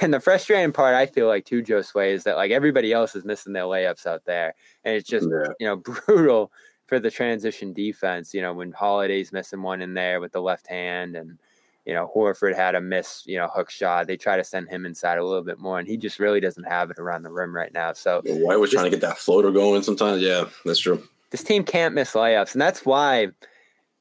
And 0.00 0.14
the 0.14 0.20
frustrating 0.20 0.70
part, 0.70 0.94
I 0.94 1.06
feel 1.06 1.26
like 1.26 1.44
too, 1.44 1.60
Joe 1.60 1.82
Sway, 1.82 2.12
is 2.12 2.22
that 2.24 2.36
like 2.36 2.52
everybody 2.52 2.92
else 2.92 3.16
is 3.16 3.24
missing 3.24 3.52
their 3.52 3.64
layups 3.64 4.06
out 4.06 4.24
there, 4.26 4.54
and 4.84 4.94
it's 4.94 5.08
just 5.08 5.26
Yeah. 5.28 5.52
you 5.58 5.66
know 5.66 5.76
brutal 6.06 6.52
for 6.86 6.98
the 6.98 7.10
transition 7.10 7.72
defense. 7.72 8.34
You 8.34 8.42
know 8.42 8.52
when 8.52 8.72
Holiday's 8.72 9.32
missing 9.32 9.62
one 9.62 9.82
in 9.82 9.94
there 9.94 10.20
with 10.20 10.32
the 10.32 10.40
left 10.42 10.66
hand, 10.66 11.16
and 11.16 11.38
you 11.86 11.94
know 11.94 12.10
Horford 12.14 12.54
had 12.54 12.74
a 12.74 12.80
miss, 12.80 13.22
you 13.26 13.38
know 13.38 13.48
hook 13.48 13.70
shot. 13.70 14.06
They 14.06 14.16
try 14.16 14.36
to 14.36 14.44
send 14.44 14.68
him 14.68 14.86
inside 14.86 15.18
a 15.18 15.24
little 15.24 15.44
bit 15.44 15.58
more, 15.58 15.78
and 15.78 15.88
he 15.88 15.96
just 15.96 16.18
really 16.18 16.40
doesn't 16.40 16.64
have 16.64 16.90
it 16.90 16.98
around 16.98 17.22
the 17.22 17.32
rim 17.32 17.54
right 17.54 17.72
now. 17.72 17.92
So 17.92 18.22
White 18.24 18.60
was 18.60 18.70
trying 18.70 18.84
to 18.84 18.90
get 18.90 19.00
that 19.00 19.18
floater 19.18 19.50
going 19.50 19.82
sometimes. 19.82 20.22
Yeah, 20.22 20.44
that's 20.64 20.80
true. 20.80 21.02
this 21.30 21.44
team 21.44 21.64
can't 21.64 21.94
miss 21.94 22.12
layups, 22.12 22.52
and 22.52 22.62
that's 22.62 22.84
why. 22.84 23.28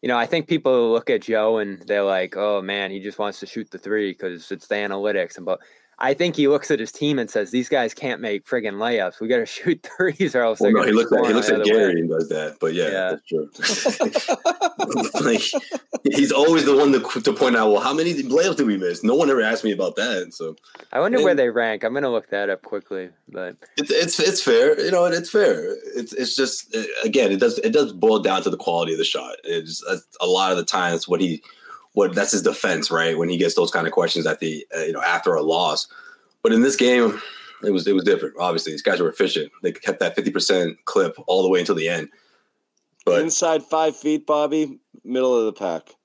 You 0.03 0.07
know, 0.07 0.17
I 0.17 0.25
think 0.25 0.47
people 0.47 0.91
look 0.91 1.11
at 1.11 1.21
Joe 1.21 1.59
and 1.59 1.79
they're 1.83 2.01
like, 2.01 2.35
"Oh 2.35 2.59
man, 2.59 2.89
he 2.89 2.99
just 2.99 3.19
wants 3.19 3.39
to 3.41 3.45
shoot 3.45 3.69
the 3.69 3.77
three 3.77 4.13
because 4.13 4.51
it's 4.51 4.65
the 4.65 4.73
analytics." 4.73 5.37
And 5.37 5.45
but 5.45 5.59
I 6.03 6.15
think 6.15 6.35
he 6.35 6.47
looks 6.47 6.71
at 6.71 6.79
his 6.79 6.91
team 6.91 7.19
and 7.19 7.29
says, 7.29 7.51
"These 7.51 7.69
guys 7.69 7.93
can't 7.93 8.19
make 8.19 8.45
friggin' 8.45 8.73
layups. 8.73 9.19
We 9.19 9.27
got 9.27 9.37
to 9.37 9.45
shoot 9.57 9.87
threes, 9.95 10.35
or 10.35 10.41
else 10.41 10.59
Well, 10.59 10.71
no, 10.71 10.81
he 10.83 10.91
looks 10.91 11.11
at 11.11 11.25
he 11.27 11.33
looks 11.33 11.49
at 11.49 11.61
other 11.61 11.63
way." 11.71 11.79
Gary 11.79 12.01
and 12.01 12.09
does 12.09 12.27
that. 12.29 12.57
But 12.59 12.73
yeah, 12.73 12.85
Yeah. 12.87 13.11
that's 13.11 13.25
true. 13.27 13.49
like 15.21 15.41
he's 16.03 16.31
always 16.31 16.65
the 16.65 16.75
one 16.75 16.91
to, 16.91 17.21
to 17.21 17.33
point 17.33 17.55
out. 17.55 17.71
Well, 17.71 17.81
how 17.81 17.93
many 17.93 18.15
layups 18.15 18.57
did 18.57 18.65
we 18.67 18.77
miss? 18.77 19.03
No 19.03 19.15
one 19.15 19.29
ever 19.29 19.41
asked 19.41 19.63
me 19.63 19.71
about 19.71 19.95
that. 19.95 20.33
So 20.33 20.55
I 20.91 20.99
wonder 20.99 21.21
where 21.23 21.35
they 21.35 21.49
rank. 21.49 21.83
I'm 21.83 21.93
gonna 21.93 22.11
look 22.11 22.29
that 22.31 22.49
up 22.49 22.63
quickly, 22.63 23.09
but 23.29 23.55
it's 23.77 23.91
it's 23.91 24.19
it's 24.19 24.41
fair. 24.41 24.79
You 24.83 24.91
know, 24.91 25.05
it's 25.05 25.29
fair. 25.29 25.75
It's 25.95 26.13
it's 26.13 26.35
just 26.35 26.75
uh, 26.75 26.81
again, 27.03 27.31
it 27.31 27.39
does 27.39 27.59
it 27.59 27.73
does 27.73 27.93
boil 27.93 28.19
down 28.19 28.41
to 28.43 28.49
the 28.49 28.57
quality 28.57 28.93
of 28.93 28.97
the 28.97 29.05
shot. 29.05 29.35
It's 29.43 29.83
a, 29.87 29.97
a 30.19 30.25
lot 30.25 30.51
of 30.51 30.57
the 30.57 30.65
times 30.65 31.07
what 31.07 31.21
he 31.21 31.43
what 31.93 32.15
that's 32.15 32.31
his 32.31 32.41
defense, 32.41 32.89
right? 32.91 33.17
When 33.17 33.29
he 33.29 33.37
gets 33.37 33.55
those 33.55 33.71
kind 33.71 33.85
of 33.87 33.93
questions 33.93 34.25
at 34.25 34.39
the 34.39 34.65
uh, 34.75 34.81
you 34.81 34.93
know 34.93 35.01
after 35.01 35.33
a 35.33 35.41
loss. 35.41 35.87
But 36.43 36.53
in 36.53 36.61
this 36.61 36.75
game, 36.75 37.21
it 37.63 37.71
was 37.71 37.85
it 37.87 37.93
was 37.93 38.03
different. 38.03 38.35
Obviously, 38.39 38.71
these 38.71 38.81
guys 38.81 38.99
were 38.99 39.09
efficient. 39.09 39.51
They 39.63 39.71
kept 39.71 39.99
that 39.99 40.15
fifty 40.15 40.31
percent 40.31 40.77
clip 40.85 41.15
all 41.27 41.43
the 41.43 41.49
way 41.49 41.59
until 41.59 41.75
the 41.75 41.89
end. 41.89 42.09
But 43.05 43.21
Inside 43.21 43.63
five 43.63 43.95
feet, 43.95 44.25
Bobby, 44.27 44.79
middle 45.03 45.37
of 45.37 45.45
the 45.45 45.53
pack. 45.53 45.95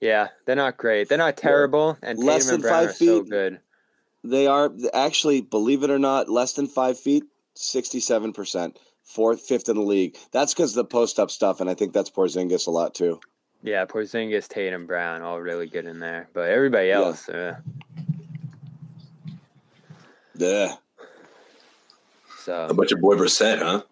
yeah, 0.00 0.28
they're 0.46 0.56
not 0.56 0.76
great. 0.78 1.08
They're 1.08 1.18
not 1.18 1.36
terrible, 1.36 1.98
and 2.02 2.18
Tatum 2.18 2.26
Less 2.26 2.48
and 2.48 2.54
than 2.54 2.60
Brown 2.62 2.72
five 2.72 2.88
are 2.90 2.92
so 2.94 3.22
feet. 3.22 3.30
good. 3.30 3.60
They 4.26 4.46
are 4.46 4.72
actually, 4.94 5.42
believe 5.42 5.82
it 5.82 5.90
or 5.90 5.98
not, 5.98 6.30
less 6.30 6.54
than 6.54 6.66
five 6.66 6.98
feet, 6.98 7.24
sixty-seven 7.56 8.32
percent, 8.32 8.78
fourth, 9.02 9.42
fifth 9.42 9.68
in 9.68 9.76
the 9.76 9.82
league. 9.82 10.16
That's 10.32 10.54
because 10.54 10.72
the 10.72 10.84
post-up 10.84 11.30
stuff, 11.30 11.60
and 11.60 11.68
I 11.68 11.74
think 11.74 11.92
that's 11.92 12.08
Porzingis 12.10 12.66
a 12.66 12.70
lot 12.70 12.94
too. 12.94 13.20
Yeah, 13.64 13.86
Porzingis, 13.86 14.46
Tatum, 14.46 14.86
Brown, 14.86 15.22
all 15.22 15.40
really 15.40 15.66
good 15.66 15.86
in 15.86 15.98
there, 15.98 16.28
but 16.34 16.50
everybody 16.50 16.88
Yeah. 16.88 16.96
else, 17.00 17.28
uh, 17.30 17.56
Yeah, 20.36 20.74
so 22.40 22.52
how 22.52 22.66
about 22.66 22.90
your 22.90 23.00
boy 23.00 23.14
Brissett, 23.14 23.58
huh? 23.60 23.82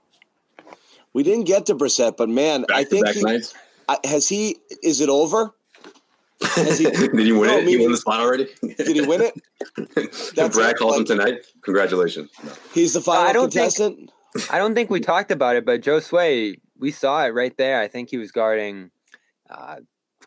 we 1.14 1.22
didn't 1.22 1.44
get 1.44 1.64
to 1.66 1.74
Brissett, 1.74 2.16
but 2.18 2.28
man, 2.28 2.66
I 2.70 2.82
Back 2.82 2.90
to 2.90 2.90
think 2.90 3.08
he. 3.08 3.42
I, 3.88 3.98
has 4.04 4.28
he. 4.28 4.58
Is 4.82 5.00
it 5.00 5.08
over? 5.08 5.52
Has 6.42 6.78
he- 6.78 6.85
Did 6.90 7.18
he 7.20 7.32
win 7.32 7.48
No, 7.48 7.58
it? 7.58 7.68
He 7.68 7.76
won 7.78 7.92
the 7.92 7.96
spot 7.96 8.20
already. 8.20 8.48
Did 8.62 8.88
he 8.88 9.00
win 9.02 9.22
it? 9.22 9.35
That's 10.35 10.56
Brad 10.56 10.72
it, 10.72 10.76
calls 10.78 10.98
him 10.98 11.04
tonight. 11.04 11.46
Congratulations. 11.62 12.30
No. 12.44 12.52
He's 12.74 12.92
the 12.94 13.00
final 13.00 13.22
I 13.22 13.32
don't 13.32 13.52
think- 13.52 13.74
contestant. 13.74 14.11
I 14.50 14.58
don't 14.58 14.74
think 14.74 14.90
we 14.90 14.98
talked 15.00 15.30
about 15.30 15.56
it, 15.56 15.64
but 15.64 15.80
Joe 15.82 16.00
Sway, 16.00 16.56
we 16.78 16.90
saw 16.90 17.24
it 17.24 17.28
right 17.35 17.56
there. 17.56 17.80
I 17.80 17.87
think 17.88 18.11
he 18.11 18.16
was 18.18 18.32
guarding 18.32 18.90
uh, 19.52 19.76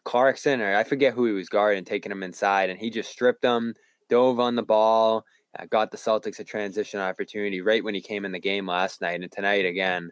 Clarkson, 0.04 0.62
or 0.62 0.76
I 0.76 0.84
forget 0.84 1.14
who 1.14 1.26
he 1.26 1.32
was 1.34 1.50
guarding, 1.50 1.84
taking 1.84 2.12
him 2.12 2.24
inside, 2.24 2.70
and 2.70 2.80
he 2.80 2.90
just 2.90 3.10
stripped 3.10 3.44
him, 3.44 3.74
dove 4.10 4.40
on 4.40 4.56
the 4.56 4.64
ball, 4.64 5.26
uh, 5.58 5.66
got 5.70 5.92
the 5.92 5.98
Celtics 5.98 6.40
a 6.40 6.44
transition 6.44 7.00
opportunity 7.00 7.62
right 7.62 7.84
when 7.84 7.96
he 7.96 8.02
came 8.02 8.26
in 8.26 8.32
the 8.32 8.40
game 8.40 8.68
last 8.68 9.02
night, 9.02 9.22
and 9.22 9.32
tonight 9.32 9.66
again, 9.66 10.12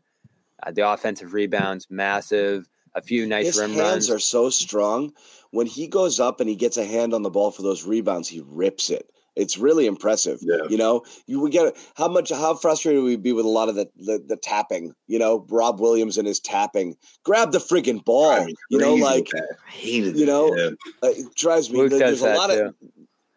uh, 0.65 0.71
the 0.71 0.87
offensive 0.89 1.33
rebounds 1.33 1.87
massive, 1.89 2.67
a 2.95 3.01
few 3.01 3.25
nice 3.25 3.47
His 3.47 3.57
rim 3.59 3.71
hands 3.71 3.81
runs. 3.81 4.09
are 4.09 4.19
so 4.19 4.49
strong. 4.49 5.11
When 5.51 5.67
he 5.67 5.87
goes 5.87 6.19
up 6.19 6.39
and 6.39 6.49
he 6.49 6.55
gets 6.55 6.77
a 6.77 6.85
hand 6.85 7.13
on 7.13 7.21
the 7.21 7.29
ball 7.29 7.51
for 7.51 7.61
those 7.61 7.85
rebounds, 7.85 8.27
he 8.27 8.41
rips 8.45 8.89
it. 8.89 9.09
It's 9.35 9.57
really 9.57 9.87
impressive. 9.87 10.39
Yeah. 10.41 10.57
You 10.69 10.77
know, 10.77 11.03
you 11.25 11.39
would 11.39 11.51
get 11.51 11.75
how 11.95 12.07
much 12.07 12.29
how 12.29 12.55
frustrated 12.55 13.03
we'd 13.03 13.23
be 13.23 13.33
with 13.33 13.45
a 13.45 13.49
lot 13.49 13.69
of 13.69 13.75
the, 13.75 13.89
the 13.97 14.23
the 14.27 14.37
tapping. 14.37 14.93
You 15.07 15.19
know, 15.19 15.45
Rob 15.49 15.79
Williams 15.79 16.17
and 16.17 16.27
his 16.27 16.39
tapping. 16.39 16.95
Grab 17.23 17.51
the 17.51 17.57
freaking 17.59 18.03
ball. 18.05 18.35
Drive 18.35 18.45
me 18.47 18.55
You 18.69 18.77
know, 18.79 18.93
like 18.95 19.23
with 19.33 19.41
that. 19.41 19.57
I 19.67 19.71
hated 19.71 20.15
you 20.17 20.23
it. 20.23 20.27
know, 20.27 20.55
Yeah. 20.55 20.69
uh, 21.01 21.07
it 21.11 21.35
drives 21.35 21.69
me. 21.71 21.79
Luke 21.79 21.89
there- 21.91 21.99
there's 21.99 22.21
a 22.21 22.25
that 22.25 22.37
lot 22.37 22.51
of 22.51 22.73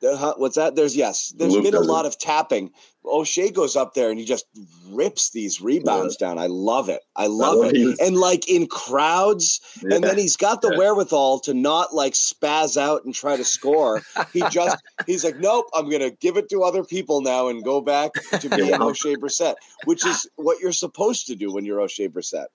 Uh, 0.02 0.34
what's 0.36 0.56
that? 0.56 0.76
There's 0.76 0.96
yes. 0.96 1.32
There's 1.38 1.52
Luke 1.52 1.64
been 1.64 1.74
a 1.74 1.78
doesn't. 1.78 1.92
lot 1.92 2.04
of 2.06 2.18
tapping. 2.18 2.70
Oshae 3.04 3.52
goes 3.54 3.76
up 3.76 3.94
there 3.94 4.10
and 4.10 4.18
he 4.18 4.24
just 4.26 4.44
rips 4.90 5.30
these 5.30 5.60
rebounds 5.60 6.16
down. 6.16 6.38
I 6.38 6.46
love 6.48 6.88
it. 6.88 7.02
I 7.14 7.28
love 7.28 7.58
love 7.58 7.66
it. 7.72 7.76
he 7.76 7.94
And 8.00 8.16
like 8.16 8.48
in 8.48 8.66
crowds, 8.66 9.60
and 9.82 10.02
then 10.02 10.18
he's 10.18 10.36
got 10.36 10.60
the 10.60 10.70
Yeah. 10.72 10.78
wherewithal 10.78 11.38
to 11.40 11.54
not 11.54 11.94
like 11.94 12.14
spaz 12.14 12.76
out 12.76 13.04
and 13.04 13.14
try 13.14 13.36
to 13.36 13.44
score. 13.44 14.02
He 14.32 14.40
just 14.50 14.76
he's 15.06 15.24
like, 15.24 15.38
nope, 15.38 15.66
I'm 15.72 15.88
gonna 15.88 16.10
give 16.10 16.36
it 16.36 16.48
to 16.50 16.62
other 16.62 16.82
people 16.84 17.20
now 17.20 17.48
and 17.48 17.62
go 17.64 17.80
back 17.80 18.12
to 18.40 18.48
being 18.56 18.68
Yeah. 18.70 18.78
Oshae 18.78 19.16
Brissett, 19.16 19.54
which 19.84 20.04
is 20.10 20.28
what 20.36 20.58
you're 20.60 20.72
supposed 20.72 21.26
to 21.28 21.36
do 21.36 21.52
when 21.52 21.64
you're 21.64 21.78
Oshae 21.78 22.08
Brissett. 22.10 22.46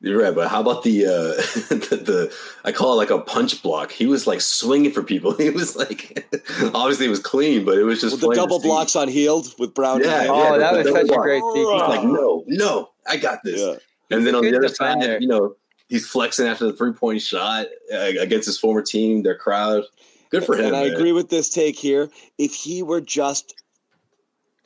You're 0.00 0.22
right, 0.22 0.34
but 0.34 0.48
how 0.48 0.60
about 0.60 0.82
the, 0.82 1.06
uh, 1.06 1.10
the 1.70 1.96
the 2.04 2.36
I 2.64 2.72
call 2.72 2.92
it 2.92 2.96
like 2.96 3.10
a 3.10 3.18
punch 3.18 3.62
block. 3.62 3.90
He 3.90 4.06
was 4.06 4.26
like 4.26 4.40
swinging 4.42 4.92
for 4.92 5.02
people. 5.02 5.32
He 5.38 5.50
was 5.50 5.74
like 5.74 6.26
obviously 6.74 7.06
it 7.06 7.10
was 7.10 7.20
clean, 7.20 7.64
but 7.64 7.78
it 7.78 7.84
was 7.84 8.00
just 8.00 8.12
With 8.12 8.20
the 8.20 8.34
double 8.34 8.60
blocks 8.60 8.94
on 8.94 9.08
Hield 9.08 9.54
with 9.58 9.72
Brown. 9.74 10.02
Yeah, 10.02 10.22
and 10.22 10.30
Oh, 10.30 10.52
yeah, 10.52 10.58
that 10.58 10.72
was 10.74 10.86
double 10.86 11.00
such 11.00 11.04
a 11.08 11.12
block. 11.12 11.22
great 11.22 11.42
He's 11.54 11.66
sequence. 11.66 11.88
like, 11.88 12.04
no, 12.04 12.44
no, 12.46 12.90
I 13.08 13.16
got 13.16 13.40
this. 13.42 13.60
Yeah. 13.60 14.16
And 14.16 14.26
then 14.26 14.34
on 14.34 14.42
the 14.42 14.50
other 14.56 14.68
defender. 14.68 15.06
side, 15.06 15.22
you 15.22 15.28
know, 15.28 15.56
he's 15.88 16.06
flexing 16.06 16.46
after 16.46 16.66
the 16.66 16.72
three 16.74 16.92
point 16.92 17.22
shot 17.22 17.66
uh, 17.92 18.12
against 18.20 18.46
his 18.46 18.58
former 18.58 18.82
team, 18.82 19.22
their 19.22 19.36
crowd. 19.36 19.84
Good 20.30 20.44
for 20.44 20.56
him. 20.56 20.66
And 20.66 20.76
I 20.76 20.84
man. 20.84 20.94
agree 20.94 21.12
with 21.12 21.30
this 21.30 21.48
take 21.48 21.78
here. 21.78 22.10
If 22.38 22.52
he 22.54 22.82
were 22.82 23.00
just, 23.00 23.54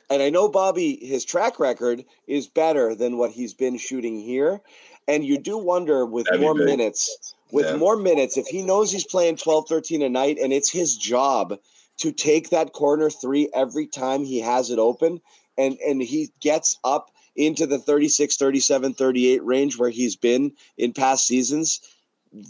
and 0.09 0.21
I 0.21 0.29
know 0.29 0.49
Bobby, 0.49 0.97
his 1.01 1.23
track 1.23 1.59
record 1.59 2.03
is 2.27 2.47
better 2.47 2.95
than 2.95 3.17
what 3.17 3.31
he's 3.31 3.53
been 3.53 3.77
shooting 3.77 4.19
here. 4.19 4.61
And 5.07 5.25
you 5.25 5.37
do 5.37 5.57
wonder 5.57 6.05
with 6.05 6.25
That'd 6.25 6.41
more 6.41 6.53
minutes, 6.53 7.33
with 7.51 7.65
Yeah. 7.65 7.75
more 7.75 7.95
minutes, 7.97 8.37
if 8.37 8.47
he 8.47 8.61
knows 8.61 8.91
he's 8.91 9.05
playing 9.05 9.37
12, 9.37 9.67
13 9.67 10.01
a 10.01 10.09
night 10.09 10.37
and 10.39 10.53
it's 10.53 10.69
his 10.69 10.95
job 10.95 11.57
to 11.97 12.11
take 12.11 12.49
that 12.49 12.73
corner 12.73 13.09
three 13.09 13.49
every 13.53 13.87
time 13.87 14.23
he 14.23 14.39
has 14.39 14.69
it 14.71 14.79
open 14.79 15.21
and, 15.57 15.77
and 15.85 16.01
he 16.01 16.31
gets 16.39 16.77
up 16.83 17.11
into 17.35 17.65
the 17.65 17.79
36, 17.79 18.35
37, 18.35 18.93
38 18.93 19.43
range 19.43 19.77
where 19.77 19.89
he's 19.89 20.15
been 20.15 20.51
in 20.77 20.93
past 20.93 21.27
seasons, 21.27 21.79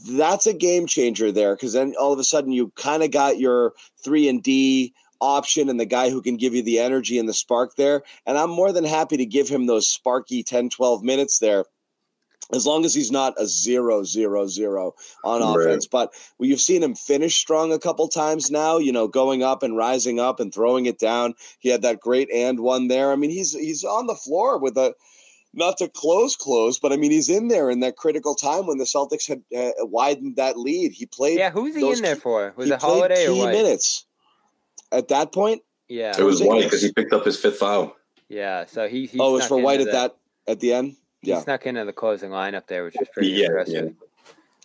that's 0.10 0.46
a 0.46 0.54
game 0.54 0.86
changer 0.86 1.32
there 1.32 1.56
because 1.56 1.74
then 1.74 1.94
all 2.00 2.14
of 2.14 2.20
a 2.20 2.24
sudden 2.24 2.52
you 2.52 2.72
kind 2.76 3.04
of 3.04 3.12
got 3.12 3.40
your 3.40 3.74
three 4.04 4.28
and 4.28 4.44
D 4.44 4.94
option 5.20 5.70
and 5.70 5.80
the 5.80 5.86
guy 5.86 6.10
who 6.10 6.22
can 6.22 6.38
give 6.38 6.54
you 6.56 6.64
the 6.64 6.80
energy 6.80 7.18
and 7.20 7.30
the 7.30 7.34
spark 7.34 7.76
there. 7.76 8.04
And 8.26 8.38
I'm 8.38 8.50
more 8.50 8.72
than 8.72 8.84
happy 8.84 9.18
to 9.18 9.26
give 9.26 9.48
him 9.48 9.68
those 9.68 9.88
sparky 9.88 10.44
10, 10.44 10.70
12 10.70 11.04
minutes 11.04 11.40
there. 11.40 11.66
As 12.54 12.66
long 12.66 12.86
as 12.86 12.94
he's 12.94 13.12
not 13.12 13.34
a 13.38 13.48
zero, 13.48 14.04
zero, 14.04 14.48
zero 14.48 14.94
on 15.24 15.42
Right. 15.42 15.66
offense. 15.68 15.88
But 15.88 16.14
well, 16.38 16.50
you've 16.50 16.62
seen 16.62 16.84
him 16.84 16.96
finish 16.96 17.36
strong 17.36 17.72
a 17.72 17.80
couple 17.80 18.08
times 18.08 18.52
now, 18.52 18.78
you 18.78 18.92
know, 18.92 19.08
going 19.08 19.44
up 19.44 19.64
and 19.64 19.76
rising 19.78 20.20
up 20.20 20.40
and 20.40 20.54
throwing 20.54 20.86
it 20.86 21.00
down. 21.00 21.34
He 21.60 21.70
had 21.70 21.82
that 21.84 22.00
great 22.00 22.30
and 22.34 22.60
one 22.60 22.88
there. 22.88 23.12
I 23.12 23.16
mean, 23.16 23.30
he's 23.30 23.54
he's 23.54 23.84
on 23.84 24.08
the 24.08 24.16
floor 24.16 24.58
with 24.58 24.78
a 24.78 24.94
not 25.54 25.78
to 25.80 25.90
close 25.90 26.36
close, 26.38 26.80
but 26.80 26.94
I 26.94 26.98
mean 26.98 27.12
he's 27.12 27.28
in 27.30 27.50
there 27.50 27.70
in 27.70 27.82
that 27.82 27.98
critical 27.98 28.36
time 28.36 28.68
when 28.68 28.78
the 28.78 28.86
Celtics 28.86 29.28
had 29.28 29.42
uh, 29.56 29.72
widened 29.86 30.38
that 30.38 30.58
lead. 30.58 30.94
He 30.94 31.06
played 31.06 31.38
Yeah, 31.40 31.52
who's 31.52 31.76
he 31.76 31.82
those 31.82 31.98
in 31.98 32.04
there 32.04 32.16
key- 32.16 32.22
for? 32.22 32.54
Was 32.56 32.68
he 32.68 32.74
it 32.74 32.80
played 32.80 32.90
Holiday 32.92 33.26
or 33.28 33.34
key 33.34 33.40
what? 33.40 33.52
minutes. 33.52 34.06
At 34.94 35.08
that 35.10 35.32
point, 35.34 35.62
Yeah, 35.90 36.14
It 36.18 36.24
was 36.24 36.42
White 36.42 36.64
because 36.64 36.82
he 36.82 36.92
picked 36.94 37.12
up 37.14 37.26
his 37.26 37.38
fifth 37.38 37.58
foul. 37.58 37.96
yeah. 38.30 38.66
So 38.66 38.88
he, 38.88 39.06
he 39.08 39.20
oh, 39.20 39.30
it 39.30 39.34
was 39.34 39.48
for 39.48 39.58
White 39.58 39.82
at 39.82 39.92
that 39.92 40.16
at 40.48 40.60
the 40.62 40.72
end. 40.74 40.96
He 41.22 41.32
Yeah, 41.32 41.42
snuck 41.42 41.66
into 41.66 41.86
the 41.86 41.94
closing 41.94 42.32
lineup 42.32 42.68
there, 42.68 42.84
which 42.84 43.00
was 43.00 43.10
pretty 43.10 43.32
Yeah, 43.32 43.48
impressive. 43.48 43.94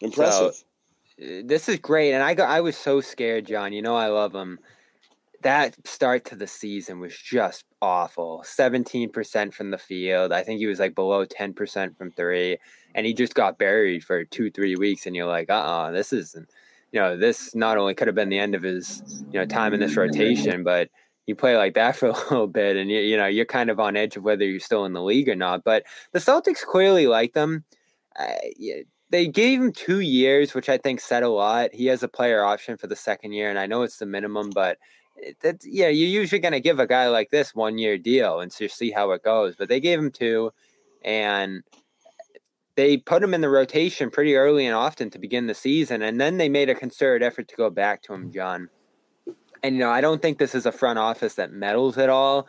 impressive. 0.01 0.55
Uh, 1.19 1.43
This 1.45 1.69
is 1.69 1.79
great, 1.79 2.13
and 2.13 2.23
I 2.23 2.35
got 2.35 2.51
I 2.51 2.61
was 2.61 2.77
so 2.77 3.01
scared, 3.01 3.47
John. 3.47 3.73
You 3.73 3.83
know 3.83 3.97
I 3.97 4.09
love 4.09 4.35
him. 4.35 4.59
That 5.43 5.77
start 5.87 6.25
to 6.27 6.37
the 6.37 6.47
season 6.47 7.01
was 7.01 7.17
just 7.17 7.65
awful. 7.83 8.43
Seventeen 8.45 9.11
percent 9.11 9.55
from 9.55 9.71
the 9.71 9.79
field. 9.79 10.33
I 10.33 10.43
think 10.43 10.59
he 10.59 10.67
was 10.67 10.81
like 10.81 10.95
below 10.95 11.25
ten 11.25 11.53
percent 11.55 11.97
from 11.99 12.11
three, 12.13 12.59
and 12.95 13.07
he 13.07 13.15
just 13.15 13.35
got 13.35 13.59
buried 13.59 14.05
for 14.05 14.25
two 14.25 14.51
three 14.51 14.77
weeks. 14.77 15.07
And 15.07 15.15
you're 15.17 15.27
like, 15.27 15.51
uh, 15.51 15.55
uh 15.55 15.91
this 15.93 16.13
isn't. 16.13 16.49
You 16.93 17.01
know, 17.01 17.17
this 17.17 17.55
not 17.55 17.79
only 17.79 17.95
could 17.95 18.09
have 18.09 18.15
been 18.15 18.29
the 18.31 18.39
end 18.39 18.55
of 18.55 18.63
his 18.63 19.03
you 19.33 19.39
know 19.41 19.47
time 19.47 19.75
in 19.75 19.81
this 19.81 19.97
rotation, 19.97 20.65
but 20.65 20.89
you 21.27 21.35
play 21.35 21.57
like 21.57 21.74
that 21.74 21.97
for 21.97 22.09
a 22.09 22.12
little 22.12 22.47
bit, 22.47 22.77
and 22.77 22.91
you 22.91 23.01
you 23.01 23.16
know 23.16 23.27
you're 23.27 23.45
kind 23.45 23.70
of 23.70 23.81
on 23.81 23.97
edge 23.97 24.16
of 24.16 24.24
whether 24.24 24.45
you're 24.45 24.61
still 24.61 24.85
in 24.85 24.93
the 24.93 25.03
league 25.03 25.29
or 25.29 25.37
not. 25.37 25.64
But 25.64 25.85
the 26.12 26.18
Celtics 26.18 26.62
clearly 26.62 27.07
like 27.07 27.35
them. 27.35 27.64
Uh, 28.18 28.35
they 29.11 29.29
gave 29.29 29.61
him 29.61 29.72
two 29.72 30.01
years, 30.01 30.55
which 30.55 30.68
I 30.68 30.79
think 30.79 31.01
said 31.01 31.22
a 31.22 31.29
lot. 31.29 31.72
He 31.72 31.87
has 31.87 32.03
a 32.03 32.09
player 32.09 32.45
option 32.45 32.77
for 32.77 32.87
the 32.87 32.97
second 32.97 33.33
year, 33.33 33.51
and 33.51 33.59
I 33.59 33.66
know 33.66 33.83
it's 33.83 33.99
the 33.99 34.07
minimum, 34.07 34.51
but 34.51 34.79
that's 35.41 35.66
yeah, 35.66 35.89
you're 35.89 36.09
usually 36.09 36.41
going 36.41 36.53
to 36.53 36.61
give 36.61 36.81
a 36.81 36.87
guy 36.87 37.09
like 37.09 37.31
this 37.31 37.55
one 37.55 37.79
year 37.79 37.99
deal 37.99 38.41
and 38.41 38.55
just 38.55 38.77
see 38.77 38.91
how 38.91 39.12
it 39.12 39.22
goes. 39.22 39.55
But 39.57 39.68
they 39.68 39.81
gave 39.81 39.99
him 39.99 40.11
two, 40.11 40.53
and 41.05 41.62
they 42.74 42.99
put 42.99 43.22
him 43.22 43.33
in 43.33 43.41
the 43.41 43.49
rotation 43.49 44.11
pretty 44.11 44.37
early 44.37 44.66
and 44.66 44.74
often 44.74 45.09
to 45.11 45.18
begin 45.18 45.47
the 45.47 45.55
season, 45.55 46.03
and 46.03 46.20
then 46.20 46.37
they 46.37 46.49
made 46.49 46.68
a 46.68 46.74
concerted 46.74 47.24
effort 47.24 47.49
to 47.49 47.57
go 47.57 47.70
back 47.70 48.03
to 48.03 48.12
him, 48.12 48.33
John. 48.33 48.68
And 49.67 49.75
you 49.75 49.81
know, 49.81 49.91
I 49.91 50.01
don't 50.01 50.23
think 50.23 50.39
this 50.39 50.55
is 50.55 50.64
a 50.64 50.71
front 50.71 51.01
office 51.01 51.35
that 51.35 51.51
meddles 51.51 51.99
at 51.99 52.09
all. 52.09 52.47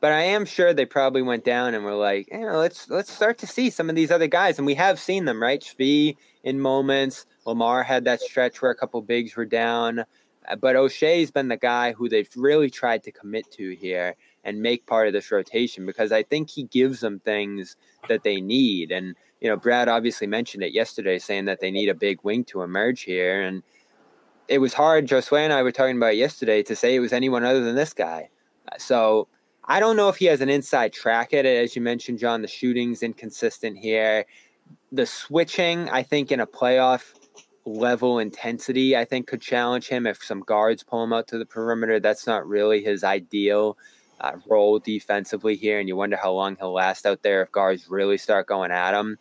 But 0.00 0.12
I 0.12 0.20
am 0.20 0.44
sure 0.44 0.72
they 0.74 0.84
probably 0.84 1.22
went 1.22 1.44
down 1.44 1.74
and 1.74 1.82
were 1.82 1.94
like, 1.94 2.28
you 2.30 2.40
know, 2.40 2.58
let's 2.58 2.90
let's 2.90 3.10
start 3.10 3.38
to 3.38 3.46
see 3.46 3.70
some 3.70 3.88
of 3.88 3.96
these 3.96 4.10
other 4.10 4.28
guys, 4.28 4.58
and 4.58 4.66
we 4.66 4.74
have 4.74 5.00
seen 5.00 5.24
them, 5.24 5.42
right? 5.42 5.60
Svi 5.60 6.16
in 6.44 6.60
moments. 6.60 7.26
Lamar 7.46 7.82
had 7.82 8.04
that 8.04 8.20
stretch 8.20 8.60
where 8.60 8.70
a 8.70 8.76
couple 8.76 9.00
bigs 9.00 9.34
were 9.34 9.46
down, 9.46 10.04
Uh, 10.48 10.56
but 10.56 10.76
Oshae's 10.76 11.30
been 11.30 11.48
the 11.48 11.56
guy 11.56 11.92
who 11.92 12.08
they've 12.08 12.28
really 12.36 12.70
tried 12.70 13.02
to 13.04 13.12
commit 13.12 13.50
to 13.52 13.74
here 13.74 14.14
and 14.44 14.62
make 14.62 14.86
part 14.86 15.06
of 15.06 15.14
this 15.14 15.32
rotation 15.32 15.84
because 15.86 16.12
I 16.12 16.22
think 16.22 16.50
he 16.50 16.64
gives 16.64 17.00
them 17.00 17.20
things 17.20 17.76
that 18.08 18.22
they 18.22 18.40
need. 18.40 18.92
And 18.92 19.16
you 19.40 19.48
know, 19.48 19.56
Brad 19.56 19.88
obviously 19.88 20.26
mentioned 20.26 20.62
it 20.64 20.72
yesterday, 20.72 21.18
saying 21.18 21.46
that 21.46 21.60
they 21.60 21.70
need 21.70 21.88
a 21.88 21.94
big 21.94 22.18
wing 22.22 22.44
to 22.44 22.62
emerge 22.62 23.02
here, 23.02 23.42
and 23.42 23.62
it 24.48 24.58
was 24.58 24.74
hard. 24.74 25.06
Josue 25.06 25.38
and 25.38 25.52
I 25.52 25.62
were 25.62 25.72
talking 25.72 25.96
about 25.96 26.16
yesterday 26.16 26.62
to 26.64 26.74
say 26.74 26.94
it 26.94 27.00
was 27.00 27.12
anyone 27.12 27.44
other 27.44 27.62
than 27.62 27.74
this 27.76 27.92
guy. 27.92 28.30
So 28.78 29.28
I 29.64 29.80
don't 29.80 29.96
know 29.96 30.08
if 30.08 30.16
he 30.16 30.24
has 30.26 30.40
an 30.40 30.48
inside 30.48 30.92
track 30.92 31.34
at 31.34 31.44
it. 31.44 31.62
As 31.62 31.76
you 31.76 31.82
mentioned, 31.82 32.18
John, 32.18 32.42
the 32.42 32.48
shooting's 32.48 33.02
inconsistent 33.02 33.78
here. 33.78 34.24
The 34.92 35.06
switching, 35.06 35.88
I 35.90 36.02
think, 36.02 36.32
in 36.32 36.40
a 36.40 36.46
playoff 36.46 37.14
level 37.66 38.18
intensity, 38.18 38.96
I 38.96 39.04
think 39.04 39.26
could 39.26 39.42
challenge 39.42 39.88
him 39.88 40.06
if 40.06 40.22
some 40.24 40.40
guards 40.40 40.82
pull 40.82 41.04
him 41.04 41.12
out 41.12 41.28
to 41.28 41.38
the 41.38 41.46
perimeter. 41.46 42.00
That's 42.00 42.26
not 42.26 42.46
really 42.48 42.82
his 42.82 43.04
ideal 43.04 43.76
uh, 44.20 44.32
role 44.46 44.78
defensively 44.78 45.54
here, 45.54 45.78
and 45.78 45.88
you 45.88 45.96
wonder 45.96 46.16
how 46.16 46.32
long 46.32 46.56
he'll 46.56 46.72
last 46.72 47.06
out 47.06 47.22
there 47.22 47.42
if 47.42 47.52
guards 47.52 47.88
really 47.88 48.16
start 48.18 48.46
going 48.46 48.70
at 48.70 48.94
him. 48.94 49.18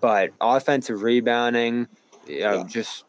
But 0.00 0.30
offensive 0.40 1.02
rebounding, 1.02 1.88
you 2.26 2.40
know, 2.40 2.58
Yeah. 2.58 2.64
just 2.64 3.04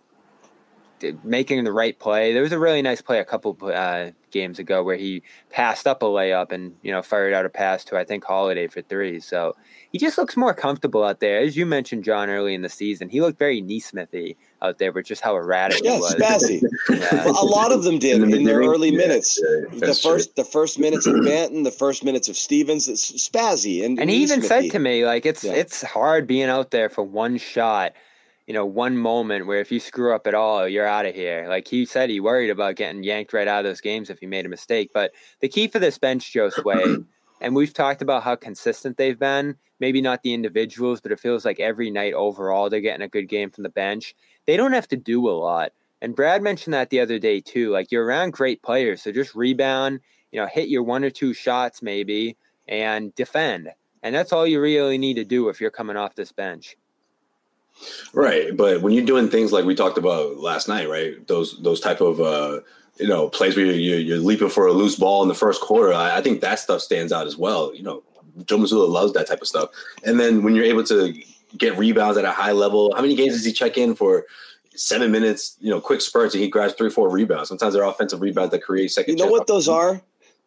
making 1.24 1.64
the 1.64 1.72
right 1.72 1.98
play. 2.00 2.34
There 2.34 2.42
was 2.42 2.52
a 2.52 2.60
really 2.60 2.82
nice 2.82 3.02
play 3.02 3.20
a 3.20 3.26
couple 3.26 3.58
uh, 3.64 4.12
games 4.32 4.60
ago 4.60 4.84
where 4.84 4.98
he 4.98 5.22
passed 5.50 5.88
up 5.88 6.02
a 6.02 6.06
layup 6.06 6.52
and 6.52 6.74
you 6.82 6.92
know 6.92 7.02
fired 7.02 7.34
out 7.34 7.46
a 7.46 7.50
pass 7.50 7.84
to 7.86 7.98
I 7.98 8.04
think 8.04 8.24
Holiday 8.24 8.68
for 8.68 8.82
three. 8.82 9.20
So 9.20 9.56
he 9.92 9.98
just 9.98 10.18
looks 10.18 10.36
more 10.36 10.54
comfortable 10.54 11.04
out 11.04 11.20
there. 11.20 11.40
As 11.40 11.56
you 11.56 11.66
mentioned, 11.66 12.04
John, 12.04 12.30
early 12.30 12.54
in 12.54 12.62
the 12.62 12.70
season, 12.70 13.10
he 13.10 13.22
looked 13.22 13.40
very 13.40 13.62
Neesmithy 13.62 14.36
out 14.62 14.80
there, 14.80 14.92
but 14.92 15.06
just 15.06 15.22
how 15.22 15.36
erratic 15.36 15.84
Yeah, 15.84 15.96
he 15.96 16.00
was. 16.02 16.16
spazzy. 16.16 16.62
Yeah. 16.90 17.26
Well, 17.26 17.44
a 17.44 17.46
lot 17.46 17.72
of 17.72 17.84
them 17.84 18.00
did 18.00 18.22
In 18.22 18.30
the 18.32 18.38
in 18.38 18.44
their 18.44 18.60
early 18.60 18.90
yeah, 18.90 18.98
minutes. 18.98 19.40
yeah, 19.42 19.70
the 19.80 19.86
that's 19.88 20.02
true. 20.02 20.12
first, 20.14 20.36
the 20.36 20.44
first 20.44 20.80
minutes 20.80 21.06
of 21.06 21.14
Banton, 21.16 21.64
the 21.64 21.72
first 21.72 22.04
minutes 22.04 22.28
of 22.28 22.36
Stevens, 22.36 22.88
it's 22.88 23.12
spazzy, 23.12 23.86
and 23.86 24.00
and 24.00 24.10
he 24.10 24.18
even 24.24 24.42
said 24.42 24.70
to 24.72 24.80
me 24.80 25.06
like 25.06 25.26
it's 25.26 25.44
Yeah. 25.44 25.54
it's 25.54 25.84
hard 25.84 26.26
being 26.28 26.50
out 26.50 26.72
there 26.72 26.90
for 26.90 27.04
one 27.04 27.38
shot 27.38 27.94
you 28.48 28.54
know 28.54 28.66
one 28.66 28.98
moment 28.98 29.46
where 29.46 29.60
if 29.60 29.72
you 29.72 29.80
screw 29.80 30.16
up 30.16 30.26
at 30.26 30.34
all 30.34 30.68
you're 30.68 30.88
out 30.88 31.06
of 31.06 31.14
here. 31.14 31.46
Like 31.48 31.68
he 31.68 31.86
said 31.86 32.10
he 32.10 32.20
worried 32.20 32.50
about 32.50 32.76
getting 32.76 33.04
yanked 33.04 33.34
right 33.34 33.48
out 33.48 33.60
of 33.60 33.66
those 33.66 33.82
games 33.82 34.10
if 34.10 34.20
he 34.20 34.26
made 34.26 34.46
a 34.46 34.50
mistake 34.50 34.92
but 34.94 35.12
the 35.42 35.50
key 35.50 35.68
for 35.68 35.80
this 35.80 35.98
bench 35.98 36.32
joe 36.34 36.50
sway 36.50 36.98
and 37.42 37.56
we've 37.56 37.74
talked 37.74 38.02
about 38.02 38.24
how 38.24 38.36
consistent 38.36 38.98
they've 38.98 39.20
been 39.20 39.56
maybe 39.80 40.02
not 40.02 40.24
the 40.24 40.34
individuals 40.34 41.02
but 41.02 41.12
it 41.12 41.20
feels 41.20 41.46
like 41.46 41.60
every 41.60 41.92
night 41.92 42.14
overall 42.14 42.70
they're 42.70 42.82
getting 42.82 43.06
a 43.06 43.10
good 43.10 43.28
game 43.28 43.52
from 43.52 43.64
the 43.64 43.70
bench 43.70 44.16
they 44.46 44.58
don't 44.58 44.74
have 44.74 44.88
to 44.88 44.98
do 44.98 45.30
a 45.30 45.32
lot. 45.32 45.72
And 46.02 46.16
brad 46.16 46.42
mentioned 46.42 46.74
that 46.74 46.90
the 46.90 47.00
other 47.00 47.20
day 47.20 47.42
too 47.42 47.72
like 47.72 47.92
you're 47.92 48.06
around 48.06 48.34
great 48.34 48.62
players 48.64 49.02
so 49.02 49.12
just 49.12 49.36
rebound 49.36 50.00
you 50.32 50.40
know 50.40 50.48
hit 50.48 50.70
your 50.70 50.84
one 50.84 51.04
or 51.04 51.10
two 51.10 51.34
shots 51.34 51.82
maybe 51.82 52.38
and 52.68 53.14
defend. 53.16 53.70
And 54.04 54.14
that's 54.14 54.32
all 54.32 54.46
you 54.46 54.62
really 54.62 54.98
need 54.98 55.16
to 55.16 55.26
do 55.26 55.50
if 55.50 55.60
you're 55.60 55.72
coming 55.72 55.98
off 55.98 56.16
this 56.16 56.32
bench. 56.32 56.78
Right, 58.14 58.56
but 58.56 58.82
when 58.82 58.94
you're 58.94 59.06
doing 59.06 59.30
things 59.30 59.52
like 59.52 59.66
we 59.66 59.76
talked 59.76 59.98
about 59.98 60.38
last 60.38 60.68
night, 60.68 60.90
right? 60.90 61.26
Those 61.28 61.62
those 61.62 61.80
type 61.80 62.02
of 62.02 62.20
uh, 62.20 62.62
you 63.00 63.08
know 63.08 63.30
plays 63.30 63.56
where 63.56 63.66
you're, 63.66 64.00
you're 64.00 64.18
leaping 64.18 64.50
for 64.50 64.68
a 64.68 64.74
loose 64.74 64.96
ball 64.96 65.22
in 65.22 65.28
the 65.28 65.36
first 65.36 65.62
quarter. 65.62 65.94
I, 65.94 66.18
I 66.18 66.22
think 66.22 66.42
that 66.42 66.60
stuff 66.60 66.82
stands 66.82 67.12
out 67.12 67.28
as 67.28 67.38
well. 67.38 67.74
You 67.76 67.84
know, 67.84 68.04
Joe 68.46 68.58
Mazzulla 68.58 68.90
loves 68.90 69.14
that 69.14 69.28
type 69.28 69.42
of 69.42 69.48
stuff. 69.48 69.70
And 70.04 70.20
then 70.20 70.44
when 70.44 70.56
you're 70.56 70.66
able 70.66 70.84
to 70.86 71.14
get 71.58 71.78
rebounds 71.78 72.18
at 72.18 72.26
a 72.26 72.32
high 72.32 72.52
level, 72.52 72.94
how 72.96 73.02
many 73.02 73.16
games 73.16 73.34
does 73.34 73.46
he 73.46 73.54
check 73.54 73.78
in 73.78 73.96
for 73.96 74.26
seven 74.76 75.12
minutes, 75.12 75.58
you 75.60 75.70
know, 75.70 75.82
quick 75.82 76.02
spurts, 76.02 76.34
and 76.34 76.44
he 76.44 76.50
grabs 76.50 76.74
three, 76.74 76.90
four 76.90 77.10
rebounds. 77.10 77.50
Sometimes 77.50 77.74
they're 77.74 77.84
offensive 77.84 78.22
rebounds 78.22 78.52
that 78.52 78.60
create 78.64 78.92
second. 78.92 79.18
You 79.18 79.26
know 79.26 79.32
what 79.32 79.48
those 79.48 79.68
are? 79.68 80.02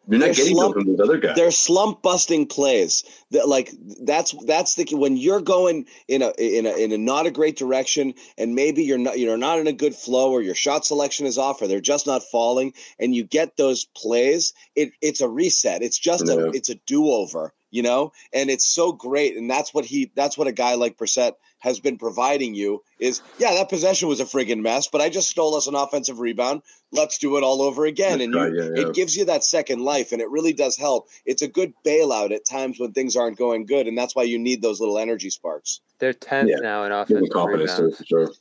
You're 0.07 0.19
not 0.19 0.25
they're 0.25 0.33
getting 0.33 0.55
slump- 0.55 0.73
them 0.73 0.83
from 0.83 0.95
those 0.95 1.07
other 1.07 1.17
guys. 1.19 1.35
They're 1.35 1.51
slump 1.51 2.01
busting 2.01 2.47
plays. 2.47 3.03
That 3.31 3.47
like 3.47 3.71
that's 4.01 4.33
that's 4.45 4.75
the 4.75 4.87
when 4.93 5.15
you're 5.15 5.41
going 5.41 5.85
in 6.07 6.21
a 6.21 6.31
in 6.37 6.65
a 6.65 6.75
in 6.75 6.91
a 6.91 6.97
not 6.97 7.27
a 7.27 7.31
great 7.31 7.55
direction, 7.55 8.15
and 8.37 8.55
maybe 8.55 8.83
you're 8.83 8.97
not 8.97 9.19
you're 9.19 9.37
not 9.37 9.59
in 9.59 9.67
a 9.67 9.73
good 9.73 9.93
flow, 9.93 10.31
or 10.31 10.41
your 10.41 10.55
shot 10.55 10.85
selection 10.85 11.27
is 11.27 11.37
off, 11.37 11.61
or 11.61 11.67
they're 11.67 11.79
just 11.79 12.07
not 12.07 12.23
falling, 12.23 12.73
and 12.99 13.15
you 13.15 13.23
get 13.23 13.57
those 13.57 13.85
plays. 13.95 14.53
It 14.75 14.91
it's 15.01 15.21
a 15.21 15.29
reset. 15.29 15.83
It's 15.83 15.99
just 15.99 16.27
a 16.27 16.47
it's 16.47 16.69
a 16.69 16.75
do 16.87 17.09
over, 17.09 17.53
you 17.71 17.81
know, 17.81 18.11
and 18.33 18.49
it's 18.49 18.65
so 18.65 18.91
great, 18.91 19.35
and 19.37 19.49
that's 19.49 19.73
what 19.73 19.85
he 19.85 20.11
that's 20.15 20.37
what 20.37 20.47
a 20.47 20.51
guy 20.51 20.75
like 20.75 20.97
Brissett 20.97 21.33
has 21.59 21.79
been 21.79 21.97
providing 21.97 22.55
you 22.55 22.81
is 22.99 23.21
yeah 23.37 23.53
that 23.53 23.69
possession 23.69 24.07
was 24.07 24.19
a 24.19 24.25
friggin' 24.25 24.61
mess, 24.61 24.87
but 24.87 24.99
I 25.01 25.09
just 25.09 25.29
stole 25.29 25.55
us 25.55 25.67
an 25.67 25.75
offensive 25.75 26.19
rebound. 26.19 26.61
Let's 26.91 27.17
do 27.17 27.37
it 27.37 27.43
all 27.43 27.61
over 27.61 27.85
again, 27.85 28.19
That's 28.19 28.23
and 28.23 28.33
you, 28.33 28.61
yeah, 28.63 28.69
yeah. 28.81 28.87
it 28.87 28.93
gives 28.95 29.15
you 29.15 29.25
that 29.25 29.43
second 29.43 29.79
life, 29.81 30.11
and 30.11 30.21
it 30.21 30.29
really 30.29 30.53
does 30.53 30.75
help. 30.77 31.07
It's 31.25 31.41
a 31.41 31.47
good 31.47 31.73
bailout 31.85 32.31
at 32.35 32.45
times 32.45 32.79
when 32.79 32.91
things 32.91 33.15
aren't 33.15 33.37
going 33.37 33.65
good, 33.65 33.87
and 33.87 33.97
that's 33.97 34.15
why 34.15 34.23
you 34.23 34.37
need 34.37 34.61
those 34.61 34.79
little 34.79 34.97
energy 34.99 35.29
sparks. 35.29 35.81
They're 35.99 36.13
tenth 36.13 36.49
Yeah. 36.49 36.57
now 36.57 36.83
in 36.83 36.89
Give 36.89 36.99
offensive 36.99 37.21
them 37.21 37.29
confidence 37.31 37.75
too, 37.75 37.83
rebounds. 37.83 37.97
for 37.97 38.05
sure. 38.05 38.31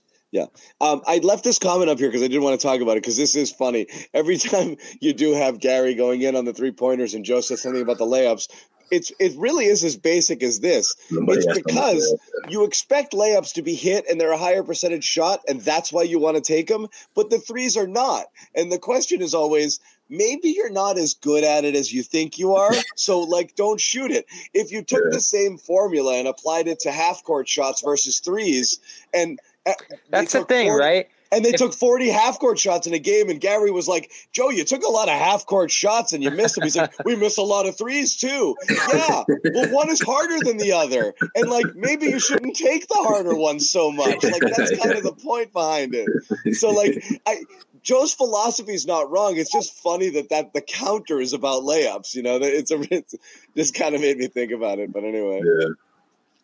Um, 0.81 1.03
I 1.07 1.19
left 1.19 1.45
this 1.45 1.59
comment 1.59 1.91
up 1.91 1.99
here 1.99 2.09
because 2.09 2.23
I 2.23 2.29
didn't 2.29 2.43
want 2.43 2.59
to 2.61 2.67
talk 2.67 2.81
about 2.81 2.93
it 2.97 3.03
because 3.03 3.17
this 3.17 3.35
is 3.37 3.51
funny. 3.51 3.87
Every 4.15 4.37
time 4.39 4.77
you 5.01 5.13
do 5.13 5.33
have 5.35 5.61
Gary 5.61 5.95
going 5.95 6.23
in 6.23 6.37
on 6.37 6.45
the 6.45 6.53
three 6.55 6.71
pointers 6.73 7.15
and 7.15 7.25
Joe 7.25 7.41
says 7.41 7.63
something 7.63 7.83
about 7.83 7.99
the 7.99 8.07
layups, 8.07 8.49
it's 8.91 9.13
it 9.19 9.33
really 9.37 9.67
is 9.67 9.85
as 9.85 9.97
basic 9.97 10.43
as 10.43 10.61
this. 10.61 10.95
Nobody 11.11 11.41
It's 11.41 11.63
because 11.63 12.17
you 12.49 12.65
expect 12.65 13.13
layups 13.13 13.53
to 13.55 13.63
be 13.63 13.75
hit 13.75 14.05
and 14.09 14.21
they're 14.21 14.33
a 14.33 14.39
higher 14.39 14.63
percentage 14.63 15.05
shot, 15.05 15.41
and 15.49 15.61
that's 15.61 15.93
why 15.93 16.03
you 16.03 16.19
want 16.19 16.37
to 16.37 16.43
take 16.43 16.69
them. 16.69 16.89
But 17.15 17.31
the 17.31 17.39
threes 17.39 17.77
are 17.77 17.87
not. 17.87 18.27
And 18.55 18.71
the 18.71 18.79
question 18.79 19.23
is 19.23 19.35
always, 19.35 19.81
maybe 20.09 20.51
you're 20.51 20.71
not 20.71 20.99
as 20.99 21.15
good 21.15 21.45
at 21.45 21.65
it 21.65 21.75
as 21.75 21.93
you 21.93 22.03
think 22.03 22.39
you 22.39 22.55
are. 22.55 22.73
so, 22.97 23.21
like, 23.21 23.55
don't 23.55 23.81
shoot 23.81 24.11
it. 24.11 24.27
If 24.55 24.73
you 24.73 24.83
took 24.83 25.05
Yeah. 25.05 25.11
the 25.13 25.21
same 25.21 25.57
formula 25.57 26.19
and 26.19 26.27
applied 26.29 26.67
it 26.69 26.81
to 26.81 26.91
half 26.91 27.23
court 27.25 27.49
shots 27.49 27.83
versus 27.83 28.19
threes, 28.19 28.79
and 29.15 29.39
uh, 29.67 29.73
That's 30.11 30.33
the 30.33 30.45
thing, 30.45 30.69
40 30.69 30.81
right? 30.81 31.09
And 31.33 31.45
they 31.45 31.51
If- 31.51 31.57
took 31.57 31.73
40 31.73 32.09
half 32.09 32.39
court 32.41 32.59
shots 32.59 32.87
in 32.87 32.95
a 32.95 32.99
game, 32.99 33.31
and 33.31 33.41
Gary 33.41 33.71
was 33.71 33.87
like, 33.87 34.11
Joe, 34.33 34.51
you 34.51 34.65
took 34.65 34.83
a 34.83 34.89
lot 34.91 35.09
of 35.09 35.15
half 35.15 35.47
court 35.47 35.71
shots 35.71 36.13
and 36.13 36.25
you 36.25 36.31
missed 36.31 36.57
them. 36.57 36.65
He's 36.65 36.77
like, 36.77 36.93
We 37.05 37.15
miss 37.17 37.37
a 37.37 37.43
lot 37.43 37.67
of 37.67 37.77
threes 37.79 38.17
too. 38.17 38.57
Yeah. 38.69 39.25
Well, 39.55 39.71
one 39.73 39.91
is 39.91 40.01
harder 40.01 40.39
than 40.45 40.57
the 40.57 40.73
other. 40.73 41.15
And 41.37 41.49
like, 41.49 41.67
maybe 41.77 42.07
you 42.07 42.19
shouldn't 42.19 42.57
take 42.57 42.89
the 42.89 42.95
harder 42.99 43.35
one 43.37 43.61
so 43.61 43.91
much. 43.93 44.23
Like, 44.25 44.43
that's 44.43 44.77
kind 44.79 44.93
of 44.97 45.03
the 45.05 45.13
point 45.13 45.53
behind 45.53 45.95
it. 45.95 46.09
So, 46.57 46.71
like, 46.71 47.05
I. 47.27 47.39
Joe's 47.83 48.13
philosophy 48.13 48.75
is 48.75 48.85
not 48.87 49.11
wrong. 49.11 49.39
It's 49.39 49.51
just 49.51 49.73
funny 49.73 50.11
that, 50.11 50.29
that 50.29 50.53
the 50.53 50.61
counter 50.61 51.19
is 51.19 51.33
about 51.33 51.63
layups. 51.63 52.15
You 52.15 52.23
know, 52.23 52.37
it's 52.43 52.71
a 52.71 52.79
it's 52.95 53.15
just 53.57 53.73
kind 53.73 53.95
of 53.95 54.03
made 54.03 54.19
me 54.19 54.27
think 54.27 54.53
about 54.53 54.79
it. 54.79 54.93
But 54.93 55.05
anyway, 55.05 55.41
Yeah. 55.43 55.69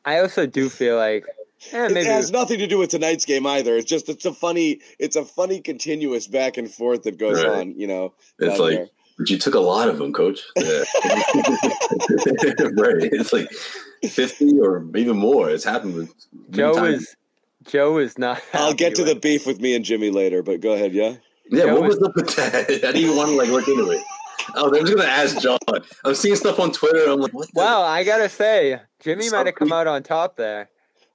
I 0.07 0.21
also 0.21 0.47
do 0.47 0.71
feel 0.71 0.97
like 0.97 1.27
eh, 1.73 1.87
it 1.89 2.07
has 2.07 2.31
nothing 2.31 2.59
to 2.59 2.67
do 2.67 2.79
with 2.79 2.91
tonight's 2.91 3.25
game 3.25 3.47
either. 3.47 3.77
It's 3.77 3.89
just 3.91 4.09
it's 4.09 4.25
a 4.25 4.33
funny 4.33 4.81
it's 4.99 5.17
a 5.17 5.25
funny 5.25 5.61
continuous 5.61 6.27
back 6.27 6.57
and 6.57 6.71
forth 6.71 7.03
that 7.05 7.19
goes 7.19 7.43
Right. 7.43 7.61
on. 7.61 7.79
You 7.79 7.87
know, 7.87 8.15
It's 8.39 8.59
like, 8.59 8.77
there. 8.77 8.89
but 9.19 9.31
you 9.31 9.39
took 9.39 9.55
a 9.55 9.61
lot 9.61 9.89
of 9.89 9.99
them, 9.99 10.13
coach. 10.13 10.41
Yeah. 10.57 10.85
right. 12.77 13.03
It's 13.13 13.33
like 13.33 13.51
50 14.09 14.61
or 14.61 14.85
even 14.97 15.17
more. 15.17 15.51
It's 15.51 15.65
happened 15.65 15.95
with 15.95 16.13
Joe 16.51 16.75
times. 16.75 17.03
is 17.03 17.17
Joe 17.65 17.99
is 17.99 18.19
not. 18.19 18.43
I'll 18.55 18.75
get 18.75 18.95
to 18.97 19.03
happy 19.03 19.15
the 19.15 19.21
beef 19.21 19.47
with 19.47 19.61
me 19.61 19.75
and 19.75 19.85
Jimmy 19.85 20.11
later. 20.11 20.43
But 20.43 20.61
go 20.61 20.73
ahead, 20.73 20.93
yeah. 20.93 21.17
Yeah, 21.51 21.65
Joe 21.65 21.81
what 21.81 21.91
is- 21.91 21.97
was 21.99 22.09
up 22.09 22.17
with 22.17 22.37
that? 22.37 22.83
How 22.85 22.93
do 22.93 23.01
you 23.01 23.15
want 23.17 23.31
to 23.31 23.37
like 23.37 23.49
look 23.49 23.67
into 23.69 23.91
it? 23.91 24.03
Oh, 24.55 24.67
I'm 24.69 24.85
just 24.85 24.97
gonna 24.97 25.09
ask 25.09 25.41
John. 25.41 25.59
I'm 26.05 26.15
seeing 26.15 26.37
stuff 26.37 26.61
on 26.61 26.71
Twitter. 26.71 27.11
I'm 27.11 27.21
like, 27.21 27.33
what? 27.33 27.49
The? 27.53 27.61
Wow, 27.61 27.83
I 27.83 28.05
gotta 28.05 28.29
say, 28.29 28.81
Jimmy 29.01 29.29
might 29.31 29.47
have 29.47 29.57
come 29.57 29.73
out 29.73 29.87
on 29.89 30.03
top 30.05 30.37
there. 30.37 30.69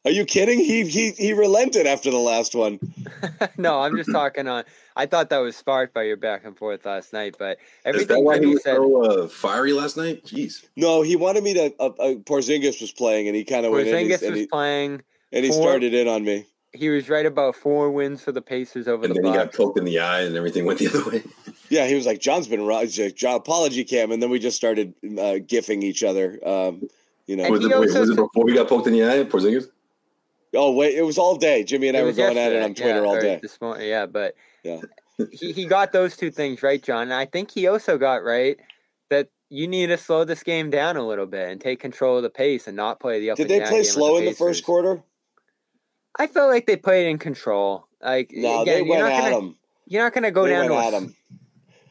Are 0.03 0.11
you 0.11 0.25
kidding? 0.25 0.57
He 0.59 0.83
he 0.87 1.11
he 1.11 1.31
relented 1.33 1.85
after 1.85 2.09
the 2.09 2.17
last 2.17 2.55
one. 2.55 2.79
no, 3.57 3.81
I'm 3.81 3.95
just 3.95 4.11
talking 4.11 4.47
on. 4.47 4.63
I 4.95 5.05
thought 5.05 5.29
that 5.29 5.37
was 5.37 5.55
sparked 5.55 5.93
by 5.93 6.03
your 6.03 6.17
back 6.17 6.43
and 6.43 6.57
forth 6.57 6.85
last 6.85 7.13
night, 7.13 7.35
but 7.37 7.57
Is 7.59 7.63
that 7.83 7.89
everything 7.89 8.25
why 8.25 8.39
he 8.39 8.47
was 8.47 8.63
said. 8.63 8.77
so 8.77 9.03
uh, 9.05 9.27
fiery 9.27 9.73
last 9.73 9.97
night? 9.97 10.23
Jeez. 10.25 10.65
No, 10.75 11.03
he 11.03 11.15
wanted 11.15 11.43
me 11.43 11.53
to. 11.53 11.73
Uh, 11.79 11.85
uh, 11.85 12.13
Porzingis 12.15 12.81
was 12.81 12.91
playing, 12.91 13.27
and 13.27 13.35
he 13.35 13.43
kind 13.43 13.63
of 13.65 13.73
went 13.73 13.87
in 13.87 13.95
and, 13.95 14.09
Porzingis 14.09 14.19
he- 14.19 14.25
and 14.25 14.31
was 14.33 14.39
he, 14.41 14.47
playing. 14.47 15.01
and 15.31 15.45
he 15.45 15.51
four- 15.51 15.61
started 15.61 15.93
in 15.93 16.07
on 16.07 16.23
me. 16.23 16.47
He 16.73 16.87
was 16.89 17.09
right 17.09 17.25
about 17.25 17.55
four 17.55 17.91
wins 17.91 18.23
for 18.23 18.31
the 18.31 18.41
Pacers 18.41 18.87
over 18.87 19.03
And 19.05 19.13
the 19.13 19.21
then 19.21 19.31
he 19.33 19.37
got 19.37 19.53
poked 19.53 19.77
in 19.77 19.83
the 19.83 19.99
eye, 19.99 20.21
and 20.21 20.35
everything 20.35 20.65
went 20.65 20.79
the 20.79 20.87
other 20.87 21.03
way. 21.09 21.23
Yeah, 21.69 21.87
he 21.87 21.95
was 21.95 22.05
like, 22.05 22.19
"John's 22.19 22.49
been 22.49 22.65
wrong." 22.65 22.85
Like, 22.97 23.15
John, 23.15 23.35
apology, 23.35 23.85
Cam, 23.85 24.11
and 24.11 24.21
then 24.21 24.29
we 24.29 24.39
just 24.39 24.57
started 24.57 24.93
uh, 25.17 25.35
gifting 25.47 25.83
each 25.83 26.03
other. 26.03 26.37
Um, 26.45 26.89
you 27.27 27.37
know, 27.37 27.49
Was 27.49 27.63
it, 27.63 27.69
wait, 27.69 27.79
was 27.97 28.09
it 28.09 28.15
before 28.17 28.49
he 28.49 28.55
got 28.55 28.67
poked 28.67 28.87
in 28.87 28.93
the 28.93 29.05
eye, 29.05 29.23
Porzingis? 29.23 29.69
Oh 30.55 30.71
wait, 30.71 30.95
it 30.95 31.03
was 31.03 31.17
all 31.17 31.35
day. 31.35 31.63
Jimmy 31.63 31.87
and 31.87 31.97
I 31.97 32.03
were 32.03 32.13
going 32.13 32.37
at 32.37 32.51
it 32.51 32.61
on 32.61 32.73
Twitter 32.73 33.01
yeah, 33.03 33.07
all 33.07 33.19
day. 33.19 33.39
This 33.41 33.59
morning, 33.61 33.87
yeah, 33.87 34.05
but 34.05 34.35
Yeah. 34.63 34.81
he, 35.31 35.51
he 35.51 35.65
got 35.65 35.91
those 35.91 36.17
two 36.17 36.31
things 36.31 36.63
right, 36.63 36.81
John. 36.81 37.03
And 37.03 37.13
I 37.13 37.25
think 37.25 37.51
he 37.51 37.67
also 37.67 37.97
got 37.97 38.23
right 38.23 38.57
that 39.09 39.29
you 39.49 39.67
need 39.67 39.87
to 39.87 39.97
slow 39.97 40.23
this 40.23 40.43
game 40.43 40.69
down 40.69 40.97
a 40.97 41.05
little 41.05 41.25
bit 41.25 41.49
and 41.49 41.59
take 41.59 41.79
control 41.79 42.17
of 42.17 42.23
the 42.23 42.29
pace 42.29 42.67
and 42.67 42.75
not 42.75 42.99
play 42.99 43.19
the 43.19 43.31
up 43.31 43.37
Did 43.37 43.43
and 43.43 43.51
they 43.51 43.59
down 43.59 43.69
play 43.69 43.83
slow 43.83 44.17
in 44.17 44.25
the 44.25 44.33
first 44.33 44.63
quarter? 44.63 45.03
I 46.19 46.27
felt 46.27 46.49
like 46.51 46.65
they 46.65 46.77
played 46.77 47.07
in 47.07 47.17
control. 47.17 47.87
Like 48.01 48.31
No, 48.33 48.61
again, 48.61 48.65
they 48.65 48.79
you're 48.79 48.89
went 48.89 49.01
not 49.03 49.11
at 49.11 49.23
gonna 49.23 49.37
him. 49.37 49.55
you're 49.87 50.03
not 50.03 50.13
gonna 50.13 50.31
go 50.31 50.45
They 50.45 50.51
down 50.51 50.67
to 50.69 50.75
at 50.75 50.93
him. 50.93 51.15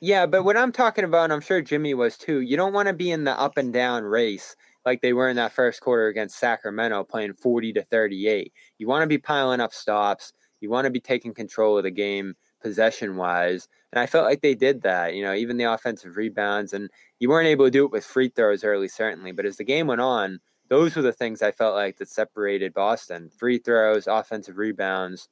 Yeah, 0.02 0.24
but 0.24 0.44
what 0.44 0.56
I'm 0.56 0.72
talking 0.72 1.04
about, 1.04 1.24
and 1.24 1.32
I'm 1.32 1.42
sure 1.42 1.61
Jimmy 1.61 1.92
was 1.92 2.16
too, 2.16 2.40
you 2.40 2.56
don't 2.56 2.72
want 2.72 2.88
to 2.88 2.94
be 2.94 3.11
in 3.11 3.24
the 3.24 3.38
up 3.38 3.58
and 3.58 3.70
down 3.70 4.04
race 4.04 4.56
like 4.85 5.03
they 5.03 5.12
were 5.12 5.28
in 5.28 5.37
that 5.37 5.53
first 5.53 5.81
quarter 5.81 6.09
against 6.09 6.39
Sacramento 6.39 7.05
playing 7.05 7.35
40 7.35 7.72
to 7.74 7.83
38. 7.83 8.53
You 8.78 8.87
want 8.87 9.03
to 9.03 9.07
be 9.07 9.18
piling 9.18 9.61
up 9.61 9.72
stops. 9.72 10.33
You 10.61 10.70
want 10.70 10.87
to 10.87 10.91
be 10.91 11.01
taking 11.01 11.35
control 11.35 11.78
of 11.78 11.85
the 11.85 11.91
game 11.91 12.35
possession 12.62 13.16
wise. 13.16 13.68
And 13.93 14.01
I 14.01 14.07
felt 14.07 14.26
like 14.26 14.41
they 14.41 14.55
did 14.55 14.83
that, 14.83 15.14
you 15.14 15.22
know, 15.22 15.35
even 15.35 15.57
the 15.57 15.64
offensive 15.64 16.16
rebounds. 16.16 16.72
And 16.72 16.91
you 17.18 17.28
weren't 17.28 17.49
able 17.49 17.64
to 17.64 17.70
do 17.70 17.85
it 17.85 17.93
with 17.93 18.05
free 18.05 18.28
throws 18.28 18.64
early, 18.64 18.89
certainly. 18.89 19.33
But 19.33 19.47
as 19.47 19.57
the 19.57 19.64
game 19.64 19.87
went 19.87 20.01
on, 20.01 20.41
those 20.68 20.95
were 20.95 21.03
the 21.03 21.12
things 21.12 21.43
I 21.43 21.51
felt 21.51 21.74
like 21.74 21.99
that 21.99 22.09
separated 22.09 22.72
Boston 22.72 23.28
free 23.28 23.59
throws, 23.59 24.07
offensive 24.07 24.57
rebounds, 24.57 25.28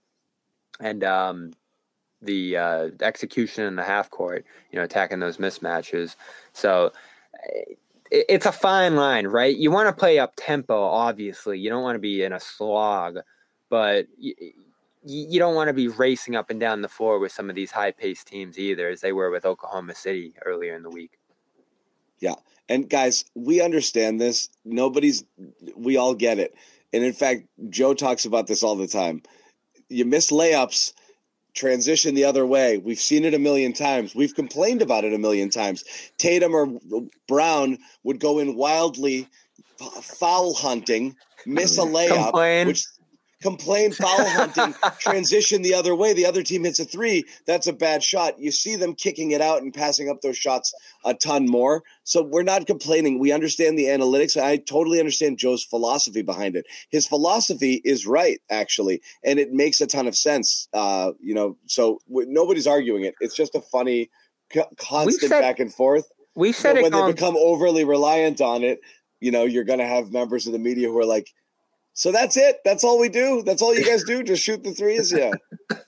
and 0.80 1.04
um, 1.04 1.52
the 2.20 2.56
uh, 2.56 2.88
execution 3.00 3.64
in 3.64 3.76
the 3.76 3.84
half 3.84 4.10
court, 4.10 4.44
you 4.72 4.78
know, 4.78 4.84
attacking 4.84 5.20
those 5.20 5.36
mismatches. 5.36 6.16
So 6.52 6.92
eh, 7.44 7.74
it's 8.10 8.46
a 8.46 8.52
fine 8.52 8.96
line, 8.96 9.26
right? 9.26 9.56
You 9.56 9.70
want 9.70 9.88
to 9.88 9.98
play 9.98 10.18
up 10.18 10.34
tempo, 10.36 10.80
obviously. 10.80 11.58
You 11.58 11.70
don't 11.70 11.82
want 11.82 11.96
to 11.96 12.00
be 12.00 12.22
in 12.22 12.32
a 12.32 12.40
slog, 12.40 13.18
but 13.68 14.06
you, 14.18 14.34
you 15.02 15.38
don't 15.38 15.54
want 15.54 15.68
to 15.68 15.74
be 15.74 15.88
racing 15.88 16.36
up 16.36 16.50
and 16.50 16.60
down 16.60 16.82
the 16.82 16.88
floor 16.88 17.18
with 17.18 17.32
some 17.32 17.48
of 17.48 17.56
these 17.56 17.70
high 17.70 17.90
paced 17.90 18.26
teams 18.28 18.58
either, 18.58 18.88
as 18.88 19.00
they 19.00 19.12
were 19.12 19.30
with 19.30 19.44
Oklahoma 19.44 19.94
City 19.94 20.34
earlier 20.44 20.74
in 20.74 20.82
the 20.82 20.90
week. 20.90 21.18
Yeah. 22.20 22.34
And 22.68 22.88
guys, 22.88 23.24
we 23.34 23.60
understand 23.62 24.20
this. 24.20 24.50
Nobody's, 24.64 25.24
we 25.76 25.96
all 25.96 26.14
get 26.14 26.38
it. 26.38 26.54
And 26.92 27.04
in 27.04 27.12
fact, 27.12 27.44
Joe 27.70 27.94
talks 27.94 28.24
about 28.24 28.46
this 28.46 28.62
all 28.62 28.76
the 28.76 28.88
time. 28.88 29.22
You 29.88 30.04
miss 30.04 30.30
layups, 30.30 30.92
transition 31.58 32.14
the 32.14 32.24
other 32.24 32.46
way. 32.46 32.78
We've 32.78 33.00
seen 33.00 33.24
it 33.24 33.34
a 33.34 33.38
million 33.38 33.72
times. 33.72 34.14
We've 34.14 34.34
complained 34.34 34.80
about 34.80 35.04
it 35.04 35.12
a 35.12 35.18
million 35.18 35.50
times. 35.50 35.84
Tatum 36.16 36.54
or 36.54 36.68
Brown 37.26 37.78
would 38.04 38.20
go 38.20 38.38
in 38.38 38.56
wildly 38.56 39.28
foul 40.02 40.54
hunting, 40.54 41.16
miss 41.46 41.78
a 41.78 41.82
mm. 41.82 41.92
layup, 41.92 42.24
Complain. 42.24 42.66
which 42.66 42.84
complain 43.40 43.92
foul 43.92 44.24
hunting, 44.28 44.74
transition 44.98 45.62
the 45.62 45.74
other 45.74 45.94
way. 45.94 46.12
The 46.12 46.26
other 46.26 46.42
team 46.42 46.64
hits 46.64 46.80
a 46.80 46.84
three. 46.84 47.24
That's 47.46 47.66
a 47.66 47.72
bad 47.72 48.02
shot. 48.02 48.38
You 48.38 48.50
see 48.50 48.76
them 48.76 48.94
kicking 48.94 49.30
it 49.30 49.40
out 49.40 49.62
and 49.62 49.72
passing 49.72 50.08
up 50.08 50.20
those 50.20 50.36
shots 50.36 50.74
a 51.04 51.14
ton 51.14 51.46
more. 51.48 51.82
So 52.04 52.22
we're 52.22 52.42
not 52.42 52.66
complaining. 52.66 53.18
We 53.18 53.32
understand 53.32 53.78
the 53.78 53.84
analytics. 53.84 54.40
I 54.40 54.56
totally 54.56 54.98
understand 54.98 55.38
Joe's 55.38 55.62
philosophy 55.64 56.22
behind 56.22 56.56
it. 56.56 56.66
His 56.90 57.06
philosophy 57.06 57.80
is 57.84 58.06
right, 58.06 58.40
actually, 58.50 59.00
and 59.24 59.38
it 59.38 59.52
makes 59.52 59.80
a 59.80 59.86
ton 59.86 60.06
of 60.06 60.16
sense. 60.16 60.68
Uh, 60.72 61.12
you 61.20 61.34
know, 61.34 61.56
so 61.66 62.00
w- 62.08 62.28
nobody's 62.30 62.66
arguing 62.66 63.04
it. 63.04 63.14
It's 63.20 63.36
just 63.36 63.54
a 63.54 63.60
funny, 63.60 64.10
co- 64.52 64.68
constant 64.78 65.30
said- 65.30 65.40
back 65.40 65.58
and 65.60 65.72
forth. 65.72 66.06
We 66.34 66.52
said 66.52 66.74
But 66.74 66.78
it 66.78 66.82
when 66.84 66.92
they 66.92 67.12
become 67.12 67.36
overly 67.36 67.84
reliant 67.84 68.40
on 68.40 68.62
it, 68.62 68.80
you 69.20 69.32
know, 69.32 69.44
you're 69.44 69.64
going 69.64 69.80
to 69.80 69.86
have 69.86 70.12
members 70.12 70.46
of 70.46 70.52
the 70.52 70.58
media 70.60 70.86
who 70.86 70.96
are 70.98 71.04
like, 71.04 71.32
"So 71.98 72.12
that's 72.12 72.36
it? 72.36 72.60
That's 72.64 72.84
all 72.84 73.00
we 73.00 73.08
do? 73.08 73.42
That's 73.42 73.60
all 73.60 73.74
you 73.74 73.84
guys 73.84 74.04
do? 74.04 74.22
Just 74.22 74.44
shoot 74.44 74.62
the 74.62 74.70
threes? 74.72 75.12
Yeah." 75.12 75.32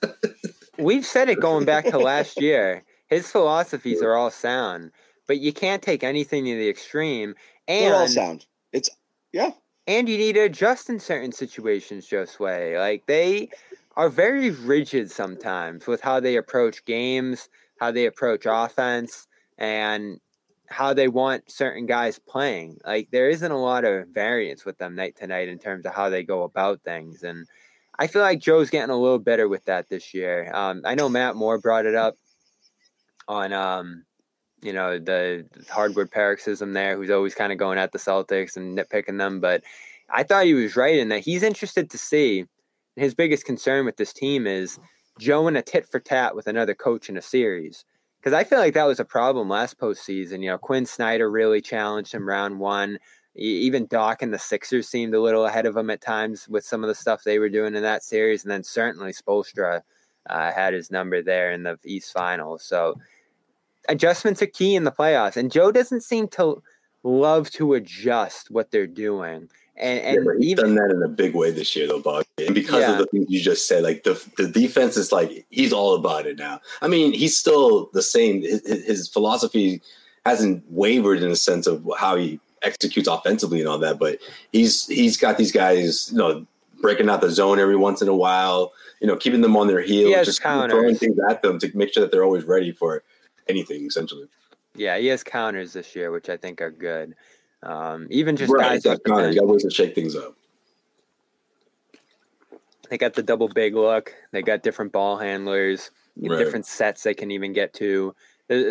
we've 0.77 1.05
said 1.05 1.29
it 1.29 1.39
going 1.39 1.63
back 1.63 1.85
to 1.85 1.97
last 1.97 2.41
year. 2.41 2.83
His 3.07 3.31
philosophies 3.31 4.01
are 4.01 4.15
all 4.15 4.29
sound, 4.29 4.91
but 5.25 5.39
you 5.39 5.53
can't 5.53 5.81
take 5.81 6.03
anything 6.03 6.43
to 6.45 6.55
the 6.55 6.69
extreme. 6.69 7.33
They're 7.67 7.95
all 7.95 8.01
And 8.01 8.11
sound. 8.11 8.45
It's 8.73 8.89
yeah. 9.31 9.51
and 9.87 10.09
you 10.09 10.17
need 10.17 10.33
to 10.33 10.41
adjust 10.41 10.89
in 10.89 10.99
certain 10.99 11.31
situations, 11.31 12.07
Joe 12.07 12.25
Sway. 12.25 12.77
Like 12.77 13.05
they 13.05 13.49
are 13.95 14.09
very 14.09 14.49
rigid 14.49 15.11
sometimes 15.11 15.87
with 15.87 16.01
how 16.01 16.19
they 16.19 16.35
approach 16.35 16.83
games, 16.83 17.47
how 17.79 17.91
they 17.91 18.05
approach 18.05 18.45
offense, 18.45 19.27
and 19.57 20.19
how 20.71 20.93
they 20.93 21.07
want 21.07 21.51
certain 21.51 21.85
guys 21.85 22.19
playing. 22.19 22.77
Like 22.85 23.09
there 23.11 23.29
isn't 23.29 23.51
a 23.51 23.61
lot 23.61 23.85
of 23.85 24.07
variance 24.07 24.65
with 24.65 24.77
them 24.77 24.95
night 24.95 25.15
to 25.17 25.27
night 25.27 25.49
in 25.49 25.59
terms 25.59 25.85
of 25.85 25.93
how 25.93 26.09
they 26.09 26.23
go 26.23 26.43
about 26.43 26.81
things. 26.81 27.23
And 27.23 27.45
I 27.99 28.07
feel 28.07 28.21
like 28.21 28.39
Joe's 28.39 28.69
getting 28.69 28.89
a 28.89 28.97
little 28.97 29.19
better 29.19 29.47
with 29.47 29.65
that 29.65 29.89
this 29.89 30.13
year. 30.13 30.51
Um, 30.53 30.81
I 30.85 30.95
know 30.95 31.09
Matt 31.09 31.35
Moore 31.35 31.59
brought 31.59 31.85
it 31.85 31.95
up 31.95 32.15
on 33.27 33.53
um, 33.53 34.05
you 34.61 34.73
know, 34.73 34.99
the 34.99 35.45
hardwood 35.69 36.11
paroxysm 36.11 36.73
there, 36.73 36.95
who's 36.95 37.09
always 37.09 37.35
kind 37.35 37.51
of 37.51 37.57
going 37.57 37.77
at 37.77 37.91
the 37.91 37.99
Celtics 37.99 38.55
and 38.55 38.77
nitpicking 38.77 39.17
them. 39.17 39.39
But 39.39 39.63
I 40.09 40.23
thought 40.23 40.45
he 40.45 40.53
was 40.53 40.75
right 40.75 40.97
in 40.97 41.09
that 41.09 41.21
he's 41.21 41.43
interested 41.43 41.89
to 41.89 41.97
see. 41.97 42.45
His 42.95 43.15
biggest 43.15 43.45
concern 43.45 43.85
with 43.85 43.97
this 43.97 44.13
team 44.13 44.45
is 44.45 44.77
Joe 45.17 45.47
in 45.47 45.55
a 45.55 45.61
tit 45.61 45.87
for 45.89 45.99
tat 45.99 46.35
with 46.35 46.47
another 46.47 46.75
coach 46.75 47.09
in 47.09 47.17
a 47.17 47.21
series. 47.21 47.85
Because 48.21 48.33
I 48.33 48.43
feel 48.43 48.59
like 48.59 48.75
that 48.75 48.85
was 48.85 48.99
a 48.99 49.05
problem 49.05 49.49
last 49.49 49.79
postseason. 49.79 50.43
You 50.43 50.51
know, 50.51 50.59
Quin 50.59 50.85
Snyder 50.85 51.29
really 51.29 51.59
challenged 51.59 52.13
him 52.13 52.27
round 52.27 52.59
one. 52.59 52.99
Even 53.33 53.87
Doc 53.87 54.21
and 54.21 54.31
the 54.31 54.37
Sixers 54.37 54.87
seemed 54.87 55.15
a 55.15 55.21
little 55.21 55.45
ahead 55.45 55.65
of 55.65 55.75
him 55.75 55.89
at 55.89 56.01
times 56.01 56.47
with 56.47 56.63
some 56.63 56.83
of 56.83 56.87
the 56.87 56.93
stuff 56.93 57.23
they 57.23 57.39
were 57.39 57.49
doing 57.49 57.73
in 57.73 57.81
that 57.81 58.03
series. 58.03 58.43
And 58.43 58.51
then 58.51 58.63
certainly 58.63 59.11
Spoelstra 59.11 59.81
uh, 60.29 60.51
had 60.51 60.75
his 60.75 60.91
number 60.91 61.23
there 61.23 61.51
in 61.51 61.63
the 61.63 61.79
East 61.83 62.13
Finals. 62.13 62.63
So 62.63 62.95
adjustments 63.89 64.41
are 64.41 64.47
key 64.47 64.75
in 64.75 64.83
the 64.83 64.91
playoffs, 64.91 65.37
and 65.37 65.51
Joe 65.51 65.71
doesn't 65.71 66.03
seem 66.03 66.27
to 66.29 66.61
love 67.03 67.49
to 67.51 67.73
adjust 67.73 68.51
what 68.51 68.69
they're 68.69 68.85
doing. 68.85 69.49
And, 69.77 69.99
and 69.99 70.25
yeah, 70.25 70.31
he's 70.37 70.51
even, 70.51 70.65
done 70.65 70.75
that 70.75 70.95
in 70.95 71.01
a 71.01 71.07
big 71.07 71.33
way 71.33 71.49
this 71.49 71.75
year, 71.75 71.87
though, 71.87 72.01
Bob. 72.01 72.25
And 72.37 72.53
because 72.53 72.81
yeah. 72.81 72.91
of 72.91 72.97
the 72.99 73.05
things 73.07 73.27
you 73.29 73.41
just 73.41 73.67
said, 73.67 73.83
like 73.83 74.03
the 74.03 74.21
the 74.37 74.47
defense 74.47 74.97
is 74.97 75.11
like 75.11 75.45
he's 75.49 75.73
all 75.73 75.95
about 75.95 76.27
it 76.27 76.37
now. 76.37 76.59
I 76.81 76.87
mean, 76.87 77.13
he's 77.13 77.37
still 77.37 77.89
the 77.93 78.01
same. 78.01 78.41
His, 78.41 78.61
his 78.85 79.07
philosophy 79.07 79.81
hasn't 80.25 80.63
wavered 80.69 81.23
in 81.23 81.29
the 81.29 81.35
sense 81.35 81.67
of 81.67 81.89
how 81.97 82.15
he 82.15 82.39
executes 82.63 83.07
offensively 83.07 83.59
and 83.59 83.69
all 83.69 83.79
that, 83.79 83.99
but 83.99 84.19
he's 84.51 84.85
he's 84.87 85.17
got 85.17 85.37
these 85.37 85.51
guys, 85.51 86.11
you 86.11 86.17
know, 86.17 86.45
breaking 86.81 87.09
out 87.09 87.21
the 87.21 87.29
zone 87.29 87.59
every 87.59 87.75
once 87.75 88.01
in 88.01 88.07
a 88.07 88.15
while, 88.15 88.73
you 88.99 89.07
know, 89.07 89.15
keeping 89.15 89.41
them 89.41 89.55
on 89.57 89.67
their 89.67 89.81
heels, 89.81 90.25
just 90.25 90.41
counters. 90.41 90.71
throwing 90.71 90.95
things 90.95 91.17
at 91.29 91.41
them 91.41 91.59
to 91.59 91.75
make 91.75 91.93
sure 91.93 92.01
that 92.01 92.11
they're 92.11 92.23
always 92.23 92.43
ready 92.43 92.71
for 92.71 93.03
anything 93.47 93.85
essentially. 93.85 94.27
Yeah, 94.75 94.97
he 94.97 95.07
has 95.07 95.23
counters 95.23 95.73
this 95.73 95.95
year, 95.95 96.11
which 96.11 96.29
I 96.29 96.37
think 96.37 96.61
are 96.61 96.71
good. 96.71 97.15
Um, 97.63 98.07
even 98.09 98.35
just 98.35 98.51
right, 98.51 98.81
guys 98.81 98.97
counters, 99.05 99.35
got 99.35 99.47
ways 99.47 99.63
to 99.63 99.69
shake 99.69 99.93
things 99.93 100.15
up. 100.15 100.35
They 102.89 102.97
got 102.97 103.13
the 103.13 103.23
double 103.23 103.47
big 103.47 103.75
look. 103.75 104.13
They 104.31 104.41
got 104.41 104.63
different 104.63 104.91
ball 104.91 105.17
handlers, 105.17 105.91
right. 106.17 106.37
different 106.37 106.65
sets 106.65 107.03
they 107.03 107.13
can 107.13 107.31
even 107.31 107.53
get 107.53 107.73
to. 107.75 108.15
Uh, 108.49 108.63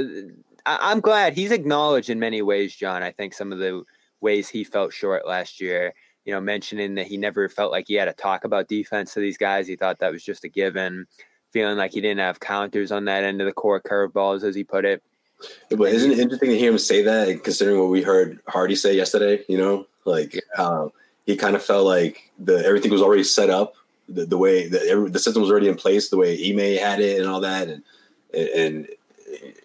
I'm 0.67 1.01
glad 1.01 1.33
he's 1.33 1.53
acknowledged 1.53 2.11
in 2.11 2.19
many 2.19 2.43
ways, 2.43 2.75
John. 2.75 3.03
I 3.03 3.13
think 3.13 3.33
some 3.33 3.53
of 3.53 3.59
the 3.59 3.83
ways 4.21 4.49
he 4.49 4.65
felt 4.65 4.93
short 4.93 5.27
last 5.27 5.61
year. 5.61 5.95
You 6.27 6.35
know, 6.35 6.41
mentioning 6.41 6.97
that 6.97 7.07
he 7.07 7.17
never 7.17 7.49
felt 7.49 7.73
like 7.73 7.87
he 7.89 7.95
had 7.95 8.05
to 8.05 8.13
talk 8.13 8.45
about 8.45 8.69
defense 8.69 9.15
to 9.15 9.21
these 9.21 9.39
guys. 9.39 9.67
He 9.67 9.75
thought 9.75 10.01
that 10.01 10.13
was 10.13 10.23
just 10.23 10.45
a 10.45 10.49
given 10.49 11.07
feeling 11.51 11.79
like 11.79 11.93
he 11.93 12.01
didn't 12.01 12.21
have 12.21 12.41
counters 12.41 12.93
on 12.93 13.07
that 13.07 13.25
end 13.25 13.41
of 13.41 13.47
the 13.47 13.53
court 13.53 13.85
curveballs, 13.85 14.45
as 14.45 14.55
he 14.55 14.65
put 14.65 14.85
it. 14.85 15.03
But 15.71 15.93
isn't 15.93 16.11
it 16.11 16.19
interesting 16.19 16.51
to 16.51 16.59
hear 16.59 16.71
him 16.71 16.79
say 16.79 17.03
that, 17.03 17.45
considering 17.45 17.79
what 17.79 17.91
we 17.91 18.03
heard 18.03 18.41
Hardy 18.49 18.77
say 18.77 18.95
yesterday? 18.95 19.45
You 19.49 19.59
know, 19.59 19.87
like 20.05 20.35
yeah. 20.35 20.41
Uh, 20.57 20.89
he 21.27 21.37
kind 21.37 21.55
of 21.55 21.63
felt 21.63 21.87
like 21.87 22.31
the 22.39 22.65
everything 22.65 22.91
was 22.91 23.03
already 23.03 23.25
set 23.25 23.51
up, 23.51 23.75
the, 24.09 24.27
the 24.27 24.39
way 24.39 24.69
the, 24.69 25.09
the 25.11 25.19
system 25.19 25.43
was 25.43 25.51
already 25.51 25.69
in 25.69 25.77
place, 25.77 26.09
the 26.09 26.17
way 26.17 26.33
Ime 26.35 26.79
had 26.79 27.01
it, 27.01 27.21
and 27.21 27.29
all 27.29 27.41
that, 27.41 27.69
and 27.69 27.83
and 28.35 28.89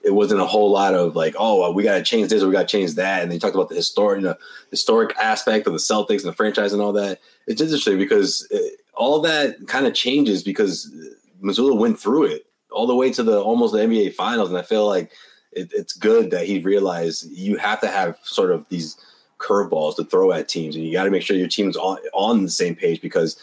it 0.03 0.13
wasn't 0.13 0.39
a 0.39 0.45
whole 0.45 0.71
lot 0.71 0.93
of 0.93 1.15
like, 1.15 1.35
oh, 1.37 1.71
we 1.71 1.83
got 1.83 1.95
to 1.95 2.03
change 2.03 2.29
this 2.29 2.43
or 2.43 2.47
we 2.47 2.53
got 2.53 2.67
to 2.67 2.77
change 2.77 2.93
that. 2.95 3.23
And 3.23 3.31
they 3.31 3.39
talked 3.39 3.55
about 3.55 3.69
the 3.69 3.75
historic, 3.75 4.21
you 4.21 4.27
know, 4.27 4.35
historic 4.69 5.15
aspect 5.17 5.65
of 5.65 5.73
the 5.73 5.79
Celtics 5.79 6.19
and 6.19 6.31
the 6.31 6.33
franchise 6.33 6.71
and 6.71 6.81
all 6.81 6.93
that. 6.93 7.19
It's 7.47 7.61
interesting 7.61 7.97
because 7.97 8.47
it, 8.51 8.81
all 8.93 9.19
that 9.21 9.67
kind 9.67 9.87
of 9.87 9.93
changes 9.93 10.43
because 10.43 10.93
Mazzulla 11.41 11.77
went 11.77 11.99
through 11.99 12.25
it 12.25 12.45
all 12.71 12.87
the 12.87 12.95
way 12.95 13.11
to 13.11 13.23
the 13.23 13.41
almost 13.41 13.73
the 13.73 13.79
NBA 13.79 14.13
finals, 14.13 14.49
and 14.49 14.57
I 14.57 14.61
feel 14.61 14.87
like 14.87 15.11
it, 15.55 15.71
it's 15.73 15.93
good 15.93 16.31
that 16.31 16.45
he 16.45 16.59
realized 16.59 17.29
you 17.31 17.57
have 17.57 17.81
to 17.81 17.87
have 17.87 18.17
sort 18.23 18.51
of 18.51 18.67
these 18.69 18.97
curveballs 19.37 19.95
to 19.95 20.03
throw 20.03 20.31
at 20.31 20.47
teams, 20.47 20.75
and 20.75 20.85
you 20.85 20.93
got 20.93 21.05
to 21.05 21.11
make 21.11 21.23
sure 21.23 21.35
your 21.35 21.47
team's 21.47 21.77
on 21.77 21.97
on 22.13 22.43
the 22.43 22.49
same 22.49 22.75
page 22.75 23.01
because 23.01 23.37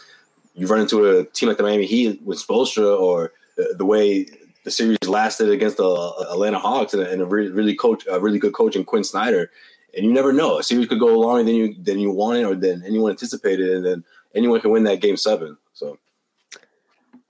you 0.55 0.67
run 0.67 0.81
into 0.81 1.09
a 1.09 1.25
team 1.25 1.49
like 1.49 1.57
the 1.57 1.63
Miami 1.63 1.85
Heat 1.85 2.21
with 2.23 2.45
Spoelstra 2.45 2.99
or 2.99 3.33
the, 3.57 3.75
the 3.77 3.85
way 3.85 4.27
the 4.63 4.71
series 4.71 4.97
lasted 5.07 5.49
against 5.49 5.77
the 5.77 5.87
uh, 5.87 6.31
Atlanta 6.31 6.59
Hawks 6.59 6.93
and, 6.93 7.03
and 7.03 7.21
a 7.21 7.25
really, 7.25 7.49
really 7.49 7.75
coach, 7.75 8.05
a 8.09 8.19
really 8.19 8.39
good 8.39 8.53
coach 8.53 8.75
in 8.75 8.85
Quin 8.85 9.03
Snyder, 9.03 9.51
and 9.95 10.05
you 10.05 10.13
never 10.13 10.31
know 10.31 10.59
a 10.59 10.63
series 10.63 10.87
could 10.87 10.99
go 10.99 11.19
longer 11.19 11.43
than 11.43 11.55
you 11.55 11.75
than 11.81 11.99
you 11.99 12.11
wanted 12.11 12.45
or 12.45 12.55
than 12.55 12.83
anyone 12.83 13.11
anticipated, 13.11 13.69
and 13.69 13.85
then 13.85 14.03
anyone 14.35 14.61
can 14.61 14.71
win 14.71 14.83
that 14.83 15.01
game 15.01 15.17
seven. 15.17 15.57
So. 15.73 15.97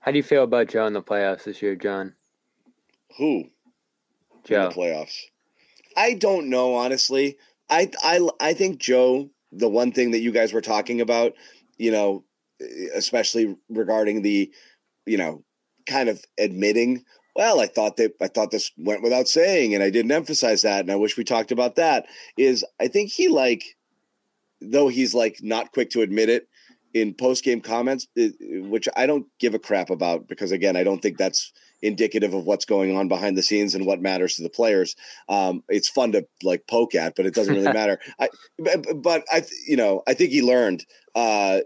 How 0.00 0.10
do 0.10 0.18
you 0.18 0.22
feel 0.22 0.44
about 0.44 0.68
Joe 0.68 0.86
in 0.86 0.92
the 0.92 1.02
playoffs 1.02 1.44
this 1.44 1.62
year, 1.62 1.74
John? 1.76 2.12
Who? 3.16 3.48
Joe. 4.44 4.64
In 4.64 4.68
the 4.68 4.74
playoffs. 4.74 5.16
I 5.96 6.14
don't 6.14 6.48
know, 6.48 6.74
honestly. 6.74 7.38
I 7.70 7.90
I 8.02 8.28
I 8.40 8.54
think 8.54 8.78
Joe, 8.78 9.30
the 9.52 9.68
one 9.68 9.92
thing 9.92 10.10
that 10.10 10.20
you 10.20 10.32
guys 10.32 10.52
were 10.52 10.60
talking 10.60 11.00
about, 11.00 11.34
you 11.78 11.90
know, 11.90 12.24
especially 12.94 13.56
regarding 13.68 14.22
the, 14.22 14.50
you 15.06 15.16
know, 15.16 15.42
kind 15.86 16.08
of 16.08 16.24
admitting, 16.38 17.04
well, 17.36 17.60
I 17.60 17.66
thought 17.66 17.96
that 17.96 18.14
I 18.20 18.28
thought 18.28 18.50
this 18.50 18.70
went 18.76 19.02
without 19.02 19.28
saying, 19.28 19.74
and 19.74 19.82
I 19.82 19.90
didn't 19.90 20.12
emphasize 20.12 20.62
that, 20.62 20.80
and 20.80 20.90
I 20.90 20.96
wish 20.96 21.16
we 21.16 21.24
talked 21.24 21.52
about 21.52 21.76
that. 21.76 22.06
Is 22.36 22.64
I 22.80 22.88
think 22.88 23.10
he 23.10 23.28
like, 23.28 23.76
though 24.60 24.88
he's 24.88 25.14
like 25.14 25.38
not 25.42 25.72
quick 25.72 25.90
to 25.90 26.02
admit 26.02 26.28
it, 26.28 26.48
in 26.94 27.12
post 27.12 27.44
game 27.44 27.60
comments, 27.60 28.06
which 28.40 28.88
I 28.96 29.06
don't 29.06 29.26
give 29.40 29.54
a 29.54 29.58
crap 29.58 29.90
about 29.90 30.28
because 30.28 30.52
again, 30.52 30.76
I 30.76 30.84
don't 30.84 31.02
think 31.02 31.18
that's 31.18 31.52
indicative 31.84 32.34
of 32.34 32.44
what's 32.44 32.64
going 32.64 32.96
on 32.96 33.08
behind 33.08 33.36
the 33.36 33.42
scenes 33.42 33.74
and 33.74 33.86
what 33.86 34.00
matters 34.00 34.36
to 34.36 34.42
the 34.42 34.48
players. 34.48 34.96
Um, 35.28 35.62
it's 35.68 35.88
fun 35.88 36.12
to 36.12 36.26
like 36.42 36.66
poke 36.66 36.94
at, 36.94 37.14
but 37.14 37.26
it 37.26 37.34
doesn't 37.34 37.54
really 37.54 37.72
matter. 37.72 38.00
I, 38.18 38.28
but 38.96 39.24
I, 39.30 39.44
you 39.66 39.76
know, 39.76 40.02
I 40.06 40.14
think 40.14 40.30
he 40.30 40.42
learned 40.42 40.84
uh, 41.14 41.60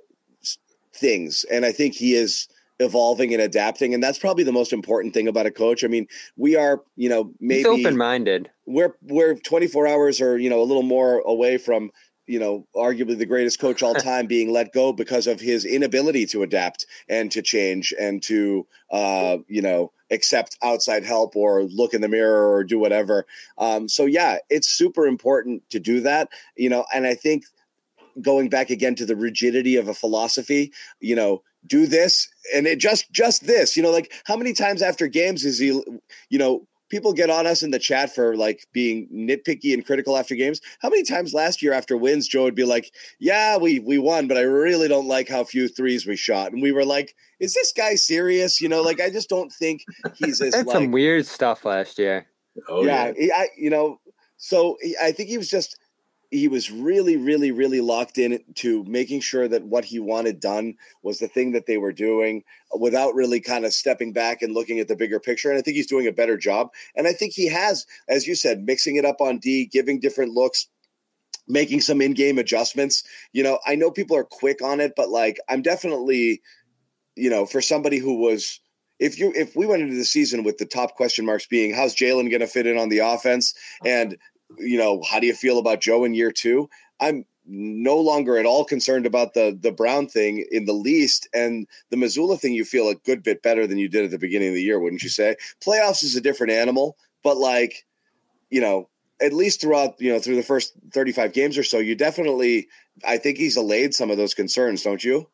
things, 0.93 1.45
and 1.51 1.65
I 1.65 1.73
think 1.73 1.95
he 1.95 2.15
is 2.15 2.49
evolving 2.81 3.33
and 3.33 3.43
adapting, 3.43 3.95
and 3.95 4.03
that's 4.03 4.19
probably 4.19 4.45
the 4.45 4.53
most 4.53 4.73
important 4.73 5.15
thing 5.15 5.29
about 5.29 5.47
a 5.47 5.51
coach. 5.51 5.85
I 5.85 5.89
mean, 5.89 6.07
we 6.37 6.57
are, 6.57 6.83
you 6.97 7.09
know, 7.09 7.33
maybe 7.41 7.69
open 7.69 7.97
minded. 7.97 8.51
We're 8.67 8.97
we're 9.03 9.35
24 9.35 9.87
hours 9.87 10.21
or 10.21 10.37
you 10.39 10.51
know 10.51 10.61
a 10.61 10.65
little 10.65 10.83
more 10.83 11.21
away 11.21 11.59
from 11.59 11.91
you 12.29 12.39
know, 12.39 12.67
arguably 12.77 13.17
the 13.17 13.25
greatest 13.27 13.59
coach 13.59 13.83
all 13.83 13.95
time 14.11 14.27
being 14.27 14.53
let 14.53 14.73
go 14.73 14.93
because 14.93 15.27
of 15.27 15.41
his 15.41 15.65
inability 15.65 16.27
to 16.27 16.43
adapt 16.43 16.85
and 17.09 17.33
to 17.33 17.41
change 17.41 17.95
and 17.99 18.23
to, 18.23 18.67
uh, 18.91 19.39
you 19.49 19.63
know, 19.63 19.91
accept 20.11 20.57
outside 20.63 21.05
help 21.05 21.37
or 21.37 21.65
look 21.65 21.95
in 21.95 22.01
the 22.01 22.09
mirror 22.09 22.51
or 22.53 22.65
do 22.65 22.79
whatever. 22.79 23.27
Um, 23.59 23.89
so 23.89 24.07
yeah, 24.07 24.39
it's 24.51 24.69
super 24.69 25.07
important 25.07 25.63
to 25.71 25.81
do 25.81 26.01
that, 26.01 26.29
you 26.57 26.69
know, 26.69 26.85
and 26.95 27.07
I 27.07 27.15
think 27.15 27.45
going 28.21 28.49
back 28.49 28.71
again 28.71 28.95
to 28.97 29.07
the 29.07 29.17
rigidity 29.17 29.77
of 29.77 29.89
a 29.89 29.95
philosophy, 29.95 30.73
you 31.01 31.15
know, 31.15 31.43
do 31.67 31.87
this 31.87 32.29
and 32.55 32.67
it 32.67 32.79
just 32.79 33.11
just 33.13 33.47
this, 33.47 33.77
you 33.77 33.83
know, 33.83 33.91
like 33.91 34.13
how 34.25 34.37
many 34.37 34.53
times 34.53 34.83
after 34.83 35.09
games 35.09 35.45
is 35.45 35.59
he, 35.59 35.67
you 36.31 36.39
know, 36.39 36.67
people 36.89 37.13
get 37.13 37.31
on 37.31 37.47
us 37.47 37.63
in 37.63 37.71
the 37.71 37.79
chat 37.79 38.15
for 38.15 38.37
like 38.37 38.67
being 38.73 39.09
nitpicky 39.13 39.75
and 39.75 39.85
critical 39.85 40.17
after 40.17 40.35
games. 40.35 40.61
How 40.81 40.89
many 40.89 41.03
times 41.03 41.35
last 41.35 41.63
year 41.63 41.73
after 41.73 41.97
wins, 41.97 42.29
Joe 42.29 42.45
would 42.45 42.55
be 42.55 42.65
like, 42.65 42.93
"Yeah, 43.19 43.57
we 43.57 43.79
we 43.81 43.99
won, 43.99 44.29
but 44.29 44.37
I 44.37 44.43
really 44.43 44.89
don't 44.89 45.09
like 45.09 45.29
how 45.29 45.45
few 45.45 45.69
threes 45.69 46.07
we 46.07 46.17
shot," 46.17 46.53
and 46.53 46.63
we 46.63 46.73
were 46.73 46.85
like, 46.85 47.15
"Is 47.41 47.55
this 47.55 47.73
guy 47.73 47.95
serious?" 47.95 48.61
You 48.61 48.69
know, 48.69 48.83
like 48.83 49.01
I 49.01 49.11
just 49.11 49.29
don't 49.29 49.53
think 49.53 49.85
he's 50.15 50.41
as 50.41 50.55
like, 50.55 50.71
some 50.71 50.91
weird 50.91 51.27
stuff 51.27 51.65
last 51.65 51.99
year. 51.99 52.27
Oh 52.69 52.85
yeah, 52.85 53.13
yeah. 53.17 53.35
I 53.37 53.49
you 53.57 53.71
know, 53.71 54.01
so 54.37 54.77
I 55.03 55.13
think 55.13 55.29
he 55.29 55.39
was 55.39 55.51
just 55.51 55.79
he 56.31 56.47
was 56.47 56.71
really, 56.71 57.17
really, 57.17 57.51
really 57.53 57.81
locked 57.81 58.19
in 58.19 58.43
to 58.57 58.85
making 58.85 59.21
sure 59.21 59.49
that 59.49 59.65
what 59.65 59.85
he 59.85 59.99
wanted 59.99 60.41
done 60.41 60.75
was 61.03 61.19
the 61.19 61.29
thing 61.29 61.53
that 61.53 61.67
they 61.67 61.79
were 61.79 61.93
doing 61.93 62.45
without 62.79 63.15
really 63.15 63.41
kind 63.41 63.65
of 63.65 63.73
stepping 63.73 64.13
back 64.13 64.43
and 64.43 64.53
looking 64.53 64.79
at 64.79 64.89
the 64.89 64.97
bigger 64.97 65.19
picture. 65.19 65.49
And 65.49 65.59
I 65.59 65.63
think 65.63 65.77
he's 65.77 65.87
doing 65.87 66.07
a 66.07 66.13
better 66.13 66.37
job. 66.37 66.69
And 66.95 67.07
I 67.07 67.15
think 67.15 67.33
he 67.33 67.49
has, 67.49 67.87
as 68.09 68.27
you 68.27 68.35
said, 68.35 68.65
mixing 68.65 68.97
it 68.97 69.07
up 69.07 69.21
on 69.21 69.39
D, 69.39 69.67
giving 69.67 70.01
different 70.01 70.33
looks, 70.33 70.69
making 71.47 71.81
some 71.81 72.03
in-game 72.03 72.39
adjustments. 72.39 73.05
You 73.33 73.43
know, 73.43 73.59
I 73.67 73.75
know 73.75 73.91
people 73.91 74.17
are 74.17 74.25
quick 74.25 74.63
on 74.63 74.81
it, 74.81 74.93
but 74.97 75.09
like 75.09 75.39
I'm 75.49 75.63
definitely, 75.63 76.43
you 77.17 77.31
know, 77.31 77.47
for 77.47 77.63
somebody 77.63 77.99
who 77.99 78.17
was 78.17 78.61
if 78.99 79.19
you 79.19 79.33
if 79.35 79.57
we 79.57 79.65
went 79.65 79.83
into 79.83 79.95
the 79.95 80.05
season 80.05 80.43
with 80.43 80.59
the 80.59 80.67
top 80.67 80.97
question 80.97 81.25
marks 81.25 81.47
being 81.47 81.73
how's 81.73 81.95
Jalen 81.95 82.31
going 82.31 82.41
to 82.41 82.49
fit 82.49 82.67
in 82.67 82.77
on 82.77 82.89
the 82.89 82.99
offense 82.99 83.55
uh-huh. 83.83 83.91
and 83.95 84.19
you 84.57 84.79
know, 84.79 85.03
how 85.09 85.21
do 85.21 85.27
you 85.27 85.35
feel 85.35 85.59
about 85.59 85.81
Joe 85.81 86.05
in 86.05 86.15
year 86.15 86.33
two? 86.33 86.69
I'm 87.01 87.25
no 87.47 87.99
longer 87.99 88.37
at 88.37 88.47
all 88.47 88.65
concerned 88.65 89.07
about 89.07 89.35
the 89.35 89.57
the 89.61 89.73
Brown 89.73 90.07
thing 90.07 90.47
in 90.51 90.67
the 90.67 90.73
least, 90.73 91.29
and 91.33 91.67
the 91.91 91.97
Mazzulla 91.97 92.39
thing 92.39 92.55
you 92.55 92.65
feel 92.65 92.89
a 92.89 92.95
good 92.95 93.23
bit 93.23 93.43
better 93.43 93.67
than 93.67 93.79
you 93.79 93.89
did 93.89 94.05
at 94.05 94.11
the 94.11 94.19
beginning 94.19 94.49
of 94.49 94.55
the 94.55 94.63
year, 94.63 94.79
wouldn't 94.79 95.03
you 95.03 95.09
say? 95.09 95.37
Playoffs 95.65 96.03
is 96.03 96.17
a 96.17 96.21
different 96.21 96.53
animal, 96.53 96.97
but 97.23 97.37
like, 97.37 97.87
you 98.51 98.61
know, 98.61 98.89
at 99.21 99.33
least 99.33 99.61
throughout 99.61 100.01
you 100.01 100.13
know 100.13 100.19
through 100.19 100.37
the 100.37 100.43
first 100.43 100.75
thirty 100.93 101.13
five 101.13 101.33
games 101.33 101.57
or 101.57 101.65
so, 101.65 101.79
you 101.79 101.95
definitely, 101.95 102.69
I 103.07 103.17
think 103.17 103.39
he's 103.39 103.57
allayed 103.57 103.95
some 103.95 104.11
of 104.11 104.17
those 104.17 104.35
concerns, 104.35 104.83
don't 104.83 105.03
you? 105.03 105.29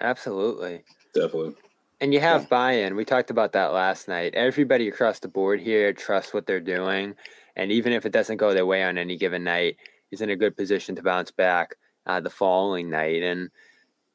Absolutely. 0.00 0.84
Definitely. 1.14 1.54
And 2.00 2.12
you 2.12 2.18
have 2.18 2.48
buy-in. 2.48 2.96
We 2.96 3.04
talked 3.04 3.30
about 3.30 3.52
that 3.52 3.72
last 3.72 4.08
night. 4.08 4.34
Everybody 4.34 4.88
across 4.88 5.20
the 5.20 5.28
board 5.28 5.60
here 5.60 5.92
trusts 5.92 6.34
what 6.34 6.46
they're 6.46 6.58
doing, 6.58 7.14
and 7.56 7.70
even 7.72 7.92
if 7.92 8.06
it 8.06 8.12
doesn't 8.12 8.38
go 8.38 8.54
their 8.54 8.66
way 8.66 8.82
on 8.82 8.98
any 8.98 9.16
given 9.16 9.44
night, 9.44 9.76
he's 10.10 10.20
in 10.20 10.30
a 10.30 10.36
good 10.36 10.56
position 10.56 10.94
to 10.96 11.02
bounce 11.02 11.30
back 11.30 11.76
uh, 12.06 12.20
the 12.20 12.30
following 12.30 12.90
night. 12.90 13.22
And 13.22 13.50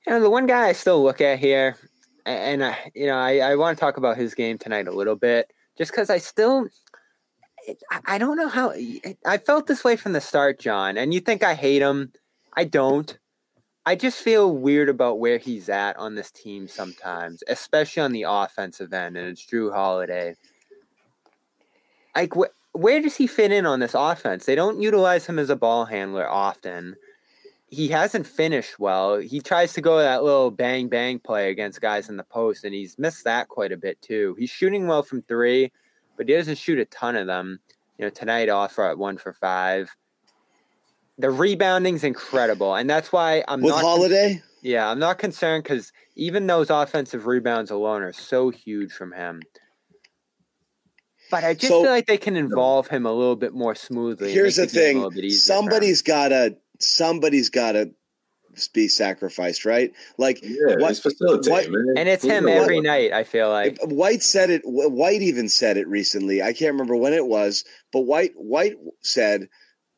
you 0.05 0.13
know, 0.13 0.21
the 0.21 0.29
one 0.29 0.45
guy 0.45 0.67
I 0.67 0.73
still 0.73 1.03
look 1.03 1.21
at 1.21 1.39
here, 1.39 1.75
and 2.25 2.63
I, 2.63 2.91
you 2.95 3.07
know, 3.07 3.17
I, 3.17 3.37
I 3.37 3.55
want 3.55 3.77
to 3.77 3.79
talk 3.79 3.97
about 3.97 4.17
his 4.17 4.33
game 4.33 4.57
tonight 4.57 4.87
a 4.87 4.91
little 4.91 5.15
bit, 5.15 5.51
just 5.77 5.91
because 5.91 6.09
I 6.09 6.17
still, 6.17 6.67
I 8.05 8.17
don't 8.17 8.37
know 8.37 8.49
how 8.49 8.73
I 9.25 9.37
felt 9.37 9.67
this 9.67 9.83
way 9.83 9.95
from 9.95 10.13
the 10.13 10.21
start, 10.21 10.59
John. 10.59 10.97
And 10.97 11.13
you 11.13 11.19
think 11.19 11.43
I 11.43 11.53
hate 11.53 11.81
him? 11.81 12.13
I 12.55 12.63
don't. 12.63 13.17
I 13.85 13.95
just 13.95 14.21
feel 14.21 14.51
weird 14.51 14.89
about 14.89 15.19
where 15.19 15.37
he's 15.37 15.69
at 15.69 15.95
on 15.95 16.15
this 16.15 16.29
team 16.29 16.67
sometimes, 16.67 17.41
especially 17.47 18.03
on 18.03 18.11
the 18.11 18.25
offensive 18.27 18.91
end, 18.91 19.15
and 19.15 19.29
it's 19.29 19.45
Jrue 19.45 19.73
Holiday. 19.73 20.35
Like, 22.13 22.33
wh- 22.33 22.51
where 22.77 23.01
does 23.01 23.15
he 23.15 23.27
fit 23.27 23.51
in 23.51 23.65
on 23.65 23.79
this 23.79 23.93
offense? 23.93 24.45
They 24.45 24.55
don't 24.55 24.81
utilize 24.81 25.25
him 25.25 25.39
as 25.39 25.49
a 25.49 25.55
ball 25.55 25.85
handler 25.85 26.29
often. 26.29 26.95
He 27.69 27.89
hasn't 27.89 28.25
finished 28.25 28.79
well. 28.79 29.17
He 29.17 29.41
tries 29.41 29.73
to 29.73 29.81
go 29.81 29.97
that 29.97 30.23
little 30.23 30.51
bang 30.51 30.87
bang 30.87 31.19
play 31.19 31.49
against 31.49 31.81
guys 31.81 32.07
in 32.09 32.17
the 32.17 32.23
post, 32.23 32.63
and 32.63 32.73
he's 32.73 32.97
missed 32.97 33.25
that 33.25 33.49
quite 33.49 33.71
a 33.71 33.77
bit 33.77 34.01
too. 34.01 34.35
He's 34.39 34.49
shooting 34.49 34.87
well 34.87 35.03
from 35.03 35.21
three, 35.21 35.71
but 36.15 36.29
he 36.29 36.35
doesn't 36.35 36.57
shoot 36.57 36.79
a 36.79 36.85
ton 36.85 37.15
of 37.15 37.27
them. 37.27 37.59
You 37.97 38.05
know, 38.05 38.09
tonight 38.09 38.47
off 38.47 38.79
at 38.79 38.97
one 38.97 39.17
for 39.17 39.33
five 39.33 39.95
the 41.17 41.29
rebounding's 41.29 42.03
incredible, 42.03 42.75
and 42.75 42.89
that's 42.89 43.11
why 43.11 43.43
I'm 43.47 43.61
with 43.61 43.73
not 43.73 43.81
Holiday. 43.81 44.41
yeah, 44.61 44.89
I'm 44.89 44.99
not 44.99 45.17
concerned 45.17 45.63
because 45.63 45.91
even 46.15 46.47
those 46.47 46.69
offensive 46.69 47.25
rebounds 47.25 47.71
alone 47.71 48.03
are 48.03 48.13
so 48.13 48.49
huge 48.49 48.91
from 48.91 49.11
him. 49.13 49.41
But 51.29 51.43
I 51.43 51.53
just 51.53 51.69
So- 51.71 51.81
feel 51.83 51.91
like 51.91 52.07
they 52.07 52.17
can 52.17 52.35
involve 52.35 52.87
him 52.87 53.05
a 53.05 53.11
little 53.13 53.35
bit 53.35 53.53
more 53.53 53.75
smoothly. 53.75 54.31
Here's 54.31 54.55
the 54.55 54.63
make 54.63 54.71
game 54.71 54.79
a 54.81 54.83
thing: 54.85 54.95
little 54.97 55.11
bit 55.11 55.25
easier 55.25 55.53
for 55.53 55.59
him. 55.59 55.65
somebody's 55.65 56.01
gotta 56.01 56.57
somebody's 56.79 57.49
gotta 57.49 57.91
be 58.73 58.87
sacrificed, 58.87 59.65
right? 59.65 59.91
Like 60.17 60.39
Yeah, 60.41 60.77
What- 60.77 60.89
he's 60.89 61.03
what- 61.19 61.69
man. 61.69 61.93
and 61.95 62.09
it's 62.09 62.23
He's 62.23 62.31
him 62.31 62.45
the 62.45 62.51
one. 62.51 62.61
every 62.61 62.81
night. 62.81 63.11
I 63.13 63.23
feel 63.23 63.49
like 63.49 63.77
White 63.83 64.23
said 64.23 64.49
it. 64.49 64.61
White 64.65 65.21
even 65.21 65.47
said 65.49 65.77
it 65.77 65.87
recently. 65.87 66.41
I 66.41 66.53
can't 66.53 66.71
remember 66.71 66.95
when 66.95 67.13
it 67.13 67.27
was, 67.27 67.63
but 67.91 68.01
White 68.01 68.33
White 68.35 68.75
said, 69.03 69.47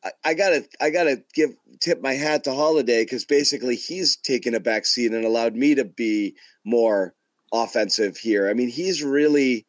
"I, 0.04 0.10
I 0.24 0.34
gotta 0.34 0.66
I 0.80 0.90
gotta 0.90 1.22
give 1.34 1.50
tip 1.80 2.02
my 2.02 2.12
hat 2.14 2.44
to 2.44 2.52
Holiday 2.52 3.02
because 3.04 3.24
basically 3.24 3.76
he's 3.76 4.16
taken 4.16 4.54
a 4.54 4.60
back 4.60 4.84
seat 4.84 5.12
and 5.12 5.24
allowed 5.24 5.56
me 5.56 5.74
to 5.76 5.84
be 5.84 6.34
more 6.64 7.14
offensive 7.52 8.18
here. 8.18 8.48
I 8.48 8.52
mean, 8.54 8.68
he's 8.68 9.02
really 9.02 9.64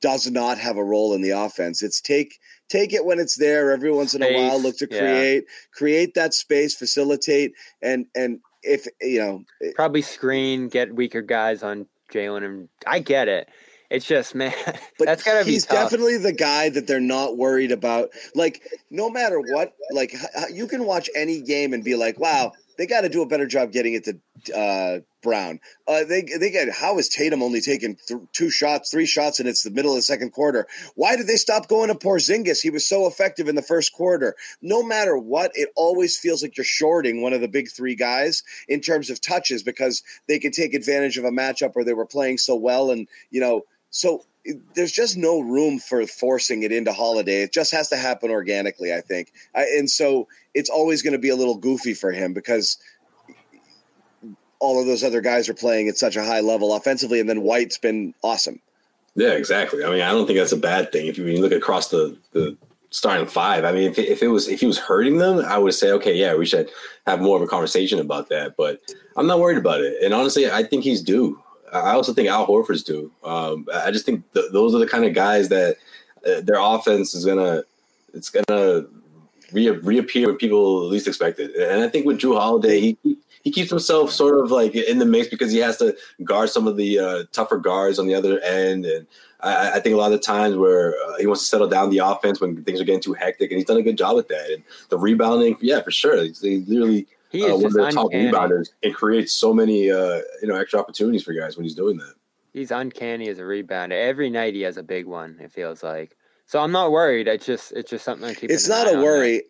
does 0.00 0.30
not 0.30 0.58
have 0.58 0.76
a 0.76 0.84
role 0.84 1.14
in 1.14 1.22
the 1.22 1.30
offense. 1.30 1.82
It's 1.82 2.00
take 2.00 2.38
take 2.68 2.92
it 2.92 3.04
when 3.04 3.18
it's 3.18 3.36
there 3.36 3.72
every 3.72 3.90
once 3.90 4.14
in 4.14 4.22
a 4.22 4.34
while. 4.34 4.60
Look 4.60 4.78
to 4.78 4.88
yeah. 4.90 4.98
create 4.98 5.44
create 5.72 6.14
that 6.14 6.34
space, 6.34 6.74
facilitate, 6.74 7.52
and 7.82 8.06
and 8.14 8.40
if 8.62 8.86
you 9.00 9.20
know 9.20 9.44
probably 9.74 10.02
screen, 10.02 10.68
get 10.68 10.94
weaker 10.94 11.22
guys 11.22 11.62
on 11.62 11.86
Jalen, 12.12 12.44
and 12.44 12.68
I 12.86 13.00
get 13.00 13.28
it. 13.28 13.48
It's 13.90 14.06
just 14.06 14.34
man, 14.34 14.52
But 14.98 15.06
that's 15.06 15.22
gotta 15.22 15.44
be 15.44 15.52
he's 15.52 15.64
tough. 15.66 15.90
definitely 15.90 16.18
the 16.18 16.32
guy 16.32 16.68
that 16.70 16.86
they're 16.86 17.00
not 17.00 17.38
worried 17.38 17.72
about. 17.72 18.10
Like, 18.34 18.62
no 18.90 19.08
matter 19.08 19.40
what, 19.40 19.72
like 19.92 20.14
you 20.52 20.66
can 20.66 20.84
watch 20.84 21.08
any 21.14 21.40
game 21.40 21.72
and 21.72 21.82
be 21.82 21.94
like, 21.94 22.18
"Wow, 22.18 22.52
they 22.78 22.86
got 22.86 23.02
to 23.02 23.08
do 23.10 23.20
a 23.20 23.26
better 23.26 23.46
job 23.46 23.72
getting 23.72 23.94
it 23.94 24.04
to 24.04 24.56
uh, 24.56 25.00
Brown." 25.22 25.60
Uh, 25.86 26.04
they 26.04 26.22
they 26.22 26.50
get 26.50 26.70
how 26.70 26.98
is 26.98 27.08
Tatum 27.08 27.42
only 27.42 27.60
taking 27.60 27.96
th- 28.06 28.20
two 28.32 28.48
shots, 28.48 28.90
three 28.90 29.04
shots, 29.04 29.40
and 29.40 29.48
it's 29.48 29.62
the 29.62 29.70
middle 29.70 29.90
of 29.90 29.96
the 29.96 30.02
second 30.02 30.30
quarter? 30.30 30.66
Why 30.94 31.16
did 31.16 31.26
they 31.26 31.36
stop 31.36 31.68
going 31.68 31.88
to 31.88 31.94
Porzingis? 31.94 32.62
He 32.62 32.70
was 32.70 32.88
so 32.88 33.06
effective 33.06 33.48
in 33.48 33.56
the 33.56 33.62
first 33.62 33.92
quarter. 33.92 34.34
No 34.62 34.82
matter 34.82 35.18
what, 35.18 35.50
it 35.54 35.68
always 35.76 36.16
feels 36.16 36.42
like 36.42 36.56
you're 36.56 36.64
shorting 36.64 37.20
one 37.20 37.32
of 37.32 37.40
the 37.40 37.48
big 37.48 37.70
three 37.70 37.94
guys 37.94 38.42
in 38.68 38.80
terms 38.80 39.10
of 39.10 39.20
touches 39.20 39.62
because 39.62 40.02
they 40.28 40.38
could 40.38 40.52
take 40.52 40.72
advantage 40.72 41.18
of 41.18 41.24
a 41.24 41.30
matchup 41.30 41.74
where 41.74 41.84
they 41.84 41.94
were 41.94 42.06
playing 42.06 42.38
so 42.38 42.54
well, 42.56 42.90
and 42.90 43.08
you 43.30 43.40
know. 43.40 43.64
So 43.90 44.24
there's 44.74 44.92
just 44.92 45.16
no 45.16 45.40
room 45.40 45.78
for 45.78 46.06
forcing 46.06 46.62
it 46.62 46.72
into 46.72 46.92
holiday. 46.92 47.42
It 47.42 47.52
just 47.52 47.70
has 47.72 47.88
to 47.90 47.96
happen 47.96 48.30
organically, 48.30 48.92
I 48.92 49.00
think. 49.00 49.32
I, 49.54 49.62
and 49.62 49.90
so 49.90 50.28
it's 50.54 50.70
always 50.70 51.02
going 51.02 51.12
to 51.12 51.18
be 51.18 51.28
a 51.28 51.36
little 51.36 51.56
goofy 51.56 51.94
for 51.94 52.12
him 52.12 52.32
because 52.32 52.78
all 54.60 54.80
of 54.80 54.86
those 54.86 55.04
other 55.04 55.20
guys 55.20 55.48
are 55.48 55.54
playing 55.54 55.88
at 55.88 55.96
such 55.96 56.16
a 56.16 56.24
high 56.24 56.40
level 56.40 56.74
offensively, 56.74 57.20
and 57.20 57.28
then 57.28 57.42
White's 57.42 57.78
been 57.78 58.14
awesome. 58.22 58.60
Yeah, 59.14 59.32
exactly. 59.32 59.84
I 59.84 59.90
mean, 59.90 60.02
I 60.02 60.10
don't 60.10 60.26
think 60.26 60.38
that's 60.38 60.52
a 60.52 60.56
bad 60.56 60.92
thing. 60.92 61.06
If 61.06 61.18
you, 61.18 61.26
you 61.26 61.40
look 61.40 61.52
across 61.52 61.88
the 61.88 62.16
the 62.32 62.56
starting 62.90 63.26
five, 63.26 63.64
I 63.64 63.72
mean, 63.72 63.90
if 63.90 63.98
if 63.98 64.22
it 64.22 64.28
was 64.28 64.48
if 64.48 64.60
he 64.60 64.66
was 64.66 64.78
hurting 64.78 65.18
them, 65.18 65.44
I 65.44 65.58
would 65.58 65.74
say, 65.74 65.90
okay, 65.92 66.14
yeah, 66.14 66.34
we 66.34 66.46
should 66.46 66.70
have 67.06 67.20
more 67.20 67.36
of 67.36 67.42
a 67.42 67.46
conversation 67.46 67.98
about 67.98 68.28
that. 68.28 68.56
But 68.56 68.80
I'm 69.16 69.26
not 69.26 69.40
worried 69.40 69.58
about 69.58 69.80
it. 69.80 70.02
And 70.02 70.14
honestly, 70.14 70.50
I 70.50 70.62
think 70.62 70.84
he's 70.84 71.02
due. 71.02 71.42
I 71.72 71.92
also 71.92 72.12
think 72.12 72.28
Al 72.28 72.46
Horford's 72.46 72.82
due. 72.82 73.12
Um, 73.24 73.66
I 73.72 73.90
just 73.90 74.06
think 74.06 74.24
th- 74.32 74.52
those 74.52 74.74
are 74.74 74.78
the 74.78 74.86
kind 74.86 75.04
of 75.04 75.14
guys 75.14 75.48
that 75.48 75.76
uh, 76.26 76.40
their 76.42 76.58
offense 76.58 77.14
is 77.14 77.24
gonna 77.24 77.62
it's 78.14 78.30
gonna 78.30 78.86
re- 79.52 79.70
reappear 79.70 80.28
when 80.28 80.36
people 80.36 80.86
least 80.86 81.08
expect 81.08 81.38
it. 81.38 81.54
And 81.56 81.82
I 81.82 81.88
think 81.88 82.06
with 82.06 82.18
Jrue 82.18 82.38
Holiday, 82.38 82.80
he 82.80 83.18
he 83.42 83.50
keeps 83.50 83.70
himself 83.70 84.10
sort 84.10 84.38
of 84.38 84.50
like 84.50 84.74
in 84.74 84.98
the 84.98 85.06
mix 85.06 85.28
because 85.28 85.52
he 85.52 85.58
has 85.58 85.76
to 85.78 85.96
guard 86.24 86.50
some 86.50 86.66
of 86.66 86.76
the 86.76 86.98
uh, 86.98 87.24
tougher 87.32 87.58
guards 87.58 87.98
on 87.98 88.06
the 88.06 88.14
other 88.14 88.40
end. 88.40 88.84
And 88.84 89.06
I, 89.40 89.72
I 89.72 89.80
think 89.80 89.94
a 89.94 89.96
lot 89.96 90.12
of 90.12 90.18
the 90.20 90.26
times 90.26 90.56
where 90.56 90.94
uh, 91.06 91.18
he 91.18 91.26
wants 91.26 91.42
to 91.42 91.48
settle 91.48 91.68
down 91.68 91.90
the 91.90 91.98
offense 91.98 92.40
when 92.40 92.62
things 92.64 92.80
are 92.80 92.84
getting 92.84 93.00
too 93.00 93.14
hectic, 93.14 93.50
and 93.50 93.58
he's 93.58 93.66
done 93.66 93.76
a 93.76 93.82
good 93.82 93.98
job 93.98 94.16
with 94.16 94.28
that. 94.28 94.50
And 94.50 94.62
the 94.88 94.98
rebounding, 94.98 95.56
yeah, 95.60 95.80
for 95.80 95.90
sure, 95.90 96.22
he's 96.22 96.42
literally 96.42 97.06
he 97.30 97.44
uh, 97.44 97.46
is 97.46 97.52
one 97.52 97.56
of 97.56 97.62
just 97.62 97.74
the 97.76 97.90
top 97.90 98.04
uncanny. 98.06 98.32
rebounders 98.32 98.68
and 98.82 98.94
creates 98.94 99.32
so 99.32 99.52
many 99.52 99.90
uh, 99.90 100.20
you 100.42 100.48
know 100.48 100.56
extra 100.56 100.80
opportunities 100.80 101.22
for 101.22 101.32
guys 101.32 101.56
when 101.56 101.64
he's 101.64 101.74
doing 101.74 101.96
that. 101.98 102.14
He's 102.52 102.70
uncanny 102.70 103.28
as 103.28 103.38
a 103.38 103.42
rebounder. 103.42 103.92
Every 103.92 104.30
night 104.30 104.54
he 104.54 104.62
has 104.62 104.76
a 104.76 104.82
big 104.82 105.06
one. 105.06 105.38
It 105.40 105.52
feels 105.52 105.82
like. 105.82 106.16
So 106.46 106.60
I'm 106.60 106.72
not 106.72 106.90
worried. 106.90 107.28
It's 107.28 107.46
just 107.46 107.72
it's 107.72 107.90
just 107.90 108.04
something 108.04 108.28
I 108.28 108.34
keep. 108.34 108.50
It's 108.50 108.68
not 108.68 108.86
eye 108.86 108.92
a 108.92 108.96
on 108.96 109.02
worry. 109.02 109.42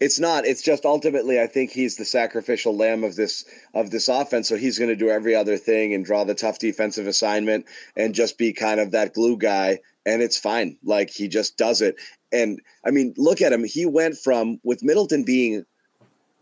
It's 0.00 0.20
not. 0.20 0.46
It's 0.46 0.62
just 0.62 0.84
ultimately, 0.84 1.40
I 1.40 1.48
think 1.48 1.72
he's 1.72 1.96
the 1.96 2.04
sacrificial 2.04 2.76
lamb 2.76 3.02
of 3.02 3.16
this 3.16 3.44
of 3.74 3.90
this 3.90 4.08
offense. 4.08 4.48
So 4.48 4.56
he's 4.56 4.78
going 4.78 4.90
to 4.90 4.96
do 4.96 5.10
every 5.10 5.34
other 5.34 5.56
thing 5.56 5.92
and 5.92 6.04
draw 6.04 6.22
the 6.22 6.36
tough 6.36 6.60
defensive 6.60 7.08
assignment 7.08 7.66
and 7.96 8.14
just 8.14 8.38
be 8.38 8.52
kind 8.52 8.78
of 8.78 8.92
that 8.92 9.14
glue 9.14 9.36
guy. 9.36 9.80
And 10.06 10.22
it's 10.22 10.38
fine. 10.38 10.78
Like 10.84 11.10
he 11.10 11.26
just 11.26 11.56
does 11.56 11.82
it. 11.82 11.96
And 12.32 12.60
I 12.86 12.92
mean, 12.92 13.14
look 13.16 13.42
at 13.42 13.52
him. 13.52 13.64
He 13.64 13.86
went 13.86 14.16
from 14.16 14.60
with 14.62 14.84
Middleton 14.84 15.24
being 15.24 15.64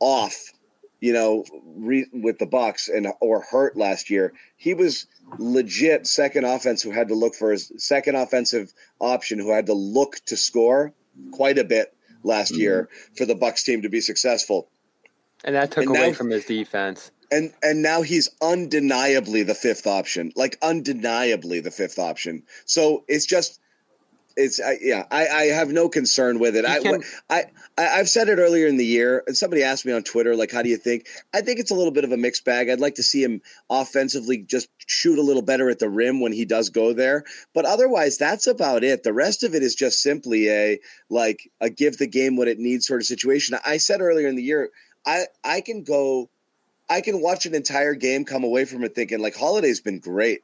off, 0.01 0.53
you 1.07 1.13
know, 1.13 1.45
re, 1.77 2.05
with 2.13 2.39
the 2.39 2.47
Bucks 2.47 2.89
and 2.89 3.07
or 3.21 3.41
hurt 3.43 3.77
last 3.77 4.11
year. 4.11 4.33
He 4.57 4.75
was 4.75 5.07
legit 5.39 6.05
second 6.05 6.45
offense 6.45 6.83
who 6.83 6.91
had 6.91 7.07
to 7.09 7.15
look 7.15 7.35
for 7.37 7.53
his 7.53 7.71
second 7.77 8.17
offensive 8.17 8.73
option 8.99 9.39
who 9.39 9.53
had 9.53 9.67
to 9.67 9.73
look 9.73 10.17
to 10.27 10.37
score 10.37 10.93
quite 11.31 11.59
a 11.59 11.65
bit 11.65 11.95
last 12.25 12.53
Mhm. 12.55 12.59
year 12.59 12.89
for 13.17 13.25
the 13.25 13.37
Bucks 13.37 13.63
team 13.63 13.83
to 13.83 13.89
be 13.89 14.01
successful. 14.01 14.69
And 15.45 15.55
that 15.55 15.71
took 15.71 15.85
And 15.87 15.97
away 15.97 16.09
now- 16.09 16.13
from 16.15 16.31
his 16.31 16.45
defense. 16.45 17.13
And 17.31 17.53
and 17.63 17.83
now 17.83 18.03
he's 18.03 18.29
undeniably 18.43 19.45
the 19.45 19.55
fifth 19.55 19.87
option, 19.87 20.33
like 20.35 20.59
undeniably 20.61 21.61
the 21.61 21.71
fifth 21.71 22.01
option. 22.01 22.43
So 22.65 23.05
it's 23.07 23.27
just 23.27 23.61
it's 24.37 24.61
I, 24.61 24.77
yeah, 24.83 25.05
I, 25.11 25.27
I 25.29 25.43
have 25.47 25.71
no 25.71 25.89
concern 25.89 26.39
with 26.39 26.57
it. 26.57 26.65
I, 26.67 26.81
can- 26.81 27.03
I 27.31 27.45
I 27.79 27.89
I've 27.99 28.09
said 28.09 28.29
it 28.29 28.39
earlier 28.39 28.67
in 28.67 28.77
the 28.77 28.85
year, 28.85 29.23
and 29.27 29.37
somebody 29.37 29.63
asked 29.63 29.87
me 29.87 29.93
on 29.93 30.03
Twitter, 30.03 30.37
like, 30.37 30.53
how 30.53 30.63
do 30.63 30.69
you 30.69 30.77
think? 30.77 31.07
I 31.35 31.41
think 31.41 31.59
it's 31.59 31.71
a 31.71 31.75
little 31.75 31.93
bit 31.93 32.05
of 32.05 32.13
a 32.13 32.17
mixed 32.17 32.45
bag. 32.45 32.69
I'd 32.69 32.81
like 32.81 32.97
to 32.97 33.03
see 33.03 33.23
him 33.23 33.41
offensively 33.71 34.39
just 34.39 34.69
shoot 34.87 35.19
a 35.19 35.23
little 35.23 35.43
better 35.43 35.71
at 35.71 35.79
the 35.79 35.89
rim 35.89 36.21
when 36.21 36.33
he 36.33 36.45
does 36.45 36.71
go 36.71 36.93
there, 36.93 37.25
but 37.55 37.65
otherwise, 37.65 38.19
that's 38.19 38.47
about 38.47 38.85
it. 38.85 39.03
The 39.03 39.13
rest 39.13 39.43
of 39.43 39.55
it 39.55 39.63
is 39.63 39.75
just 39.75 40.01
simply 40.03 40.49
a 40.51 40.79
like 41.09 41.51
a 41.61 41.71
give 41.71 41.99
the 41.99 42.07
game 42.07 42.37
what 42.37 42.49
it 42.49 42.59
needs 42.59 42.87
sort 42.87 43.01
of 43.01 43.07
situation. 43.07 43.59
I 43.65 43.79
said 43.79 44.01
earlier 44.01 44.29
in 44.29 44.37
the 44.37 44.43
year, 44.43 44.71
I 45.07 45.25
I 45.45 45.61
can 45.63 45.83
go, 45.83 46.29
I 46.91 47.01
can 47.01 47.21
watch 47.23 47.47
an 47.47 47.55
entire 47.55 47.95
game, 47.95 48.25
come 48.25 48.45
away 48.45 48.65
from 48.67 48.85
it 48.85 48.95
thinking 48.95 49.21
like 49.21 49.35
Holiday's 49.35 49.81
been 49.81 49.99
great. 49.99 50.43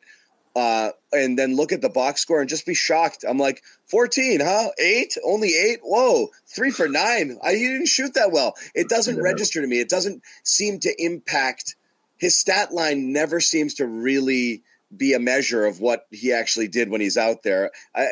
uh, 0.54 0.90
and 1.14 1.38
then 1.38 1.56
look 1.56 1.72
at 1.72 1.80
the 1.80 1.88
box 1.88 2.20
score 2.20 2.40
and 2.40 2.48
just 2.48 2.66
be 2.66 2.74
shocked. 2.74 3.24
I'm 3.26 3.38
like, 3.38 3.62
14, 3.92 4.40
huh? 4.40 4.70
Eight? 4.78 5.18
Only 5.22 5.50
eight? 5.50 5.80
Whoa, 5.82 6.28
three 6.46 6.70
for 6.70 6.88
nine. 6.88 7.38
I, 7.44 7.52
he 7.52 7.68
didn't 7.68 7.88
shoot 7.88 8.14
that 8.14 8.32
well. 8.32 8.54
It 8.74 8.88
doesn't 8.88 9.16
Yeah. 9.16 9.22
register 9.22 9.60
to 9.60 9.66
me. 9.66 9.80
It 9.80 9.90
doesn't 9.90 10.22
seem 10.44 10.80
to 10.80 10.94
impact 10.98 11.76
his 12.16 12.34
stat 12.40 12.72
line. 12.72 13.12
Never 13.12 13.38
seems 13.38 13.74
to 13.74 13.86
really 13.86 14.62
be 14.96 15.12
a 15.12 15.18
measure 15.18 15.66
of 15.66 15.80
what 15.80 16.06
he 16.10 16.32
actually 16.32 16.68
did 16.68 16.88
when 16.88 17.02
he's 17.02 17.18
out 17.18 17.42
there. 17.42 17.70
I, 17.94 18.06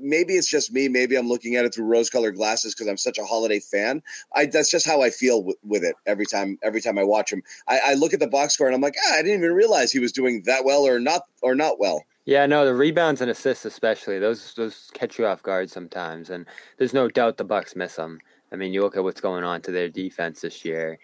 maybe 0.00 0.32
it's 0.32 0.48
just 0.48 0.72
me. 0.72 0.88
Maybe 0.88 1.14
I'm 1.14 1.28
looking 1.28 1.56
at 1.56 1.66
it 1.66 1.74
through 1.74 1.86
rose-colored 1.86 2.36
glasses 2.36 2.74
because 2.74 2.86
I'm 2.86 2.96
such 2.96 3.18
a 3.18 3.24
holiday 3.24 3.60
fan. 3.60 4.02
I, 4.34 4.46
that's 4.46 4.70
just 4.70 4.86
how 4.86 5.02
I 5.02 5.10
feel 5.10 5.42
with, 5.44 5.56
with 5.62 5.84
it 5.84 5.94
every 6.06 6.26
time. 6.26 6.58
Every 6.62 6.80
time 6.80 6.98
I 6.98 7.04
watch 7.04 7.30
him, 7.30 7.42
I, 7.66 7.80
I 7.88 7.94
look 7.94 8.14
at 8.14 8.20
the 8.20 8.28
box 8.28 8.54
score 8.54 8.66
and 8.66 8.74
I'm 8.74 8.80
like, 8.80 8.96
ah, 9.06 9.14
I 9.16 9.22
didn't 9.22 9.40
even 9.40 9.52
realize 9.52 9.92
he 9.92 9.98
was 9.98 10.12
doing 10.12 10.44
that 10.46 10.64
well 10.64 10.86
or 10.86 10.98
not 10.98 11.22
or 11.42 11.54
not 11.54 11.78
well. 11.78 12.02
Yeah, 12.28 12.44
no, 12.44 12.66
the 12.66 12.74
rebounds 12.74 13.22
and 13.22 13.30
assists 13.30 13.64
especially 13.64 14.18
those 14.18 14.52
those 14.52 14.90
catch 14.92 15.18
you 15.18 15.24
off 15.24 15.42
guard 15.42 15.70
sometimes, 15.70 16.28
and 16.28 16.44
there's 16.76 16.92
no 16.92 17.08
doubt 17.08 17.38
the 17.38 17.44
Bucks 17.44 17.74
miss 17.74 17.96
them. 17.96 18.20
I 18.52 18.56
mean, 18.56 18.74
you 18.74 18.82
look 18.82 18.98
at 18.98 19.02
what's 19.02 19.22
going 19.22 19.44
on 19.44 19.62
to 19.62 19.72
their 19.72 19.88
defense 19.88 20.42
this 20.42 20.62
year, 20.62 20.98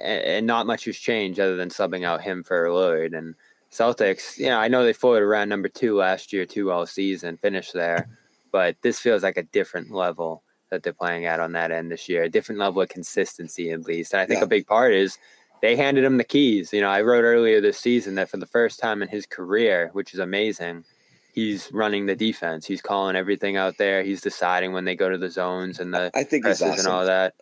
and, 0.00 0.22
and 0.22 0.46
not 0.46 0.68
much 0.68 0.84
has 0.84 0.96
changed 0.96 1.40
other 1.40 1.56
than 1.56 1.68
subbing 1.68 2.04
out 2.04 2.20
him 2.22 2.44
for 2.44 2.68
Lillard 2.68 3.18
and 3.18 3.34
Celtics. 3.72 4.38
You 4.38 4.50
know, 4.50 4.58
I 4.60 4.68
know 4.68 4.84
they 4.84 4.92
floated 4.92 5.24
around 5.24 5.48
number 5.48 5.68
two 5.68 5.96
last 5.96 6.32
year, 6.32 6.46
two 6.46 6.70
all 6.70 6.86
season, 6.86 7.38
finished 7.38 7.72
there, 7.72 8.08
but 8.52 8.76
this 8.82 9.00
feels 9.00 9.24
like 9.24 9.38
a 9.38 9.42
different 9.42 9.90
level 9.90 10.44
that 10.70 10.84
they're 10.84 10.92
playing 10.92 11.26
at 11.26 11.40
on 11.40 11.50
that 11.54 11.72
end 11.72 11.90
this 11.90 12.08
year, 12.08 12.22
a 12.22 12.28
different 12.28 12.60
level 12.60 12.82
of 12.82 12.88
consistency 12.88 13.72
at 13.72 13.82
least. 13.82 14.12
And 14.12 14.20
I 14.20 14.26
think 14.26 14.38
Yeah. 14.38 14.44
a 14.44 14.48
big 14.48 14.68
part 14.68 14.94
is 14.94 15.18
they 15.62 15.76
handed 15.76 16.04
him 16.04 16.18
the 16.18 16.24
keys. 16.24 16.72
You 16.72 16.82
know, 16.82 16.90
I 16.90 17.00
wrote 17.02 17.22
earlier 17.22 17.60
this 17.60 17.78
season 17.78 18.16
that 18.16 18.28
for 18.28 18.36
the 18.36 18.46
first 18.46 18.80
time 18.80 19.00
in 19.00 19.08
his 19.08 19.24
career, 19.24 19.90
which 19.92 20.12
is 20.12 20.18
amazing, 20.18 20.84
he's 21.32 21.70
running 21.72 22.06
the 22.06 22.16
defense. 22.16 22.66
He's 22.66 22.82
calling 22.82 23.16
everything 23.16 23.56
out 23.56 23.78
there. 23.78 24.02
He's 24.02 24.20
deciding 24.20 24.72
when 24.72 24.84
they 24.84 24.96
go 24.96 25.08
to 25.08 25.16
the 25.16 25.30
zones 25.30 25.78
and 25.78 25.94
the 25.94 26.10
I 26.14 26.24
think 26.24 26.44
presses 26.44 26.80
and 26.80 26.88
all 26.88 27.06
that. 27.06 27.34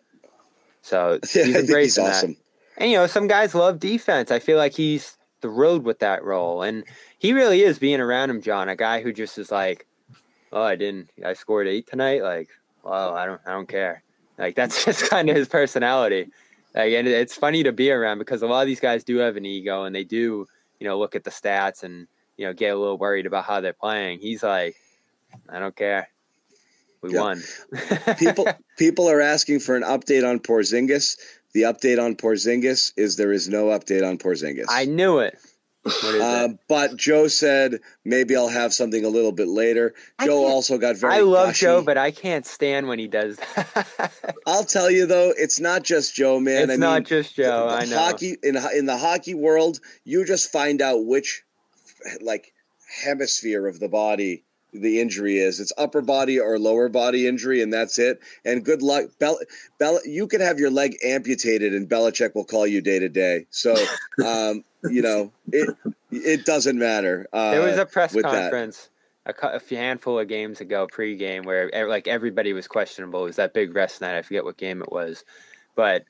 So 0.83 1.19
he's 1.23 1.31
I 1.31 1.33
think 1.33 1.47
he's 1.47 1.55
embracing 1.57 2.03
that. 2.05 2.23
And 2.77 2.91
you 2.91 2.97
know, 2.97 3.07
some 3.07 3.27
guys 3.27 3.55
love 3.55 3.79
defense. 3.79 4.29
I 4.29 4.39
feel 4.39 4.57
like 4.57 4.73
he's 4.73 5.17
thrilled 5.41 5.83
with 5.83 5.99
that 5.99 6.23
role, 6.23 6.61
and 6.61 6.83
he 7.17 7.33
really 7.33 7.63
is 7.63 7.79
being 7.79 7.99
around 7.99 8.29
him, 8.29 8.41
John. 8.41 8.69
A 8.69 8.75
guy 8.75 9.01
who 9.01 9.11
just 9.11 9.37
is 9.37 9.51
like, 9.51 9.87
"Oh, 10.51 10.61
I 10.61 10.75
didn't. 10.75 11.09
I 11.25 11.33
scored 11.33 11.67
eight 11.67 11.87
tonight. 11.87 12.23
Like, 12.23 12.49
well, 12.83 13.15
I 13.15 13.25
don't. 13.25 13.41
I 13.45 13.51
don't 13.51 13.67
care." 13.67 14.03
Like 14.37 14.55
that's 14.55 14.85
just 14.85 15.09
kind 15.09 15.29
of 15.29 15.35
his 15.35 15.47
personality. 15.47 16.29
Like, 16.73 16.93
and 16.93 17.07
it's 17.07 17.35
funny 17.35 17.63
to 17.63 17.71
be 17.71 17.91
around 17.91 18.19
because 18.19 18.41
a 18.41 18.47
lot 18.47 18.61
of 18.61 18.67
these 18.67 18.79
guys 18.79 19.03
do 19.03 19.17
have 19.17 19.35
an 19.35 19.45
ego, 19.45 19.83
and 19.83 19.93
they 19.95 20.03
do, 20.03 20.47
you 20.79 20.87
know, 20.87 20.97
look 20.97 21.15
at 21.15 21.23
the 21.23 21.31
stats 21.31 21.83
and 21.83 22.07
you 22.37 22.45
know 22.45 22.53
get 22.53 22.69
a 22.69 22.77
little 22.77 22.97
worried 22.97 23.25
about 23.25 23.45
how 23.45 23.59
they're 23.61 23.73
playing. 23.73 24.19
He's 24.19 24.41
like, 24.41 24.75
"I 25.49 25.59
don't 25.59 25.75
care. 25.75 26.09
We 27.01 27.13
Yeah. 27.13 27.19
won." 27.21 27.43
people 28.17 28.47
people 28.77 29.09
are 29.09 29.21
asking 29.21 29.59
for 29.59 29.75
an 29.75 29.83
update 29.83 30.27
on 30.27 30.39
Porzingis. 30.39 31.17
The 31.53 31.63
update 31.63 32.01
on 32.01 32.15
Porzingis 32.15 32.93
is 32.95 33.17
there 33.17 33.33
is 33.33 33.49
no 33.49 33.65
update 33.65 34.07
on 34.07 34.17
Porzingis. 34.17 34.65
I 34.69 34.85
knew 34.85 35.19
it. 35.19 35.37
What 35.83 35.95
is 36.15 36.21
Uh, 36.21 36.47
but 36.67 36.95
Joe 36.95 37.27
said 37.27 37.79
maybe 38.05 38.35
I'll 38.35 38.49
have 38.49 38.73
something 38.73 39.03
a 39.03 39.09
little 39.09 39.31
bit 39.31 39.47
later. 39.47 39.95
I 40.19 40.27
Joe 40.27 40.45
also 40.45 40.77
got 40.77 40.95
very. 40.97 41.13
I 41.15 41.19
love 41.21 41.49
gushy. 41.49 41.65
Joe, 41.65 41.81
but 41.81 41.97
I 41.97 42.11
can't 42.11 42.45
stand 42.45 42.87
when 42.87 42.99
he 42.99 43.07
does 43.07 43.37
that. 43.37 44.11
I'll 44.45 44.63
tell 44.63 44.91
you 44.91 45.05
though, 45.07 45.33
it's 45.35 45.59
not 45.59 45.83
just 45.83 46.13
Joe, 46.13 46.39
man. 46.39 46.63
it's 46.63 46.73
I 46.73 46.75
not 46.75 46.95
mean, 46.95 47.03
just 47.05 47.35
Joe. 47.35 47.67
the 47.67 47.73
I 47.75 47.85
know. 47.85 47.97
Hockey 47.97 48.37
in 48.43 48.57
in 48.75 48.85
the 48.85 48.97
hockey 48.97 49.33
world, 49.33 49.79
you 50.03 50.23
just 50.25 50.51
find 50.51 50.81
out 50.81 51.05
which 51.05 51.43
like 52.21 52.53
hemisphere 53.03 53.67
of 53.67 53.79
the 53.79 53.89
body 53.89 54.43
the 54.73 55.01
injury 55.01 55.37
is. 55.37 55.59
It's 55.59 55.73
upper 55.77 56.01
body 56.01 56.39
or 56.39 56.57
lower 56.57 56.89
body 56.89 57.27
injury, 57.27 57.61
and 57.61 57.73
that's 57.73 57.99
it. 57.99 58.19
And 58.45 58.63
good 58.63 58.81
luck, 58.81 59.05
Bel. 59.19 59.39
Bel- 59.79 59.99
you 60.05 60.27
could 60.27 60.41
have 60.41 60.59
your 60.59 60.69
leg 60.69 60.95
amputated, 61.03 61.73
and 61.73 61.89
Belichick 61.89 62.35
will 62.35 62.45
call 62.45 62.65
you 62.65 62.81
day 62.81 62.99
to 62.99 63.09
day. 63.09 63.47
So, 63.49 63.75
um, 64.25 64.63
you 64.89 65.01
know, 65.01 65.31
it 65.51 65.75
it 66.11 66.45
doesn't 66.45 66.77
matter. 66.77 67.27
Uh, 67.33 67.51
there 67.51 67.61
was 67.61 67.77
a 67.77 67.85
press 67.85 68.13
with 68.13 68.23
that. 68.23 68.43
conference 68.43 68.89
a, 69.25 69.33
a 69.43 69.75
handful 69.75 70.19
of 70.19 70.27
games 70.27 70.61
ago, 70.61 70.87
pregame, 70.87 71.45
where 71.45 71.69
like 71.87 72.07
everybody 72.07 72.53
was 72.53 72.67
questionable. 72.67 73.21
It 73.23 73.27
was 73.27 73.35
that 73.35 73.53
big 73.53 73.75
rest 73.75 74.01
night? 74.01 74.17
I 74.17 74.21
forget 74.21 74.43
what 74.43 74.57
game 74.57 74.81
it 74.81 74.91
was, 74.91 75.23
but 75.75 76.03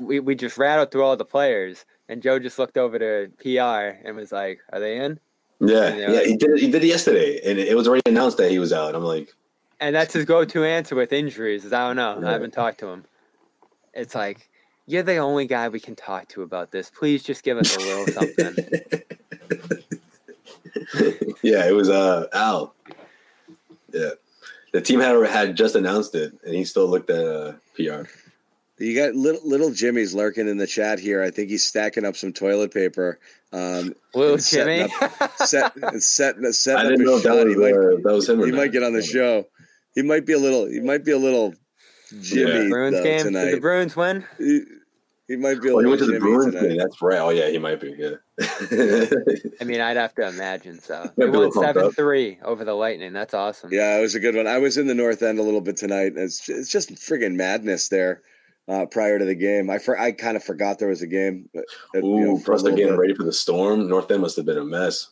we 0.00 0.20
we 0.20 0.34
just 0.34 0.56
rattled 0.58 0.90
through 0.90 1.04
all 1.04 1.16
the 1.16 1.24
players, 1.24 1.84
and 2.08 2.22
Joe 2.22 2.38
just 2.38 2.58
looked 2.58 2.78
over 2.78 2.98
to 2.98 3.30
PR 3.38 4.06
and 4.06 4.16
was 4.16 4.32
like, 4.32 4.60
"Are 4.72 4.80
they 4.80 4.98
in?" 4.98 5.20
Yeah, 5.60 5.94
Yeah. 5.94 6.10
yeah, 6.12 6.24
he 6.24 6.36
did. 6.36 6.50
It, 6.50 6.60
he 6.60 6.70
did 6.70 6.82
it 6.84 6.88
yesterday, 6.88 7.40
and 7.44 7.58
it 7.58 7.76
was 7.76 7.86
already 7.86 8.02
announced 8.06 8.38
that 8.38 8.50
he 8.50 8.58
was 8.58 8.72
out. 8.72 8.94
I'm 8.94 9.04
like, 9.04 9.32
And 9.80 9.94
that's 9.94 10.14
his 10.14 10.24
go-to 10.24 10.64
answer 10.64 10.96
with 10.96 11.12
injuries. 11.12 11.64
Is 11.64 11.72
I 11.72 11.86
don't 11.86 11.96
know. 11.96 12.18
Yeah. 12.20 12.28
I 12.28 12.32
haven't 12.32 12.52
talked 12.52 12.80
to 12.80 12.88
him. 12.88 13.04
It's 13.94 14.14
like 14.14 14.48
you're 14.92 15.02
the 15.02 15.16
only 15.16 15.46
guy 15.46 15.68
we 15.68 15.80
can 15.80 15.96
talk 15.96 16.28
to 16.28 16.42
about 16.42 16.70
this. 16.70 16.90
Please 16.90 17.22
just 17.22 17.42
give 17.42 17.56
us 17.58 17.74
a 17.76 17.80
little 17.80 18.06
something. 18.08 18.54
yeah, 21.42 21.66
it 21.66 21.74
was 21.74 21.88
uh 21.88 22.26
Al. 22.32 22.74
Yeah, 23.92 24.10
the 24.72 24.80
team 24.80 25.00
had 25.00 25.16
had 25.26 25.56
just 25.56 25.74
announced 25.74 26.14
it, 26.14 26.32
and 26.44 26.54
he 26.54 26.64
still 26.64 26.86
looked 26.88 27.10
at 27.10 27.24
uh, 27.26 27.52
PR. 27.74 28.08
You 28.78 28.96
got 28.96 29.14
little 29.14 29.40
little 29.48 29.70
Jimmy's 29.70 30.14
lurking 30.14 30.48
in 30.48 30.56
the 30.56 30.66
chat 30.66 30.98
here. 30.98 31.22
I 31.22 31.30
think 31.30 31.50
he's 31.50 31.62
stacking 31.64 32.04
up 32.04 32.16
some 32.16 32.32
toilet 32.32 32.72
paper. 32.72 33.18
Um, 33.52 33.94
Little 34.14 34.34
and 34.34 34.42
setting 34.42 34.88
Jimmy. 34.88 35.10
set 35.36 35.72
setting 36.02 36.52
setting 36.52 36.86
I 36.86 36.90
didn't 36.90 37.02
a 37.02 37.04
know 37.04 37.16
if 37.18 37.22
that 37.22 37.28
shot. 37.28 37.46
was, 37.46 37.54
He 37.54 37.60
might 37.60 37.74
uh, 37.74 37.96
that 38.02 38.12
was 38.14 38.28
him. 38.28 38.40
Or 38.40 38.46
he 38.46 38.50
not. 38.50 38.56
might 38.58 38.72
get 38.72 38.82
on 38.82 38.92
the 38.92 39.02
show. 39.02 39.46
He 39.94 40.02
might 40.02 40.24
be 40.26 40.32
a 40.32 40.38
little. 40.38 40.66
He 40.66 40.80
might 40.80 41.04
be 41.04 41.12
a 41.12 41.18
little 41.18 41.54
Jimmy 42.22 42.68
Bruins 42.70 42.96
though, 42.96 43.02
game. 43.02 43.32
Did 43.32 43.56
the. 43.56 43.60
Bruins 43.60 43.94
win? 43.94 44.24
he, 44.38 44.62
he 45.32 45.36
might 45.36 45.60
be 45.60 45.68
a 45.70 45.74
Oh, 45.74 45.78
he 45.80 45.86
went 45.86 45.98
to 46.00 46.06
the 46.06 46.12
Jimmy 46.12 46.20
Bruins 46.20 46.54
tonight. 46.54 46.68
game. 46.68 46.76
That's 46.78 47.00
right. 47.02 47.18
Oh 47.18 47.30
yeah, 47.30 47.48
he 47.48 47.58
might 47.58 47.80
be. 47.80 47.94
Yeah. 47.98 48.16
I 49.60 49.64
mean, 49.64 49.80
I'd 49.80 49.96
have 49.96 50.14
to 50.16 50.28
imagine 50.28 50.80
so. 50.80 51.02
Yeah, 51.16 51.26
They 51.26 51.30
won 51.30 51.50
pumped 51.52 51.56
up. 51.68 51.74
seven 51.76 51.90
three 51.92 52.38
over 52.44 52.64
the 52.64 52.74
Lightning. 52.74 53.12
That's 53.12 53.34
awesome. 53.34 53.70
Yeah, 53.72 53.98
it 53.98 54.02
was 54.02 54.14
a 54.14 54.20
good 54.20 54.34
one. 54.34 54.46
I 54.46 54.58
was 54.58 54.76
in 54.78 54.86
the 54.86 54.94
North 54.94 55.22
End 55.22 55.38
a 55.38 55.42
little 55.42 55.60
bit 55.60 55.76
tonight. 55.76 56.12
It's 56.16 56.38
just, 56.38 56.58
it's 56.58 56.70
just 56.70 56.90
friggin' 56.92 57.34
madness 57.34 57.88
there. 57.88 58.22
Uh, 58.68 58.86
prior 58.86 59.18
to 59.18 59.24
the 59.24 59.34
game, 59.34 59.68
I 59.70 59.78
for, 59.78 59.98
I 59.98 60.12
kind 60.12 60.36
of 60.36 60.44
forgot 60.44 60.78
there 60.78 60.88
was 60.88 61.02
a 61.02 61.06
game. 61.06 61.48
But, 61.52 61.64
uh, 61.96 61.98
you 61.98 62.04
Ooh, 62.06 62.20
know, 62.26 62.36
for 62.38 62.52
a 62.52 62.54
plus 62.54 62.62
they're 62.62 62.72
getting 62.72 62.92
bit. 62.92 62.98
ready 62.98 63.14
for 63.14 63.24
the 63.24 63.32
storm. 63.32 63.88
North 63.88 64.08
End 64.10 64.20
must 64.22 64.36
have 64.36 64.46
been 64.46 64.58
a 64.58 64.64
mess. 64.64 65.08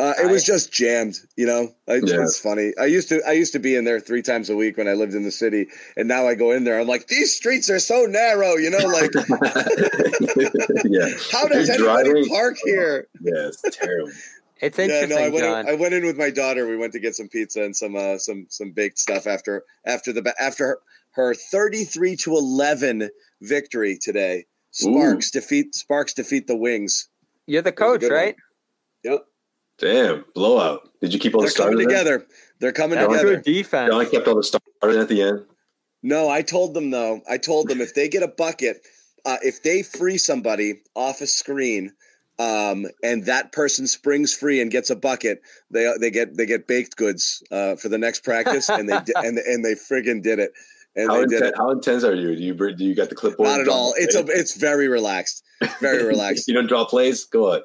Uh, 0.00 0.14
it 0.22 0.30
was 0.30 0.44
just 0.44 0.72
jammed, 0.72 1.16
you 1.36 1.44
know. 1.44 1.74
I, 1.88 1.94
Yeah. 1.94 2.22
It's 2.22 2.38
funny. 2.38 2.72
I 2.80 2.84
used 2.86 3.08
to 3.08 3.20
I 3.26 3.32
used 3.32 3.52
to 3.54 3.58
be 3.58 3.74
in 3.74 3.84
there 3.84 3.98
three 3.98 4.22
times 4.22 4.48
a 4.48 4.54
week 4.54 4.76
when 4.76 4.86
I 4.86 4.92
lived 4.92 5.14
in 5.14 5.24
the 5.24 5.32
city, 5.32 5.66
and 5.96 6.06
now 6.06 6.28
I 6.28 6.34
go 6.36 6.52
in 6.52 6.62
there. 6.64 6.78
I'm 6.78 6.86
like, 6.86 7.08
these 7.08 7.34
streets 7.34 7.68
are 7.68 7.80
so 7.80 8.06
narrow, 8.06 8.54
you 8.54 8.70
know. 8.70 8.78
Like, 8.86 9.10
yeah, 10.84 11.08
how 11.32 11.48
does 11.48 11.68
You're 11.68 11.88
anybody 11.88 12.10
driving- 12.10 12.28
park 12.28 12.56
here? 12.64 13.08
yeah, 13.20 13.48
it's 13.48 13.62
terrible. 13.76 14.12
It's 14.60 14.76
Yeah, 14.78 14.84
interesting, 14.84 15.08
no, 15.18 15.22
I 15.24 15.28
went. 15.28 15.44
John. 15.44 15.60
In, 15.60 15.68
I 15.68 15.74
went 15.80 15.94
in 15.94 16.04
with 16.06 16.16
my 16.16 16.30
daughter. 16.30 16.66
We 16.68 16.76
went 16.76 16.92
to 16.94 16.98
get 17.00 17.14
some 17.14 17.28
pizza 17.28 17.62
and 17.62 17.74
some 17.76 17.94
uh, 17.96 18.18
some 18.18 18.46
some 18.50 18.70
baked 18.72 18.98
stuff 18.98 19.26
after 19.26 19.64
after 19.84 20.12
the 20.12 20.34
after 20.40 20.64
her, 20.66 20.78
her 21.12 21.34
33 21.34 22.16
to 22.16 22.32
11 22.32 23.08
victory 23.42 23.98
today. 24.00 24.46
Sparks 24.70 25.30
defeat 25.30 25.74
Sparks 25.74 26.12
defeat 26.14 26.46
the 26.46 26.56
Wings. 26.56 27.08
You're 27.46 27.62
the 27.62 27.70
That 27.72 27.80
was 27.80 27.88
a 27.88 27.92
coach, 27.92 28.00
good 28.00 28.10
one. 28.12 28.20
right? 28.20 28.36
Yep, 29.04 29.24
Damn, 29.78 30.24
blowout. 30.34 30.88
Did 31.00 31.12
you 31.12 31.20
keep 31.20 31.34
all 31.34 31.40
the 31.42 31.46
they're 31.46 31.54
coming 31.66 31.78
starters? 31.78 31.82
in? 31.82 31.88
together. 31.88 32.26
They're 32.60 32.72
coming 32.72 32.98
That's 32.98 33.08
together. 33.12 33.36
good 33.36 33.44
defense. 33.44 33.90
John 33.92 34.10
kept 34.10 34.26
all 34.26 34.34
the 34.36 34.42
starters 34.42 34.96
at 34.96 35.08
the 35.08 35.22
end. 35.22 35.44
No, 36.02 36.28
I 36.28 36.42
told 36.42 36.74
them 36.74 36.90
though. 36.90 37.20
I 37.28 37.38
told 37.38 37.68
them 37.68 37.80
if 37.80 37.94
they 37.94 38.08
get 38.08 38.22
a 38.22 38.28
bucket, 38.28 38.78
uh, 39.24 39.36
if 39.42 39.62
they 39.62 39.82
free 39.82 40.18
somebody 40.18 40.80
off 40.94 41.20
a 41.20 41.26
screen, 41.26 41.92
um, 42.38 42.86
and 43.02 43.24
that 43.26 43.50
person 43.52 43.86
springs 43.88 44.32
free 44.32 44.60
and 44.60 44.70
gets 44.70 44.90
a 44.90 44.96
bucket, 44.96 45.40
they 45.72 45.92
they 46.00 46.10
get 46.10 46.36
they 46.36 46.46
get 46.46 46.66
baked 46.68 46.96
goods 46.96 47.42
uh, 47.50 47.74
for 47.76 47.88
the 47.88 47.98
next 47.98 48.22
practice, 48.24 48.68
and 48.68 48.88
they 48.88 48.94
and 49.16 49.38
and 49.38 49.64
they 49.64 49.74
friggin' 49.74 50.22
did 50.22 50.38
it, 50.38 50.52
and 50.94 51.08
How, 51.10 51.16
they 51.16 51.22
intense, 51.36 51.56
how 51.56 51.70
intense 51.70 52.04
are 52.04 52.14
you? 52.14 52.36
Do 52.36 52.42
you 52.42 52.54
br- 52.54 52.70
do 52.70 52.84
you 52.84 52.94
got 52.94 53.08
the 53.08 53.16
clipboard? 53.16 53.48
Not 53.48 53.60
at 53.60 53.64
Draw 53.64 53.74
all. 53.74 53.94
It's 53.96 54.14
a 54.14 54.24
it's 54.28 54.56
very 54.56 54.86
relaxed, 54.86 55.42
very 55.80 56.04
relaxed. 56.06 56.46
you 56.46 56.54
don't 56.54 56.68
draw 56.68 56.84
plays. 56.84 57.24
Go 57.24 57.54
on. 57.54 57.62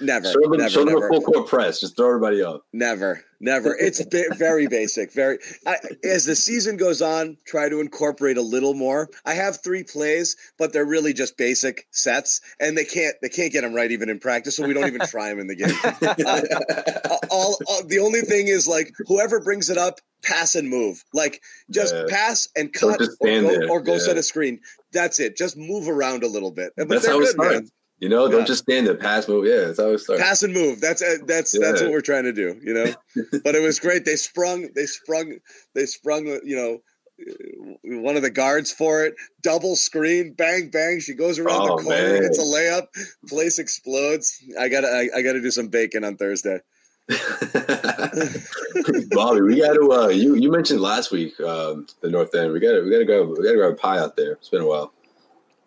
Never, 0.00 0.24
Show 0.32 0.40
them, 0.40 0.52
never, 0.58 0.70
them 0.70 0.84
never. 0.86 1.06
a 1.06 1.10
full 1.10 1.20
court 1.20 1.48
press. 1.48 1.80
Just 1.80 1.96
throw 1.96 2.08
everybody 2.08 2.42
off. 2.42 2.62
Never, 2.72 3.22
never. 3.40 3.76
It's 3.78 4.02
ba- 4.06 4.34
very 4.36 4.66
basic. 4.68 5.12
Very. 5.12 5.38
I, 5.66 5.76
as 6.02 6.24
the 6.24 6.34
season 6.34 6.78
goes 6.78 7.02
on, 7.02 7.36
try 7.46 7.68
to 7.68 7.80
incorporate 7.80 8.38
a 8.38 8.42
little 8.42 8.72
more. 8.72 9.10
I 9.26 9.34
have 9.34 9.62
three 9.62 9.82
plays, 9.84 10.34
but 10.58 10.72
they're 10.72 10.86
really 10.86 11.12
just 11.12 11.36
basic 11.36 11.86
sets, 11.90 12.40
and 12.58 12.76
they 12.76 12.86
can't 12.86 13.16
they 13.20 13.28
can't 13.28 13.52
get 13.52 13.60
them 13.62 13.74
right 13.74 13.90
even 13.90 14.08
in 14.08 14.18
practice, 14.18 14.56
so 14.56 14.66
we 14.66 14.72
don't 14.72 14.86
even 14.86 15.00
try 15.06 15.28
them 15.28 15.40
in 15.40 15.46
the 15.46 15.56
game. 15.56 15.74
Uh, 16.26 17.18
all, 17.30 17.58
all 17.66 17.84
the 17.84 17.98
only 17.98 18.22
thing 18.22 18.48
is 18.48 18.66
like 18.66 18.92
whoever 19.06 19.40
brings 19.40 19.68
it 19.68 19.76
up, 19.76 20.00
pass 20.22 20.54
and 20.54 20.70
move. 20.70 21.04
Like 21.12 21.42
just 21.70 21.94
Yeah. 21.94 22.04
pass 22.08 22.48
and 22.56 22.72
cut, 22.72 22.98
just 22.98 23.18
or 23.20 23.28
go, 23.28 23.68
or 23.68 23.80
go 23.82 23.92
Yeah. 23.94 23.98
set 23.98 24.16
a 24.16 24.22
screen. 24.22 24.60
That's 24.92 25.20
it. 25.20 25.36
Just 25.36 25.56
move 25.58 25.86
around 25.86 26.22
a 26.22 26.28
little 26.28 26.50
bit. 26.50 26.72
But 26.78 26.88
That's 26.88 27.04
they're 27.04 27.12
how 27.12 27.20
good. 27.20 27.68
Starts. 27.98 28.02
You 28.02 28.08
know, 28.08 28.26
Yeah. 28.26 28.32
don't 28.32 28.46
just 28.46 28.62
stand 28.62 28.86
there. 28.86 28.94
Pass, 28.94 29.26
move. 29.28 29.46
Yeah, 29.46 29.66
that's 29.66 29.78
how 29.80 29.90
it 29.90 29.98
starts. 29.98 30.22
Pass 30.22 30.42
and 30.42 30.52
move. 30.54 30.80
That's 30.80 31.02
uh, 31.02 31.16
that's 31.26 31.58
that's 31.58 31.80
what 31.82 31.90
we're 31.90 32.00
trying 32.00 32.24
to 32.24 32.32
do, 32.32 32.58
you 32.62 32.74
know. 32.74 32.92
but 33.44 33.54
it 33.54 33.62
was 33.62 33.78
great. 33.80 34.04
They 34.04 34.16
sprung. 34.16 34.68
They 34.74 34.86
sprung. 34.86 35.38
They 35.74 35.86
sprung. 35.86 36.26
You 36.44 36.56
know, 36.56 36.78
uh, 37.20 38.00
one 38.02 38.16
of 38.16 38.22
the 38.22 38.30
guards 38.30 38.70
for 38.72 39.04
it. 39.04 39.14
Double 39.42 39.76
screen. 39.76 40.34
Bang 40.34 40.70
bang. 40.70 41.00
She 41.00 41.14
goes 41.14 41.38
around 41.38 41.60
Oh, 41.62 41.76
the 41.78 41.82
corner. 41.84 42.12
man. 42.12 42.22
Hits 42.22 42.38
a 42.38 42.42
layup. 42.42 42.86
Place 43.28 43.58
explodes. 43.58 44.36
I 44.60 44.68
gotta. 44.68 44.88
I, 44.88 45.08
I 45.18 45.22
gotta 45.22 45.40
do 45.40 45.50
some 45.50 45.68
bacon 45.68 46.04
on 46.04 46.16
Thursday. 46.16 46.60
Bobby, 49.10 49.40
we 49.42 49.60
got 49.60 49.74
to. 49.74 49.92
Uh, 49.92 50.08
you 50.08 50.34
you 50.34 50.50
mentioned 50.50 50.80
last 50.80 51.12
week 51.12 51.38
um, 51.40 51.86
the 52.02 52.10
North 52.10 52.34
End. 52.34 52.52
We 52.52 52.58
got 52.60 52.72
to 52.72 52.80
we 52.82 52.90
got 52.90 52.98
to 52.98 53.04
go. 53.04 53.24
We 53.24 53.36
got 53.44 53.50
to 53.50 53.56
grab 53.56 53.72
a 53.72 53.76
pie 53.76 53.98
out 53.98 54.16
there. 54.16 54.32
It's 54.32 54.48
been 54.48 54.62
a 54.62 54.66
while. 54.66 54.92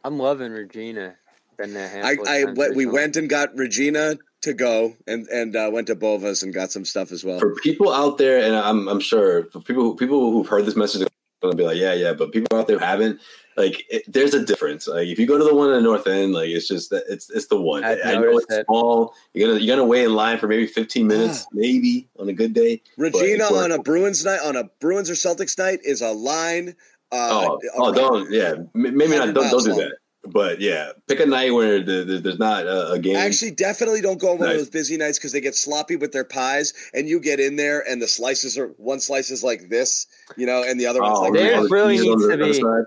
I'm 0.04 0.18
loving 0.18 0.52
Regina. 0.52 1.16
Been 1.60 1.74
there. 1.74 1.86
a 2.02 2.06
I, 2.06 2.16
handful 2.16 2.26
of 2.26 2.30
I 2.30 2.44
went, 2.54 2.76
we 2.76 2.86
went 2.86 3.16
and 3.18 3.30
got 3.30 3.56
Regina 3.56 4.18
to 4.44 4.54
go 4.54 4.96
and 5.08 5.28
and 5.28 5.56
uh, 5.56 5.70
went 5.72 5.88
to 5.88 5.96
Bova's 5.96 6.42
and 6.42 6.54
got 6.54 6.72
some 6.72 6.86
stuff 6.86 7.12
as 7.12 7.24
well. 7.26 7.38
For 7.40 7.54
people 7.56 7.94
out 7.94 8.18
there, 8.18 8.40
and 8.44 8.56
I'm 8.56 8.88
I'm 8.88 9.02
sure 9.02 9.46
for 9.52 9.60
people 9.60 9.84
who, 9.84 9.96
people 9.96 10.32
who've 10.32 10.48
heard 10.48 10.66
this 10.66 10.78
message, 10.78 11.02
are 11.04 11.08
gonna 11.42 11.56
be 11.56 11.64
like, 11.64 11.78
yeah, 11.78 11.94
yeah. 11.94 12.14
But 12.14 12.32
people 12.32 12.58
out 12.58 12.68
there 12.68 12.80
who 12.80 12.86
haven't, 12.86 13.20
like, 13.58 13.84
it, 13.90 14.04
there's 14.08 14.34
a 14.34 14.46
difference. 14.46 14.88
Like, 14.88 15.08
if 15.10 15.20
you 15.20 15.28
go 15.28 15.38
to 15.38 15.44
the 15.44 15.54
one 15.54 15.68
in 15.70 15.76
the 15.76 15.82
North 15.82 16.08
End, 16.08 16.32
like, 16.32 16.48
it's 16.50 16.68
just 16.70 16.90
that 16.92 17.04
it's 17.10 17.30
it's 17.30 17.48
the 17.48 17.60
one. 17.60 17.84
I've 17.84 18.00
I 18.06 18.14
know 18.14 18.38
it's 18.38 18.46
it. 18.54 18.66
small. 18.66 19.14
You're 19.34 19.50
gonna 19.50 19.60
you're 19.60 19.76
gonna 19.76 19.88
wait 19.88 20.06
in 20.06 20.14
line 20.16 20.38
for 20.38 20.48
maybe 20.48 20.66
15 20.68 21.06
minutes, 21.08 21.46
maybe 21.52 22.08
on 22.18 22.30
a 22.30 22.34
good 22.34 22.54
day. 22.54 22.82
Regina 22.98 23.48
But- 23.50 23.64
on 23.66 23.72
a 23.74 23.80
Bruins 23.84 24.24
night, 24.24 24.40
on 24.46 24.56
a 24.56 24.64
Bruins 24.80 25.10
or 25.10 25.14
Celtics 25.16 25.58
night, 25.58 25.80
is 25.84 26.02
a 26.02 26.12
line. 26.14 26.76
Uh, 27.12 27.48
Oh, 27.50 27.60
oh, 27.76 27.92
don't 27.94 28.32
yeah. 28.32 28.54
Maybe 28.74 29.18
not. 29.18 29.34
Don't, 29.34 29.50
don't 29.50 29.66
do 29.66 29.74
that. 29.76 29.98
But 30.32 30.60
yeah, 30.60 30.92
pick 31.08 31.20
a 31.20 31.26
night 31.26 31.54
where 31.54 31.82
the, 31.82 32.04
the, 32.04 32.18
there's 32.20 32.40
not 32.40 32.66
a, 32.66 32.92
a 32.92 33.00
game. 33.00 33.16
Actually, 33.16 33.52
definitely 33.52 34.02
don't 34.02 34.20
go 34.20 34.32
on 34.32 34.40
one 34.40 34.50
of 34.50 34.58
those 34.58 34.70
busy 34.70 34.98
nights 34.98 35.18
because 35.18 35.32
they 35.32 35.42
get 35.42 35.56
sloppy 35.56 35.96
with 35.96 36.12
their 36.12 36.24
pies, 36.24 36.74
and 36.94 37.08
you 37.08 37.20
get 37.20 37.40
in 37.40 37.56
there 37.56 37.84
and 37.90 38.02
the 38.02 38.08
slices 38.08 38.58
are 38.58 38.68
one 38.78 39.00
slice 39.00 39.32
is 39.32 39.44
like 39.44 39.70
this, 39.70 40.08
you 40.38 40.46
know, 40.46 40.64
and 40.64 40.80
the 40.80 40.86
other 40.86 41.02
one's 41.02 41.18
oh, 41.18 41.22
like 41.24 41.34
There 41.34 41.56
all 41.56 41.64
that. 41.64 41.70
the 41.70 41.74
really 41.76 41.98
cheese 41.98 42.06
needs 42.06 42.28
to 42.28 42.38
be- 42.38 42.86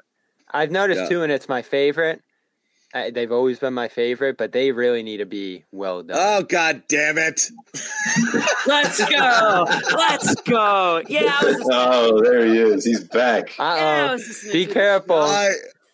I've 0.54 0.70
noticed 0.70 1.02
Yeah. 1.02 1.08
too, 1.08 1.22
and 1.22 1.32
it's 1.32 1.48
my 1.48 1.62
favorite. 1.62 2.20
Uh, 2.94 3.10
they've 3.10 3.32
always 3.32 3.58
been 3.58 3.72
my 3.72 3.88
favorite, 3.88 4.36
but 4.36 4.52
they 4.52 4.70
really 4.70 5.02
need 5.02 5.16
to 5.16 5.24
be 5.24 5.64
well 5.72 6.02
done. 6.02 6.16
Oh 6.20 6.42
God 6.42 6.82
damn 6.88 7.16
it! 7.16 7.48
Let's 8.66 9.02
go. 9.08 9.64
Let's 9.96 10.34
go. 10.42 11.02
Yeah, 11.08 11.38
I 11.40 11.44
was, 11.44 11.68
Oh, 11.72 12.22
there 12.22 12.44
he 12.44 12.58
is. 12.58 12.84
He's 12.84 13.02
back. 13.04 13.54
Uh 13.58 13.76
yeah, 13.78 14.08
oh. 14.10 14.12
was 14.12 14.46
Be 14.52 14.66
careful. 14.66 15.16
I 15.16 15.52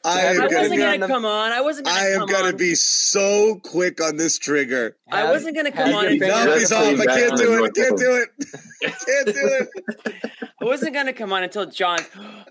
I 0.08 0.20
am 0.20 0.26
I 0.28 0.32
You're 0.32 0.48
gonna 0.48 0.56
wasn't 0.58 0.70
be 0.72 0.76
gonna 0.78 0.98
the- 0.98 1.06
come 1.06 1.24
on. 1.26 1.52
I 1.52 1.60
wasn't 1.60 1.86
gonna 1.86 2.00
I 2.00 2.06
am 2.08 2.26
gonna 2.26 2.48
on. 2.48 2.56
be 2.56 2.74
so 2.74 3.56
quick 3.62 4.00
on 4.02 4.16
this 4.16 4.38
trigger. 4.38 4.96
I 5.10 5.24
wasn't 5.30 5.54
gonna 5.56 5.70
come 5.72 5.94
on 5.94 6.04
your 6.04 6.12
and 6.12 6.20
fingers 6.20 6.44
No, 6.44 6.54
he's 6.54 6.72
off. 6.72 7.00
I 7.00 7.06
can't 7.06 7.36
do 7.36 7.52
it. 7.54 7.66
I 7.66 7.70
can't 7.70 7.98
do 7.98 8.14
it. 8.16 8.28
Can't 8.80 9.26
do 9.26 9.34
it. 9.34 9.68
I 10.60 10.64
wasn't 10.64 10.94
gonna 10.94 11.12
come 11.12 11.32
on 11.32 11.42
until 11.42 11.66
John. 11.66 11.98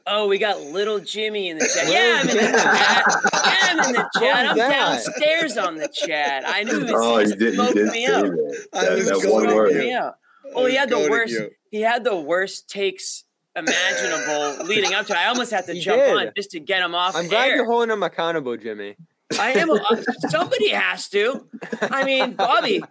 Oh, 0.05 0.28
we 0.28 0.38
got 0.38 0.60
little 0.62 0.99
Jimmy 0.99 1.47
in 1.49 1.58
the 1.58 1.66
chat. 1.66 1.89
Yeah, 1.89 2.20
I'm 2.22 2.30
in 2.30 2.36
the 2.36 2.51
chat. 2.51 3.05
Yeah, 3.34 3.58
I'm 3.62 3.80
in 3.86 3.93
the 3.93 4.10
chat. 4.20 4.45
I'm 4.49 4.58
downstairs 4.58 5.58
on 5.58 5.76
the 5.78 5.88
chat. 5.88 6.43
I 6.45 6.64
knew 6.64 6.86
he 6.86 6.93
Oh, 6.95 7.20
you 7.20 7.28
did. 7.28 7.39
You 7.41 7.53
smoking 7.53 7.76
did 7.86 7.91
me 7.93 8.05
say 8.08 8.14
out. 8.14 8.24
that. 8.26 8.68
I 8.74 8.93
was 8.95 9.05
that 9.05 9.14
goading 9.24 9.32
one 9.32 9.55
word. 9.55 9.74
me 9.76 9.93
out. 9.93 10.16
I 10.45 10.49
Oh, 10.55 10.66
he 10.66 10.76
had 10.76 10.89
the 10.89 11.08
worst. 11.10 11.32
you. 11.34 11.49
He 11.72 11.82
had 11.82 12.03
the 12.03 12.16
worst 12.18 12.70
takes 12.70 13.24
imaginable 13.58 14.66
leading 14.66 14.93
up 14.93 15.05
to 15.08 15.14
it. 15.14 15.20
I 15.20 15.28
almost 15.28 15.51
had 15.51 15.66
to 15.66 15.74
He 15.74 15.80
jump 15.82 16.01
did. 16.01 16.16
on 16.28 16.32
just 16.36 16.51
to 16.51 16.60
get 16.60 16.82
him 16.84 16.93
off. 16.95 17.16
I'm 17.16 17.28
glad 17.28 17.49
air. 17.49 17.55
you're 17.58 17.66
holding 17.66 17.91
him 17.91 18.03
accountable, 18.03 18.55
Jimmy. 18.58 18.95
I 19.39 19.51
am. 19.53 19.70
Somebody 20.30 20.70
has 20.70 21.10
to. 21.10 21.45
I 21.82 22.05
mean, 22.05 22.34
Bobby, 22.36 22.82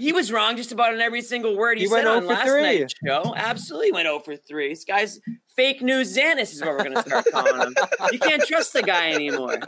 he 0.00 0.12
was 0.12 0.32
wrong 0.32 0.56
just 0.56 0.72
about 0.72 0.92
on 0.94 1.00
every 1.00 1.22
single 1.22 1.56
word 1.56 1.78
he, 1.78 1.84
He 1.84 1.88
said 1.88 2.06
on 2.08 2.24
oh 2.24 2.26
last 2.26 2.48
3. 2.48 2.60
night's 2.62 2.94
show. 3.06 3.32
Absolutely 3.36 3.92
went 3.92 4.06
0 4.06 4.18
for 4.18 4.34
3. 4.36 4.68
This 4.70 4.84
guy's 4.84 5.20
fake 5.54 5.80
news 5.80 6.16
Zannis 6.16 6.52
is 6.52 6.60
what 6.60 6.70
we're 6.70 6.78
going 6.84 6.94
to 6.96 7.02
start 7.02 7.24
calling 7.30 7.60
him. 7.68 7.74
You 8.10 8.18
can't 8.18 8.42
trust 8.44 8.72
the 8.72 8.82
guy 8.82 9.12
anymore. 9.12 9.58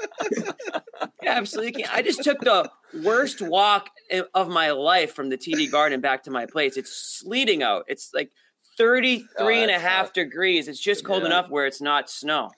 Absolutely 1.25 1.73
can't. 1.83 1.95
I 1.95 2.03
just 2.03 2.23
took 2.25 2.41
the 2.41 2.69
worst 3.03 3.41
walk 3.41 3.91
of 4.35 4.49
my 4.49 4.73
life 4.73 5.13
from 5.15 5.29
the 5.29 5.39
TD 5.39 5.71
Garden 5.71 6.01
back 6.01 6.25
to 6.25 6.31
my 6.31 6.47
place. 6.47 6.77
It's 6.77 6.91
sleeting 6.93 7.63
out. 7.63 7.85
It's 7.87 8.11
like 8.13 8.31
33 8.79 9.27
Oh, 9.39 9.49
and 9.49 9.71
a 9.71 9.79
half 9.79 10.07
tough. 10.07 10.13
degrees. 10.15 10.69
It's 10.69 10.81
just 10.81 11.05
cold 11.05 11.23
Yeah. 11.23 11.27
enough 11.29 11.51
where 11.51 11.67
it's 11.67 11.81
not 11.81 12.09
snow. 12.11 12.51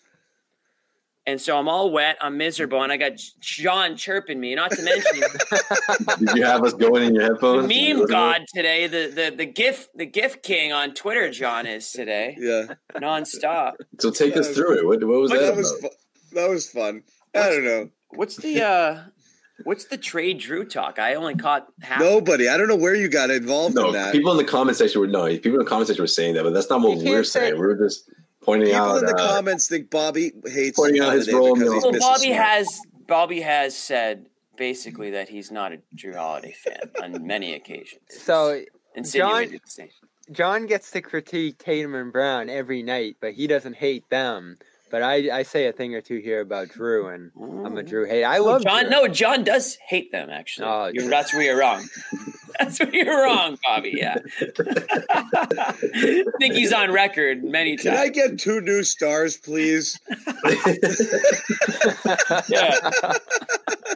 And 1.26 1.40
so 1.40 1.56
I'm 1.58 1.68
all 1.68 1.90
wet. 1.90 2.18
I'm 2.20 2.36
miserable, 2.36 2.82
and 2.82 2.92
I 2.92 2.98
got 2.98 3.12
John 3.40 3.96
chirping 3.96 4.38
me. 4.38 4.54
Not 4.54 4.72
to 4.72 4.82
mention 4.82 5.22
Did 6.18 6.36
you 6.36 6.44
have 6.44 6.62
us 6.62 6.74
going 6.74 7.02
in 7.04 7.14
your 7.14 7.24
headphones? 7.24 7.66
the 7.66 7.94
meme 7.94 8.06
god 8.06 8.44
today. 8.54 8.86
The 8.88 9.06
the 9.30 9.34
the 9.34 9.46
gif 9.46 9.88
the 9.94 10.04
gif 10.04 10.42
king 10.42 10.70
on 10.72 10.92
Twitter. 10.92 11.30
John 11.30 11.66
is 11.66 11.90
today 11.92 12.36
Yeah, 12.40 12.74
nonstop. 12.96 13.72
So 14.00 14.10
take 14.10 14.36
us 14.36 14.50
through 14.54 14.78
it. 14.80 14.86
What, 14.86 15.02
what 15.04 15.18
was 15.20 15.30
What- 15.30 15.40
that? 15.40 15.46
that 15.46 15.56
was 15.56 15.70
about? 15.78 15.92
fu- 15.92 16.34
that 16.34 16.50
was 16.50 16.68
fun. 16.68 17.02
I 17.34 17.48
don't 17.48 17.64
know. 17.64 17.88
What's 18.10 18.36
the 18.36 18.60
uh 18.62 19.02
what's 19.62 19.84
the 19.86 19.96
trade 19.96 20.40
Jrue 20.40 20.68
talk? 20.68 20.98
I 20.98 21.14
only 21.14 21.34
caught 21.36 21.68
half. 21.80 22.00
Nobody. 22.00 22.48
I 22.48 22.56
don't 22.56 22.68
know 22.68 22.76
where 22.76 22.94
you 22.94 23.08
got 23.08 23.30
involved 23.30 23.76
in 23.76 23.82
No, 23.84 23.92
that. 23.92 24.12
people 24.12 24.32
in 24.32 24.36
the 24.36 24.44
comment 24.44 24.76
section 24.76 25.00
were 25.00 25.06
no. 25.06 25.26
People 25.26 25.52
in 25.52 25.58
the 25.60 25.64
comment 25.64 25.86
section 25.88 26.02
were 26.02 26.06
saying 26.08 26.34
that, 26.34 26.42
but 26.42 26.52
that's 26.52 26.68
not 26.68 26.80
what 26.80 26.98
we're 26.98 27.22
say- 27.24 27.40
saying. 27.40 27.54
We 27.54 27.60
were 27.60 27.76
just 27.76 28.10
pointing 28.42 28.68
People 28.68 28.82
out. 28.82 28.98
in 28.98 29.06
the 29.06 29.14
uh, 29.14 29.28
comments 29.34 29.68
think 29.68 29.90
Bobby 29.90 30.32
hates 30.46 30.76
pointing 30.78 31.00
out 31.02 31.14
his 31.14 31.32
role 31.32 31.54
in 31.54 31.60
because 31.60 31.68
the- 31.70 31.74
he's 31.92 32.00
well, 32.00 32.12
Bobby 32.14 32.26
Smart. 32.32 32.40
has 32.48 32.80
Bobby 33.06 33.40
has 33.42 33.76
said 33.76 34.26
basically 34.56 35.10
that 35.10 35.28
he's 35.28 35.50
not 35.50 35.72
a 35.72 35.78
Jrue 35.96 36.14
Holiday 36.16 36.52
fan 36.52 36.90
on 37.02 37.26
many 37.26 37.54
occasions. 37.54 38.00
So 38.10 38.62
insinuated 38.94 39.60
the 39.64 39.70
same. 39.70 39.88
John 40.32 40.66
gets 40.66 40.90
to 40.92 41.02
critique 41.02 41.58
Tatum 41.58 41.94
and 41.94 42.10
Brown 42.12 42.48
every 42.48 42.82
night, 42.82 43.16
but 43.20 43.34
he 43.34 43.46
doesn't 43.46 43.74
hate 43.76 44.08
them. 44.08 44.56
But 44.94 45.02
I, 45.02 45.38
I 45.38 45.42
say 45.42 45.66
a 45.66 45.72
thing 45.72 45.92
or 45.96 46.00
two 46.00 46.18
here 46.18 46.40
about 46.40 46.68
Jrue, 46.68 47.12
and 47.12 47.32
I'm 47.66 47.76
a 47.76 47.82
Jrue 47.82 48.08
hate. 48.08 48.22
I 48.22 48.38
love 48.38 48.62
John. 48.62 48.84
Jrue. 48.84 48.90
No, 48.90 49.08
John 49.08 49.42
does 49.42 49.76
hate 49.88 50.12
them. 50.12 50.30
Actually, 50.30 50.68
Oh, 50.68 50.86
You're- 50.86 51.08
Jrue. 51.08 51.10
that's 51.10 51.34
where 51.34 51.42
you're 51.42 51.58
wrong. 51.58 51.84
That's 52.58 52.78
where 52.78 52.94
you're 52.94 53.24
wrong, 53.24 53.58
Bobby. 53.64 53.94
Yeah, 53.96 54.18
I 54.40 55.72
think 56.40 56.54
he's 56.54 56.72
on 56.72 56.92
record 56.92 57.42
many 57.44 57.76
times. 57.76 57.82
Can 57.82 57.96
I 57.96 58.08
get 58.08 58.38
two 58.38 58.60
new 58.60 58.82
stars, 58.82 59.36
please? 59.36 59.98
Yeah. 62.48 62.78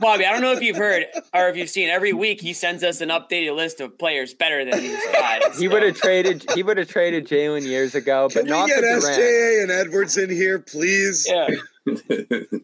Bobby, 0.01 0.25
I 0.27 0.33
don't 0.33 0.41
know 0.43 0.53
if 0.53 0.63
you've 0.63 0.77
heard 0.77 1.07
or 1.35 1.49
if 1.49 1.57
you've 1.57 1.69
seen. 1.71 1.89
Every 1.89 2.13
week 2.13 2.41
he 2.41 2.53
sends 2.53 2.85
us 2.85 3.01
an 3.01 3.09
updated 3.09 3.57
list 3.57 3.81
of 3.81 3.99
players 3.99 4.33
better 4.33 4.65
than 4.65 4.81
these 4.81 4.99
guys. 5.13 5.59
He 5.59 5.67
would 5.69 5.83
have 5.83 5.97
traded. 5.97 6.45
He 6.55 6.63
would 6.63 6.79
have 6.79 6.89
traded 6.89 7.27
Jalen 7.27 7.63
years 7.65 7.95
ago, 7.95 8.29
but 8.33 8.45
Can 8.45 8.45
we 8.45 8.51
not 8.51 8.69
get 8.69 8.77
for 8.77 8.81
Durant. 8.83 9.05
SJA 9.21 9.63
and 9.63 9.71
Edwards 9.73 10.17
in 10.17 10.31
here, 10.31 10.59
please? 10.61 11.27
Yeah, 11.29 11.49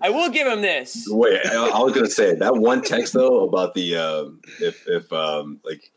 I 0.03 0.11
will 0.11 0.31
give 0.31 0.47
him 0.47 0.63
this. 0.63 1.07
Wait, 1.09 1.41
I, 1.47 1.69
I 1.69 1.79
was 1.81 1.93
gonna 1.95 2.11
say 2.11 2.35
that 2.37 2.57
one 2.57 2.83
text 2.83 3.13
though 3.13 3.45
about 3.49 3.75
the 3.75 3.97
um, 3.97 4.41
if 4.61 4.87
if 4.89 5.13
um, 5.13 5.61
like 5.65 5.91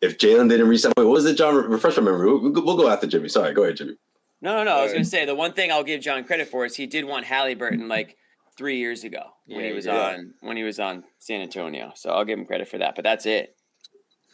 if 0.00 0.18
Jalen 0.18 0.48
didn't 0.48 0.68
resign. 0.68 0.92
Wait, 0.96 1.04
what 1.04 1.12
was 1.14 1.24
it, 1.26 1.36
John? 1.36 1.54
Refresh 1.54 1.96
my 1.96 2.02
memory. 2.04 2.26
We'll, 2.32 2.52
we'll 2.52 2.76
go 2.76 2.88
after 2.88 3.06
Jimmy. 3.06 3.28
Sorry, 3.28 3.52
go 3.54 3.62
ahead, 3.64 3.76
Jimmy. 3.76 3.96
No, 4.40 4.56
no, 4.56 4.64
no. 4.64 4.78
I 4.78 4.82
was 4.82 4.90
going 4.92 5.04
to 5.04 5.08
say 5.08 5.24
the 5.24 5.36
one 5.36 5.52
thing 5.52 5.70
I'll 5.70 5.84
give 5.84 6.00
John 6.00 6.24
credit 6.24 6.48
for 6.48 6.64
is 6.64 6.74
he 6.74 6.86
did 6.86 7.04
want 7.04 7.24
Halliburton 7.24 7.86
like 7.86 8.16
three 8.58 8.78
years 8.78 9.04
ago 9.04 9.22
when 9.46 9.58
Yeah, 9.60 9.62
he 9.62 9.68
he 9.68 9.74
was 9.74 9.84
did. 9.84 9.94
on 9.94 10.34
when 10.40 10.56
he 10.56 10.64
was 10.64 10.80
on 10.80 11.04
San 11.20 11.40
Antonio. 11.40 11.92
So 11.94 12.10
I'll 12.10 12.24
give 12.24 12.38
him 12.40 12.44
credit 12.46 12.66
for 12.66 12.78
that. 12.78 12.96
But 12.96 13.04
that's 13.04 13.24
it. 13.26 13.54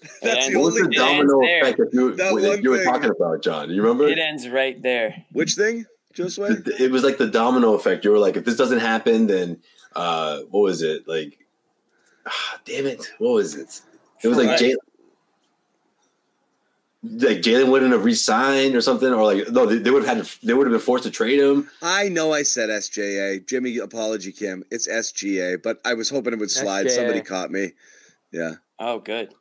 That's 0.22 0.46
the 0.46 0.52
ends- 0.52 0.52
the 0.54 0.58
only 0.60 0.80
it 0.82 0.92
domino 0.96 1.40
effect 1.44 1.78
that 1.78 1.88
you, 1.92 2.14
That 2.14 2.32
that 2.40 2.62
you 2.62 2.70
were 2.70 2.84
talking 2.84 3.10
about, 3.10 3.42
John? 3.42 3.68
You 3.68 3.82
remember? 3.82 4.06
It 4.06 4.18
ends 4.20 4.48
right 4.48 4.80
there. 4.80 5.24
Which 5.32 5.54
thing, 5.54 5.84
Josue? 6.14 6.66
It, 6.66 6.80
it 6.80 6.90
was 6.90 7.02
like 7.04 7.18
the 7.18 7.26
domino 7.26 7.74
effect. 7.74 8.04
You 8.04 8.10
were 8.10 8.18
like, 8.18 8.36
if 8.36 8.44
this 8.44 8.56
doesn't 8.56 8.80
happen, 8.80 9.26
then 9.26 9.60
uh, 9.94 10.40
what 10.50 10.60
was 10.62 10.82
it? 10.82 11.06
Like, 11.06 11.46
ah, 12.26 12.60
damn 12.64 12.86
it, 12.86 13.12
what 13.18 13.34
was 13.34 13.54
it? 13.54 13.80
It 14.22 14.28
was 14.28 14.38
like 14.38 14.48
Right. 14.48 14.60
Jalen. 14.60 14.76
Like 17.04 17.38
Jalen 17.38 17.70
wouldn't 17.70 17.92
have 17.92 18.04
re-signed 18.04 18.74
or 18.74 18.80
something, 18.80 19.12
or 19.12 19.22
like 19.22 19.48
no, 19.50 19.66
they, 19.66 19.78
they 19.78 19.90
would 19.90 20.04
have 20.04 20.16
had 20.16 20.26
to, 20.26 20.46
they 20.46 20.52
would 20.52 20.66
have 20.66 20.72
been 20.72 20.80
forced 20.80 21.04
to 21.04 21.10
trade 21.12 21.38
him. 21.38 21.70
I 21.80 22.08
know 22.08 22.32
I 22.32 22.42
said 22.42 22.70
SJA. 22.70 23.46
Jimmy, 23.46 23.78
apology, 23.78 24.32
Kim. 24.32 24.64
It's 24.72 24.88
SGA, 24.88 25.62
but 25.62 25.78
I 25.84 25.94
was 25.94 26.10
hoping 26.10 26.32
it 26.32 26.40
would 26.40 26.50
slide. 26.50 26.86
SJA. 26.86 26.90
Somebody 26.90 27.20
caught 27.20 27.52
me. 27.52 27.70
Yeah. 28.32 28.54
Oh, 28.80 28.98
good. 28.98 29.32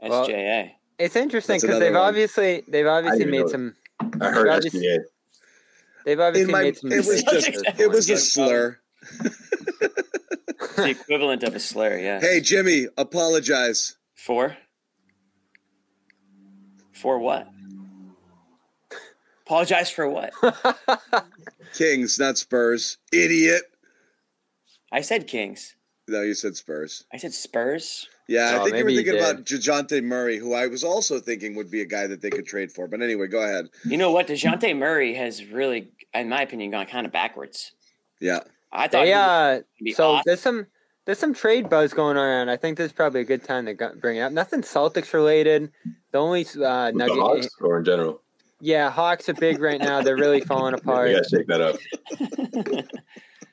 Well, 0.00 0.26
SJA. 0.26 0.70
It's 0.98 1.16
interesting 1.16 1.60
because 1.60 1.78
they've 1.80 1.92
one. 1.92 2.00
obviously 2.02 2.64
they've 2.66 2.86
obviously 2.86 3.26
made 3.26 3.48
some. 3.50 3.74
I 4.20 4.30
heard 4.30 4.48
Obviously- 4.48 4.80
SGA. 4.86 4.98
They've 6.04 6.20
obviously 6.20 6.52
my, 6.52 6.62
made 6.62 6.76
some. 6.76 6.92
it 6.92 7.06
was 7.06 7.22
just, 7.22 7.48
it 7.78 7.90
was 7.90 8.08
a 8.10 8.16
slur. 8.16 8.78
The 10.76 10.90
equivalent 10.90 11.42
of 11.42 11.54
a 11.54 11.60
slur. 11.60 11.98
Yeah. 11.98 12.20
Hey, 12.20 12.40
Jimmy, 12.40 12.86
apologize. 12.96 13.96
For? 14.14 14.56
For 16.92 17.18
what? 17.18 17.48
Apologize 19.46 19.90
for 19.90 20.08
what? 20.08 20.32
Kings, 21.74 22.18
not 22.18 22.38
Spurs. 22.38 22.98
Idiot. 23.12 23.62
I 24.92 25.00
said 25.00 25.26
Kings. 25.26 25.76
No, 26.06 26.22
you 26.22 26.34
said 26.34 26.56
Spurs. 26.56 27.04
I 27.12 27.16
said 27.16 27.32
Spurs. 27.32 28.08
Yeah, 28.28 28.50
I 28.50 28.58
Oh, 28.58 28.64
think 28.64 28.76
you 28.76 28.84
were 28.84 28.90
thinking 28.90 29.16
about 29.16 29.44
Dejounte 29.44 30.04
Murray, 30.04 30.36
who 30.36 30.52
I 30.52 30.66
was 30.66 30.84
also 30.84 31.18
thinking 31.18 31.54
would 31.56 31.70
be 31.70 31.80
a 31.80 31.86
guy 31.86 32.06
that 32.06 32.20
they 32.20 32.28
could 32.28 32.46
trade 32.46 32.70
for. 32.70 32.86
But 32.86 33.00
anyway, 33.00 33.26
go 33.26 33.42
ahead. 33.42 33.70
You 33.86 33.96
know 33.96 34.12
what? 34.12 34.26
Dejounte 34.28 34.76
Murray 34.76 35.14
has 35.14 35.44
really, 35.46 35.88
in 36.12 36.28
my 36.28 36.42
opinion, 36.42 36.70
gone 36.70 36.86
kind 36.86 37.06
of 37.06 37.12
backwards. 37.12 37.72
Yeah. 38.20 38.40
I 38.70 38.86
thought 38.86 39.04
They, 39.04 39.62
he 39.78 39.92
uh, 39.92 39.94
so 39.96 40.10
awesome. 40.10 40.22
there's 40.26 40.40
some 40.40 40.66
there's 41.06 41.18
some 41.18 41.32
trade 41.32 41.70
buzz 41.70 41.94
going 41.94 42.18
around. 42.18 42.50
I 42.50 42.58
think 42.58 42.76
this 42.76 42.88
is 42.88 42.92
probably 42.92 43.22
a 43.22 43.24
good 43.24 43.42
time 43.42 43.64
to 43.64 43.74
bring 43.98 44.18
it 44.18 44.20
up. 44.20 44.32
Nothing 44.32 44.60
Celtics 44.60 45.14
related. 45.14 45.72
The 46.12 46.18
only 46.18 46.42
uh, 46.42 46.44
With 46.44 46.58
the 46.58 46.92
nugget, 46.92 47.16
Hawks 47.18 47.48
or 47.62 47.78
in 47.78 47.84
general. 47.86 48.20
Yeah, 48.60 48.90
Hawks 48.90 49.28
are 49.28 49.34
big 49.34 49.60
right 49.60 49.80
now. 49.80 50.02
They're 50.02 50.16
really 50.16 50.40
falling 50.40 50.74
apart. 50.80 51.10
You 51.10 51.16
gotta 51.16 51.28
shake 51.28 51.46
that 51.48 51.60
up. 51.60 51.76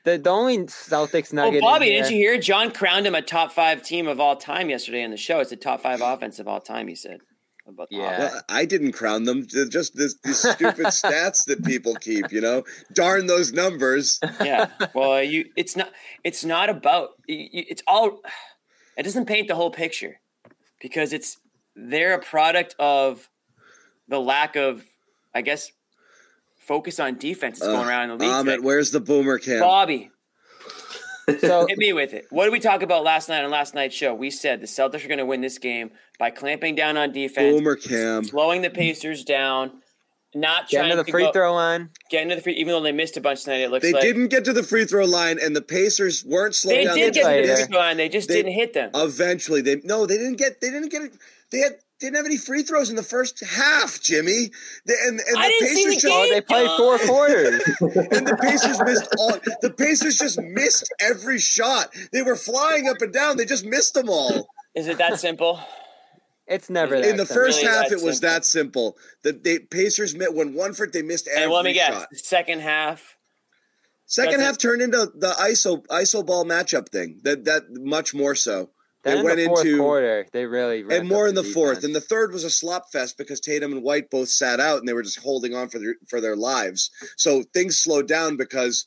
The 0.04 0.18
the 0.18 0.30
only 0.30 0.58
Celtics 0.58 1.32
Oh, 1.32 1.36
nugget. 1.36 1.54
in 1.56 1.60
Bobby, 1.62 1.86
didn't 1.86 2.12
you 2.12 2.18
hear? 2.18 2.38
John 2.38 2.70
crowned 2.70 3.08
him 3.08 3.16
a 3.16 3.22
top 3.22 3.50
five 3.50 3.82
team 3.82 4.06
of 4.06 4.20
all 4.20 4.36
time 4.36 4.70
yesterday 4.70 5.02
in 5.02 5.10
the 5.10 5.16
show. 5.16 5.40
It's 5.40 5.50
a 5.50 5.56
top 5.56 5.80
five 5.82 6.00
offense 6.00 6.38
of 6.38 6.46
all 6.46 6.60
time. 6.60 6.86
He 6.86 6.94
said. 6.94 7.18
About 7.66 7.88
Yeah. 7.90 8.18
Well, 8.20 8.42
I 8.48 8.64
didn't 8.66 8.92
crown 8.92 9.24
them. 9.24 9.44
They're 9.52 9.64
Just 9.64 9.96
this, 9.96 10.14
these 10.22 10.38
stupid 10.38 10.86
stats 10.94 11.44
that 11.46 11.64
people 11.64 11.96
keep, 11.96 12.30
you 12.30 12.40
know. 12.40 12.62
Darn 12.92 13.26
those 13.26 13.52
numbers. 13.52 14.20
yeah. 14.40 14.68
Well, 14.94 15.20
you. 15.24 15.46
It's 15.56 15.74
not. 15.74 15.90
It's 16.22 16.44
not 16.44 16.70
about. 16.70 17.08
you- 17.26 17.48
you- 17.50 17.64
It's 17.68 17.82
all. 17.88 18.20
It 18.96 19.02
doesn't 19.02 19.26
paint 19.26 19.48
the 19.48 19.56
whole 19.56 19.72
picture, 19.72 20.20
because 20.80 21.12
it's 21.12 21.38
they're 21.74 22.14
a 22.14 22.22
product 22.22 22.76
of 22.78 23.28
the 24.06 24.20
lack 24.20 24.54
of, 24.54 24.84
I 25.36 25.42
guess, 25.42 25.70
focus 26.58 26.98
on 26.98 27.18
defense 27.18 27.58
that's 27.60 27.70
going 27.70 27.86
Uh, 27.86 27.88
around 27.90 28.10
in 28.10 28.18
the 28.18 28.24
league. 28.24 28.32
Ahmed, 28.34 28.64
where's 28.64 28.90
the 28.90 29.00
boomer 29.00 29.38
cam? 29.38 29.60
Bobby, 29.60 30.10
So 31.40 31.66
hit 31.68 31.76
me 31.78 31.92
with 31.92 32.14
it. 32.14 32.26
What 32.30 32.44
did 32.44 32.52
we 32.52 32.60
talk 32.60 32.82
about 32.82 33.04
last 33.04 33.28
night 33.28 33.44
on 33.44 33.50
last 33.50 33.74
night's 33.74 33.94
show? 33.94 34.14
We 34.14 34.30
said 34.30 34.60
the 34.60 34.66
Celtics 34.66 35.04
are 35.04 35.08
going 35.08 35.18
to 35.18 35.26
win 35.26 35.42
this 35.42 35.58
game 35.58 35.90
by 36.18 36.30
clamping 36.30 36.74
down 36.74 36.96
on 36.96 37.12
defense, 37.12 37.54
Boomer 37.54 37.76
cam. 37.76 38.24
slowing 38.24 38.62
the 38.62 38.70
Pacers 38.70 39.24
down, 39.24 39.72
not 40.34 40.68
getting 40.70 40.88
trying 40.88 40.90
to 40.90 40.96
get 40.96 41.02
to 41.02 41.06
the 41.06 41.12
free 41.12 41.24
go, 41.24 41.32
throw 41.32 41.52
line. 41.54 41.90
getting 42.10 42.28
to 42.30 42.36
the 42.36 42.40
free. 42.40 42.54
Even 42.54 42.72
though 42.72 42.80
they 42.82 42.92
missed 42.92 43.16
a 43.18 43.20
bunch 43.20 43.44
tonight, 43.44 43.60
it 43.60 43.70
looks 43.70 43.84
like. 43.84 43.92
They 43.92 43.98
like 43.98 44.02
didn't 44.02 44.28
get 44.28 44.44
to 44.46 44.52
the 44.54 44.62
free 44.62 44.86
throw 44.86 45.04
line, 45.04 45.38
and 45.42 45.54
the 45.54 45.60
Pacers 45.62 46.24
weren't 46.24 46.54
slowing 46.54 46.78
They 46.78 46.84
down. 46.84 46.94
did 46.96 47.02
They 47.02 47.10
did 47.10 47.14
get 47.14 47.42
to 47.42 47.46
the 47.48 47.56
free 47.56 47.64
throw 47.66 47.78
line. 47.80 47.96
They 47.98 48.08
just 48.08 48.28
They- 48.28 48.34
didn't 48.36 48.52
hit 48.52 48.72
them. 48.72 48.90
Eventually, 48.94 49.60
they 49.60 49.76
no, 49.84 50.06
they 50.06 50.16
didn't 50.16 50.36
get. 50.36 50.60
They 50.62 50.70
didn't 50.70 50.88
get 50.90 51.02
it. 51.02 51.12
They 51.50 51.58
had. 51.58 51.76
Didn't 51.98 52.16
have 52.16 52.26
any 52.26 52.36
free 52.36 52.62
throws 52.62 52.90
in 52.90 52.96
the 52.96 53.02
first 53.02 53.42
half, 53.42 54.00
Jimmy. 54.02 54.50
The, 54.84 54.94
and, 55.06 55.18
and 55.18 55.38
I 55.38 55.48
the 55.48 55.48
didn't 55.48 55.68
see 55.76 55.84
Pacers 55.86 56.02
the 56.02 56.08
just, 56.08 56.14
Oh, 56.14 56.28
they 56.30 56.40
played 56.42 56.70
four 56.76 56.98
quarters. 56.98 57.62
and 57.80 58.26
the 58.26 58.36
Pacers 58.42 58.80
missed 58.82 59.08
all. 59.18 59.38
The 59.62 59.70
Pacers 59.70 60.16
just 60.18 60.38
missed 60.38 60.92
every 61.00 61.38
shot. 61.38 61.94
They 62.12 62.20
were 62.22 62.36
flying 62.36 62.86
up 62.88 63.00
and 63.00 63.12
down. 63.12 63.38
They 63.38 63.46
just 63.46 63.64
missed 63.64 63.94
them 63.94 64.10
all. 64.10 64.46
Is 64.74 64.88
it 64.88 64.98
that 64.98 65.18
simple? 65.18 65.58
It's 66.46 66.68
never 66.68 66.96
that 67.00 67.08
In 67.08 67.16
the 67.16 67.24
simple. 67.24 67.42
first 67.44 67.62
really 67.62 67.72
half, 67.74 67.88
that 67.88 67.98
it 67.98 68.04
was 68.04 68.18
simple. 68.18 68.28
that 68.30 68.44
simple. 68.44 68.96
The 69.22 69.32
they, 69.32 69.58
Pacers 69.58 70.14
met 70.14 70.34
when 70.34 70.52
one 70.54 70.74
for 70.74 70.86
they 70.86 71.02
missed 71.02 71.28
every 71.28 71.44
and 71.44 71.52
let 71.52 71.64
me 71.64 71.72
guess. 71.72 71.92
shot. 71.94 72.08
Second 72.14 72.60
half. 72.60 73.16
Second 74.04 74.38
That's 74.38 74.42
half 74.42 74.58
turned 74.58 74.82
into 74.82 75.10
the 75.16 75.30
ISO 75.40 75.84
ISO 75.86 76.24
ball 76.24 76.44
matchup 76.44 76.90
thing. 76.90 77.20
That 77.24 77.44
that 77.46 77.62
much 77.70 78.14
more 78.14 78.34
so. 78.36 78.70
Then 79.06 79.14
They 79.14 79.20
in 79.20 79.24
went 79.24 79.36
the 79.38 79.46
fourth 79.46 79.64
into 79.66 79.78
quarter, 79.78 80.26
they 80.32 80.46
really 80.46 80.84
and 80.90 81.08
more 81.08 81.28
in 81.28 81.36
the 81.36 81.44
fourth. 81.44 81.84
And 81.84 81.94
the 81.94 82.00
third 82.00 82.32
was 82.32 82.42
a 82.42 82.50
slop 82.50 82.90
fest 82.90 83.16
because 83.16 83.38
Tatum 83.40 83.72
and 83.72 83.82
White 83.82 84.10
both 84.10 84.28
sat 84.28 84.58
out 84.58 84.80
and 84.80 84.88
they 84.88 84.92
were 84.94 85.02
just 85.04 85.20
holding 85.20 85.54
on 85.54 85.68
for 85.68 85.78
their 85.78 85.94
for 86.08 86.20
their 86.20 86.34
lives. 86.34 86.90
So 87.16 87.44
things 87.54 87.78
slowed 87.78 88.08
down 88.08 88.36
because 88.36 88.84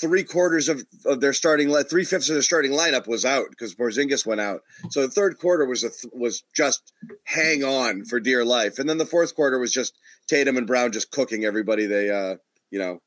three 0.00 0.22
quarters 0.24 0.68
of, 0.68 0.82
of 1.06 1.20
their 1.20 1.32
starting 1.32 1.74
three 1.84 2.04
fifths 2.04 2.28
of 2.28 2.34
their 2.34 2.42
starting 2.42 2.72
lineup 2.72 3.06
was 3.06 3.24
out 3.24 3.46
because 3.50 3.74
Porzingis 3.74 4.26
went 4.26 4.40
out. 4.42 4.60
So 4.90 5.00
the 5.02 5.08
third 5.10 5.38
quarter 5.38 5.64
was 5.64 5.82
a 5.82 5.88
th- 5.90 6.12
was 6.12 6.42
just 6.54 6.92
hang 7.24 7.64
on 7.64 8.04
for 8.04 8.20
dear 8.20 8.44
life, 8.44 8.78
and 8.78 8.86
then 8.88 8.98
the 8.98 9.06
fourth 9.06 9.34
quarter 9.34 9.58
was 9.58 9.72
just 9.72 9.94
Tatum 10.28 10.58
and 10.58 10.66
Brown 10.66 10.92
just 10.92 11.10
cooking 11.10 11.44
everybody 11.46 11.86
they 11.86 12.10
uh 12.10 12.36
you 12.70 12.78
know 12.78 13.00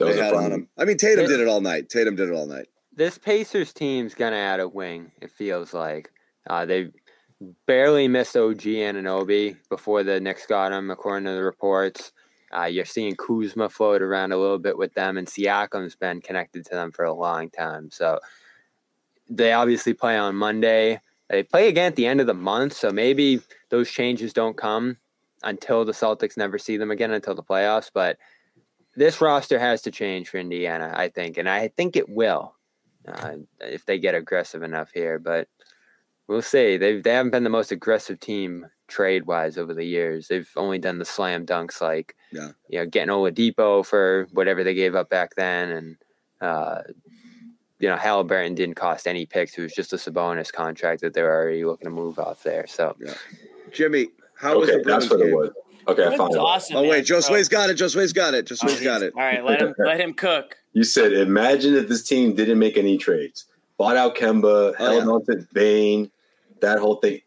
That 0.00 0.06
they 0.06 0.16
had 0.16 0.32
fun 0.32 0.34
on 0.34 0.42
one. 0.42 0.50
them. 0.50 0.68
I 0.76 0.84
mean 0.86 0.96
Tatum 0.98 1.26
They- 1.26 1.32
did 1.36 1.40
it 1.40 1.46
all 1.48 1.60
night. 1.60 1.88
Tatum 1.88 2.16
did 2.16 2.28
it 2.30 2.34
all 2.34 2.46
night. 2.46 2.66
This 2.98 3.16
Pacers 3.16 3.72
team's 3.72 4.12
gonna 4.12 4.34
add 4.34 4.58
a 4.58 4.66
wing. 4.66 5.12
It 5.22 5.30
feels 5.30 5.72
like 5.72 6.10
uh, 6.50 6.66
they 6.66 6.90
barely 7.64 8.08
missed 8.08 8.36
OG 8.36 8.62
Anunoby 8.62 9.56
before 9.68 10.02
the 10.02 10.18
Knicks 10.18 10.46
got 10.46 10.72
him, 10.72 10.90
according 10.90 11.26
to 11.26 11.32
the 11.32 11.44
reports. 11.44 12.10
Uh, 12.52 12.64
you're 12.64 12.84
seeing 12.84 13.14
Kuzma 13.14 13.68
float 13.68 14.02
around 14.02 14.32
a 14.32 14.36
little 14.36 14.58
bit 14.58 14.76
with 14.76 14.94
them, 14.94 15.16
and 15.16 15.28
Siakam's 15.28 15.94
been 15.94 16.20
connected 16.20 16.64
to 16.64 16.74
them 16.74 16.90
for 16.90 17.04
a 17.04 17.12
long 17.12 17.50
time. 17.50 17.88
So 17.92 18.18
they 19.30 19.52
obviously 19.52 19.94
play 19.94 20.18
on 20.18 20.34
Monday. 20.34 21.00
They 21.28 21.44
play 21.44 21.68
again 21.68 21.86
at 21.86 21.94
the 21.94 22.06
end 22.06 22.20
of 22.20 22.26
the 22.26 22.34
month, 22.34 22.72
so 22.72 22.90
maybe 22.90 23.40
those 23.68 23.92
changes 23.92 24.32
don't 24.32 24.56
come 24.56 24.96
until 25.44 25.84
the 25.84 25.92
Celtics 25.92 26.36
never 26.36 26.58
see 26.58 26.76
them 26.76 26.90
again 26.90 27.12
until 27.12 27.36
the 27.36 27.44
playoffs. 27.44 27.92
But 27.94 28.18
this 28.96 29.20
roster 29.20 29.60
has 29.60 29.82
to 29.82 29.92
change 29.92 30.30
for 30.30 30.38
Indiana, 30.38 30.92
I 30.96 31.10
think, 31.10 31.38
and 31.38 31.48
I 31.48 31.68
think 31.68 31.94
it 31.94 32.08
will 32.08 32.56
uh, 33.08 33.36
if 33.60 33.84
they 33.86 33.98
get 33.98 34.14
aggressive 34.14 34.62
enough 34.62 34.90
here. 34.92 35.18
But 35.18 35.48
we'll 36.26 36.42
see. 36.42 36.76
They 36.76 37.00
they 37.00 37.12
haven't 37.12 37.30
been 37.32 37.44
the 37.44 37.50
most 37.50 37.72
aggressive 37.72 38.20
team 38.20 38.66
trade 38.86 39.26
wise 39.26 39.58
over 39.58 39.74
the 39.74 39.84
years. 39.84 40.28
They've 40.28 40.50
only 40.56 40.78
done 40.78 40.98
the 40.98 41.04
slam 41.04 41.44
dunks, 41.44 41.80
like 41.80 42.16
Yeah. 42.32 42.50
you 42.68 42.78
know, 42.78 42.86
getting 42.86 43.12
Oladipo 43.12 43.84
for 43.84 44.26
whatever 44.32 44.64
they 44.64 44.74
gave 44.74 44.94
up 44.94 45.10
back 45.10 45.34
then, 45.34 45.70
and 45.70 45.96
uh, 46.40 46.82
you 47.78 47.88
know, 47.88 47.96
Halliburton 47.96 48.54
didn't 48.54 48.74
cost 48.76 49.06
any 49.06 49.26
picks. 49.26 49.56
It 49.56 49.62
was 49.62 49.72
just 49.74 49.92
a 49.92 49.96
Sabonis 49.96 50.52
contract 50.52 51.00
that 51.02 51.14
they 51.14 51.22
were 51.22 51.34
already 51.34 51.64
looking 51.64 51.84
to 51.86 51.90
move 51.90 52.18
off 52.18 52.42
there. 52.42 52.66
So 52.66 52.96
yeah. 52.98 53.14
Jimmy, 53.72 54.08
how 54.34 54.58
was 54.58 54.68
the 54.68 54.80
Bruins 54.82 55.08
that's 55.08 55.10
what 55.10 55.20
it 55.20 55.30
game? 55.30 55.52
Was. 55.88 55.98
Okay, 55.98 56.06
I 56.14 56.16
found 56.16 56.34
it. 56.34 56.38
awesome. 56.38 56.76
Oh 56.76 56.82
man. 56.82 56.90
wait, 56.90 57.04
Joe 57.04 57.20
So- 57.20 57.28
Sway's 57.28 57.48
got 57.48 57.70
it. 57.70 57.74
Joe 57.74 57.88
Sway's 57.88 58.12
got 58.12 58.34
it. 58.34 58.46
Joe 58.46 58.56
Oh, 58.62 58.66
Sway's 58.66 58.80
got 58.80 59.02
it. 59.02 59.12
All 59.16 59.22
right, 59.22 59.44
let 59.44 59.60
him 59.62 59.74
let 59.78 60.00
him 60.00 60.14
cook. 60.14 60.56
You 60.72 60.84
said, 60.84 61.12
imagine 61.12 61.74
if 61.74 61.88
this 61.88 62.02
team 62.02 62.34
didn't 62.34 62.58
make 62.58 62.76
any 62.76 62.98
trades, 62.98 63.46
bought 63.78 63.96
out 63.96 64.14
Kemba, 64.16 64.76
held 64.76 65.04
yeah. 65.04 65.10
on 65.10 65.24
to 65.26 65.46
Bain, 65.52 66.10
that 66.60 66.78
whole 66.78 66.96
thing. 66.96 67.20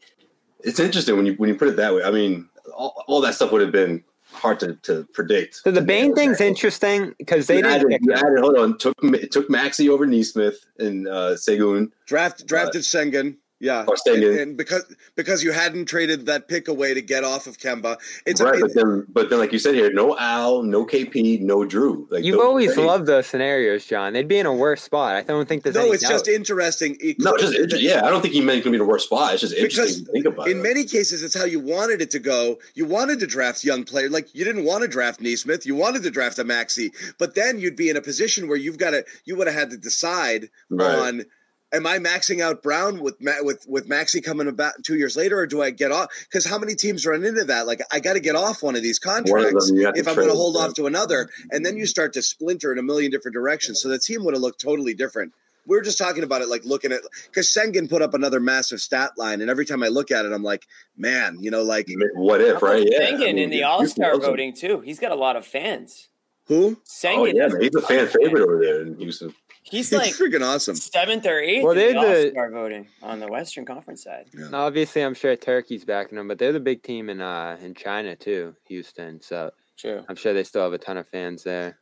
It's 0.64 0.80
interesting 0.80 1.16
when 1.18 1.26
you 1.26 1.34
when 1.34 1.50
you 1.50 1.56
put 1.56 1.68
it 1.68 1.76
that 1.78 1.94
way. 1.94 2.04
I 2.04 2.12
mean, 2.12 2.48
all, 2.76 3.04
all 3.08 3.22
that 3.22 3.34
stuff 3.36 3.52
would 3.52 3.62
have 3.62 3.72
been 3.72 4.04
hard 4.34 4.60
to, 4.62 4.76
to 4.84 5.06
predict. 5.14 5.56
so 5.56 5.72
the 5.72 5.82
Bain 5.82 6.16
thing's 6.16 6.40
interesting 6.40 7.14
because 7.18 7.48
they 7.48 7.58
You 7.58 7.64
didn't. 7.64 7.92
added, 7.92 8.00
you 8.04 8.14
him. 8.14 8.18
added, 8.18 8.40
hold 8.40 8.58
on, 8.58 8.78
took 8.78 8.96
it 9.04 9.32
took 9.32 9.50
Maxey 9.50 9.90
over 9.90 10.06
Nesmith 10.06 10.66
and 10.80 11.08
uh, 11.08 11.32
Segun. 11.36 11.92
Draft 12.06 12.46
drafted 12.46 12.84
Sengun. 12.84 13.36
Yeah, 13.62 13.86
Or 13.88 13.96
Sengun. 13.96 14.32
And, 14.32 14.40
and 14.40 14.58
because 14.58 14.84
because 15.16 15.44
you 15.44 15.52
hadn't 15.52 15.86
traded 15.86 16.26
that 16.26 16.48
pick 16.48 16.68
away 16.68 16.96
to 16.96 17.02
get 17.02 17.24
off 17.24 17.46
of 17.46 17.60
Kemba, 17.60 17.98
it's 18.26 18.42
right, 18.42 18.56
it- 18.56 18.62
but 18.62 18.74
then 18.74 19.06
but 19.08 19.30
then 19.30 19.38
like 19.38 19.54
you 19.54 19.60
said 19.60 19.76
here, 19.76 19.94
no 19.94 20.18
Al, 20.18 20.64
no 20.64 20.84
KP, 20.86 21.40
no 21.42 21.60
Jrue. 21.60 22.08
Like 22.10 22.24
You've 22.24 22.40
always 22.40 22.74
trades- 22.74 22.88
loved 22.88 23.06
those 23.06 23.28
scenarios, 23.28 23.86
John. 23.86 24.14
They'd 24.14 24.28
be 24.28 24.40
in 24.40 24.48
a 24.48 24.54
worse 24.54 24.82
spot. 24.82 25.16
I 25.16 25.22
don't 25.22 25.48
think 25.48 25.62
there's 25.62 25.76
no, 25.76 25.82
any 25.82 25.92
it's 25.92 26.02
just 26.08 26.26
doubt. 26.26 26.34
interesting. 26.34 26.98
It 27.00 27.18
No, 27.20 27.38
just 27.38 27.56
inter- 27.56 27.78
yeah. 27.78 28.04
I 28.04 28.10
don't 28.10 28.22
think 28.22 28.34
he 28.34 28.42
meant 28.42 28.60
it 28.60 28.62
could 28.64 28.72
be 28.72 28.80
the 28.80 28.84
worst 28.84 29.06
spot. 29.06 29.34
It's 29.34 29.42
just 29.42 29.54
interesting 29.54 29.86
Because 29.86 30.06
to 30.06 30.12
think 30.12 30.26
about. 30.26 30.48
in 30.50 30.58
it. 30.58 30.64
many 30.64 30.84
cases, 30.84 31.22
it's 31.22 31.38
how 31.38 31.46
you 31.46 31.60
wanted 31.60 32.02
it 32.02 32.10
to 32.12 32.20
go. 32.20 32.58
You 32.74 32.88
wanted 32.88 33.20
to 33.20 33.28
draft 33.28 33.64
young 33.64 33.84
players, 33.84 34.12
like 34.12 34.34
you 34.34 34.44
didn't 34.44 34.66
want 34.66 34.82
to 34.82 34.88
draft 34.88 35.22
Nesmith. 35.22 35.68
You 35.68 35.76
wanted 35.76 36.02
to 36.04 36.10
draft 36.10 36.40
a 36.40 36.44
Maxey, 36.44 36.92
but 37.20 37.36
then 37.36 37.60
you'd 37.60 37.76
be 37.76 37.90
in 37.92 37.96
a 37.98 38.02
position 38.02 38.48
where 38.48 38.58
you've 38.58 38.80
got 38.80 38.90
to. 38.92 39.06
You 39.26 39.36
would 39.36 39.46
have 39.46 39.56
had 39.56 39.70
to 39.70 39.78
decide 39.78 40.50
Right. 40.72 40.96
on. 40.96 41.26
Am 41.74 41.88
I 41.88 42.00
maxing 42.00 42.42
out 42.42 42.62
Brown 42.62 43.00
with 43.00 43.16
with 43.20 43.66
with 43.68 43.88
Maxey 43.88 44.20
coming 44.20 44.48
about 44.48 44.74
two 44.84 44.96
years 44.96 45.16
later, 45.16 45.38
or 45.40 45.48
do 45.48 45.62
I 45.62 45.70
get 45.70 45.92
off? 45.92 46.10
Because 46.24 46.46
how 46.46 46.58
many 46.58 46.76
teams 46.76 47.06
run 47.06 47.24
into 47.24 47.46
that? 47.46 47.66
Like 47.66 47.82
I 47.92 48.00
got 48.02 48.14
to 48.14 48.20
get 48.20 48.36
off 48.36 48.62
one 48.62 48.76
of 48.76 48.84
these 48.84 49.00
One 49.00 49.20
of 49.20 49.26
contracts 49.26 49.68
them 49.68 49.78
you 49.78 49.86
have 49.86 49.94
to 49.94 50.00
if 50.02 50.08
I'm 50.08 50.16
going 50.16 50.28
to 50.28 50.36
hold 50.36 50.56
yeah. 50.56 50.66
off 50.66 50.74
to 50.76 50.86
another, 50.86 51.30
and 51.50 51.66
then 51.66 51.78
you 51.78 51.86
start 51.86 52.12
to 52.14 52.22
splinter 52.22 52.74
in 52.74 52.80
a 52.80 52.84
million 52.84 53.10
different 53.10 53.34
directions. 53.34 53.82
So 53.82 53.88
the 53.88 54.00
team 54.00 54.26
would 54.26 54.34
have 54.34 54.42
looked 54.42 54.60
totally 54.60 54.94
different. 54.94 55.34
We 55.68 55.78
were 55.78 55.84
just 55.84 55.98
talking 55.98 56.24
about 56.24 56.42
it, 56.42 56.50
like 56.50 56.66
looking 56.66 56.92
at 56.92 57.02
because 57.28 57.48
Sengen 57.48 57.90
put 57.90 58.02
up 58.02 58.14
another 58.14 58.42
massive 58.42 58.82
stat 58.82 59.12
line, 59.18 59.40
and 59.40 59.50
every 59.50 59.66
time 59.66 59.82
I 59.82 59.88
look 59.88 60.12
at 60.12 60.26
it, 60.26 60.34
I'm 60.34 60.44
like, 60.44 60.68
man, 60.98 61.38
you 61.40 61.52
know, 61.52 61.64
like 61.64 61.88
What 62.16 62.42
if, 62.42 62.62
right? 62.62 62.86
Yeah. 62.86 63.12
Sengun 63.12 63.14
I 63.14 63.26
mean, 63.28 63.38
in 63.38 63.50
the 63.50 63.64
All 63.64 63.86
Star 63.88 64.20
voting 64.20 64.54
too. 64.54 64.82
He's 64.82 65.00
got 65.00 65.12
a 65.12 65.16
lot 65.16 65.38
of 65.38 65.46
fans. 65.46 66.10
who? 66.48 66.66
Oh, 66.66 66.76
Sengun, 66.86 67.18
Oh 67.18 67.26
yeah, 67.26 67.48
man, 67.48 67.62
he's 67.62 67.76
a 67.76 67.82
fan 67.82 68.08
favorite 68.08 68.44
over 68.44 68.60
there 68.60 68.82
in 68.82 68.98
Houston. 68.98 69.34
He's 69.72 69.90
He's 69.90 69.98
like 69.98 70.14
freaking 70.14 70.46
awesome. 70.46 70.76
seventh 70.76 71.26
or 71.26 71.40
eighth 71.40 71.64
Well, 71.64 71.74
they're 71.74 71.94
the- 71.94 72.26
All 72.26 72.32
Star 72.32 72.52
voting 72.52 72.88
on 73.02 73.20
the 73.20 73.28
Western 73.28 73.66
Conference 73.66 74.04
side. 74.04 74.26
Obviously, 74.54 75.02
I'm 75.02 75.14
sure 75.14 75.36
Turkey's 75.38 75.86
backing 75.86 76.18
them, 76.18 76.28
but 76.28 76.38
they're 76.38 76.52
the 76.52 76.60
big 76.60 76.84
team 76.84 77.10
in 77.10 77.22
uh 77.22 77.58
in 77.64 77.74
China 77.74 78.16
too, 78.16 78.56
Houston. 78.68 79.22
So 79.22 79.52
True. 79.78 80.04
I'm 80.10 80.16
sure 80.16 80.34
they 80.34 80.44
still 80.44 80.64
have 80.64 80.74
a 80.74 80.78
ton 80.78 80.98
of 80.98 81.08
fans 81.08 81.44
there. 81.44 81.80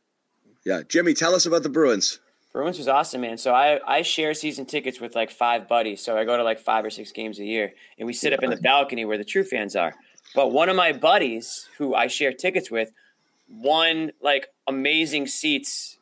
Yeah, 0.64 0.82
Jimmy, 0.88 1.14
tell 1.14 1.34
us 1.34 1.46
about 1.46 1.62
the 1.64 1.68
Bruins. 1.68 2.20
Bruins 2.52 2.78
was 2.78 2.88
awesome, 2.88 3.20
man. 3.20 3.38
So 3.38 3.52
I, 3.54 3.80
I 3.86 4.02
share 4.02 4.34
season 4.34 4.66
tickets 4.66 5.00
with 5.00 5.14
like 5.14 5.30
five 5.30 5.68
buddies. 5.68 6.02
So 6.02 6.16
I 6.18 6.24
go 6.24 6.36
to 6.36 6.42
like 6.42 6.58
five 6.58 6.84
or 6.84 6.90
six 6.90 7.12
games 7.12 7.38
a 7.38 7.44
year, 7.44 7.72
and 7.98 8.06
we 8.06 8.12
sit 8.12 8.32
up 8.32 8.42
in 8.42 8.50
the 8.50 8.56
balcony 8.56 9.04
where 9.04 9.16
the 9.18 9.24
true 9.24 9.44
fans 9.44 9.76
are. 9.76 9.94
But 10.34 10.50
one 10.52 10.68
of 10.68 10.76
my 10.76 10.92
buddies, 10.92 11.68
who 11.78 11.94
I 11.94 12.08
share 12.08 12.32
tickets 12.32 12.70
with, 12.70 12.90
won 13.48 14.12
like 14.20 14.48
amazing 14.66 15.26
seats 15.28 15.96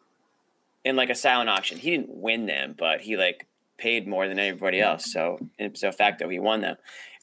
in 0.89 0.97
like 0.97 1.11
a 1.11 1.15
silent 1.15 1.51
auction. 1.51 1.79
He 1.79 1.91
didn't 1.91 2.09
win 2.09 2.47
them, 2.47 2.75
but 2.77 3.01
he 3.01 3.17
like 3.17 3.47
paid 3.77 4.09
more 4.09 4.27
than 4.27 4.39
everybody 4.39 4.81
else. 4.81 5.13
So 5.13 5.39
ipso 5.59 5.93
facto, 5.93 6.29
he 6.29 6.39
won 6.39 6.63
them. 6.63 6.77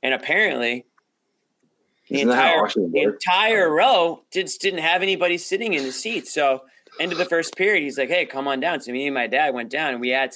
And 0.04 0.14
apparently, 0.14 0.86
the 2.08 2.18
Isn't 2.18 2.30
entire 2.30 2.68
the 2.68 3.02
entire 3.02 3.74
row 3.74 4.24
just 4.32 4.62
didn't 4.62 4.80
have 4.80 5.02
anybody 5.02 5.38
sitting 5.38 5.74
in 5.74 5.84
the 5.84 5.92
seats. 5.92 6.32
So 6.32 6.62
end 7.00 7.12
of 7.12 7.18
the 7.18 7.26
first 7.26 7.58
period, 7.58 7.82
he's 7.82 7.98
like, 7.98 8.10
"Hey, 8.10 8.28
come 8.28 8.48
on 8.48 8.60
down." 8.60 8.82
So 8.82 8.92
me 8.92 9.08
and 9.08 9.16
my 9.16 9.26
dad 9.26 9.54
went 9.56 9.72
down, 9.72 9.94
and 9.94 10.00
we 10.00 10.10
had 10.10 10.34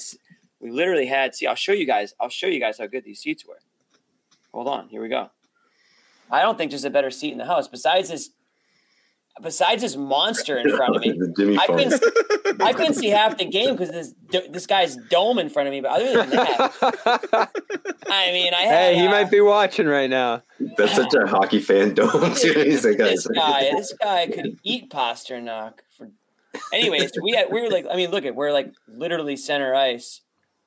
we 0.59 0.71
literally 0.71 1.05
had. 1.05 1.35
See, 1.35 1.45
I'll 1.45 1.55
show 1.55 1.73
you 1.73 1.85
guys. 1.85 2.15
I'll 2.19 2.29
show 2.29 2.47
you 2.47 2.59
guys 2.59 2.79
how 2.79 2.87
good 2.87 3.03
these 3.03 3.19
seats 3.19 3.45
were. 3.45 3.59
Hold 4.51 4.67
on, 4.67 4.89
here 4.89 5.01
we 5.01 5.09
go. 5.09 5.29
I 6.31 6.41
don't 6.41 6.57
think 6.57 6.71
there's 6.71 6.85
a 6.85 6.89
better 6.89 7.11
seat 7.11 7.31
in 7.31 7.37
the 7.37 7.45
house 7.45 7.67
besides 7.67 8.09
this. 8.09 8.31
Besides 9.41 9.81
this 9.81 9.95
monster 9.95 10.57
in 10.57 10.75
front 10.75 10.95
of 10.95 11.01
me, 11.01 11.09
I 11.57 11.67
couldn't. 11.67 12.03
I 12.61 12.73
couldn't 12.73 12.95
see 12.95 13.09
half 13.09 13.37
the 13.37 13.45
game 13.45 13.75
because 13.75 13.91
this 13.91 14.13
this 14.49 14.67
guy's 14.67 14.97
dome 15.09 15.39
in 15.39 15.49
front 15.49 15.67
of 15.67 15.71
me. 15.71 15.81
But 15.81 15.91
other 15.91 16.13
than 16.13 16.29
that, 16.31 17.49
I 18.09 18.31
mean, 18.31 18.53
I 18.53 18.61
had, 18.61 18.93
hey, 18.93 18.99
he 18.99 19.07
uh, 19.07 19.11
might 19.11 19.31
be 19.31 19.41
watching 19.41 19.87
right 19.87 20.09
now. 20.09 20.43
That's 20.77 20.95
such 20.95 21.13
a 21.13 21.27
hockey 21.27 21.59
fan 21.59 21.93
dome 21.93 22.33
too. 22.35 22.53
He's 22.53 22.85
like, 22.85 22.97
this 22.97 23.27
guy, 23.27 23.71
this 23.71 23.93
guy 24.01 24.27
could 24.27 24.59
eat 24.63 24.89
Pastrnak. 24.89 25.75
For, 25.97 26.09
anyways, 26.73 27.11
we 27.21 27.31
had, 27.31 27.51
we 27.51 27.61
were 27.61 27.69
like, 27.69 27.85
I 27.89 27.95
mean, 27.95 28.11
look 28.11 28.25
at 28.25 28.35
we're 28.35 28.51
like 28.51 28.73
literally 28.87 29.37
center 29.37 29.73
ice, 29.73 30.21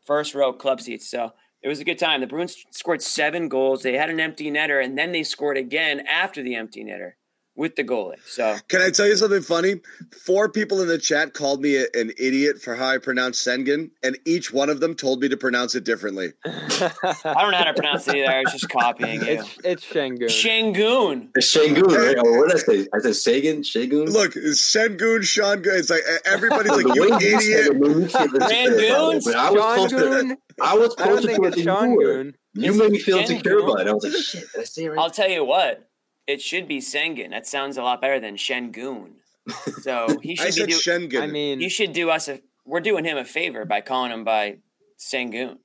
first 0.04 0.34
row 0.34 0.52
club 0.52 0.80
seats. 0.80 1.10
So 1.10 1.32
it 1.62 1.68
was 1.68 1.80
a 1.80 1.84
good 1.84 1.98
time. 1.98 2.20
The 2.20 2.26
Bruins 2.26 2.56
scored 2.70 3.02
seven 3.02 3.48
goals. 3.48 3.82
They 3.82 3.94
had 3.94 4.08
an 4.08 4.20
empty 4.20 4.50
netter, 4.50 4.82
and 4.82 4.96
then 4.96 5.12
they 5.12 5.24
scored 5.24 5.56
again 5.56 6.00
after 6.06 6.42
the 6.42 6.54
empty 6.54 6.84
netter 6.84 7.12
with 7.54 7.76
the 7.76 7.84
goalie. 7.84 8.16
So 8.26 8.56
Can 8.68 8.80
I 8.80 8.90
tell 8.90 9.06
you 9.06 9.16
something 9.16 9.42
funny? 9.42 9.80
Four 10.24 10.48
people 10.48 10.80
in 10.80 10.88
the 10.88 10.96
chat 10.98 11.34
called 11.34 11.60
me 11.60 11.76
a- 11.76 11.86
an 11.94 12.12
idiot 12.18 12.62
for 12.62 12.74
how 12.74 12.88
I 12.88 12.98
pronounce 12.98 13.42
Sengen, 13.42 13.90
and 14.02 14.18
each 14.24 14.52
one 14.52 14.70
of 14.70 14.80
them 14.80 14.94
told 14.94 15.20
me 15.20 15.28
to 15.28 15.36
pronounce 15.36 15.74
it 15.74 15.84
differently. 15.84 16.32
I 16.46 16.90
don't 17.24 17.50
know 17.50 17.58
how 17.58 17.64
to 17.64 17.74
pronounce 17.74 18.08
it 18.08 18.16
either. 18.16 18.30
I 18.32 18.40
was 18.42 18.52
just 18.52 18.68
copying 18.70 19.20
you. 19.20 19.32
it's 19.32 19.58
it's 19.64 19.84
Shengun. 19.84 20.30
Shangoon. 20.30 21.28
It's 21.34 21.46
Shangoon, 21.48 21.84
right? 21.94 22.16
Or 22.18 22.38
what 22.38 22.48
did 22.50 22.56
I 22.56 22.60
say? 22.60 22.88
I 22.94 22.98
said 23.00 23.16
Sagan, 23.16 23.62
Shagun. 23.62 24.08
Look, 24.08 24.32
Sengun, 24.32 25.22
Sean, 25.22 25.62
it's 25.64 25.90
like 25.90 26.02
everybody's 26.24 26.72
like, 26.82 26.94
you 26.94 27.02
way 27.02 27.08
you 27.08 27.36
idiot. 27.38 27.66
it 27.66 27.76
made 27.76 27.96
me 27.96 28.08
feel 28.08 28.30
insecure 28.40 28.96
about 28.96 29.14
it, 29.16 29.24
but 29.24 29.36
I 29.36 29.50
was 29.50 29.90
closer. 29.92 30.36
I 30.62 30.74
was 30.76 30.94
I 30.98 31.06
don't 31.06 31.18
closer 31.20 31.36
to 31.36 31.44
it 31.44 31.54
than 31.64 31.90
you 31.90 31.96
were. 31.96 32.32
You 32.54 32.74
made 32.74 32.92
me 32.92 32.98
feel 32.98 33.18
insecure 33.18 33.58
Shangoon. 33.60 33.68
about 33.70 33.80
it. 33.86 33.88
I 33.88 33.92
was 33.92 34.04
like, 34.04 34.12
shit, 34.14 34.52
did 34.52 34.60
I 34.60 34.64
say 34.64 34.84
it 34.84 34.88
right? 34.90 34.98
I'll 34.98 35.10
tell 35.10 35.28
you 35.28 35.44
what. 35.44 35.88
It 36.26 36.40
should 36.40 36.68
be 36.68 36.78
Sengen. 36.78 37.30
That 37.30 37.46
sounds 37.46 37.76
a 37.76 37.82
lot 37.82 38.00
better 38.00 38.20
than 38.20 38.36
Shengun. 38.36 39.12
So 39.82 40.06
he 40.22 40.38
I 40.38 40.44
should 40.50 40.54
said 40.54 40.66
be 40.68 40.72
do, 40.74 40.78
Schengen. 40.78 41.20
I 41.22 41.26
mean, 41.26 41.60
you 41.60 41.68
should 41.68 41.92
do 41.92 42.10
us 42.10 42.28
a 42.28 42.40
we're 42.64 42.78
doing 42.80 43.04
him 43.04 43.16
a 43.18 43.24
favor 43.24 43.64
by 43.64 43.80
calling 43.80 44.12
him 44.12 44.22
by 44.22 44.58
Sengun 45.00 45.58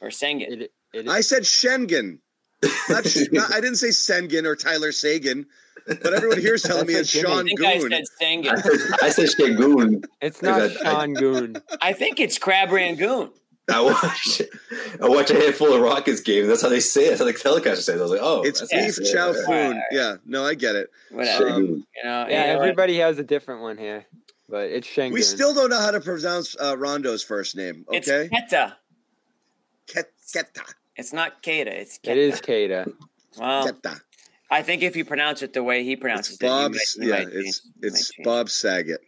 or 0.00 0.08
Sengen. 0.10 0.42
it, 0.62 0.70
it, 0.94 1.08
I 1.08 1.20
said 1.22 1.42
Schengen. 1.42 2.18
Not, 2.88 3.04
not, 3.32 3.52
I 3.52 3.60
didn't 3.60 3.76
say 3.76 3.88
Sengen 3.88 4.44
or 4.44 4.54
Tyler 4.54 4.92
Sagan, 4.92 5.46
but 5.88 6.14
everyone 6.14 6.40
here's 6.40 6.62
telling 6.62 6.86
me 6.86 6.94
it's 6.94 7.12
a 7.12 7.18
Sean 7.18 7.40
I 7.40 7.42
think 7.42 7.60
I 7.64 7.78
said 7.80 7.92
I 7.92 8.24
Sengun. 8.24 8.62
said, 8.62 8.98
I 9.02 9.08
said 9.10 9.28
Shangoon. 9.30 10.02
it's 10.22 10.40
not 10.42 10.60
I- 10.62 10.64
I- 10.66 10.68
Shangun. 11.08 11.60
I 11.82 11.92
think 11.92 12.20
it's 12.20 12.38
Crab 12.38 12.70
Rangoon. 12.70 13.30
I 13.72 13.80
watched 13.80 14.42
I 15.02 15.08
watched 15.08 15.30
a 15.30 15.34
handful 15.34 15.72
of 15.72 15.80
Rockets 15.80 16.20
games. 16.20 16.46
That's 16.48 16.62
how 16.62 16.68
they 16.68 16.80
say 16.80 17.06
it. 17.06 17.18
That's 17.18 17.20
how 17.20 17.26
the 17.26 17.32
telecaster 17.60 17.76
says 17.82 17.88
it. 17.88 17.98
I 17.98 18.02
was 18.02 18.10
like, 18.12 18.20
oh, 18.22 18.42
It's 18.42 18.60
that's 18.60 18.72
Beef 18.72 18.98
it. 19.08 19.12
Chow 19.12 19.28
Yeah. 19.28 19.32
Foon. 19.32 19.44
Alright, 19.46 19.64
alright. 19.66 19.82
Yeah, 19.90 20.16
no, 20.24 20.44
I 20.44 20.54
get 20.54 20.76
it. 20.76 20.90
Whatever. 21.10 21.44
Shagun. 21.44 21.66
You 21.66 21.84
know, 22.04 22.26
Yeah, 22.28 22.28
you 22.28 22.30
know 22.52 22.58
what? 22.58 22.62
everybody 22.68 22.98
has 22.98 23.18
a 23.18 23.24
different 23.24 23.62
one 23.62 23.76
here, 23.76 24.06
but 24.48 24.70
it's 24.70 24.86
Shengun. 24.86 25.12
We 25.12 25.22
still 25.22 25.52
don't 25.52 25.70
know 25.70 25.80
how 25.80 25.90
to 25.90 26.00
pronounce 26.00 26.54
uh, 26.60 26.76
Rondo's 26.78 27.24
first 27.24 27.56
name. 27.56 27.84
It's 27.90 28.08
Okay, 28.08 28.28
Keta. 28.32 28.74
Ket- 29.88 30.12
Keta. 30.32 30.72
It's 30.96 31.12
not 31.12 31.42
Keta. 31.42 31.66
It's 31.66 31.98
Keta. 31.98 32.10
It 32.12 32.18
is 32.18 32.40
Kada. 32.40 32.86
Well, 33.38 33.66
Keta. 33.68 34.00
I 34.48 34.62
think 34.62 34.82
if 34.82 34.94
you 34.94 35.04
pronounce 35.04 35.42
it 35.42 35.52
the 35.52 35.62
way 35.64 35.82
he 35.82 35.96
pronounces 35.96 36.34
It's 36.40 36.42
it, 36.42 36.46
you 36.46 36.52
might- 36.52 36.72
you 36.96 37.08
Yeah, 37.08 37.24
might 37.24 37.34
it's 37.34 37.60
change- 37.60 37.72
it's. 37.82 38.10
Bob 38.22 38.48
Saget. 38.48 39.00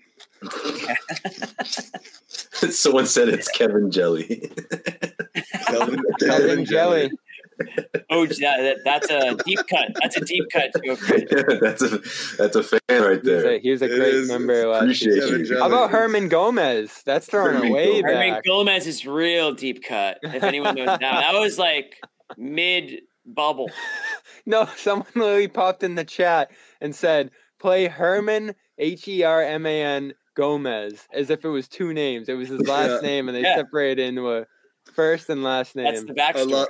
Someone 2.70 3.06
said 3.06 3.28
it's 3.28 3.48
Kevin 3.48 3.90
Jelly. 3.90 4.50
Kelvin, 5.66 6.00
Kelvin 6.20 6.64
Jelly. 6.64 7.10
Oh, 8.08 8.22
yeah, 8.22 8.56
that, 8.62 8.76
that's 8.84 9.10
a 9.10 9.34
deep 9.44 9.58
cut. 9.68 9.88
That's 10.00 10.16
a 10.16 10.24
deep 10.24 10.44
cut 10.52 10.70
joke. 10.84 11.08
right 11.10 11.26
that's 11.60 11.82
a 11.82 11.98
that's 12.38 12.54
a 12.54 12.62
fan 12.62 12.78
right 12.88 13.20
He 13.20 13.28
was 13.30 13.42
a, 13.42 13.42
there. 13.42 13.58
he 13.58 13.70
was 13.72 13.82
a 13.82 13.88
great 13.88 14.14
is- 14.14 14.28
member 14.28 14.64
last 14.68 14.82
Appreciate 14.82 15.14
year. 15.16 15.26
Kevin 15.28 15.44
you. 15.44 15.58
How 15.58 15.66
about 15.66 15.90
Herman 15.90 16.28
Gomez? 16.28 17.02
That's 17.04 17.26
throwing 17.26 17.54
Herman 17.54 17.74
it 17.74 18.02
Gomez. 18.02 18.02
Herman. 18.04 18.42
Gomez 18.46 18.86
is 18.86 19.04
real 19.04 19.52
deep 19.54 19.82
cut. 19.82 20.18
If 20.22 20.44
anyone 20.44 20.76
knows 20.76 20.86
that, 20.86 21.00
that 21.00 21.34
was 21.34 21.58
like 21.58 21.96
mid 22.36 23.00
bubble. 23.26 23.72
No, 24.46 24.68
someone 24.76 25.08
literally 25.16 25.48
popped 25.48 25.82
in 25.82 25.96
the 25.96 26.04
chat 26.04 26.52
and 26.80 26.94
said, 26.94 27.32
"Play 27.58 27.86
Herman 27.88 28.54
H 28.78 29.08
E 29.08 29.24
R 29.24 29.42
M 29.42 29.66
A 29.66 29.82
N 29.82 30.14
Gomez," 30.38 31.06
as 31.12 31.28
if 31.30 31.44
it 31.44 31.48
was 31.48 31.66
two 31.68 31.92
names. 31.92 32.28
It 32.28 32.34
was 32.34 32.48
his 32.48 32.60
last 32.68 33.02
Yeah. 33.02 33.08
name, 33.08 33.28
and 33.28 33.36
they 33.36 33.42
Yeah. 33.42 33.56
separated 33.56 34.06
into 34.08 34.32
a 34.32 34.46
first 34.94 35.28
and 35.28 35.42
last 35.42 35.74
name. 35.76 35.84
That's 35.86 36.04
name. 36.04 36.14
the 36.14 36.22
I 36.22 36.32
backstory. 36.32 36.50
love 36.50 36.68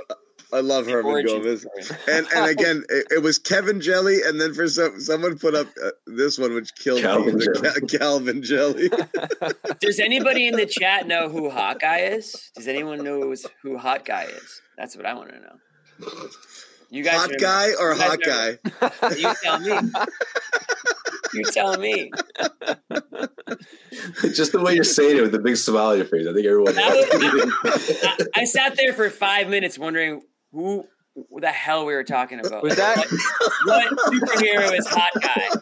I 0.50 0.60
love 0.60 0.86
the 0.86 0.92
Herman 0.92 1.26
Gomez. 1.26 1.60
story. 1.60 1.98
And 2.08 2.26
and 2.34 2.46
again, 2.50 2.82
it, 2.88 3.06
it 3.10 3.22
was 3.22 3.38
Kevin 3.38 3.80
Jelly, 3.82 4.22
and 4.24 4.40
then 4.40 4.54
for 4.54 4.66
some 4.68 4.98
someone 4.98 5.38
put 5.38 5.54
up 5.54 5.66
uh, 5.84 5.90
this 6.06 6.38
one, 6.38 6.54
which 6.54 6.74
killed 6.74 7.02
Calvin 7.02 7.36
me. 7.36 7.44
The 7.44 7.60
Jelly. 7.60 7.80
Ca- 7.88 7.98
Calvin 7.98 8.42
Jelly. 8.42 8.90
Does 9.80 10.00
anybody 10.00 10.46
in 10.48 10.56
the 10.56 10.64
chat 10.66 11.06
know 11.06 11.28
who 11.28 11.50
Hot 11.50 11.78
Guy 11.80 11.98
is? 12.16 12.50
Does 12.56 12.66
anyone 12.66 13.04
know 13.04 13.34
who 13.62 13.76
Hot 13.76 14.04
Guy 14.06 14.24
is? 14.24 14.62
That's 14.78 14.96
what 14.96 15.04
I 15.04 15.12
want 15.12 15.30
to 15.30 15.40
know. 15.40 16.20
You 16.90 17.02
guys, 17.04 17.16
Hot 17.20 17.30
guy 17.38 17.72
or 17.78 17.92
you 17.92 18.00
hot 18.00 18.18
guy? 18.24 18.58
You 19.14 19.34
tell 19.42 19.60
me. 19.60 19.90
You 21.34 21.44
tell 21.44 21.76
me. 21.78 22.10
Just 24.34 24.52
the 24.52 24.60
way 24.60 24.74
you're 24.74 24.84
saying 24.84 25.18
it 25.18 25.20
with 25.22 25.32
the 25.32 25.38
big 25.38 25.56
smile 25.56 25.88
on 25.88 25.96
your 25.96 26.06
face. 26.06 26.26
I 26.26 26.32
think 26.32 26.46
everyone. 26.46 26.74
That 26.74 28.28
I, 28.34 28.40
I 28.40 28.44
sat 28.44 28.76
there 28.76 28.92
for 28.92 29.10
five 29.10 29.48
minutes 29.48 29.78
wondering 29.78 30.22
who 30.52 30.86
the 31.36 31.50
hell 31.50 31.84
we 31.86 31.94
were 31.94 32.04
talking 32.04 32.40
about. 32.40 32.62
Was 32.62 32.76
that- 32.76 32.96
what, 33.64 33.90
what 33.90 34.12
superhero 34.12 34.76
is 34.78 34.86
Hot 34.86 35.10
Guy? 35.20 35.60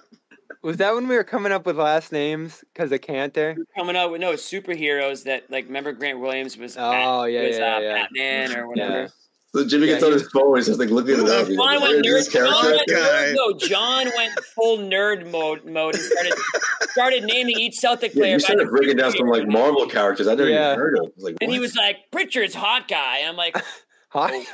Was 0.62 0.78
that 0.78 0.94
when 0.94 1.06
we 1.06 1.14
were 1.14 1.24
coming 1.24 1.52
up 1.52 1.64
with 1.64 1.76
last 1.76 2.10
names 2.10 2.64
because 2.72 2.90
of 2.90 3.00
Kanter? 3.00 3.56
Coming 3.76 3.94
up 3.94 4.10
with 4.10 4.20
no 4.20 4.32
superheroes 4.32 5.22
that 5.24 5.48
like 5.50 5.66
remember 5.66 5.92
Grant 5.92 6.18
Williams 6.18 6.56
was 6.58 6.76
Oh, 6.76 7.24
yeah, 7.24 7.46
was, 7.46 7.58
yeah, 7.58 7.76
uh, 7.76 7.78
yeah. 7.78 8.02
Batman 8.02 8.56
or 8.56 8.68
whatever. 8.68 9.02
Yeah. 9.02 9.08
So 9.56 9.66
Jimmy 9.66 9.86
gets 9.86 10.04
on 10.04 10.12
his 10.12 10.28
phone. 10.30 10.56
He's 10.56 10.66
just 10.66 10.78
like 10.78 10.90
looking 10.90 11.14
at 11.14 11.20
it 11.20 11.28
up. 11.28 11.48
John 11.48 11.80
went 11.82 11.98
nerd. 11.98 12.02
this 12.04 12.28
John 12.28 12.42
character?" 12.52 12.70
went 12.76 12.88
guy. 12.88 12.94
nerd 12.96 13.34
mode. 13.36 13.60
John 13.60 14.06
went 14.16 14.32
full 14.54 14.78
nerd 14.78 15.30
mode 15.30 15.64
mode 15.64 15.94
and 15.94 16.02
started 16.04 16.34
started 16.90 17.24
naming 17.24 17.58
each 17.58 17.76
Celtic 17.76 18.14
Yeah, 18.14 18.20
player. 18.20 18.32
you 18.32 18.36
by 18.38 18.44
started 18.44 18.66
the 18.66 18.70
breaking 18.70 18.96
down 18.96 19.12
some 19.12 19.28
like. 19.28 19.46
Marvel 19.48 19.86
characters 19.86 20.26
I 20.28 20.34
never 20.34 20.48
Yeah. 20.50 20.72
even 20.72 20.78
heard 20.78 20.98
of. 20.98 21.04
I 21.06 21.10
was 21.16 21.24
like, 21.24 21.36
And 21.40 21.50
he 21.50 21.58
was 21.58 21.74
like, 21.76 21.96
Pritchard's 22.12 22.54
hot 22.54 22.88
guy. 22.88 23.22
I'm 23.26 23.36
like, 23.36 23.56
Hot. 24.10 24.30
hey, 24.30 24.44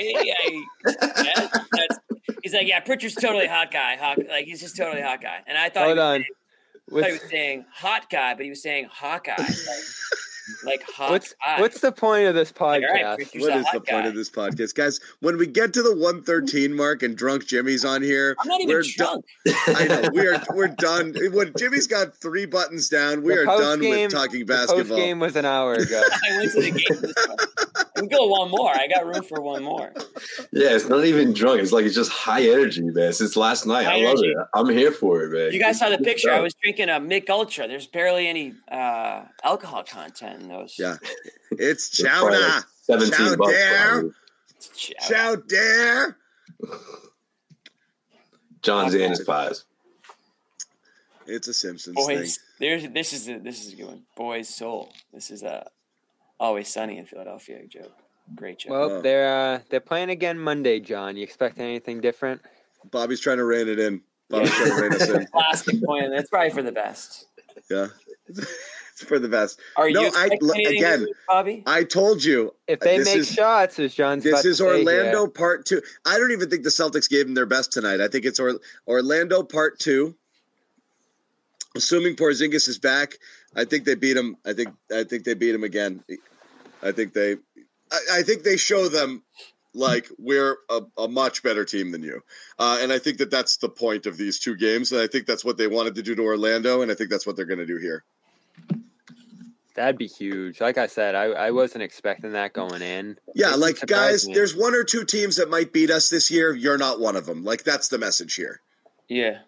I, 0.00 0.62
yeah, 0.86 1.48
that's, 1.72 1.98
he's 2.42 2.54
like, 2.54 2.66
yeah, 2.66 2.80
Pritchard's 2.80 3.14
totally 3.14 3.46
hot 3.46 3.70
guy. 3.70 3.96
Hot, 3.96 4.18
like 4.28 4.46
he's 4.46 4.60
just 4.60 4.76
totally 4.76 5.02
hot 5.02 5.20
guy. 5.20 5.38
And 5.46 5.56
I 5.58 5.68
thought, 5.68 5.88
he 5.88 5.94
Hold 5.94 5.98
was, 5.98 6.04
on. 6.04 6.20
I 6.20 7.00
thought 7.02 7.06
he 7.06 7.12
was 7.12 7.30
saying 7.30 7.64
hot 7.72 8.10
guy, 8.10 8.34
but 8.34 8.44
he 8.44 8.50
was 8.50 8.62
saying 8.62 8.88
Hawkeye, 8.90 9.34
like, 9.36 9.48
like 10.64 10.82
hot 10.84 11.10
what's 11.10 11.34
guy. 11.44 11.60
what's 11.60 11.80
the 11.80 11.92
point 11.92 12.26
of 12.26 12.34
this 12.34 12.52
podcast? 12.52 12.88
all 12.88 12.94
right, 12.94 13.16
Pritchard's 13.16 13.44
What 13.46 13.52
a 13.54 13.58
is 13.60 13.66
hot 13.66 13.74
the 13.74 13.80
point 13.92 14.06
of 14.06 14.14
this 14.14 14.30
podcast, 14.30 14.74
guys? 14.74 15.00
When 15.20 15.36
we 15.38 15.46
get 15.46 15.72
to 15.74 15.82
the 15.82 15.94
113 15.94 16.74
mark 16.74 17.02
and 17.02 17.16
drunk 17.16 17.46
Jimmy's 17.46 17.84
on 17.84 18.02
here, 18.02 18.36
I'm 18.40 18.48
not 18.48 18.60
even 18.60 18.74
we're 18.74 18.82
drunk. 18.96 19.24
I 19.68 19.86
know 19.86 20.10
we 20.12 20.26
are 20.26 20.42
we're 20.54 20.68
done. 20.68 21.14
When 21.32 21.52
Jimmy's 21.56 21.86
got 21.86 22.14
three 22.14 22.46
buttons 22.46 22.88
down, 22.88 23.22
we 23.22 23.34
The 23.34 23.40
are 23.42 23.44
done 23.44 23.58
post-game- 23.78 24.02
with 24.04 24.12
talking 24.12 24.40
The 24.40 24.44
basketball. 24.46 24.96
game 24.96 25.18
was 25.20 25.36
an 25.36 25.44
hour 25.44 25.74
ago. 25.74 26.02
I 26.30 26.36
went 26.38 26.52
to 26.52 26.60
the 26.60 26.70
game. 26.70 27.00
This. 27.00 27.14
We 28.00 28.06
go 28.06 28.26
one 28.28 28.50
more. 28.50 28.70
I 28.70 28.86
got 28.86 29.06
room 29.06 29.24
for 29.24 29.40
one 29.40 29.64
more. 29.64 29.92
yeah, 30.52 30.70
it's 30.70 30.88
not 30.88 31.04
even 31.04 31.32
drunk. 31.32 31.60
It's 31.60 31.72
like 31.72 31.84
it's 31.84 31.96
just 31.96 32.12
high 32.12 32.42
energy, 32.42 32.82
man. 32.82 33.12
Since 33.12 33.36
last 33.36 33.66
night, 33.66 33.86
High 33.86 33.94
I 34.00 34.04
love 34.04 34.18
energy. 34.18 34.28
it. 34.28 34.36
I'm 34.54 34.68
here 34.68 34.92
for 34.92 35.24
it, 35.24 35.30
man. 35.32 35.52
You 35.52 35.58
guys 35.58 35.80
saw 35.80 35.88
the 35.90 35.96
Good 35.96 36.06
picture. 36.06 36.30
I 36.30 36.38
was 36.40 36.54
drinking 36.62 36.90
a 36.90 37.00
Mich 37.00 37.28
Ultra. 37.28 37.66
There's 37.66 37.88
barely 37.88 38.28
any 38.28 38.54
uh, 38.70 39.22
alcohol 39.42 39.82
content 39.82 40.37
in 40.40 40.48
those. 40.48 40.76
Yeah. 40.78 40.96
It's 41.50 41.88
It's 41.88 42.02
probably 42.02 42.36
chowder. 42.38 42.48
like 42.48 42.64
Seventeen 42.82 43.12
Chow 43.28 43.36
bucks. 43.36 43.52
dare. 43.52 44.10
Chow. 44.76 45.08
Chow 45.08 45.36
dare. 45.36 46.16
John 48.62 48.90
Zannis 48.90 49.24
pies. 49.24 49.64
It's 51.26 51.46
a 51.48 51.54
Simpsons 51.54 51.94
Boys, 51.96 52.38
there's 52.58 52.88
this 52.88 53.12
is 53.12 53.28
a, 53.28 53.38
this 53.38 53.64
is 53.66 53.72
a 53.74 53.76
good 53.76 53.86
one. 53.86 54.02
Boys 54.16 54.48
Soul. 54.48 54.92
This 55.12 55.30
is 55.30 55.42
a 55.42 55.68
always 56.40 56.68
sunny 56.68 56.98
in 56.98 57.06
Philadelphia 57.06 57.66
joke. 57.66 57.92
Great 58.34 58.58
joke. 58.60 58.70
Well, 58.72 58.90
Oh. 58.92 59.00
they're 59.02 59.28
uh, 59.54 59.60
they're 59.70 59.80
playing 59.80 60.10
again 60.10 60.38
Monday, 60.38 60.80
John. 60.80 61.16
You 61.16 61.22
expect 61.22 61.58
anything 61.58 62.00
different? 62.00 62.40
Bobby's 62.90 63.20
trying 63.20 63.38
to 63.38 63.44
rein 63.44 63.68
it 63.68 63.78
in. 63.78 64.00
Bobby's 64.30 64.50
trying 64.50 64.68
to 64.70 64.82
rein 64.82 64.92
us 64.94 65.08
in. 65.08 65.26
Plastic 65.32 65.82
point. 65.84 66.10
That's 66.10 66.28
probably 66.30 66.50
for 66.50 66.62
the 66.62 66.72
best. 66.72 67.26
Yeah. 67.70 67.88
It's 69.00 69.08
for 69.08 69.18
the 69.20 69.28
best. 69.28 69.60
Are 69.76 69.88
No, 69.90 70.00
you 70.00 70.06
I- 70.06 70.26
expecting 70.26 70.48
l- 70.48 70.54
anything 70.54 70.76
again, 70.78 71.00
this 71.02 71.10
Bobby? 71.28 71.62
I 71.66 71.84
told 71.84 72.24
you 72.24 72.52
If 72.66 72.80
they 72.80 72.98
make 72.98 73.16
is- 73.18 73.30
shots, 73.32 73.78
as 73.78 73.94
John's 73.94 74.24
this 74.24 74.32
about 74.32 74.42
to 74.42 74.48
is 74.48 74.58
say 74.58 74.64
here- 74.64 74.74
Orlando 75.02 75.26
part 75.28 75.66
two. 75.66 75.80
I 76.04 76.18
don't 76.18 76.32
even 76.32 76.50
think 76.50 76.64
the 76.64 76.70
Celtics 76.70 77.08
gave 77.08 77.26
them 77.26 77.34
their 77.34 77.46
best 77.46 77.72
tonight. 77.72 78.00
I 78.00 78.08
think 78.08 78.24
it's 78.24 78.40
or- 78.40 78.58
Orlando 78.88 79.42
part 79.44 79.78
two. 79.78 80.16
Assuming 81.76 82.16
Porzingis 82.16 82.66
is 82.66 82.78
back, 82.78 83.18
I 83.54 83.64
think 83.64 83.84
they 83.84 83.94
beat 83.94 84.16
him. 84.16 84.36
I 84.44 84.52
think 84.52 84.70
I 84.92 85.04
think 85.04 85.22
they 85.24 85.34
beat 85.34 85.54
him 85.54 85.62
again. 85.62 86.02
I 86.82 86.90
think 86.92 87.12
they, 87.12 87.36
I, 87.92 87.98
I 88.14 88.22
think 88.22 88.42
they 88.42 88.56
show 88.56 88.88
them 88.88 89.22
like 89.74 90.08
we're 90.18 90.56
a, 90.70 90.80
a 90.96 91.06
much 91.06 91.42
better 91.44 91.64
team 91.64 91.92
than 91.92 92.02
you, 92.02 92.22
uh, 92.58 92.78
and 92.80 92.92
I 92.92 92.98
think 92.98 93.18
that 93.18 93.30
that's 93.30 93.58
the 93.58 93.68
point 93.68 94.06
of 94.06 94.16
these 94.16 94.40
two 94.40 94.56
games. 94.56 94.90
And 94.90 95.00
I 95.00 95.06
think 95.06 95.26
that's 95.26 95.44
what 95.44 95.56
they 95.56 95.68
wanted 95.68 95.94
to 95.96 96.02
do 96.02 96.16
to 96.16 96.22
Orlando, 96.22 96.82
and 96.82 96.90
I 96.90 96.94
think 96.94 97.10
that's 97.10 97.26
what 97.26 97.36
they're 97.36 97.44
going 97.44 97.58
to 97.60 97.66
do 97.66 97.76
here. 97.76 98.02
That'd 99.78 99.96
be 99.96 100.08
huge. 100.08 100.60
Like 100.60 100.76
I 100.76 100.88
said, 100.88 101.14
I, 101.14 101.26
I 101.26 101.50
wasn't 101.52 101.84
expecting 101.84 102.32
that 102.32 102.52
going 102.52 102.82
in. 102.82 103.16
Yeah, 103.36 103.54
It 103.54 103.58
like 103.60 103.78
guys, 103.86 104.26
me. 104.26 104.34
there's 104.34 104.56
one 104.56 104.74
or 104.74 104.82
two 104.82 105.04
teams 105.04 105.36
that 105.36 105.48
might 105.48 105.72
beat 105.72 105.88
us 105.88 106.08
this 106.08 106.32
year. 106.32 106.52
You're 106.52 106.76
not 106.78 106.98
one 106.98 107.14
of 107.14 107.26
them. 107.26 107.44
Like 107.44 107.62
that's 107.62 107.86
the 107.86 107.96
message 107.96 108.34
here. 108.34 108.60
Yeah. 109.08 109.38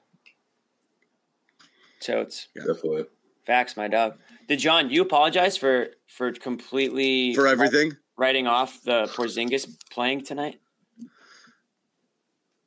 Totes. 2.01 2.47
Definitely. 2.55 3.07
Facts, 3.44 3.77
my 3.77 3.89
dog. 3.89 4.19
Did 4.48 4.61
John, 4.61 4.89
you 4.90 5.02
apologize 5.02 5.57
for 5.57 5.89
for 6.07 6.32
completely 6.32 7.35
For 7.35 7.48
everything, 7.48 7.97
writing 8.16 8.47
off 8.47 8.81
the 8.85 9.11
Porzingis 9.15 9.69
playing 9.90 10.24
tonight? 10.24 10.61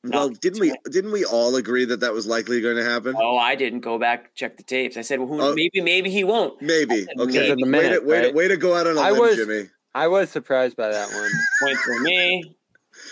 Well, 0.04 0.30
didn't 0.30 0.60
we? 0.60 0.74
Didn't 0.90 1.12
we 1.12 1.24
all 1.26 1.56
agree 1.56 1.86
that 1.86 2.00
that 2.02 2.14
was 2.14 2.28
likely 2.28 2.60
going 2.62 2.76
to 2.78 2.84
happen? 2.84 3.16
Oh, 3.18 3.38
I 3.38 3.56
didn't 3.56 3.80
go 3.82 3.98
back 3.98 4.36
check 4.36 4.58
the 4.58 4.64
tapes. 4.64 4.98
I 4.98 5.02
said, 5.02 5.20
well, 5.20 5.28
who, 5.28 5.42
Oh. 5.42 5.54
maybe 5.56 5.82
maybe 5.82 6.10
he 6.10 6.24
won't. 6.24 6.62
Maybe. 6.62 7.06
Because 7.06 7.28
Okay. 7.36 7.50
of 7.52 7.58
the 7.58 7.70
way, 7.72 7.90
to, 7.90 8.00
way, 8.00 8.22
to, 8.24 8.32
way 8.36 8.48
to 8.48 8.58
go 8.58 8.76
out 8.76 8.88
on 8.88 8.98
a 8.98 9.02
I 9.02 9.12
limb, 9.12 9.22
was- 9.22 9.36
Jimmy. 9.38 9.70
I 9.96 10.08
was 10.08 10.30
surprised 10.32 10.76
by 10.76 10.90
that 10.90 11.08
one. 11.14 11.32
Point 11.62 11.78
for 11.80 12.00
me. 12.02 12.56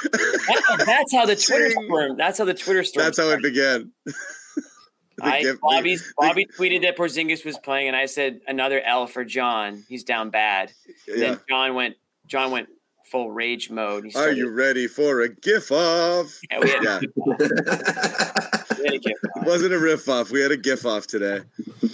That- 0.04 0.84
that's 0.86 1.14
how 1.14 1.26
the 1.26 1.36
Twitter 1.36 1.70
Ching. 1.70 1.84
storm. 1.86 2.18
That's 2.18 2.38
how 2.40 2.46
the 2.46 2.54
Twitter 2.54 2.84
storm. 2.84 3.06
That's 3.06 3.18
how 3.20 3.30
it 3.30 3.42
began. 3.42 3.92
I, 5.22 5.42
gift- 5.44 5.62
Bobby's, 5.62 6.02
the- 6.08 6.14
Bobby 6.18 6.48
tweeted 6.58 6.82
that 6.82 6.98
Porzingis 6.98 7.46
was 7.46 7.58
playing, 7.60 7.88
and 7.88 7.96
I 7.96 8.08
said 8.08 8.42
another 8.48 8.82
L 8.82 9.06
for 9.08 9.24
John. 9.24 9.84
He's 9.88 10.04
down 10.04 10.32
bad. 10.32 10.72
Yeah. 11.08 11.16
Then 11.18 11.40
John 11.48 11.76
went. 11.76 11.96
John 12.26 12.50
went 12.52 12.70
full 13.12 13.30
rage 13.32 13.70
mode. 13.70 14.06
He 14.06 14.16
Are 14.16 14.32
you 14.32 14.50
ready 14.50 14.88
for 14.88 15.22
a 15.22 15.30
gif 15.30 15.70
off? 15.72 16.40
Yeah, 16.50 16.60
we 16.60 16.70
had, 16.70 16.84
Yeah, 16.84 17.00
we 17.16 18.86
had 18.86 18.94
a 18.94 19.00
gift 19.00 19.20
it 19.24 19.44
wasn't 19.46 19.74
a 19.74 19.80
riff 19.80 20.08
off. 20.08 20.32
We 20.32 20.40
had 20.42 20.52
a 20.52 20.58
gif 20.58 20.86
off 20.86 21.08
today. 21.08 21.42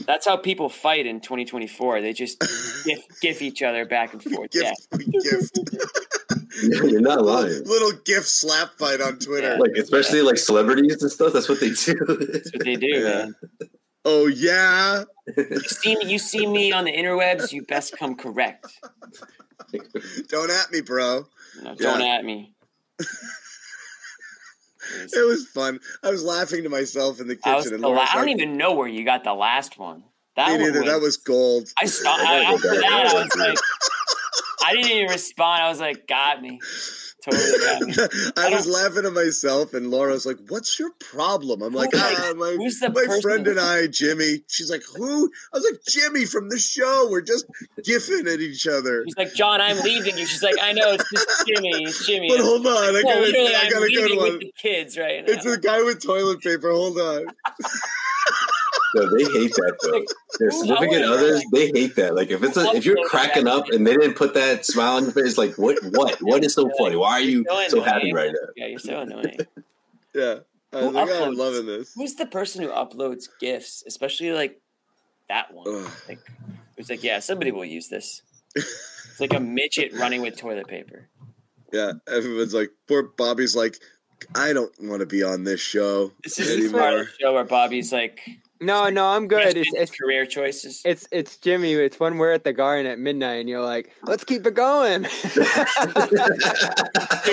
That's 0.05 0.27
how 0.27 0.37
people 0.37 0.69
fight 0.69 1.05
in 1.07 1.19
2024. 1.19 2.01
They 2.01 2.13
just 2.13 2.39
gif, 2.85 2.99
gif 3.19 3.41
each 3.41 3.63
other 3.63 3.85
back 3.85 4.13
and 4.13 4.21
forth. 4.23 4.51
Yeah. 4.53 4.71
Gift, 4.91 5.55
gift. 5.71 6.11
You're 6.61 7.01
not 7.01 7.25
lying. 7.25 7.63
Little 7.65 7.91
gif 8.05 8.25
slap 8.25 8.77
fight 8.77 9.01
on 9.01 9.17
Twitter. 9.17 9.57
Like 9.57 9.71
especially 9.71 10.21
like 10.21 10.37
celebrities 10.37 11.01
and 11.01 11.11
stuff. 11.11 11.33
That's 11.33 11.49
what 11.49 11.59
they 11.59 11.69
do. 11.71 11.95
That's 12.31 12.53
what 12.53 12.63
they 12.63 12.75
do, 12.75 12.87
Yeah. 12.87 13.01
man. 13.03 13.35
Oh 14.05 14.27
yeah. 14.27 15.03
You 15.35 15.59
see, 15.59 15.95
me, 15.97 16.05
you 16.11 16.19
see 16.19 16.47
me 16.47 16.71
on 16.71 16.85
the 16.85 16.93
interwebs, 16.93 17.51
you 17.51 17.63
best 17.63 17.97
come 17.97 18.15
correct. 18.15 18.65
Don't 20.29 20.51
at 20.51 20.71
me, 20.71 20.81
bro. 20.81 21.25
No, 21.63 21.75
don't 21.75 21.99
Yeah. 21.99 22.15
at 22.17 22.25
me. 22.25 22.53
It 25.13 25.27
was 25.27 25.45
fun. 25.47 25.79
I 26.01 26.09
was 26.09 26.23
laughing 26.23 26.63
to 26.63 26.69
myself 26.69 27.19
in 27.19 27.27
the 27.27 27.35
kitchen. 27.35 27.51
I, 27.51 27.55
was 27.57 27.65
and 27.65 27.83
the 27.83 27.87
Laura's 27.87 27.97
la- 27.99 28.03
I 28.09 28.15
don't 28.15 28.27
like, 28.27 28.35
even 28.41 28.55
know 28.57 28.73
where 28.73 28.87
you 28.87 29.03
got 29.03 29.25
the 29.25 29.33
last 29.33 29.77
one. 29.77 30.03
That 30.37 30.51
Me 30.53 30.59
neither. 30.65 30.79
was- 30.81 30.89
That 30.89 31.01
was 31.01 31.17
gold. 31.17 31.67
I 31.77 31.85
stopped. 31.87 32.21
I, 32.21 32.43
after 32.43 32.69
that, 32.69 33.11
I 33.13 33.13
was 33.21 33.35
like, 33.35 33.57
I 34.65 34.73
didn't 34.73 34.91
even 34.91 35.09
respond. 35.11 35.63
I 35.63 35.67
was 35.69 35.81
like, 35.81 36.07
got 36.07 36.41
me. 36.41 36.59
Totally 37.29 37.59
got 37.59 37.81
me. 38.15 38.31
I 38.37 38.49
was 38.49 38.67
laughing 38.67 39.03
to 39.03 39.11
myself, 39.11 39.73
and 39.73 39.91
Laura's 39.91 40.25
like, 40.25 40.37
"What's 40.47 40.79
your 40.79 40.91
problem?" 40.99 41.61
I'm 41.61 41.73
like, 41.73 41.91
Who- 41.91 41.99
"Ah, 42.01 42.33
my, 42.35 42.51
who's 42.57 42.79
the 42.79 42.89
my 42.89 43.05
person- 43.05 43.21
friend 43.21 43.47
and 43.47 43.59
I, 43.59 43.87
Jimmy." 43.87 44.41
She's 44.47 44.69
like, 44.71 44.83
"Who?" 44.95 45.25
I 45.53 45.57
was 45.57 45.63
like, 45.69 45.81
"Jimmy 45.87 46.25
from 46.25 46.49
the 46.49 46.57
show. 46.57 47.07
We're 47.09 47.21
just 47.21 47.45
giffing 47.81 48.31
at 48.33 48.39
each 48.39 48.67
other." 48.67 49.03
She's 49.05 49.17
like, 49.17 49.33
John, 49.33 49.59
I'm 49.61 49.79
leaving 49.81 50.17
you. 50.17 50.25
She's 50.25 50.43
like, 50.43 50.55
I 50.61 50.73
know, 50.73 50.91
it's 50.93 51.09
just 51.11 51.47
Jimmy. 51.47 51.83
It's 51.83 52.05
Jimmy. 52.05 52.29
But 52.29 52.39
hold 52.39 52.65
on, 52.67 52.73
I 52.75 52.91
Well, 52.91 53.15
got, 53.15 53.19
literally, 53.21 53.53
a, 53.53 53.57
I 53.57 53.61
I'm 53.63 53.69
got 53.71 53.77
a 53.81 53.85
leaving 53.85 54.05
good 54.07 54.17
with 54.17 54.29
one. 54.33 54.39
the 54.39 54.53
kids 54.57 54.97
right 54.97 55.25
now. 55.25 55.33
It's 55.33 55.45
a 55.45 55.57
guy 55.57 55.81
with 55.83 56.01
toilet 56.03 56.41
paper. 56.41 56.71
Hold 56.71 56.97
on. 56.99 57.25
No, 58.97 59.17
they 59.17 59.23
hate 59.39 59.53
that 59.55 59.77
though. 59.83 60.03
Their 60.39 60.51
significant 60.51 61.03
others, 61.05 61.43
they 61.53 61.67
hate 61.67 61.95
that. 61.95 62.15
Like 62.15 62.29
if 62.31 62.43
it's 62.43 62.57
a, 62.57 62.65
if 62.75 62.85
you're 62.85 63.03
cracking 63.07 63.47
up 63.47 63.69
and 63.69 63.85
they 63.85 63.95
didn't 63.95 64.15
put 64.15 64.33
that 64.33 64.65
smile 64.65 64.97
on 64.97 65.03
your 65.03 65.11
face, 65.11 65.37
like 65.37 65.57
what 65.57 65.77
what 65.91 66.17
what 66.21 66.43
is 66.43 66.53
so 66.53 66.69
funny? 66.77 66.95
Why 66.95 67.11
are 67.13 67.21
you 67.21 67.45
so 67.69 67.81
happy 67.81 68.13
right 68.13 68.31
now? 68.31 68.47
Yeah, 68.55 68.67
you're 68.67 68.79
so 68.79 68.99
annoying. 69.01 69.37
Yeah, 70.15 70.39
I 70.73 70.79
Who 70.79 70.85
was 70.87 70.95
like, 70.95 71.09
"Oh, 71.11 71.25
I'm 71.25 71.35
loving 71.35 71.65
this. 71.67 71.93
Who's 71.93 72.15
the 72.15 72.25
person 72.25 72.63
who 72.63 72.69
uploads 72.69 73.25
GIFs, 73.39 73.83
especially 73.85 74.31
like 74.31 74.59
that 75.29 75.53
one? 75.53 75.67
Ugh. 75.67 75.91
Like, 76.09 76.19
it's 76.75 76.89
like, 76.89 77.03
yeah, 77.03 77.19
somebody 77.19 77.51
will 77.51 77.65
use 77.65 77.87
this. 77.89 78.23
It's 78.55 79.19
like 79.19 79.33
a 79.33 79.39
midget 79.39 79.93
running 79.93 80.21
with 80.21 80.37
toilet 80.37 80.67
paper. 80.67 81.07
Yeah, 81.73 81.93
everyone's 82.07 82.53
like, 82.53 82.69
poor 82.87 83.01
Bobby's 83.03 83.55
like, 83.55 83.79
I 84.35 84.53
don't 84.53 84.71
want 84.79 84.99
to 84.99 85.05
be 85.07 85.23
on 85.23 85.43
this 85.43 85.59
show 85.59 86.11
This 86.23 86.37
is 86.39 86.47
the 86.71 86.71
part 86.71 86.83
of 86.83 86.87
anymore. 86.87 87.03
the 87.05 87.09
show 87.19 87.33
where 87.33 87.43
Bobby's 87.43 87.91
like, 87.91 88.19
No, 88.59 88.89
no, 88.89 89.05
I'm 89.07 89.27
good. 89.27 89.55
It's 89.55 89.71
it's 89.73 89.91
career 89.91 90.25
choices. 90.25 90.81
it's 90.85 91.07
it's 91.11 91.37
Jimmy. 91.37 91.73
It's 91.73 91.99
when 91.99 92.17
we're 92.17 92.31
at 92.31 92.43
the 92.43 92.53
garden 92.53 92.87
at 92.91 92.97
midnight, 92.99 93.39
and 93.41 93.47
you're 93.49 93.61
like, 93.61 93.91
"Let's 94.03 94.23
keep 94.23 94.45
it 94.47 94.53
going." 94.55 95.03
Come 95.03 95.43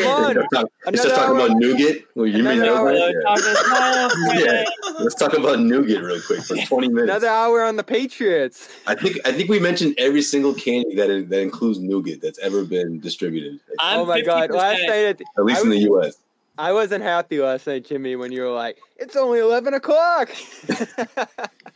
on, 0.07 0.35
Let's 0.35 0.49
talk- 0.53 0.69
just 0.93 1.09
talk 1.15 1.31
about 1.31 1.51
nougat. 1.57 2.03
Well, 2.15 2.27
you 2.27 2.43
mean 2.43 2.63
another 2.63 2.67
know 2.67 2.77
hour- 2.77 2.93
that? 2.93 3.15
Hello, 3.27 3.39
Yeah. 3.39 4.05
Thomas. 4.05 4.15
Yeah. 4.45 4.53
man. 4.53 4.65
Let's 5.01 5.15
talk 5.15 5.33
about 5.35 5.61
nougat 5.61 6.03
real 6.03 6.21
quick 6.21 6.43
for 6.43 6.57
20 6.67 6.89
minutes. 6.89 7.05
another 7.11 7.29
hour 7.29 7.63
on 7.63 7.77
the 7.77 7.85
Patriots. 7.85 8.69
I 8.87 8.95
think 8.95 9.19
I 9.25 9.33
think 9.33 9.49
we 9.49 9.59
mentioned 9.59 9.95
every 9.99 10.21
single 10.23 10.53
candy 10.55 10.95
that 10.97 11.29
that 11.31 11.41
includes 11.41 11.79
nougat 11.79 12.21
that's 12.21 12.39
ever 12.41 12.65
been 12.65 13.01
distributed, 13.01 13.61
I'm 13.81 14.01
oh 14.01 14.05
my 14.07 14.21
god! 14.21 14.51
50%. 14.51 14.55
Last 14.57 14.83
night, 14.83 15.05
at, 15.07 15.21
at 15.39 15.45
least 15.45 15.61
I 15.61 15.63
in 15.65 15.71
the 15.71 15.79
U.S. 15.81 16.17
I 16.57 16.73
wasn't 16.73 17.03
happy 17.03 17.41
last 17.41 17.67
night, 17.67 17.85
Jimmy, 17.85 18.15
when 18.17 18.31
you 18.33 18.43
were 18.43 18.51
like, 18.53 18.79
"It's 18.97 19.17
only 19.17 19.41
eleven 19.41 19.75
o'clock." 19.75 20.31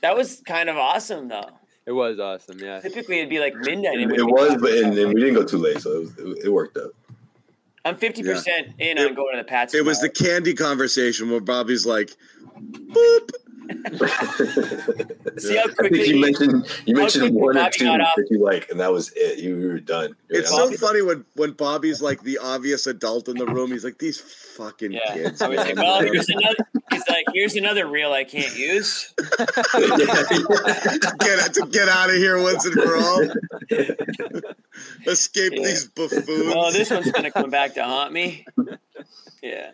That 0.01 0.17
was 0.17 0.41
kind 0.47 0.69
of 0.69 0.77
awesome, 0.77 1.27
though. 1.27 1.51
it 1.85 1.91
was 1.91 2.21
awesome, 2.21 2.61
yeah. 2.61 2.79
Typically, 2.81 3.19
it'd 3.19 3.29
be 3.29 3.41
like 3.41 3.53
midnight. 3.57 3.99
It, 3.99 4.13
it 4.13 4.25
was, 4.25 4.57
but 4.61 4.71
and, 4.73 4.97
and 4.97 5.13
we 5.13 5.21
didn't 5.21 5.35
go 5.35 5.43
too 5.45 5.59
late, 5.59 5.81
so 5.81 5.91
it, 5.91 5.99
was, 6.01 6.19
it, 6.19 6.45
it 6.45 6.49
worked 6.53 6.77
out. 6.79 6.95
I'm 7.85 7.97
50% 7.97 8.75
in 8.79 8.97
It- 8.97 8.99
on 9.09 9.15
going 9.15 9.33
to 9.37 9.39
the 9.39 9.45
Pats. 9.45 9.75
It 9.75 9.85
was 9.85 10.01
the 10.01 10.09
candy 10.09 10.55
conversation 10.55 11.31
where 11.33 11.41
Bobby's 11.41 11.85
like, 11.85 12.11
boop. 12.61 13.31
See 15.39 15.57
how 15.57 15.63
I 15.63 15.67
think 15.67 15.77
quickly 15.77 16.09
you 16.09 16.21
mentioned 16.21 16.67
you 16.87 16.95
mentioned 16.95 17.23
quickly 17.23 17.31
one 17.39 17.57
or 17.59 17.71
two 17.71 17.85
that 17.87 18.27
you 18.31 18.43
like, 18.43 18.69
and 18.71 18.81
that 18.81 18.91
was 18.91 19.13
it. 19.15 19.39
You, 19.39 19.57
you 19.61 19.69
were 19.69 19.81
done. 19.81 20.09
You 20.29 20.37
were 20.37 20.41
It's 20.41 20.51
so 20.51 20.71
funny 20.73 21.03
when 21.03 21.25
when 21.35 21.53
Bobby's 21.53 22.01
like 22.03 22.23
the 22.23 22.39
obvious 22.39 22.87
adult 22.87 23.29
in 23.29 23.37
the 23.37 23.47
room. 23.47 23.71
He's 23.71 23.85
like, 23.85 23.99
these 23.99 24.19
fucking 24.21 24.93
Yeah. 24.93 25.13
kids. 25.15 25.43
I 25.43 25.49
was 25.49 25.59
like, 25.59 25.77
well, 25.77 26.01
here's 26.01 26.29
another. 26.29 26.57
He's 26.91 27.09
like, 27.09 27.25
here's 27.35 27.55
another 27.57 27.87
reel 27.87 28.13
I 28.13 28.25
can't 28.25 28.57
use. 28.57 29.13
get 29.19 29.29
to 31.55 31.67
get 31.71 31.89
out 31.89 32.09
of 32.11 32.17
here 32.17 32.43
once 32.43 32.65
and 32.65 32.75
for 32.75 32.97
all. 32.97 33.29
Escape 35.07 35.53
Yeah. 35.55 35.63
these 35.63 35.87
buffoons. 35.87 36.27
Oh, 36.55 36.73
this 36.73 36.91
one's 36.91 37.11
gonna 37.13 37.31
come 37.31 37.51
back 37.51 37.75
to 37.75 37.85
haunt 37.85 38.13
me. 38.13 38.47
Yeah, 39.43 39.71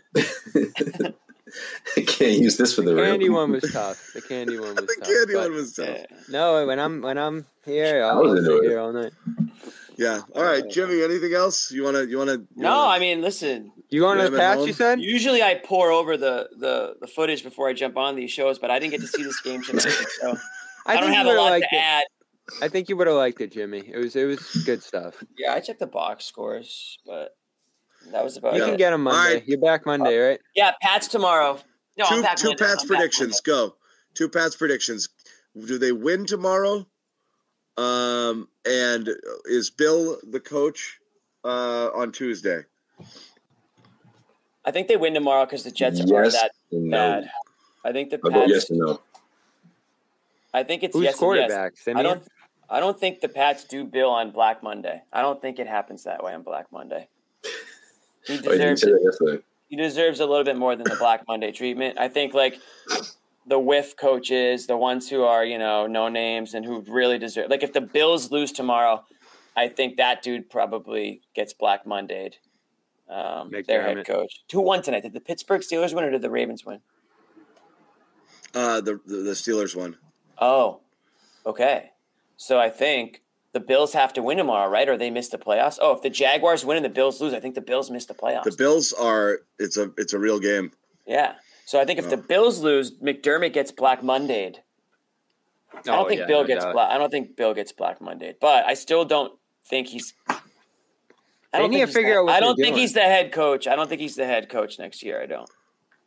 I 1.96 2.00
can't 2.02 2.38
use 2.38 2.56
this 2.56 2.74
for 2.74 2.82
the 2.82 2.90
The 2.90 2.96
real. 2.96 3.04
candy 3.12 3.28
one 3.28 3.52
was 3.52 3.62
tough. 3.72 4.10
The 4.14 4.20
candy 4.22 4.58
one 4.58 4.74
was 4.74 4.76
the 4.76 4.82
tough. 4.82 4.96
The 5.08 5.14
candy 5.14 5.34
one 5.36 5.52
was 5.52 5.72
tough. 5.74 5.86
yeah. 5.88 6.06
No, 6.28 6.66
when 6.66 6.78
I'm 6.80 7.00
when 7.02 7.18
I'm 7.18 7.46
here, 7.64 8.04
I 8.04 8.08
I'll, 8.08 8.22
was 8.22 8.32
I'll 8.32 8.38
into 8.38 8.56
it. 8.58 8.68
here 8.68 8.78
all 8.80 8.92
night. 8.92 9.12
Yeah. 9.96 10.22
All 10.34 10.42
right, 10.42 10.68
Jimmy. 10.68 11.02
Anything 11.02 11.34
else 11.34 11.70
you 11.70 11.84
want 11.84 11.96
to? 11.96 12.06
You 12.08 12.18
want 12.18 12.30
to? 12.30 12.44
No, 12.56 12.88
I 12.88 12.98
mean, 12.98 13.22
listen. 13.22 13.70
You 13.90 14.02
want 14.02 14.18
to 14.18 14.24
Yeah, 14.24 14.30
the 14.30 14.36
I'm 14.36 14.40
at 14.40 14.44
Pats? 14.46 14.58
home. 14.58 14.66
You 14.66 14.72
said. 14.72 15.00
Usually, 15.00 15.42
I 15.42 15.54
pour 15.64 15.90
over 15.92 16.16
the 16.16 16.48
the 16.58 16.94
the 17.00 17.06
footage 17.06 17.44
before 17.44 17.68
I 17.68 17.74
jump 17.74 17.96
on 17.96 18.16
these 18.16 18.30
shows, 18.32 18.58
but 18.58 18.70
I 18.70 18.78
didn't 18.80 18.90
get 18.92 19.00
to 19.02 19.06
see 19.06 19.22
this 19.22 19.40
game 19.40 19.62
tonight, 19.62 19.84
so 20.20 20.36
I, 20.86 20.98
don't 21.00 21.12
have 21.12 21.26
a 21.26 21.32
lot 21.34 21.50
liked 21.50 21.66
to 21.70 21.76
it. 21.76 21.80
add. 21.80 22.04
I 22.60 22.68
think 22.68 22.88
you 22.88 22.96
would 22.96 23.06
have 23.06 23.16
liked 23.16 23.40
it, 23.40 23.52
Jimmy. 23.52 23.84
It 23.86 23.96
was 23.96 24.16
it 24.16 24.24
was 24.24 24.40
good 24.66 24.82
stuff. 24.82 25.22
Yeah, 25.38 25.54
I 25.54 25.60
checked 25.60 25.78
the 25.80 25.86
box 25.86 26.24
scores, 26.24 26.98
but 27.06 27.30
that 28.12 28.24
was 28.24 28.36
about 28.36 28.54
You 28.54 28.62
it. 28.64 28.66
can 28.66 28.76
get 28.76 28.90
them 28.90 29.02
Monday. 29.04 29.34
right. 29.34 29.48
You're 29.48 29.58
back 29.60 29.86
Monday, 29.86 30.16
right? 30.18 30.40
Yeah, 30.54 30.72
Pats 30.82 31.08
tomorrow. 31.08 31.58
No, 31.96 32.04
I'm 32.08 32.16
two 32.18 32.22
back 32.22 32.36
two 32.36 32.48
Monday. 32.48 32.64
Pats 32.64 32.82
I'm 32.82 32.88
back 32.88 32.96
predictions. 32.98 33.40
Go. 33.40 33.76
Two 34.14 34.28
Pats 34.28 34.56
predictions. 34.56 35.08
Do 35.66 35.78
they 35.78 35.92
win 35.92 36.26
tomorrow? 36.26 36.86
Um, 37.76 38.48
and 38.64 39.08
is 39.46 39.70
Bill 39.70 40.18
the 40.30 40.40
coach 40.40 40.98
uh, 41.44 41.90
on 41.94 42.12
Tuesday? 42.12 42.62
I 44.64 44.70
think 44.70 44.88
they 44.88 44.96
win 44.96 45.14
tomorrow 45.14 45.44
because 45.44 45.64
the 45.64 45.70
Jets 45.70 46.00
are 46.00 46.06
that 46.30 46.50
and 46.72 46.90
bad. 46.90 47.24
no. 47.24 47.28
I 47.84 47.92
think 47.92 48.10
the 48.10 48.18
Pats. 48.18 48.50
yes 48.50 48.70
and 48.70 48.78
no. 48.78 49.00
I 50.54 50.62
think 50.62 50.82
it's 50.84 50.94
Who's 50.94 51.04
yes 51.04 51.20
and 51.20 51.34
yes. 51.36 51.48
quarterback? 51.48 51.72
I 51.96 52.02
don't. 52.02 52.22
I 52.70 52.80
don't 52.80 52.98
think 52.98 53.20
the 53.20 53.28
Pats 53.28 53.64
do 53.64 53.84
Bill 53.84 54.08
on 54.08 54.30
Black 54.30 54.62
Monday. 54.62 55.02
I 55.12 55.20
don't 55.20 55.40
think 55.42 55.58
it 55.58 55.66
happens 55.66 56.04
that 56.04 56.24
way 56.24 56.32
on 56.32 56.42
Black 56.42 56.72
Monday. 56.72 57.08
He 58.26 58.34
Oh, 58.34 58.36
you 58.36 58.42
didn't 58.42 58.76
deserves 58.76 58.80
say 58.82 58.90
that 59.26 59.42
he 59.68 59.76
deserves 59.76 60.20
a 60.20 60.26
little 60.26 60.44
bit 60.44 60.56
more 60.56 60.76
than 60.76 60.84
the 60.88 60.96
Black 60.96 61.26
Monday 61.26 61.50
treatment. 61.50 61.98
I 61.98 62.08
think 62.08 62.34
like 62.34 62.58
the 63.46 63.58
whiff 63.58 63.96
coaches, 63.96 64.66
the 64.66 64.76
ones 64.76 65.08
who 65.10 65.24
are 65.24 65.44
you 65.44 65.58
know 65.58 65.86
no 65.86 66.08
names 66.08 66.54
and 66.54 66.64
who 66.64 66.80
really 66.88 67.18
deserve. 67.18 67.50
Like 67.50 67.62
if 67.62 67.72
the 67.72 67.80
Bills 67.80 68.30
lose 68.30 68.52
tomorrow, 68.52 69.04
I 69.56 69.68
think 69.68 69.96
that 69.96 70.22
dude 70.22 70.48
probably 70.50 71.22
gets 71.34 71.52
Black 71.52 71.84
Mondayed. 71.84 72.34
Um, 73.08 73.50
their 73.66 73.82
head 73.82 73.98
McDermott. 73.98 74.06
coach. 74.06 74.42
Who 74.52 74.62
won 74.62 74.80
tonight? 74.80 75.02
Did 75.02 75.12
the 75.12 75.20
Pittsburgh 75.20 75.60
Steelers 75.60 75.92
win 75.94 76.04
or 76.04 76.10
did 76.10 76.22
the 76.22 76.30
Ravens 76.30 76.64
win? 76.64 76.80
Uh, 78.54 78.80
the, 78.80 79.00
the 79.04 79.16
the 79.16 79.32
Steelers 79.32 79.76
won. 79.76 79.96
Oh, 80.38 80.80
okay. 81.44 81.90
So 82.36 82.58
I 82.58 82.70
think 82.70 83.22
the 83.54 83.60
Bills 83.60 83.92
have 83.94 84.12
to 84.14 84.22
win 84.22 84.36
tomorrow, 84.36 84.68
right? 84.68 84.88
Or 84.88 84.98
they 84.98 85.10
miss 85.10 85.28
the 85.30 85.38
playoffs. 85.38 85.78
Oh, 85.80 85.92
if 85.94 86.02
the 86.02 86.10
Jaguars 86.10 86.64
win 86.64 86.76
and 86.76 86.84
the 86.84 86.90
Bills 86.90 87.20
lose, 87.20 87.32
I 87.32 87.40
think 87.40 87.54
the 87.54 87.60
Bills 87.62 87.90
miss 87.90 88.04
the 88.04 88.12
playoffs. 88.14 88.44
The 88.44 88.56
Bills 88.58 88.92
are 88.92 89.38
it's 89.58 89.76
a 89.78 89.90
it's 89.96 90.12
a 90.12 90.18
real 90.18 90.38
game. 90.38 90.72
yeah. 91.06 91.34
So 91.66 91.80
I 91.80 91.86
think 91.86 91.98
if 91.98 92.10
the 92.10 92.18
Oh. 92.18 92.24
Bills 92.28 92.60
lose, 92.60 93.00
McDermott 93.00 93.54
gets 93.54 93.72
Black 93.72 94.02
Mondayed. 94.02 94.56
I 95.72 95.80
don't 95.82 96.04
Oh, 96.04 96.08
think 96.08 96.20
yeah, 96.20 96.26
Bill 96.26 96.42
no 96.42 96.46
gets 96.46 96.62
doubt. 96.64 96.74
black. 96.74 96.90
I 96.90 96.98
don't 96.98 97.10
think 97.10 97.36
Bill 97.36 97.54
gets 97.54 97.72
Black 97.72 98.00
Mondayed, 98.00 98.34
but 98.38 98.66
I 98.66 98.74
still 98.74 99.04
don't 99.06 99.32
think 99.64 99.88
he's. 99.88 100.12
I 100.28 101.58
don't 101.58 101.70
need 101.70 101.78
think 101.78 101.88
to 101.88 101.94
figure 101.94 102.14
the- 102.14 102.18
out 102.20 102.24
what 102.26 102.34
I 102.34 102.40
don't 102.40 102.56
think 102.56 102.74
doing. 102.74 102.80
he's 102.80 102.92
the 102.92 103.00
head 103.02 103.32
coach. 103.32 103.66
I 103.66 103.76
don't 103.76 103.88
think 103.88 104.00
he's 104.00 104.16
the 104.16 104.26
head 104.26 104.48
coach 104.48 104.78
next 104.78 105.02
year. 105.02 105.22
I 105.22 105.26
don't. 105.26 105.48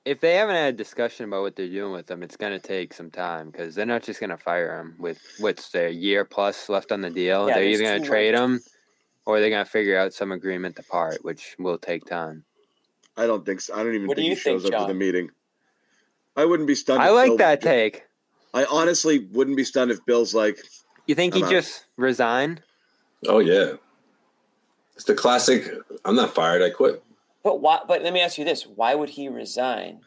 If 0.08 0.22
they 0.22 0.36
haven't 0.36 0.56
had 0.56 0.74
a 0.74 0.78
discussion 0.78 1.26
about 1.26 1.42
what 1.42 1.58
they're 1.58 1.68
doing 1.68 1.92
with 1.92 2.10
him, 2.10 2.24
it's 2.24 2.38
going 2.38 2.54
to 2.54 2.66
take 2.66 2.94
some 2.94 3.12
time 3.12 3.50
because 3.50 3.76
they're 3.76 3.86
not 3.86 4.04
just 4.04 4.22
going 4.22 4.30
to 4.30 4.38
fire 4.38 4.80
him 4.80 4.96
with 4.98 5.20
what's 5.40 5.70
their 5.70 5.90
year 5.90 6.24
plus 6.24 6.70
left 6.70 6.94
on 6.94 7.02
the 7.02 7.10
deal. 7.10 7.50
Yeah, 7.50 7.56
they're 7.56 7.64
either 7.66 7.84
going 7.84 8.02
to 8.02 8.08
trade 8.08 8.34
ways. 8.34 8.40
him 8.42 8.62
or 9.26 9.42
they're 9.42 9.50
going 9.50 9.66
to 9.66 9.70
figure 9.70 10.00
out 10.00 10.14
some 10.14 10.32
agreement 10.32 10.78
to 10.78 10.84
part, 10.84 11.18
which 11.26 11.58
will 11.60 11.78
take 11.78 12.06
time. 12.06 12.46
I 13.18 13.28
don't 13.28 13.46
think 13.46 13.60
so. 13.60 13.74
I 13.76 13.84
don't 13.84 13.96
even 13.96 14.08
What 14.08 14.16
think 14.16 14.30
you 14.30 14.36
he 14.36 14.40
shows 14.40 14.64
think, 14.64 14.74
up 14.76 14.88
to 14.88 14.94
the 14.94 14.98
meeting. 14.98 15.30
I 16.38 16.46
wouldn't 16.46 16.68
be 16.68 16.76
stunned. 16.76 17.02
I 17.02 17.10
like 17.10 17.28
Bill- 17.28 17.38
that 17.38 17.60
take. 17.60 18.04
I 18.54 18.64
honestly 18.72 19.28
wouldn't 19.34 19.58
be 19.58 19.66
stunned 19.66 19.92
if 19.92 20.06
Bill's 20.06 20.34
like, 20.34 20.58
You 21.06 21.16
think 21.16 21.34
he 21.34 21.44
out. 21.44 21.50
just 21.52 21.84
resigned? 21.98 22.62
Oh 23.28 23.40
yeah, 23.40 23.74
it's 24.96 25.04
the 25.04 25.16
classic. 25.16 25.70
I'm 26.06 26.16
not 26.16 26.34
fired. 26.34 26.62
I 26.62 26.70
quit. 26.70 27.04
But 27.48 27.62
why? 27.62 27.80
But 27.88 28.04
let 28.04 28.12
me 28.12 28.20
ask 28.20 28.38
you 28.38 28.44
this: 28.44 28.68
Why 28.68 28.94
would 28.94 29.08
he 29.08 29.30
resign? 29.30 30.02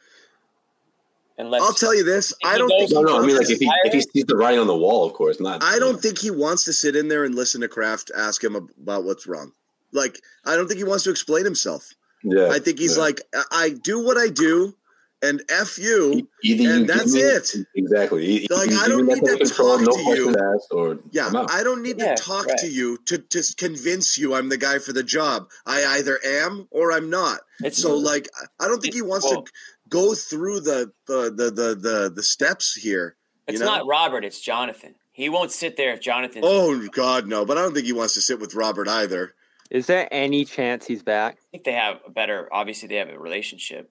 Unless 1.38 1.62
I'll 1.62 1.72
tell 1.72 1.94
you 1.94 2.04
this. 2.04 2.34
I 2.44 2.58
don't 2.58 2.68
goes- 2.68 2.90
think 2.90 2.92
No, 2.92 2.98
he 3.00 3.04
no. 3.06 3.16
I 3.16 3.26
mean, 3.26 3.34
wants 3.36 3.38
like 3.38 3.46
to- 3.46 3.52
if 3.54 3.58
he 3.60 3.70
if 3.86 3.92
he 3.94 4.00
sees 4.02 4.24
the 4.26 4.36
writing 4.36 4.60
on 4.60 4.66
the 4.66 4.76
wall, 4.76 5.06
of 5.06 5.14
course 5.14 5.40
not. 5.40 5.64
I 5.64 5.78
don't 5.78 5.98
think 6.02 6.18
he 6.18 6.30
wants 6.30 6.64
to 6.64 6.74
sit 6.74 6.94
in 6.94 7.08
there 7.08 7.24
and 7.24 7.34
listen 7.34 7.62
to 7.62 7.68
Kraft 7.68 8.10
ask 8.14 8.44
him 8.44 8.56
about 8.56 9.04
what's 9.04 9.26
wrong. 9.26 9.52
Like, 9.92 10.20
I 10.44 10.54
don't 10.54 10.68
think 10.68 10.76
he 10.76 10.84
wants 10.84 11.02
to 11.04 11.10
explain 11.10 11.46
himself. 11.46 11.88
Yeah, 12.22 12.48
I 12.50 12.58
think 12.58 12.78
he's 12.78 12.96
yeah. 12.98 13.04
like, 13.04 13.22
I- 13.34 13.44
I 13.52 13.70
do 13.70 14.04
what 14.04 14.18
I 14.18 14.28
do, 14.28 14.74
and 15.22 15.42
f 15.50 15.78
you. 15.78 16.28
Either 16.42 16.70
and 16.70 16.86
give 16.86 16.96
that's 16.96 17.14
me- 17.14 17.20
it. 17.20 17.54
Exactly. 17.74 18.26
E- 18.26 18.46
Like, 18.50 18.70
either 18.70 18.80
I 18.84 18.88
don't 18.88 19.06
need 19.06 19.24
to 19.24 19.36
control, 19.36 19.78
talk 19.78 19.86
no 19.86 20.14
to 20.14 20.16
you. 20.16 20.34
or 20.70 20.98
Yeah, 21.12 21.26
I'm. 21.28 21.36
I 21.48 21.62
don't 21.62 21.82
need 21.82 21.98
Yeah, 21.98 22.14
to 22.14 22.22
talk 22.22 22.46
right. 22.46 22.58
to 22.58 22.66
you 22.68 22.98
to 23.06 23.18
to 23.18 23.54
convince 23.56 24.16
you 24.18 24.34
I'm 24.34 24.48
the 24.48 24.56
guy 24.56 24.78
for 24.78 24.92
the 24.92 25.02
job. 25.02 25.48
I 25.66 25.84
either 25.98 26.18
am 26.24 26.68
or 26.70 26.92
I'm 26.92 27.10
not. 27.10 27.40
it's 27.62 27.78
So, 27.82 27.96
like, 27.96 28.28
I 28.58 28.66
don't 28.68 28.80
think 28.80 28.94
he 28.94 29.02
wants 29.02 29.26
Well- 29.26 29.42
to 29.44 29.52
go 29.88 30.14
through 30.14 30.60
the 30.60 30.92
the 31.06 31.30
the 31.30 31.50
the 31.50 31.74
the, 31.74 32.12
the 32.14 32.22
steps 32.22 32.74
here. 32.74 33.16
it's 33.46 33.58
you 33.58 33.64
know? 33.64 33.76
not 33.78 33.86
Robert, 33.86 34.24
it's 34.24 34.40
Jonathan. 34.40 34.94
He 35.12 35.28
won't 35.28 35.50
sit 35.52 35.76
there 35.76 35.92
if 35.92 36.00
Jonathan. 36.00 36.42
Oh 36.44 36.86
God, 36.92 37.26
no! 37.26 37.44
But 37.44 37.58
I 37.58 37.62
don't 37.62 37.74
think 37.74 37.84
he 37.86 37.92
wants 37.92 38.14
to 38.14 38.20
sit 38.22 38.38
with 38.40 38.54
Robert 38.54 38.88
either. 38.88 39.34
Is 39.70 39.86
there 39.86 40.08
any 40.10 40.44
chance 40.44 40.86
he's 40.86 41.02
back? 41.02 41.34
I 41.34 41.46
think 41.52 41.64
they 41.64 41.72
have 41.72 42.00
a 42.06 42.10
better. 42.10 42.48
Obviously, 42.52 42.88
they 42.88 42.96
have 42.96 43.08
a 43.10 43.18
relationship. 43.18 43.90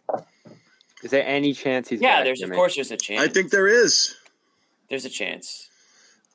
Is 1.04 1.12
there 1.12 1.26
any 1.26 1.54
chance 1.54 1.90
he's 1.90 2.02
yeah, 2.02 2.18
back? 2.18 2.26
there's 2.26 2.42
of 2.42 2.48
Jimmy? 2.48 2.56
course 2.58 2.76
there's 2.76 2.92
a 2.92 2.98
chance. 2.98 3.22
I 3.22 3.28
think 3.28 3.52
there 3.52 3.68
is. 3.68 4.16
there's 4.90 5.06
a 5.06 5.10
chance. 5.10 5.70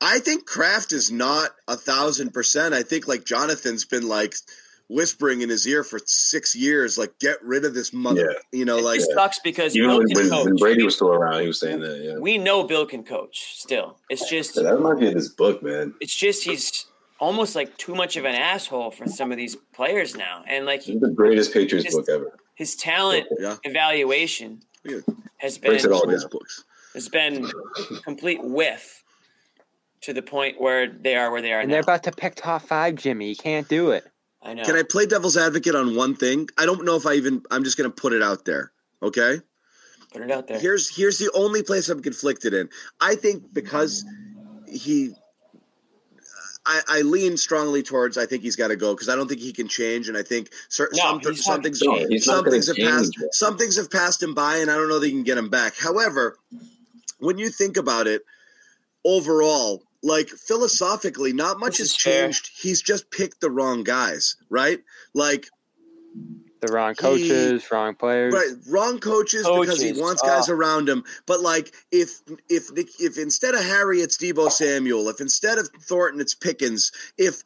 I 0.01 0.19
think 0.19 0.45
Kraft 0.45 0.91
is 0.91 1.11
not 1.11 1.51
a 1.67 1.75
thousand 1.77 2.33
percent. 2.33 2.73
I 2.73 2.83
think 2.83 3.07
like 3.07 3.23
Jonathan's 3.25 3.85
been 3.85 4.07
like 4.07 4.35
whispering 4.87 5.41
in 5.41 5.49
his 5.49 5.65
ear 5.67 5.83
for 5.83 5.99
six 6.05 6.55
years, 6.55 6.97
like 6.97 7.17
get 7.19 7.41
rid 7.43 7.63
of 7.65 7.73
this 7.73 7.93
mother. 7.93 8.35
You 8.51 8.65
know, 8.65 8.77
It 8.77 8.83
like 8.83 8.99
just 8.99 9.13
sucks 9.13 9.39
because 9.39 9.75
Even 9.75 9.89
Bill 9.89 9.97
when, 9.99 10.07
can 10.07 10.17
when, 10.17 10.29
coach. 10.29 10.45
when 10.45 10.55
Brady 10.57 10.83
was 10.83 10.95
still 10.95 11.09
around, 11.11 11.41
he 11.41 11.47
was 11.47 11.59
saying 11.59 11.79
that. 11.79 12.01
Yeah, 12.03 12.17
we 12.19 12.37
know 12.37 12.63
Bill 12.65 12.85
can 12.85 13.03
coach. 13.03 13.55
Still, 13.57 13.97
it's 14.09 14.29
just 14.29 14.55
Yeah, 14.57 14.63
that 14.63 14.75
reminds 14.75 15.01
me 15.01 15.07
of 15.07 15.13
this 15.13 15.29
book, 15.29 15.63
man. 15.63 15.93
it's 16.01 16.13
just 16.15 16.43
he's 16.43 16.85
almost 17.19 17.55
like 17.55 17.75
too 17.77 17.95
much 17.95 18.17
of 18.17 18.25
an 18.25 18.35
asshole 18.35 18.91
for 18.91 19.07
some 19.07 19.31
of 19.31 19.37
these 19.37 19.55
players 19.73 20.15
now, 20.15 20.43
and 20.47 20.65
like 20.65 20.81
This 20.81 20.87
he, 20.87 20.93
is 20.95 21.01
the 21.01 21.11
greatest 21.11 21.53
Patriots 21.53 21.85
Just- 21.85 21.97
book 21.97 22.09
ever. 22.09 22.37
His 22.55 22.75
talent 22.75 23.27
yeah, 23.39 23.57
evaluation 23.63 24.61
Yeah. 24.83 24.99
has 25.37 25.57
been 25.57 25.71
Breaks 25.71 25.85
it 25.85 25.91
all 25.91 26.01
all 26.01 26.09
his 26.09 26.25
books. 26.25 26.63
has 26.93 27.09
been 27.09 27.49
complete 28.03 28.43
whiff 28.43 29.03
to 30.01 30.13
the 30.13 30.21
point 30.21 30.59
where 30.59 30.87
they 30.87 31.15
are 31.15 31.31
where 31.31 31.41
they 31.41 31.51
are 31.53 31.59
And 31.61 31.69
now. 31.69 31.73
they're 31.75 31.81
about 31.81 32.03
to 32.03 32.11
pick 32.11 32.35
top 32.35 32.61
five, 32.63 32.95
Jimmy. 32.95 33.29
You 33.29 33.35
can't 33.35 33.67
do 33.67 33.91
it. 33.91 34.05
I 34.41 34.53
know. 34.53 34.63
Can 34.63 34.75
I 34.75 34.83
play 34.83 35.05
devil's 35.07 35.37
advocate 35.37 35.73
on 35.75 35.95
one 35.95 36.15
thing? 36.15 36.47
I 36.57 36.65
don't 36.67 36.85
know 36.85 36.95
if 36.95 37.05
I 37.07 37.13
even. 37.13 37.41
I'm 37.49 37.63
just 37.63 37.77
going 37.77 37.89
to 37.89 37.95
put 37.95 38.13
it 38.13 38.21
out 38.21 38.45
there. 38.45 38.71
Okay. 39.01 39.41
put 40.13 40.21
it 40.21 40.29
out 40.31 40.47
there? 40.47 40.59
Here's 40.59 40.87
here's 40.95 41.17
the 41.17 41.31
only 41.33 41.63
place 41.63 41.89
I'm 41.89 42.01
conflicted 42.01 42.53
in. 42.53 42.69
I 43.01 43.15
think 43.15 43.51
because 43.53 44.05
he, 44.67 45.13
I, 46.65 46.81
I 46.87 47.01
lean 47.01 47.37
strongly 47.37 47.83
towards. 47.83 48.17
I 48.17 48.25
think 48.25 48.43
he's 48.43 48.55
got 48.55 48.69
to 48.69 48.75
go 48.75 48.93
because 48.93 49.09
I 49.09 49.15
don't 49.15 49.27
think 49.27 49.41
he 49.41 49.53
can 49.53 49.67
change, 49.67 50.07
and 50.07 50.17
I 50.17 50.23
think 50.23 50.49
cer- 50.69 50.89
No, 50.93 51.19
some, 51.21 51.35
some 51.35 51.61
things 51.61 51.81
gonna 51.81 51.99
change. 51.99 52.09
He's 52.09 52.27
not 52.27 52.37
some 52.37 52.45
things 52.51 52.67
have 52.67 52.77
passed 52.77 53.13
some 53.31 53.57
things 53.57 53.77
have 53.77 53.91
passed 53.91 54.21
him 54.23 54.33
by, 54.33 54.57
and 54.57 54.71
I 54.71 54.75
don't 54.75 54.89
know 54.89 54.99
that 54.99 55.07
you 55.07 55.13
can 55.13 55.23
get 55.23 55.37
him 55.37 55.49
back. 55.49 55.77
However, 55.77 56.37
when 57.19 57.37
you 57.37 57.49
think 57.49 57.77
about 57.77 58.07
it, 58.07 58.23
overall, 59.03 59.83
like 60.01 60.29
philosophically, 60.29 61.33
not 61.33 61.59
much 61.59 61.77
has 61.77 61.91
is 61.91 62.01
fair. 62.01 62.23
changed. 62.23 62.51
He's 62.55 62.81
just 62.81 63.11
picked 63.11 63.41
the 63.41 63.51
wrong 63.51 63.83
guys, 63.83 64.35
right? 64.49 64.79
Like 65.13 65.47
The 66.65 66.73
wrong 66.73 66.91
He- 66.91 67.01
coaches, 67.01 67.71
wrong 67.71 67.95
players. 67.95 68.33
Right, 68.33 68.51
wrong 68.67 68.99
coaches, 68.99 69.43
because 69.43 69.79
he 69.81 69.89
Coaches, 69.89 70.01
wants 70.01 70.21
guys 70.21 70.49
ah. 70.49 70.53
around 70.53 70.89
him. 70.89 71.03
But 71.25 71.41
like, 71.41 71.73
if 71.91 72.21
if 72.49 72.69
if 72.99 73.17
instead 73.17 73.53
of 73.55 73.63
Harry 73.63 73.99
it's 74.01 74.17
Deebo 74.17 74.51
Samuel, 74.51 75.09
if 75.09 75.21
instead 75.21 75.57
of 75.57 75.69
Thornton 75.81 76.19
it's 76.21 76.35
Pickens, 76.35 76.91
if 77.17 77.43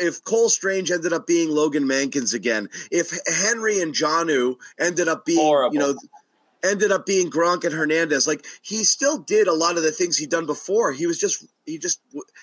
if 0.00 0.22
Cole 0.24 0.48
Strange 0.48 0.90
ended 0.90 1.12
up 1.12 1.26
being 1.26 1.50
Logan 1.50 1.84
Mankins 1.84 2.34
again, 2.34 2.68
if 2.90 3.12
Henry 3.26 3.80
and 3.80 3.94
Jonnu 3.94 4.56
ended 4.78 5.08
up 5.08 5.24
being 5.24 5.38
Horrible. 5.40 5.74
you 5.74 5.80
know 5.80 5.94
ended 6.64 6.92
up 6.92 7.06
being 7.06 7.30
Gronk 7.30 7.64
and 7.64 7.74
Hernandez, 7.74 8.26
like 8.26 8.44
he 8.62 8.84
still 8.84 9.18
did 9.18 9.48
a 9.48 9.54
lot 9.54 9.76
of 9.76 9.82
the 9.82 9.92
things 9.92 10.16
he'd 10.16 10.30
done 10.30 10.46
before. 10.46 10.92
He 10.92 11.06
was 11.06 11.18
just 11.18 11.44
he 11.66 11.78
just 11.78 12.00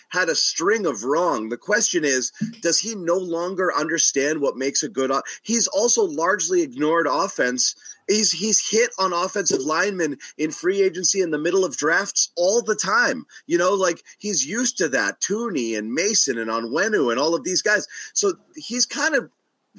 had 0.10 0.30
a 0.30 0.36
string 0.36 0.86
of 0.86 1.04
wrong. 1.04 1.50
The 1.50 1.58
question 1.58 2.06
is, 2.06 2.32
does 2.62 2.80
he 2.80 2.96
no 2.96 3.18
longer 3.18 3.74
understand 3.74 4.40
what 4.40 4.58
makes 4.58 4.84
a 4.84 4.90
good? 4.90 5.12
O- 5.12 5.24
he's 5.44 5.68
also 5.68 6.04
largely 6.04 6.62
ignored 6.62 7.08
offense. 7.10 7.76
He's 8.08 8.32
he's 8.32 8.70
hit 8.70 8.92
on 9.00 9.14
offensive 9.14 9.62
linemen 9.62 10.18
in 10.38 10.52
free 10.52 10.82
agency 10.82 11.22
in 11.22 11.32
the 11.32 11.40
middle 11.40 11.66
of 11.66 11.78
drafts 11.78 12.32
all 12.36 12.62
the 12.62 12.76
time. 12.76 13.26
You 13.48 13.58
know, 13.58 13.74
like 13.74 14.04
he's 14.20 14.46
used 14.46 14.78
to 14.78 14.90
that. 14.90 15.22
Thuney 15.22 15.78
and 15.78 15.94
Mason 15.94 16.38
and 16.38 16.50
Onwenu 16.50 17.12
and 17.12 17.20
all 17.20 17.36
of 17.36 17.44
these 17.44 17.62
guys. 17.62 17.88
So 18.14 18.34
he's 18.56 18.86
kind 18.86 19.16
of 19.16 19.30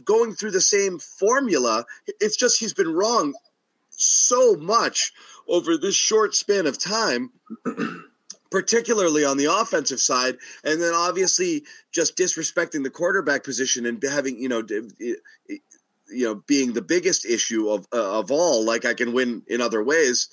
going 0.04 0.34
through 0.34 0.50
the 0.50 0.60
same 0.60 0.98
formula. 0.98 1.84
It's 2.20 2.36
just 2.36 2.58
he's 2.60 2.74
been 2.74 2.92
wrong 2.92 3.34
so 3.96 4.54
much 4.54 5.12
over 5.48 5.76
this 5.76 5.94
short 5.94 6.34
span 6.34 6.66
of 6.66 6.78
time. 6.78 7.30
particularly 8.50 9.24
on 9.24 9.36
the 9.36 9.52
offensive 9.52 10.00
side, 10.00 10.36
and 10.64 10.80
then 10.80 10.94
obviously 10.94 11.64
just 11.92 12.16
disrespecting 12.16 12.82
the 12.82 12.90
quarterback 12.90 13.44
position 13.44 13.86
and 13.86 14.02
having 14.02 14.38
you 14.38 14.48
know, 14.48 14.62
you 14.98 16.24
know, 16.24 16.36
being 16.46 16.72
the 16.72 16.82
biggest 16.82 17.26
issue 17.26 17.68
of 17.68 17.86
uh, 17.92 18.18
of 18.18 18.30
all. 18.30 18.64
Like 18.64 18.84
I 18.84 18.94
can 18.94 19.12
win 19.12 19.42
in 19.48 19.60
other 19.60 19.82
ways. 19.82 20.28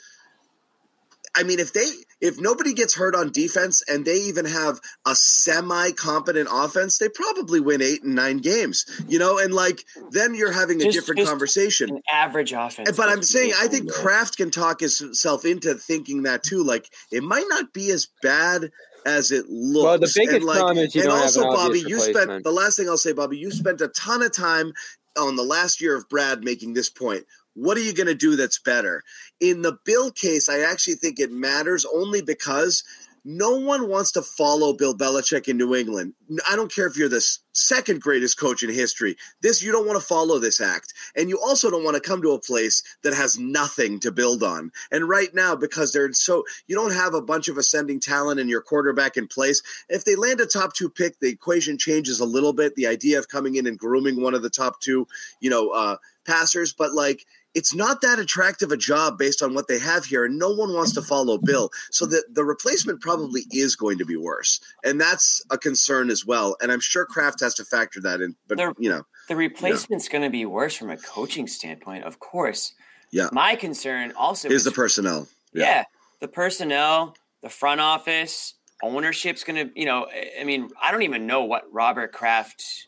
I 1.36 1.44
mean, 1.44 1.60
if 1.60 1.74
they 1.74 1.90
if 2.24 2.40
nobody 2.40 2.74
gets 2.74 2.96
hurt 2.96 3.16
on 3.16 3.32
defense 3.32 3.84
and 3.88 4.06
they 4.06 4.16
even 4.16 4.46
have 4.46 4.80
a 5.06 5.14
semi 5.14 5.92
competent 5.92 6.48
offense, 6.50 6.98
they 6.98 7.10
probably 7.10 7.60
win 7.60 7.82
eight 7.82 8.02
and 8.04 8.16
nine 8.16 8.38
games. 8.38 8.86
You 9.10 9.20
know, 9.20 9.38
and 9.38 9.54
like 9.54 9.84
then 10.12 10.34
you're 10.34 10.54
having 10.54 10.82
a 10.82 10.86
Just- 10.86 10.98
different 10.98 11.20
just 11.20 11.30
conversation. 11.30 11.90
An 11.90 12.02
average 12.12 12.54
offense. 12.54 12.96
But 12.96 13.10
I'm 13.10 13.24
saying 13.24 13.52
I 13.60 13.68
think 13.68 13.92
Kraft 13.92 14.38
can 14.38 14.50
talk 14.50 14.80
himself 14.80 15.44
into 15.44 15.76
thinking 15.76 16.24
that 16.24 16.44
too. 16.44 16.64
Like 16.64 16.90
it 17.12 17.24
might 17.24 17.46
not 17.50 17.74
be 17.74 17.92
as 17.92 18.08
bad 18.22 18.72
as 19.06 19.32
it 19.32 19.50
looks. 19.50 19.84
Well, 19.84 20.00
the 20.00 20.14
biggest 20.16 20.38
and 20.38 20.46
like, 20.46 20.58
problem 20.58 20.78
is 20.78 20.96
you 20.96 21.02
and 21.02 21.10
don't 21.10 21.18
have 21.18 21.26
also, 21.26 21.50
an 21.50 21.54
Bobby, 21.54 21.80
you 21.82 22.00
spent 22.00 22.44
the 22.46 22.52
last 22.52 22.78
thing 22.78 22.88
I'll 22.88 22.98
say, 22.98 23.12
Bobby. 23.12 23.38
You 23.38 23.52
spent 23.52 23.82
a 23.82 23.90
ton 23.90 24.24
of 24.24 24.34
time 24.34 24.72
on 25.18 25.36
the 25.36 25.44
last 25.44 25.82
year 25.82 25.98
of 25.98 26.08
Brad 26.08 26.44
making 26.44 26.74
this 26.74 26.90
point. 26.90 27.26
What 27.56 27.78
are 27.78 27.82
you 27.82 27.94
going 27.94 28.08
to 28.08 28.16
do 28.16 28.36
that's 28.36 28.60
better? 28.60 29.04
In 29.40 29.62
the 29.62 29.78
Bill 29.86 30.12
case, 30.12 30.50
I 30.50 30.60
actually 30.60 30.96
think 30.96 31.20
it 31.20 31.32
matters 31.32 31.86
only 31.86 32.22
because 32.22 32.84
no 33.26 33.56
one 33.56 33.88
wants 33.88 34.12
to 34.12 34.22
follow 34.22 34.74
Bill 34.74 34.96
Belichick 34.96 35.48
in 35.48 35.58
New 35.58 35.76
England. 35.76 36.14
I 36.50 36.56
don't 36.56 36.74
care 36.74 36.88
if 36.88 36.98
you're 36.98 37.08
the 37.08 37.26
second 37.54 38.02
greatest 38.02 38.38
coach 38.38 38.64
in 38.64 38.70
history. 38.70 39.16
This 39.42 39.64
you 39.64 39.72
don't 39.72 39.88
want 39.88 40.00
to 40.00 40.06
follow 40.06 40.40
this 40.40 40.60
act, 40.60 40.94
and 41.16 41.30
you 41.30 41.40
also 41.40 41.72
don't 41.72 41.86
want 41.86 41.96
to 41.96 42.02
come 42.02 42.22
to 42.22 42.32
a 42.32 42.40
place 42.40 42.84
that 43.04 43.14
has 43.14 43.40
nothing 43.40 44.00
to 44.02 44.12
build 44.12 44.44
on. 44.44 44.72
And 44.92 45.08
right 45.08 45.34
now, 45.34 45.56
because 45.56 45.94
they're 45.94 46.12
so 46.12 46.44
you 46.68 46.76
don't 46.76 46.94
have 46.94 47.14
a 47.14 47.22
bunch 47.22 47.48
of 47.48 47.58
ascending 47.58 48.02
talent 48.02 48.40
and 48.42 48.50
your 48.50 48.62
quarterback 48.62 49.16
in 49.16 49.28
place. 49.28 49.62
If 49.88 50.04
they 50.04 50.16
land 50.16 50.42
a 50.42 50.46
top 50.46 50.74
two 50.74 50.90
pick, 50.90 51.20
the 51.20 51.30
equation 51.30 51.78
changes 51.78 52.20
a 52.20 52.26
little 52.26 52.54
bit. 52.54 52.76
The 52.76 52.88
idea 52.88 53.20
of 53.20 53.30
coming 53.30 53.56
in 53.56 53.68
and 53.68 53.80
grooming 53.80 54.22
one 54.22 54.34
of 54.34 54.42
the 54.42 54.50
top 54.50 54.82
two, 54.82 55.08
you 55.40 55.50
know, 55.50 55.70
uh, 55.70 55.96
passers, 56.26 56.74
but 56.74 56.94
like 56.94 57.26
it's 57.56 57.74
not 57.76 58.02
that 58.02 58.20
attractive 58.20 58.72
a 58.72 58.78
job 58.78 59.18
based 59.18 59.42
on 59.42 59.54
what 59.54 59.68
they 59.68 59.80
have 59.80 60.06
here, 60.06 60.26
and 60.26 60.38
no 60.40 60.50
one 60.52 60.74
wants 60.74 60.92
to 60.94 61.02
follow 61.02 61.38
Bill. 61.38 61.70
So 61.92 62.06
the, 62.06 62.24
the 62.32 62.44
replacement 62.44 63.02
probably 63.02 63.44
is 63.52 63.76
going 63.76 63.98
to 64.00 64.06
be 64.06 64.18
worse. 64.18 64.60
And 64.84 65.00
that's 65.00 65.44
a 65.52 65.58
concern 65.58 66.10
as 66.10 66.26
well. 66.26 66.56
And 66.62 66.72
I'm 66.72 66.80
sure 66.80 67.06
Kraft 67.06 67.40
has 67.42 67.54
to 67.56 67.66
factor 67.66 68.02
that 68.02 68.22
in. 68.22 68.36
But 68.48 68.58
They're- 68.58 68.74
you 68.80 68.90
know, 68.90 69.04
The 69.28 69.36
replacement's 69.36 70.10
going 70.10 70.24
to 70.24 70.30
be 70.30 70.46
worse 70.46 70.76
from 70.76 70.90
a 70.90 70.98
coaching 70.98 71.48
standpoint, 71.48 72.04
of 72.06 72.20
course. 72.20 72.74
Yeah. 73.12 73.30
My 73.32 73.56
concern 73.56 74.14
also 74.18 74.48
is 74.50 74.56
is 74.56 74.64
the 74.64 74.72
personnel. 74.72 75.28
yeah. 75.54 75.84
the 76.20 76.28
personnel, 76.28 77.16
the 77.42 77.50
front 77.50 77.80
office, 77.82 78.56
ownership's 78.82 79.44
going 79.44 79.68
to, 79.70 79.80
you 79.80 79.86
know, 79.86 80.08
I 80.40 80.44
mean, 80.44 80.70
I 80.82 80.92
don't 80.92 81.04
even 81.04 81.28
know 81.28 81.44
what 81.44 81.64
Robert 81.72 82.12
Kraft. 82.12 82.88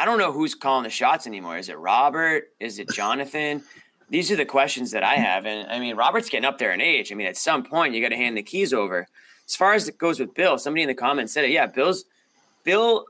I 0.00 0.06
don't 0.06 0.18
know 0.18 0.32
who's 0.32 0.54
calling 0.54 0.84
the 0.84 0.90
shots 0.90 1.26
anymore. 1.26 1.58
Is 1.58 1.68
it 1.68 1.78
Robert? 1.78 2.48
Is 2.58 2.78
it 2.78 2.88
Jonathan? 2.88 3.62
These 4.08 4.32
are 4.32 4.36
the 4.36 4.46
questions 4.46 4.92
that 4.92 5.04
I 5.04 5.16
have. 5.16 5.44
And 5.44 5.70
I 5.70 5.78
mean, 5.78 5.94
Robert's 5.94 6.30
getting 6.30 6.46
up 6.46 6.56
there 6.56 6.72
in 6.72 6.80
age. 6.80 7.12
I 7.12 7.14
mean, 7.14 7.26
at 7.26 7.36
some 7.36 7.62
point, 7.62 7.94
you 7.94 8.00
got 8.00 8.08
to 8.08 8.16
hand 8.16 8.34
the 8.34 8.42
keys 8.42 8.72
over. 8.72 9.06
As 9.46 9.54
far 9.54 9.74
as 9.74 9.88
it 9.88 9.98
goes 9.98 10.18
with 10.18 10.34
Bill, 10.34 10.56
somebody 10.56 10.82
in 10.82 10.88
the 10.88 10.94
comments 10.94 11.34
said 11.34 11.44
it. 11.44 11.50
Yeah, 11.50 11.66
Bill's 11.66 12.06
Bill 12.64 13.04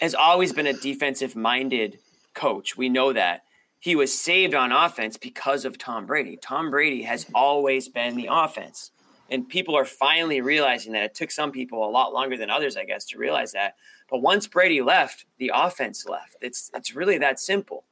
has 0.00 0.14
always 0.14 0.54
been 0.54 0.66
a 0.66 0.72
defensive 0.72 1.36
minded 1.36 1.98
coach. 2.32 2.74
We 2.74 2.88
know 2.88 3.12
that. 3.12 3.42
He 3.78 3.94
was 3.94 4.16
saved 4.16 4.54
on 4.54 4.72
offense 4.72 5.18
because 5.18 5.66
of 5.66 5.76
Tom 5.76 6.06
Brady. 6.06 6.38
Tom 6.40 6.70
Brady 6.70 7.02
has 7.02 7.26
always 7.34 7.90
been 7.90 8.16
the 8.16 8.28
offense. 8.30 8.92
And 9.28 9.48
people 9.48 9.76
are 9.76 9.84
finally 9.84 10.40
realizing 10.40 10.94
that. 10.94 11.04
It 11.04 11.14
took 11.14 11.30
some 11.30 11.52
people 11.52 11.86
a 11.86 11.90
lot 11.90 12.14
longer 12.14 12.36
than 12.36 12.50
others, 12.50 12.78
I 12.78 12.84
guess, 12.84 13.04
to 13.06 13.18
realize 13.18 13.52
that. 13.52 13.74
But 14.10 14.22
once 14.22 14.46
Brady 14.46 14.82
left, 14.82 15.24
the 15.38 15.52
offense 15.54 16.06
left. 16.06 16.36
It's 16.40 16.70
it's 16.74 16.94
really 16.94 17.18
that 17.18 17.38
simple. 17.38 17.84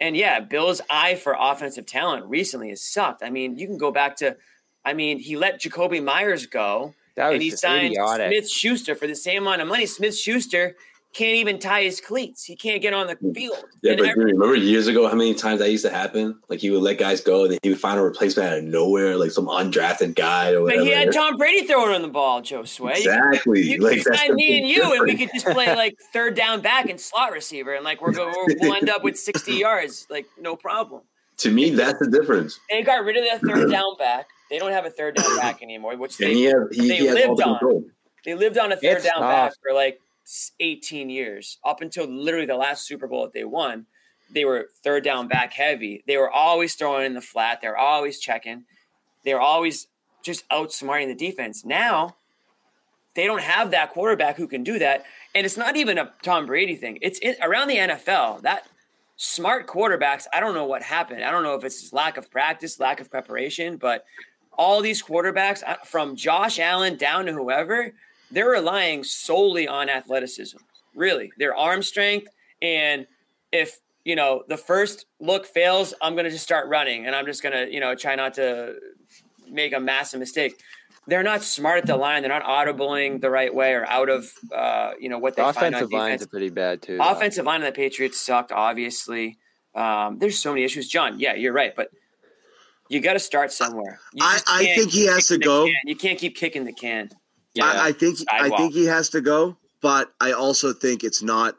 And 0.00 0.16
yeah, 0.16 0.40
Bill's 0.40 0.80
eye 0.88 1.14
for 1.14 1.36
offensive 1.38 1.86
talent 1.86 2.24
recently 2.24 2.70
has 2.70 2.82
sucked. 2.82 3.22
I 3.22 3.30
mean, 3.30 3.58
you 3.58 3.66
can 3.66 3.76
go 3.76 3.92
back 3.92 4.16
to, 4.16 4.36
I 4.84 4.94
mean, 4.94 5.18
he 5.18 5.36
let 5.36 5.60
Jakobi 5.60 6.02
Meyers 6.02 6.46
go 6.46 6.94
That 7.16 7.28
was 7.28 7.34
and 7.34 7.42
he 7.42 7.50
signed 7.50 7.92
idiotic. 7.92 8.28
Smith 8.28 8.50
Schuster 8.50 8.94
for 8.94 9.06
the 9.06 9.14
same 9.14 9.42
amount 9.42 9.60
of 9.60 9.68
money. 9.68 9.84
Smith 9.84 10.16
Schuster 10.16 10.74
can't 11.12 11.34
even 11.34 11.58
tie 11.58 11.82
his 11.82 12.00
cleats. 12.00 12.44
He 12.44 12.54
can't 12.54 12.80
get 12.80 12.94
on 12.94 13.08
the 13.08 13.14
hmm. 13.14 13.32
field. 13.32 13.64
Yeah, 13.82 13.92
And 13.92 13.98
but 14.00 14.08
every- 14.10 14.32
remember 14.32 14.54
years 14.54 14.86
ago 14.86 15.08
how 15.08 15.14
many 15.14 15.34
times 15.34 15.58
that 15.60 15.70
used 15.70 15.84
to 15.84 15.90
happen? 15.90 16.38
Like 16.48 16.60
he 16.60 16.70
would 16.70 16.82
let 16.82 16.98
guys 16.98 17.20
go, 17.20 17.42
and 17.44 17.52
then 17.52 17.58
he 17.62 17.70
would 17.70 17.80
find 17.80 17.98
a 17.98 18.02
replacement 18.02 18.48
out 18.48 18.58
of 18.58 18.64
nowhere, 18.64 19.16
like 19.16 19.30
some 19.32 19.46
undrafted 19.46 20.14
guy 20.14 20.54
or 20.54 20.66
but 20.66 20.80
he 20.80 20.90
had 20.90 21.12
Tom 21.12 21.36
Brady 21.36 21.66
throwing 21.66 21.94
on 21.94 22.02
the 22.02 22.08
ball, 22.08 22.42
Joe 22.42 22.64
Sway. 22.64 22.94
Exactly. 22.98 23.62
You 23.62 23.78
like 23.78 23.98
could 23.98 24.06
that's 24.06 24.20
sign 24.20 24.34
me 24.34 24.58
and 24.58 24.66
big 24.68 24.76
you, 24.76 24.92
and 24.94 25.02
we 25.04 25.16
could 25.16 25.30
just 25.34 25.46
play 25.46 25.66
like 25.76 25.98
third 26.12 26.34
down 26.34 26.60
back 26.60 26.88
and 26.88 27.00
slot 27.00 27.32
receiver, 27.32 27.74
and 27.74 27.84
like 27.84 28.00
we're 28.00 28.12
going, 28.12 28.32
we'll 28.60 28.74
end 28.74 28.88
up 28.88 29.02
with 29.02 29.18
sixty 29.18 29.54
yards, 29.58 30.06
like 30.10 30.26
no 30.40 30.54
problem. 30.56 31.02
To 31.38 31.50
me, 31.50 31.70
that's 31.70 31.98
the 31.98 32.06
difference. 32.06 32.60
They 32.68 32.82
got 32.82 33.02
rid 33.04 33.16
of 33.16 33.24
that 33.24 33.40
third 33.40 33.70
down 33.72 33.96
back. 33.98 34.26
They 34.50 34.58
don't 34.58 34.72
have 34.72 34.84
a 34.84 34.90
third 34.90 35.14
down 35.16 35.36
back 35.38 35.62
anymore, 35.62 35.96
which 35.96 36.20
And 36.20 36.30
they 36.30 36.34
he 36.34 36.44
has 36.44 36.54
he, 36.70 36.88
they 36.88 36.96
he 36.98 37.10
lived 37.10 37.40
on. 37.40 37.58
control. 37.58 37.84
They 38.24 38.34
lived 38.34 38.58
on 38.58 38.72
a 38.72 38.76
third 38.76 38.98
It's 38.98 39.04
down 39.04 39.20
tough. 39.20 39.30
back 39.30 39.52
for 39.62 39.74
like 39.74 39.94
s- 39.94 40.00
18 40.60 41.10
years, 41.10 41.58
up 41.64 41.80
until 41.80 42.06
literally 42.06 42.46
the 42.46 42.56
last 42.56 42.86
Super 42.86 43.06
Bowl 43.06 43.22
that 43.22 43.32
they 43.32 43.44
won. 43.44 43.86
They 44.32 44.44
were 44.44 44.68
third 44.84 45.02
down 45.02 45.26
back 45.26 45.52
heavy. 45.52 46.04
They 46.06 46.16
were 46.16 46.30
always 46.30 46.74
throwing 46.74 47.06
in 47.06 47.14
the 47.14 47.20
flat. 47.20 47.60
They 47.60 47.68
were 47.68 47.76
always 47.76 48.20
checking. 48.20 48.64
They 49.24 49.34
were 49.34 49.40
always 49.40 49.88
just 50.22 50.48
outsmarting 50.50 51.08
the 51.08 51.14
defense. 51.14 51.64
Now 51.64 52.16
they 53.14 53.26
don't 53.26 53.42
have 53.42 53.72
that 53.72 53.92
quarterback 53.92 54.36
who 54.36 54.46
can 54.46 54.62
do 54.62 54.78
that, 54.78 55.04
and 55.34 55.44
it's 55.44 55.56
not 55.56 55.76
even 55.76 55.98
a 55.98 56.12
Tom 56.22 56.46
Brady 56.46 56.76
thing. 56.76 56.98
It's 57.02 57.18
in, 57.18 57.34
around 57.42 57.68
the 57.68 57.76
NFL 57.76 58.42
that 58.42 58.68
smart 59.16 59.66
quarterbacks. 59.66 60.26
I 60.32 60.40
don't 60.40 60.54
know 60.54 60.64
what 60.64 60.82
happened. 60.82 61.24
I 61.24 61.30
don't 61.30 61.42
know 61.42 61.54
if 61.54 61.64
it's 61.64 61.92
lack 61.92 62.16
of 62.16 62.30
practice, 62.30 62.78
lack 62.78 63.00
of 63.00 63.10
preparation, 63.10 63.76
but 63.76 64.04
all 64.56 64.80
these 64.80 65.02
quarterbacks, 65.02 65.62
uh, 65.66 65.76
from 65.84 66.16
Josh 66.16 66.58
Allen 66.58 66.96
down 66.96 67.26
to 67.26 67.32
whoever, 67.32 67.92
they're 68.30 68.50
relying 68.50 69.04
solely 69.04 69.66
on 69.68 69.88
athleticism. 69.88 70.58
Really, 70.94 71.32
their 71.38 71.56
arm 71.56 71.82
strength, 71.82 72.28
and 72.60 73.06
if 73.52 73.78
you 74.04 74.16
know 74.16 74.42
the 74.48 74.56
first 74.56 75.06
look 75.20 75.46
fails, 75.46 75.94
I'm 76.02 76.14
going 76.14 76.24
to 76.24 76.30
just 76.30 76.44
start 76.44 76.68
running, 76.68 77.06
and 77.06 77.14
I'm 77.14 77.26
just 77.26 77.42
going 77.42 77.52
to 77.52 77.72
you 77.72 77.80
know 77.80 77.94
try 77.94 78.14
not 78.16 78.34
to 78.34 78.74
make 79.48 79.72
a 79.72 79.80
massive 79.80 80.18
mistake. 80.20 80.60
They're 81.06 81.22
not 81.22 81.42
smart 81.42 81.78
at 81.78 81.86
the 81.86 81.96
line. 81.96 82.22
They're 82.22 82.30
not 82.30 82.44
audibling 82.44 83.20
the 83.20 83.30
right 83.30 83.52
way 83.54 83.72
or 83.72 83.86
out 83.86 84.08
of 84.08 84.32
uh, 84.54 84.92
you 85.00 85.08
know 85.08 85.18
what 85.18 85.36
they 85.36 85.42
The 85.44 85.52
find 85.52 85.74
on 85.74 85.82
offensive 85.82 85.92
lines 85.92 86.06
defense. 86.12 86.22
are 86.22 86.28
pretty 86.28 86.50
bad 86.50 86.82
too. 86.82 86.96
though. 86.98 87.08
Offensive 87.08 87.46
line 87.46 87.60
of 87.62 87.66
the 87.66 87.72
Patriots 87.72 88.20
sucked, 88.20 88.52
obviously. 88.52 89.38
Um, 89.74 90.18
there's 90.18 90.38
so 90.38 90.50
many 90.52 90.64
issues. 90.64 90.88
John, 90.88 91.18
yeah, 91.20 91.34
you're 91.34 91.52
right, 91.52 91.74
but 91.74 91.90
you 92.88 93.00
got 93.00 93.12
to 93.12 93.18
start 93.20 93.52
somewhere. 93.52 94.00
I- 94.20 94.40
I 94.48 94.64
think 94.74 94.90
he 94.90 95.06
has 95.06 95.28
to 95.28 95.38
go. 95.38 95.66
can. 95.66 95.74
You 95.84 95.94
can't 95.96 96.18
keep 96.18 96.36
kicking 96.36 96.64
the 96.64 96.72
can. 96.72 97.10
I, 97.60 97.88
I 97.88 97.92
think 97.92 98.18
I 98.30 98.48
think 98.50 98.72
he 98.74 98.84
has 98.86 99.08
to 99.10 99.20
go, 99.20 99.56
but 99.80 100.12
I 100.20 100.32
also 100.32 100.72
think 100.72 101.02
it's 101.04 101.22
not 101.22 101.56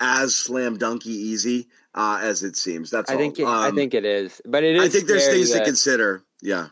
as 0.00 0.34
slam 0.34 0.78
dunky 0.78 1.06
easy 1.08 1.68
uh, 1.94 2.20
as 2.22 2.42
it 2.42 2.56
seems. 2.56 2.90
That's 2.90 3.10
I 3.10 3.16
think 3.16 3.38
all. 3.38 3.46
it, 3.46 3.48
I 3.48 3.68
Um, 3.68 3.74
think 3.76 3.92
it 3.94 4.04
is, 4.04 4.40
but 4.46 4.64
it 4.64 4.76
is. 4.76 4.82
I 4.82 4.88
think 4.88 5.06
there's 5.06 5.24
scary 5.24 5.38
things 5.38 5.52
to 5.52 5.64
consider. 5.64 6.22
Yeah. 6.40 6.68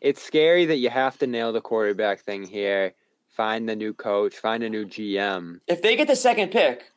It's 0.00 0.20
scary 0.20 0.64
that 0.66 0.78
you 0.78 0.90
have 0.90 1.16
to 1.18 1.28
nail 1.28 1.52
the 1.52 1.60
quarterback 1.60 2.20
thing 2.22 2.44
here. 2.44 2.94
Find 3.36 3.68
the 3.68 3.76
new 3.76 3.94
coach. 3.94 4.34
Find 4.36 4.62
a 4.64 4.68
new 4.68 4.84
GM. 4.84 5.60
If 5.68 5.80
they 5.80 5.94
get 5.96 6.08
the 6.08 6.16
second 6.16 6.50
pick, 6.50 6.90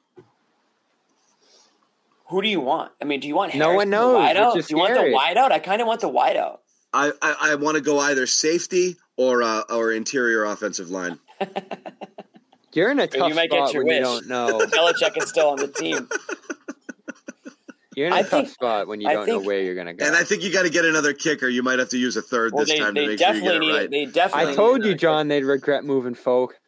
who 2.27 2.41
do 2.41 2.47
you 2.47 2.59
want? 2.59 2.91
I 3.01 3.05
mean, 3.05 3.19
do 3.19 3.27
you 3.27 3.35
want 3.35 3.53
No 3.53 3.65
Harris 3.65 3.75
one 3.77 3.83
in 3.87 3.91
the 3.91 3.97
knows, 3.97 4.17
wideout? 4.17 4.53
which 4.55 4.59
is 4.63 4.67
Do 4.67 4.73
you 4.73 4.79
want 4.79 4.93
the 4.93 4.99
scary. 4.99 5.13
wideout? 5.13 5.51
I 5.51 5.59
kind 5.59 5.81
of 5.81 5.87
want 5.87 6.01
the 6.01 6.09
wideout. 6.09 6.57
I, 6.93 7.11
I, 7.21 7.35
I 7.51 7.55
want 7.55 7.75
to 7.75 7.81
go 7.81 7.99
either 7.99 8.25
safety 8.25 8.97
or 9.17 9.43
uh, 9.43 9.61
or 9.69 9.91
interior 9.91 10.45
offensive 10.45 10.89
line. 10.89 11.19
You're 12.73 12.91
in 12.91 12.99
a 12.99 13.03
you 13.03 13.07
tough 13.07 13.33
might 13.35 13.49
get 13.49 13.57
spot 13.69 13.73
your 13.73 13.85
when 13.85 13.95
you 13.95 14.01
wish. 14.01 14.27
don't 14.27 14.27
know. 14.27 14.59
Belichick 14.67 15.17
is 15.17 15.29
still 15.29 15.47
on 15.49 15.57
the 15.57 15.67
team. 15.69 16.09
You're 17.95 18.07
in 18.07 18.13
a 18.13 18.17
I 18.17 18.21
tough 18.23 18.29
think- 18.31 18.49
spot 18.49 18.87
when 18.87 18.99
you 18.99 19.07
I 19.07 19.13
don't 19.13 19.25
think- 19.25 19.41
know 19.41 19.47
where 19.47 19.61
you're 19.61 19.75
gonna 19.75 19.93
go. 19.93 20.05
And 20.05 20.13
I 20.15 20.23
think 20.25 20.43
you 20.43 20.51
got 20.51 20.63
to 20.63 20.69
get 20.69 20.83
another 20.83 21.13
kicker. 21.13 21.47
You 21.47 21.63
might 21.63 21.79
have 21.79 21.87
to 21.89 21.97
use 21.97 22.17
a 22.17 22.21
third 22.21 22.51
Well, 22.53 22.65
this 22.65 22.73
they, 22.73 22.79
time 22.79 22.93
to 22.95 23.01
they 23.01 23.07
make 23.07 23.19
sure 23.19 23.27
you 23.33 23.33
get 23.41 23.43
definitely 23.43 23.67
it 23.67 23.71
need. 23.71 23.77
right. 23.77 23.89
They 23.91 24.05
definitely. 24.07 24.51
I 24.51 24.55
told 24.55 24.83
you, 24.83 24.91
that. 24.91 24.99
John, 24.99 25.27
they'd 25.29 25.43
regret 25.45 25.85
moving 25.85 26.13
folk. 26.15 26.59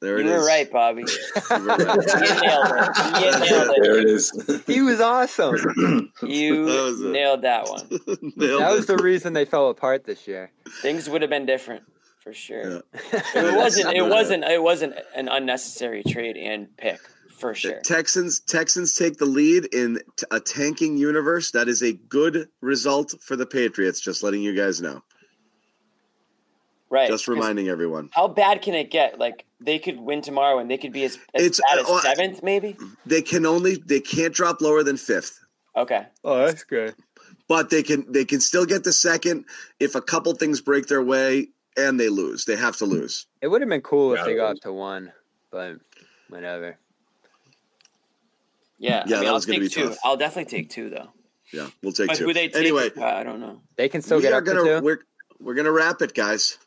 There 0.00 0.18
You 0.20 0.26
it 0.28 0.30
were 0.30 0.38
is. 0.40 0.46
right, 0.46 0.70
Bobby. 0.70 1.02
You 1.50 1.58
were 1.60 1.76
right. 1.76 1.78
You 1.80 2.40
nailed 2.40 2.66
it. 2.72 3.20
You 3.20 3.50
nailed 3.50 3.76
there 3.82 3.98
it. 3.98 4.04
it 4.04 4.08
is. 4.08 4.62
He 4.66 4.80
was 4.80 5.00
awesome. 5.00 5.56
You 6.22 6.66
That 6.66 6.82
was 6.84 7.00
nailed 7.00 7.42
that 7.42 7.68
one. 7.68 7.86
Nailed 8.36 8.60
that 8.62 8.70
was 8.72 8.84
it. 8.88 8.96
the 8.96 9.02
reason 9.02 9.32
they 9.32 9.44
fell 9.44 9.68
apart 9.70 10.04
this 10.04 10.26
year. 10.28 10.50
Things 10.82 11.08
would 11.08 11.22
have 11.22 11.30
been 11.30 11.46
different 11.46 11.82
for 12.22 12.32
sure. 12.32 12.82
Yeah. 12.94 13.22
It 13.34 13.56
wasn't. 13.56 13.94
It 13.96 14.02
wasn't. 14.06 14.44
It 14.44 14.62
wasn't 14.62 14.94
an 15.14 15.28
unnecessary 15.28 16.02
trade 16.06 16.36
and 16.36 16.74
pick 16.76 17.00
for 17.38 17.54
sure. 17.54 17.80
Texans 17.80 18.40
Texans 18.40 18.94
take 18.94 19.16
the 19.18 19.24
lead 19.26 19.66
in 19.74 19.98
a 20.30 20.38
tanking 20.40 20.96
universe. 20.98 21.50
That 21.52 21.68
is 21.68 21.82
a 21.82 21.92
good 21.94 22.48
result 22.60 23.14
for 23.22 23.36
the 23.36 23.46
Patriots. 23.46 24.00
Just 24.00 24.22
letting 24.22 24.42
you 24.42 24.54
guys 24.54 24.80
know. 24.82 25.02
Right. 26.90 27.08
Just 27.08 27.28
reminding 27.28 27.68
everyone. 27.68 28.10
How 28.12 28.26
bad 28.26 28.62
can 28.62 28.74
it 28.74 28.90
get? 28.90 29.18
Like 29.18 29.44
they 29.60 29.78
could 29.78 30.00
win 30.00 30.22
tomorrow 30.22 30.58
and 30.58 30.68
they 30.70 30.76
could 30.76 30.92
be 30.92 31.04
as, 31.04 31.18
as 31.34 31.44
It's- 31.46 31.60
bad 31.70 31.78
as 31.78 31.88
uh, 31.88 32.00
seventh, 32.00 32.42
maybe. 32.42 32.76
They 33.06 33.22
can 33.22 33.46
only 33.46 33.76
they 33.76 34.00
can't 34.00 34.34
drop 34.34 34.60
lower 34.60 34.82
than 34.82 34.96
fifth, 34.96 35.38
Okay. 35.76 36.04
Oh, 36.24 36.38
that's 36.44 36.64
good. 36.64 36.94
but 37.48 37.70
they 37.70 37.84
can 37.84 38.10
they 38.10 38.24
can 38.24 38.40
still 38.40 38.66
get 38.66 38.82
the 38.84 38.92
second 38.92 39.44
if 39.78 39.94
a 39.94 40.00
couple 40.02 40.34
things 40.34 40.60
break 40.60 40.88
their 40.88 41.02
way 41.02 41.48
and 41.76 41.98
they 42.00 42.08
lose. 42.08 42.44
They 42.44 42.56
have 42.56 42.76
to 42.78 42.86
lose. 42.86 43.26
It 43.40 43.46
would 43.48 43.60
have 43.62 43.70
been 43.70 43.82
cool 43.82 44.14
if 44.14 44.24
they 44.24 44.34
got 44.34 44.50
was. 44.54 44.60
to 44.60 44.72
one, 44.72 45.12
but 45.52 45.76
whatever. 46.28 46.76
Yeah. 48.78 49.04
Yeah, 49.06 49.16
I 49.18 49.20
mean, 49.20 49.24
that 49.24 49.26
I'll 49.28 49.34
was 49.34 49.46
gonna 49.46 49.58
take 49.60 49.68
be 49.68 49.74
two. 49.74 49.88
tough. 49.90 49.98
I'll 50.04 50.16
definitely 50.16 50.50
take 50.58 50.70
two 50.70 50.90
though. 50.90 51.08
Yeah, 51.52 51.68
we'll 51.82 51.92
take 51.92 52.08
But 52.08 52.16
two. 52.16 52.24
who 52.26 52.32
they 52.32 52.48
take? 52.48 52.56
anyway, 52.56 52.90
uh, 52.96 53.04
I 53.04 53.22
don't 53.22 53.40
know. 53.40 53.60
They 53.76 53.88
can 53.88 54.02
still 54.02 54.16
we 54.18 54.22
get 54.22 54.32
are 54.32 54.38
up 54.38 54.44
gonna 54.44 54.60
to 54.64 54.78
2 54.80 54.84
we're 54.84 54.98
we're 55.38 55.54
gonna 55.54 55.72
wrap 55.72 56.02
it, 56.02 56.14
guys. 56.14 56.58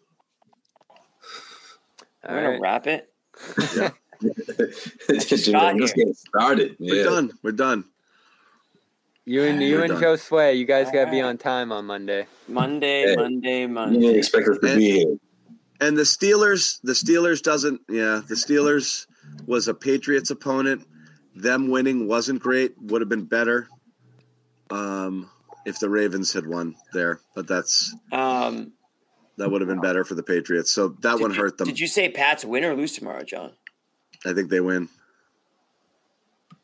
All 2.28 2.36
We're 2.36 2.44
gonna 2.44 2.60
wrap 2.60 2.88
it. 2.88 3.10
Jimmy, 5.28 5.52
got 5.52 5.64
I'm 5.72 5.80
just 5.80 5.96
getting 5.96 6.14
started. 6.14 6.78
We're 6.80 6.96
Yeah. 6.98 7.04
done. 7.04 7.32
We're 7.44 7.52
done. 7.52 7.86
You 9.26 9.44
and 9.44 9.62
you 9.64 9.76
We're 9.78 9.84
and 9.84 9.94
done. 9.94 10.02
Joe 10.02 10.16
Sway, 10.18 10.56
you 10.56 10.66
guys 10.66 10.92
gotta 10.92 11.10
be 11.12 11.22
on 11.22 11.38
time 11.38 11.72
on 11.72 11.86
Monday. 11.86 12.28
Monday, 12.48 13.04
Hey, 13.08 13.16
Monday, 13.16 13.62
You 13.62 13.68
Monday. 13.70 14.00
didn't 14.00 14.18
expect 14.18 14.48
us 14.50 14.58
to 14.60 14.76
be 14.76 14.92
here. 14.92 15.18
And 15.82 15.98
the 15.98 16.04
Steelers, 16.04 16.80
the 16.84 16.94
Steelers 16.94 17.42
doesn't. 17.42 17.82
Yeah, 17.90 18.22
the 18.28 18.36
Steelers 18.36 19.08
was 19.48 19.68
a 19.68 19.74
Patriots 19.74 20.30
opponent. 20.30 20.86
Them 21.36 21.70
winning 21.70 22.08
wasn't 22.08 22.42
great. 22.42 22.74
Would 22.84 23.02
have 23.02 23.10
been 23.10 23.26
better 23.26 23.68
um, 24.70 25.30
if 25.66 25.80
the 25.80 25.90
Ravens 25.90 26.32
had 26.34 26.46
won 26.46 26.76
there, 26.94 27.20
but 27.36 27.48
that's 27.48 27.94
Um, 28.12 28.73
that 29.38 29.50
would 29.52 29.62
have 29.62 29.68
been 29.68 29.82
better 29.82 30.04
for 30.04 30.16
the 30.16 30.24
Patriots. 30.24 30.72
So 30.72 30.90
that 31.02 31.14
did 31.14 31.22
one 31.22 31.32
you- 31.32 31.38
hurt 31.38 31.58
them. 31.58 31.68
Did 31.68 31.80
you 31.80 31.88
say 31.88 32.10
Pats 32.10 32.46
win 32.46 32.64
or 32.64 32.76
lose 32.76 32.94
tomorrow, 32.94 33.24
John? 33.24 33.54
I 34.26 34.34
think 34.34 34.50
they 34.50 34.60
win. 34.62 34.90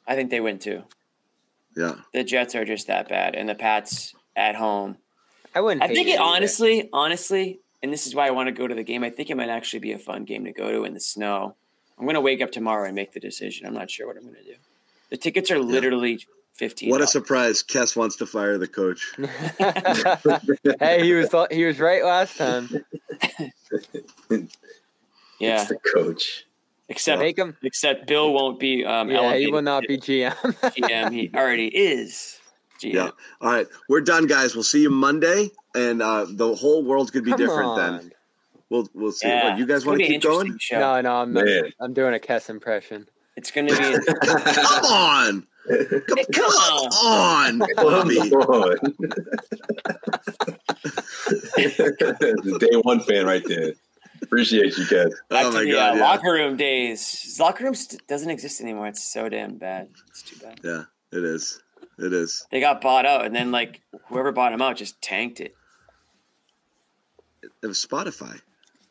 I 0.07 0.15
think 0.15 0.29
they 0.29 0.39
win 0.39 0.59
too. 0.59 0.83
Yeah. 1.75 1.95
The 2.13 2.23
Jets 2.23 2.55
are 2.55 2.65
just 2.65 2.87
that 2.87 3.07
bad, 3.09 3.35
and 3.35 3.47
the 3.47 3.55
Pats 3.55 4.15
at 4.35 4.55
home. 4.55 4.97
I 5.53 5.61
wouldn't. 5.61 5.83
I 5.83 5.87
think 5.87 6.07
it 6.07 6.11
it 6.11 6.13
either. 6.15 6.23
honestly, 6.23 6.89
honestly, 6.93 7.59
and 7.81 7.91
this 7.93 8.07
is 8.07 8.15
why 8.15 8.27
I 8.27 8.31
want 8.31 8.47
to 8.47 8.51
go 8.51 8.67
to 8.67 8.75
the 8.75 8.83
game. 8.83 9.03
I 9.03 9.09
think 9.09 9.29
it 9.29 9.37
might 9.37 9.49
actually 9.49 9.79
be 9.79 9.91
a 9.91 9.99
fun 9.99 10.25
game 10.25 10.45
to 10.45 10.51
go 10.51 10.71
to 10.71 10.83
in 10.83 10.93
the 10.93 10.99
snow. 10.99 11.55
I'm 11.97 12.05
going 12.05 12.15
to 12.15 12.21
wake 12.21 12.41
up 12.41 12.51
tomorrow 12.51 12.85
and 12.85 12.95
make 12.95 13.11
the 13.13 13.19
decision. 13.19 13.65
I'm 13.65 13.73
not 13.73 13.91
sure 13.91 14.07
what 14.07 14.15
I'm 14.17 14.23
going 14.23 14.35
to 14.35 14.43
do. 14.43 14.55
The 15.09 15.17
tickets 15.17 15.51
are 15.51 15.59
literally 15.59 16.25
fifteen. 16.59 16.89
What 16.91 17.01
a 17.01 17.07
surprise! 17.07 17.63
Kess 17.63 17.95
wants 17.95 18.15
to 18.17 18.25
fire 18.27 18.57
the 18.57 18.67
coach. 18.67 19.11
hey, 20.79 21.03
he 21.03 21.13
was 21.13 21.33
he 21.49 21.65
was 21.65 21.79
right 21.79 22.03
last 22.03 22.37
time. 22.37 22.69
yeah, 25.39 25.61
It's 25.61 25.69
the 25.69 25.77
coach. 25.93 26.45
except 26.89 27.19
Make 27.19 27.37
him. 27.37 27.55
except 27.63 28.07
Bill 28.07 28.33
won't 28.33 28.59
be 28.59 28.85
um, 28.85 29.09
Yeah, 29.09 29.35
he 29.37 29.47
will 29.47 29.61
not 29.61 29.83
be 29.87 29.97
GM. 29.97 30.33
GM. 30.33 31.11
He 31.13 31.31
already 31.33 31.67
is 31.67 32.39
GM. 32.81 32.93
Yeah. 32.93 33.09
All 33.41 33.51
right, 33.51 33.67
we're 33.87 34.01
done, 34.01 34.27
guys. 34.27 34.53
We'll 34.55 34.63
see 34.63 34.81
you 34.81 34.89
Monday, 34.89 35.49
and 35.75 36.01
uh, 36.01 36.25
the 36.29 36.53
whole 36.55 36.83
world 36.83 37.11
could 37.11 37.23
be 37.23 37.31
Come 37.31 37.39
different 37.39 37.65
on. 37.69 37.77
then. 37.97 38.11
We'll 38.69 38.87
we'll 38.93 39.11
see. 39.11 39.27
Yeah. 39.27 39.49
What, 39.51 39.57
you 39.59 39.65
guys 39.65 39.85
want 39.85 39.99
to 39.99 40.05
keep 40.07 40.21
going? 40.21 40.57
Show. 40.59 40.79
No, 40.79 41.01
no, 41.01 41.15
I'm 41.21 41.33
Man. 41.33 41.71
I'm 41.79 41.93
doing 41.93 42.13
a 42.13 42.19
Kess 42.19 42.49
impression. 42.49 43.07
It's 43.35 43.51
going 43.51 43.67
to 43.67 43.75
be. 43.75 44.27
Come 44.27 44.85
on, 44.85 45.47
come, 45.69 46.17
Hey, 46.17 46.25
come 46.33 46.45
on, 46.91 47.59
Bobby. 47.77 48.15
the 51.29 52.57
day 52.59 52.75
one 52.83 52.99
fan 53.01 53.25
right 53.25 53.43
there. 53.47 53.73
Appreciate 54.21 54.77
you 54.77 54.85
guys. 54.87 55.13
Back 55.29 55.45
Oh 55.45 55.51
to 55.51 55.57
my 55.57 55.63
the 55.63 55.71
god, 55.71 55.93
uh, 55.93 55.95
yeah. 55.95 56.01
locker 56.01 56.31
room 56.33 56.57
days. 56.57 57.37
Locker 57.39 57.63
room 57.63 57.73
st- 57.75 58.05
doesn't 58.07 58.29
exist 58.29 58.59
anymore. 58.61 58.87
It's 58.87 59.11
so 59.11 59.29
damn 59.29 59.57
bad. 59.57 59.89
It's 60.09 60.23
too 60.23 60.35
bad. 60.41 60.59
yeah, 60.63 60.83
it 61.13 61.23
is. 61.23 61.61
It 61.97 62.11
is. 62.13 62.45
They 62.51 62.59
got 62.59 62.81
bought 62.81 63.05
out, 63.05 63.25
and 63.25 63.33
then 63.35 63.51
like 63.51 63.81
whoever 64.07 64.31
bought 64.31 64.51
them 64.51 64.61
out 64.61 64.75
just 64.77 65.01
tanked 65.01 65.39
it. 65.39 65.53
It 67.63 67.67
was 67.67 67.83
Spotify. 67.85 68.39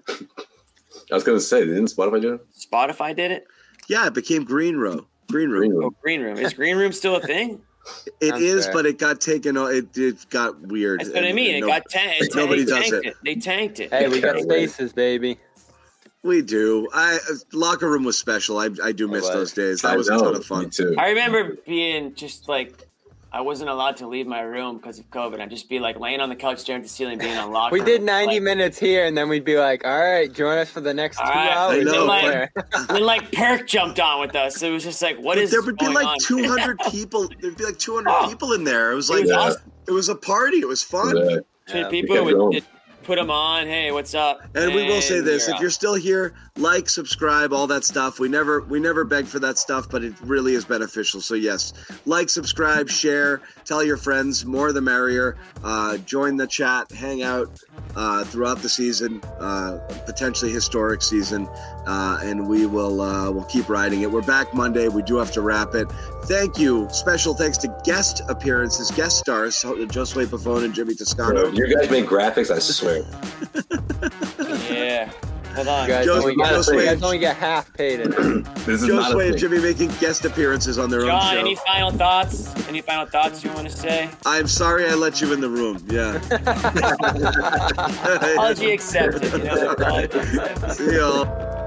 I 0.08 1.14
was 1.14 1.24
gonna 1.24 1.40
say, 1.40 1.64
didn't 1.64 1.86
Spotify 1.86 2.20
do 2.22 2.34
it? 2.34 2.40
Spotify 2.58 3.14
did 3.14 3.30
it. 3.30 3.44
Yeah, 3.88 4.06
it 4.06 4.14
became 4.14 4.44
Green 4.44 4.76
Row. 4.76 5.06
Greenroom. 5.30 5.60
Green 5.60 5.72
Oh, 5.72 5.78
Room. 5.78 5.96
Greenroom 6.02 6.38
is 6.38 6.52
Greenroom 6.54 6.92
still 6.92 7.16
a 7.16 7.20
thing? 7.20 7.60
It 8.20 8.28
Sounds 8.30 8.42
is, 8.42 8.64
fair. 8.66 8.74
but 8.74 8.84
it 8.86 8.98
got 8.98 9.18
taken. 9.18 9.56
o- 9.56 9.66
It, 9.66 9.96
it 9.96 10.28
got 10.28 10.60
weird. 10.60 11.00
That's 11.00 11.10
what 11.10 11.24
I 11.24 11.32
mean. 11.32 11.54
It 11.54 11.60
no- 11.60 11.68
got 11.68 11.88
tanked. 11.88 12.34
nobody 12.34 12.64
they 12.64 12.70
does 12.70 12.90
tanked 12.90 13.06
it. 13.06 13.14
They 13.24 13.34
tanked 13.36 13.80
it. 13.80 13.90
Hey, 13.90 14.08
we 14.08 14.20
got 14.20 14.38
spaces, 14.40 14.92
baby. 14.92 15.38
We 16.22 16.42
do. 16.42 16.86
I 16.92 17.18
locker 17.54 17.88
room 17.88 18.04
was 18.04 18.18
special. 18.18 18.58
I 18.58 18.68
I 18.82 18.92
do 18.92 19.08
miss 19.08 19.22
was. 19.22 19.30
those 19.32 19.52
days. 19.54 19.80
That 19.82 19.92
I 19.92 19.96
was 19.96 20.08
a 20.08 20.16
know, 20.16 20.24
ton 20.24 20.34
of 20.36 20.44
fun. 20.44 20.64
Me 20.64 20.70
too. 20.70 20.94
I 20.98 21.08
remember 21.10 21.56
being 21.64 22.14
just 22.14 22.46
like. 22.48 22.87
I 23.30 23.42
wasn't 23.42 23.68
allowed 23.68 23.98
to 23.98 24.06
leave 24.08 24.26
my 24.26 24.40
room 24.40 24.78
because 24.78 24.98
of 24.98 25.10
COVID. 25.10 25.38
I'd 25.40 25.50
just 25.50 25.68
be 25.68 25.78
like 25.80 26.00
laying 26.00 26.20
on 26.20 26.30
the 26.30 26.36
couch 26.36 26.58
staring 26.60 26.80
at 26.80 26.84
the 26.84 26.88
ceiling, 26.88 27.18
being 27.18 27.36
on 27.36 27.50
locker. 27.52 27.74
We 27.74 27.84
did 27.84 28.02
90 28.02 28.34
Like, 28.34 28.42
minutes 28.42 28.78
here, 28.78 29.04
and 29.04 29.16
then 29.16 29.28
we'd 29.28 29.44
be 29.44 29.58
like, 29.58 29.84
"All 29.84 29.98
right, 29.98 30.32
join 30.32 30.56
us 30.56 30.70
for 30.70 30.80
the 30.80 30.94
next 30.94 31.18
All 31.18 31.26
two 31.26 31.32
right. 31.32 31.50
hours." 31.50 31.80
I 31.80 31.82
know, 31.82 31.96
over 31.98 32.06
but- 32.06 32.22
there." 32.22 32.52
Then 32.88 33.02
like 33.04 33.30
Perk 33.32 33.66
jumped 33.66 34.00
on 34.00 34.20
with 34.20 34.34
us. 34.34 34.62
It 34.62 34.70
was 34.70 34.82
just 34.82 35.02
like, 35.02 35.18
what 35.18 35.34
But 35.36 35.44
is 35.44 35.50
there 35.50 35.60
would 35.60 35.76
be 35.76 35.88
like 35.88 36.06
on? 36.06 36.16
200 36.20 36.78
people. 36.90 37.28
There'd 37.40 37.56
be 37.56 37.64
like 37.64 37.78
200 37.78 38.10
Oh. 38.10 38.28
people 38.28 38.52
in 38.54 38.64
there. 38.64 38.92
It 38.92 38.94
was 38.94 39.10
It 39.10 39.12
like 39.14 39.22
was 39.24 39.30
awesome. 39.32 39.72
it 39.88 39.92
was 39.92 40.08
a 40.08 40.14
party. 40.14 40.58
It 40.60 40.68
was 40.68 40.82
fun. 40.82 41.14
Yeah. 41.16 41.36
Yeah, 41.74 41.88
people 41.90 42.24
would 42.24 42.64
put 43.02 43.16
them 43.16 43.30
on. 43.30 43.66
Hey, 43.66 43.92
what's 43.92 44.14
up? 44.14 44.40
And 44.54 44.74
we 44.74 44.84
will 44.84 45.02
say 45.02 45.20
this: 45.20 45.46
you're 45.46 45.56
if 45.56 45.60
you're 45.60 45.70
still 45.70 45.94
here, 45.94 46.34
like, 46.58 46.88
subscribe, 46.88 47.52
all 47.52 47.66
that 47.68 47.84
stuff. 47.84 48.18
We 48.18 48.28
never 48.28 48.62
we 48.62 48.80
never 48.80 49.04
beg 49.04 49.26
for 49.26 49.38
that 49.38 49.58
stuff, 49.58 49.88
but 49.88 50.02
it 50.02 50.14
really 50.22 50.54
is 50.54 50.64
beneficial. 50.64 51.20
So 51.20 51.34
yes, 51.34 51.72
like, 52.04 52.28
subscribe, 52.28 52.88
share, 52.88 53.40
tell 53.64 53.82
your 53.82 53.96
friends. 53.96 54.44
More 54.44 54.72
the 54.72 54.80
merrier. 54.80 55.36
Uh, 55.62 55.98
join 55.98 56.36
the 56.36 56.46
chat, 56.46 56.90
hang 56.90 57.22
out 57.22 57.60
uh, 57.96 58.24
throughout 58.24 58.58
the 58.58 58.68
season, 58.68 59.20
uh, 59.38 59.78
potentially 60.04 60.50
historic 60.50 61.00
season, 61.02 61.46
uh, 61.86 62.20
and 62.22 62.48
we 62.48 62.66
will 62.66 63.00
uh, 63.00 63.30
we'll 63.30 63.44
keep 63.44 63.68
riding 63.68 64.02
it. 64.02 64.10
We're 64.10 64.22
back 64.22 64.52
Monday. 64.52 64.88
We 64.88 65.02
do 65.02 65.16
have 65.16 65.30
to 65.32 65.40
wrap 65.40 65.74
it. 65.74 65.88
Thank 66.24 66.58
you. 66.58 66.88
Special 66.90 67.34
thanks 67.34 67.56
to 67.58 67.80
guest 67.84 68.22
appearances, 68.28 68.90
guest 68.90 69.18
stars, 69.18 69.56
Josue 69.62 70.26
Pavon 70.26 70.64
and 70.64 70.74
Jimmy 70.74 70.94
Toscano. 70.94 71.50
You 71.52 71.74
guys 71.74 71.90
make 71.90 72.06
graphics, 72.06 72.50
I 72.50 72.58
swear. 72.58 73.04
yeah. 74.70 75.12
Hold 75.58 75.68
on. 75.68 75.88
You 75.88 75.92
guys, 75.94 76.04
Joe- 76.06 76.14
only 76.14 76.36
Joe 76.36 76.62
get, 76.62 76.66
you 76.68 76.84
guys 76.84 77.02
only 77.02 77.18
get 77.18 77.36
half 77.36 77.72
paid. 77.74 77.98
In 78.00 78.12
it. 78.12 78.18
This 78.68 78.82
is 78.82 78.88
not 78.88 79.12
Josue 79.12 79.24
a 79.24 79.28
and. 79.30 79.38
Jimmy 79.38 79.58
making 79.60 79.90
guest 79.98 80.24
appearances 80.24 80.78
on 80.78 80.88
their 80.88 81.00
own 81.00 81.06
John, 81.08 81.32
show. 81.34 81.40
any 81.40 81.56
final 81.56 81.90
thoughts? 81.90 82.54
Any 82.68 82.80
final 82.80 83.06
thoughts 83.06 83.42
you 83.42 83.50
want 83.54 83.68
to 83.68 83.76
say? 83.76 84.08
I'm 84.24 84.46
sorry 84.46 84.88
I 84.88 84.94
let 84.94 85.20
you 85.20 85.32
in 85.32 85.40
the 85.40 85.48
room. 85.48 85.84
Yeah. 85.90 86.20
Apology 88.34 88.70
accepted. 88.70 89.32
You 89.32 89.38
know, 89.44 89.70
apology 89.72 90.18
accepted. 90.18 90.72
See 90.74 90.94
y'all. 90.96 91.57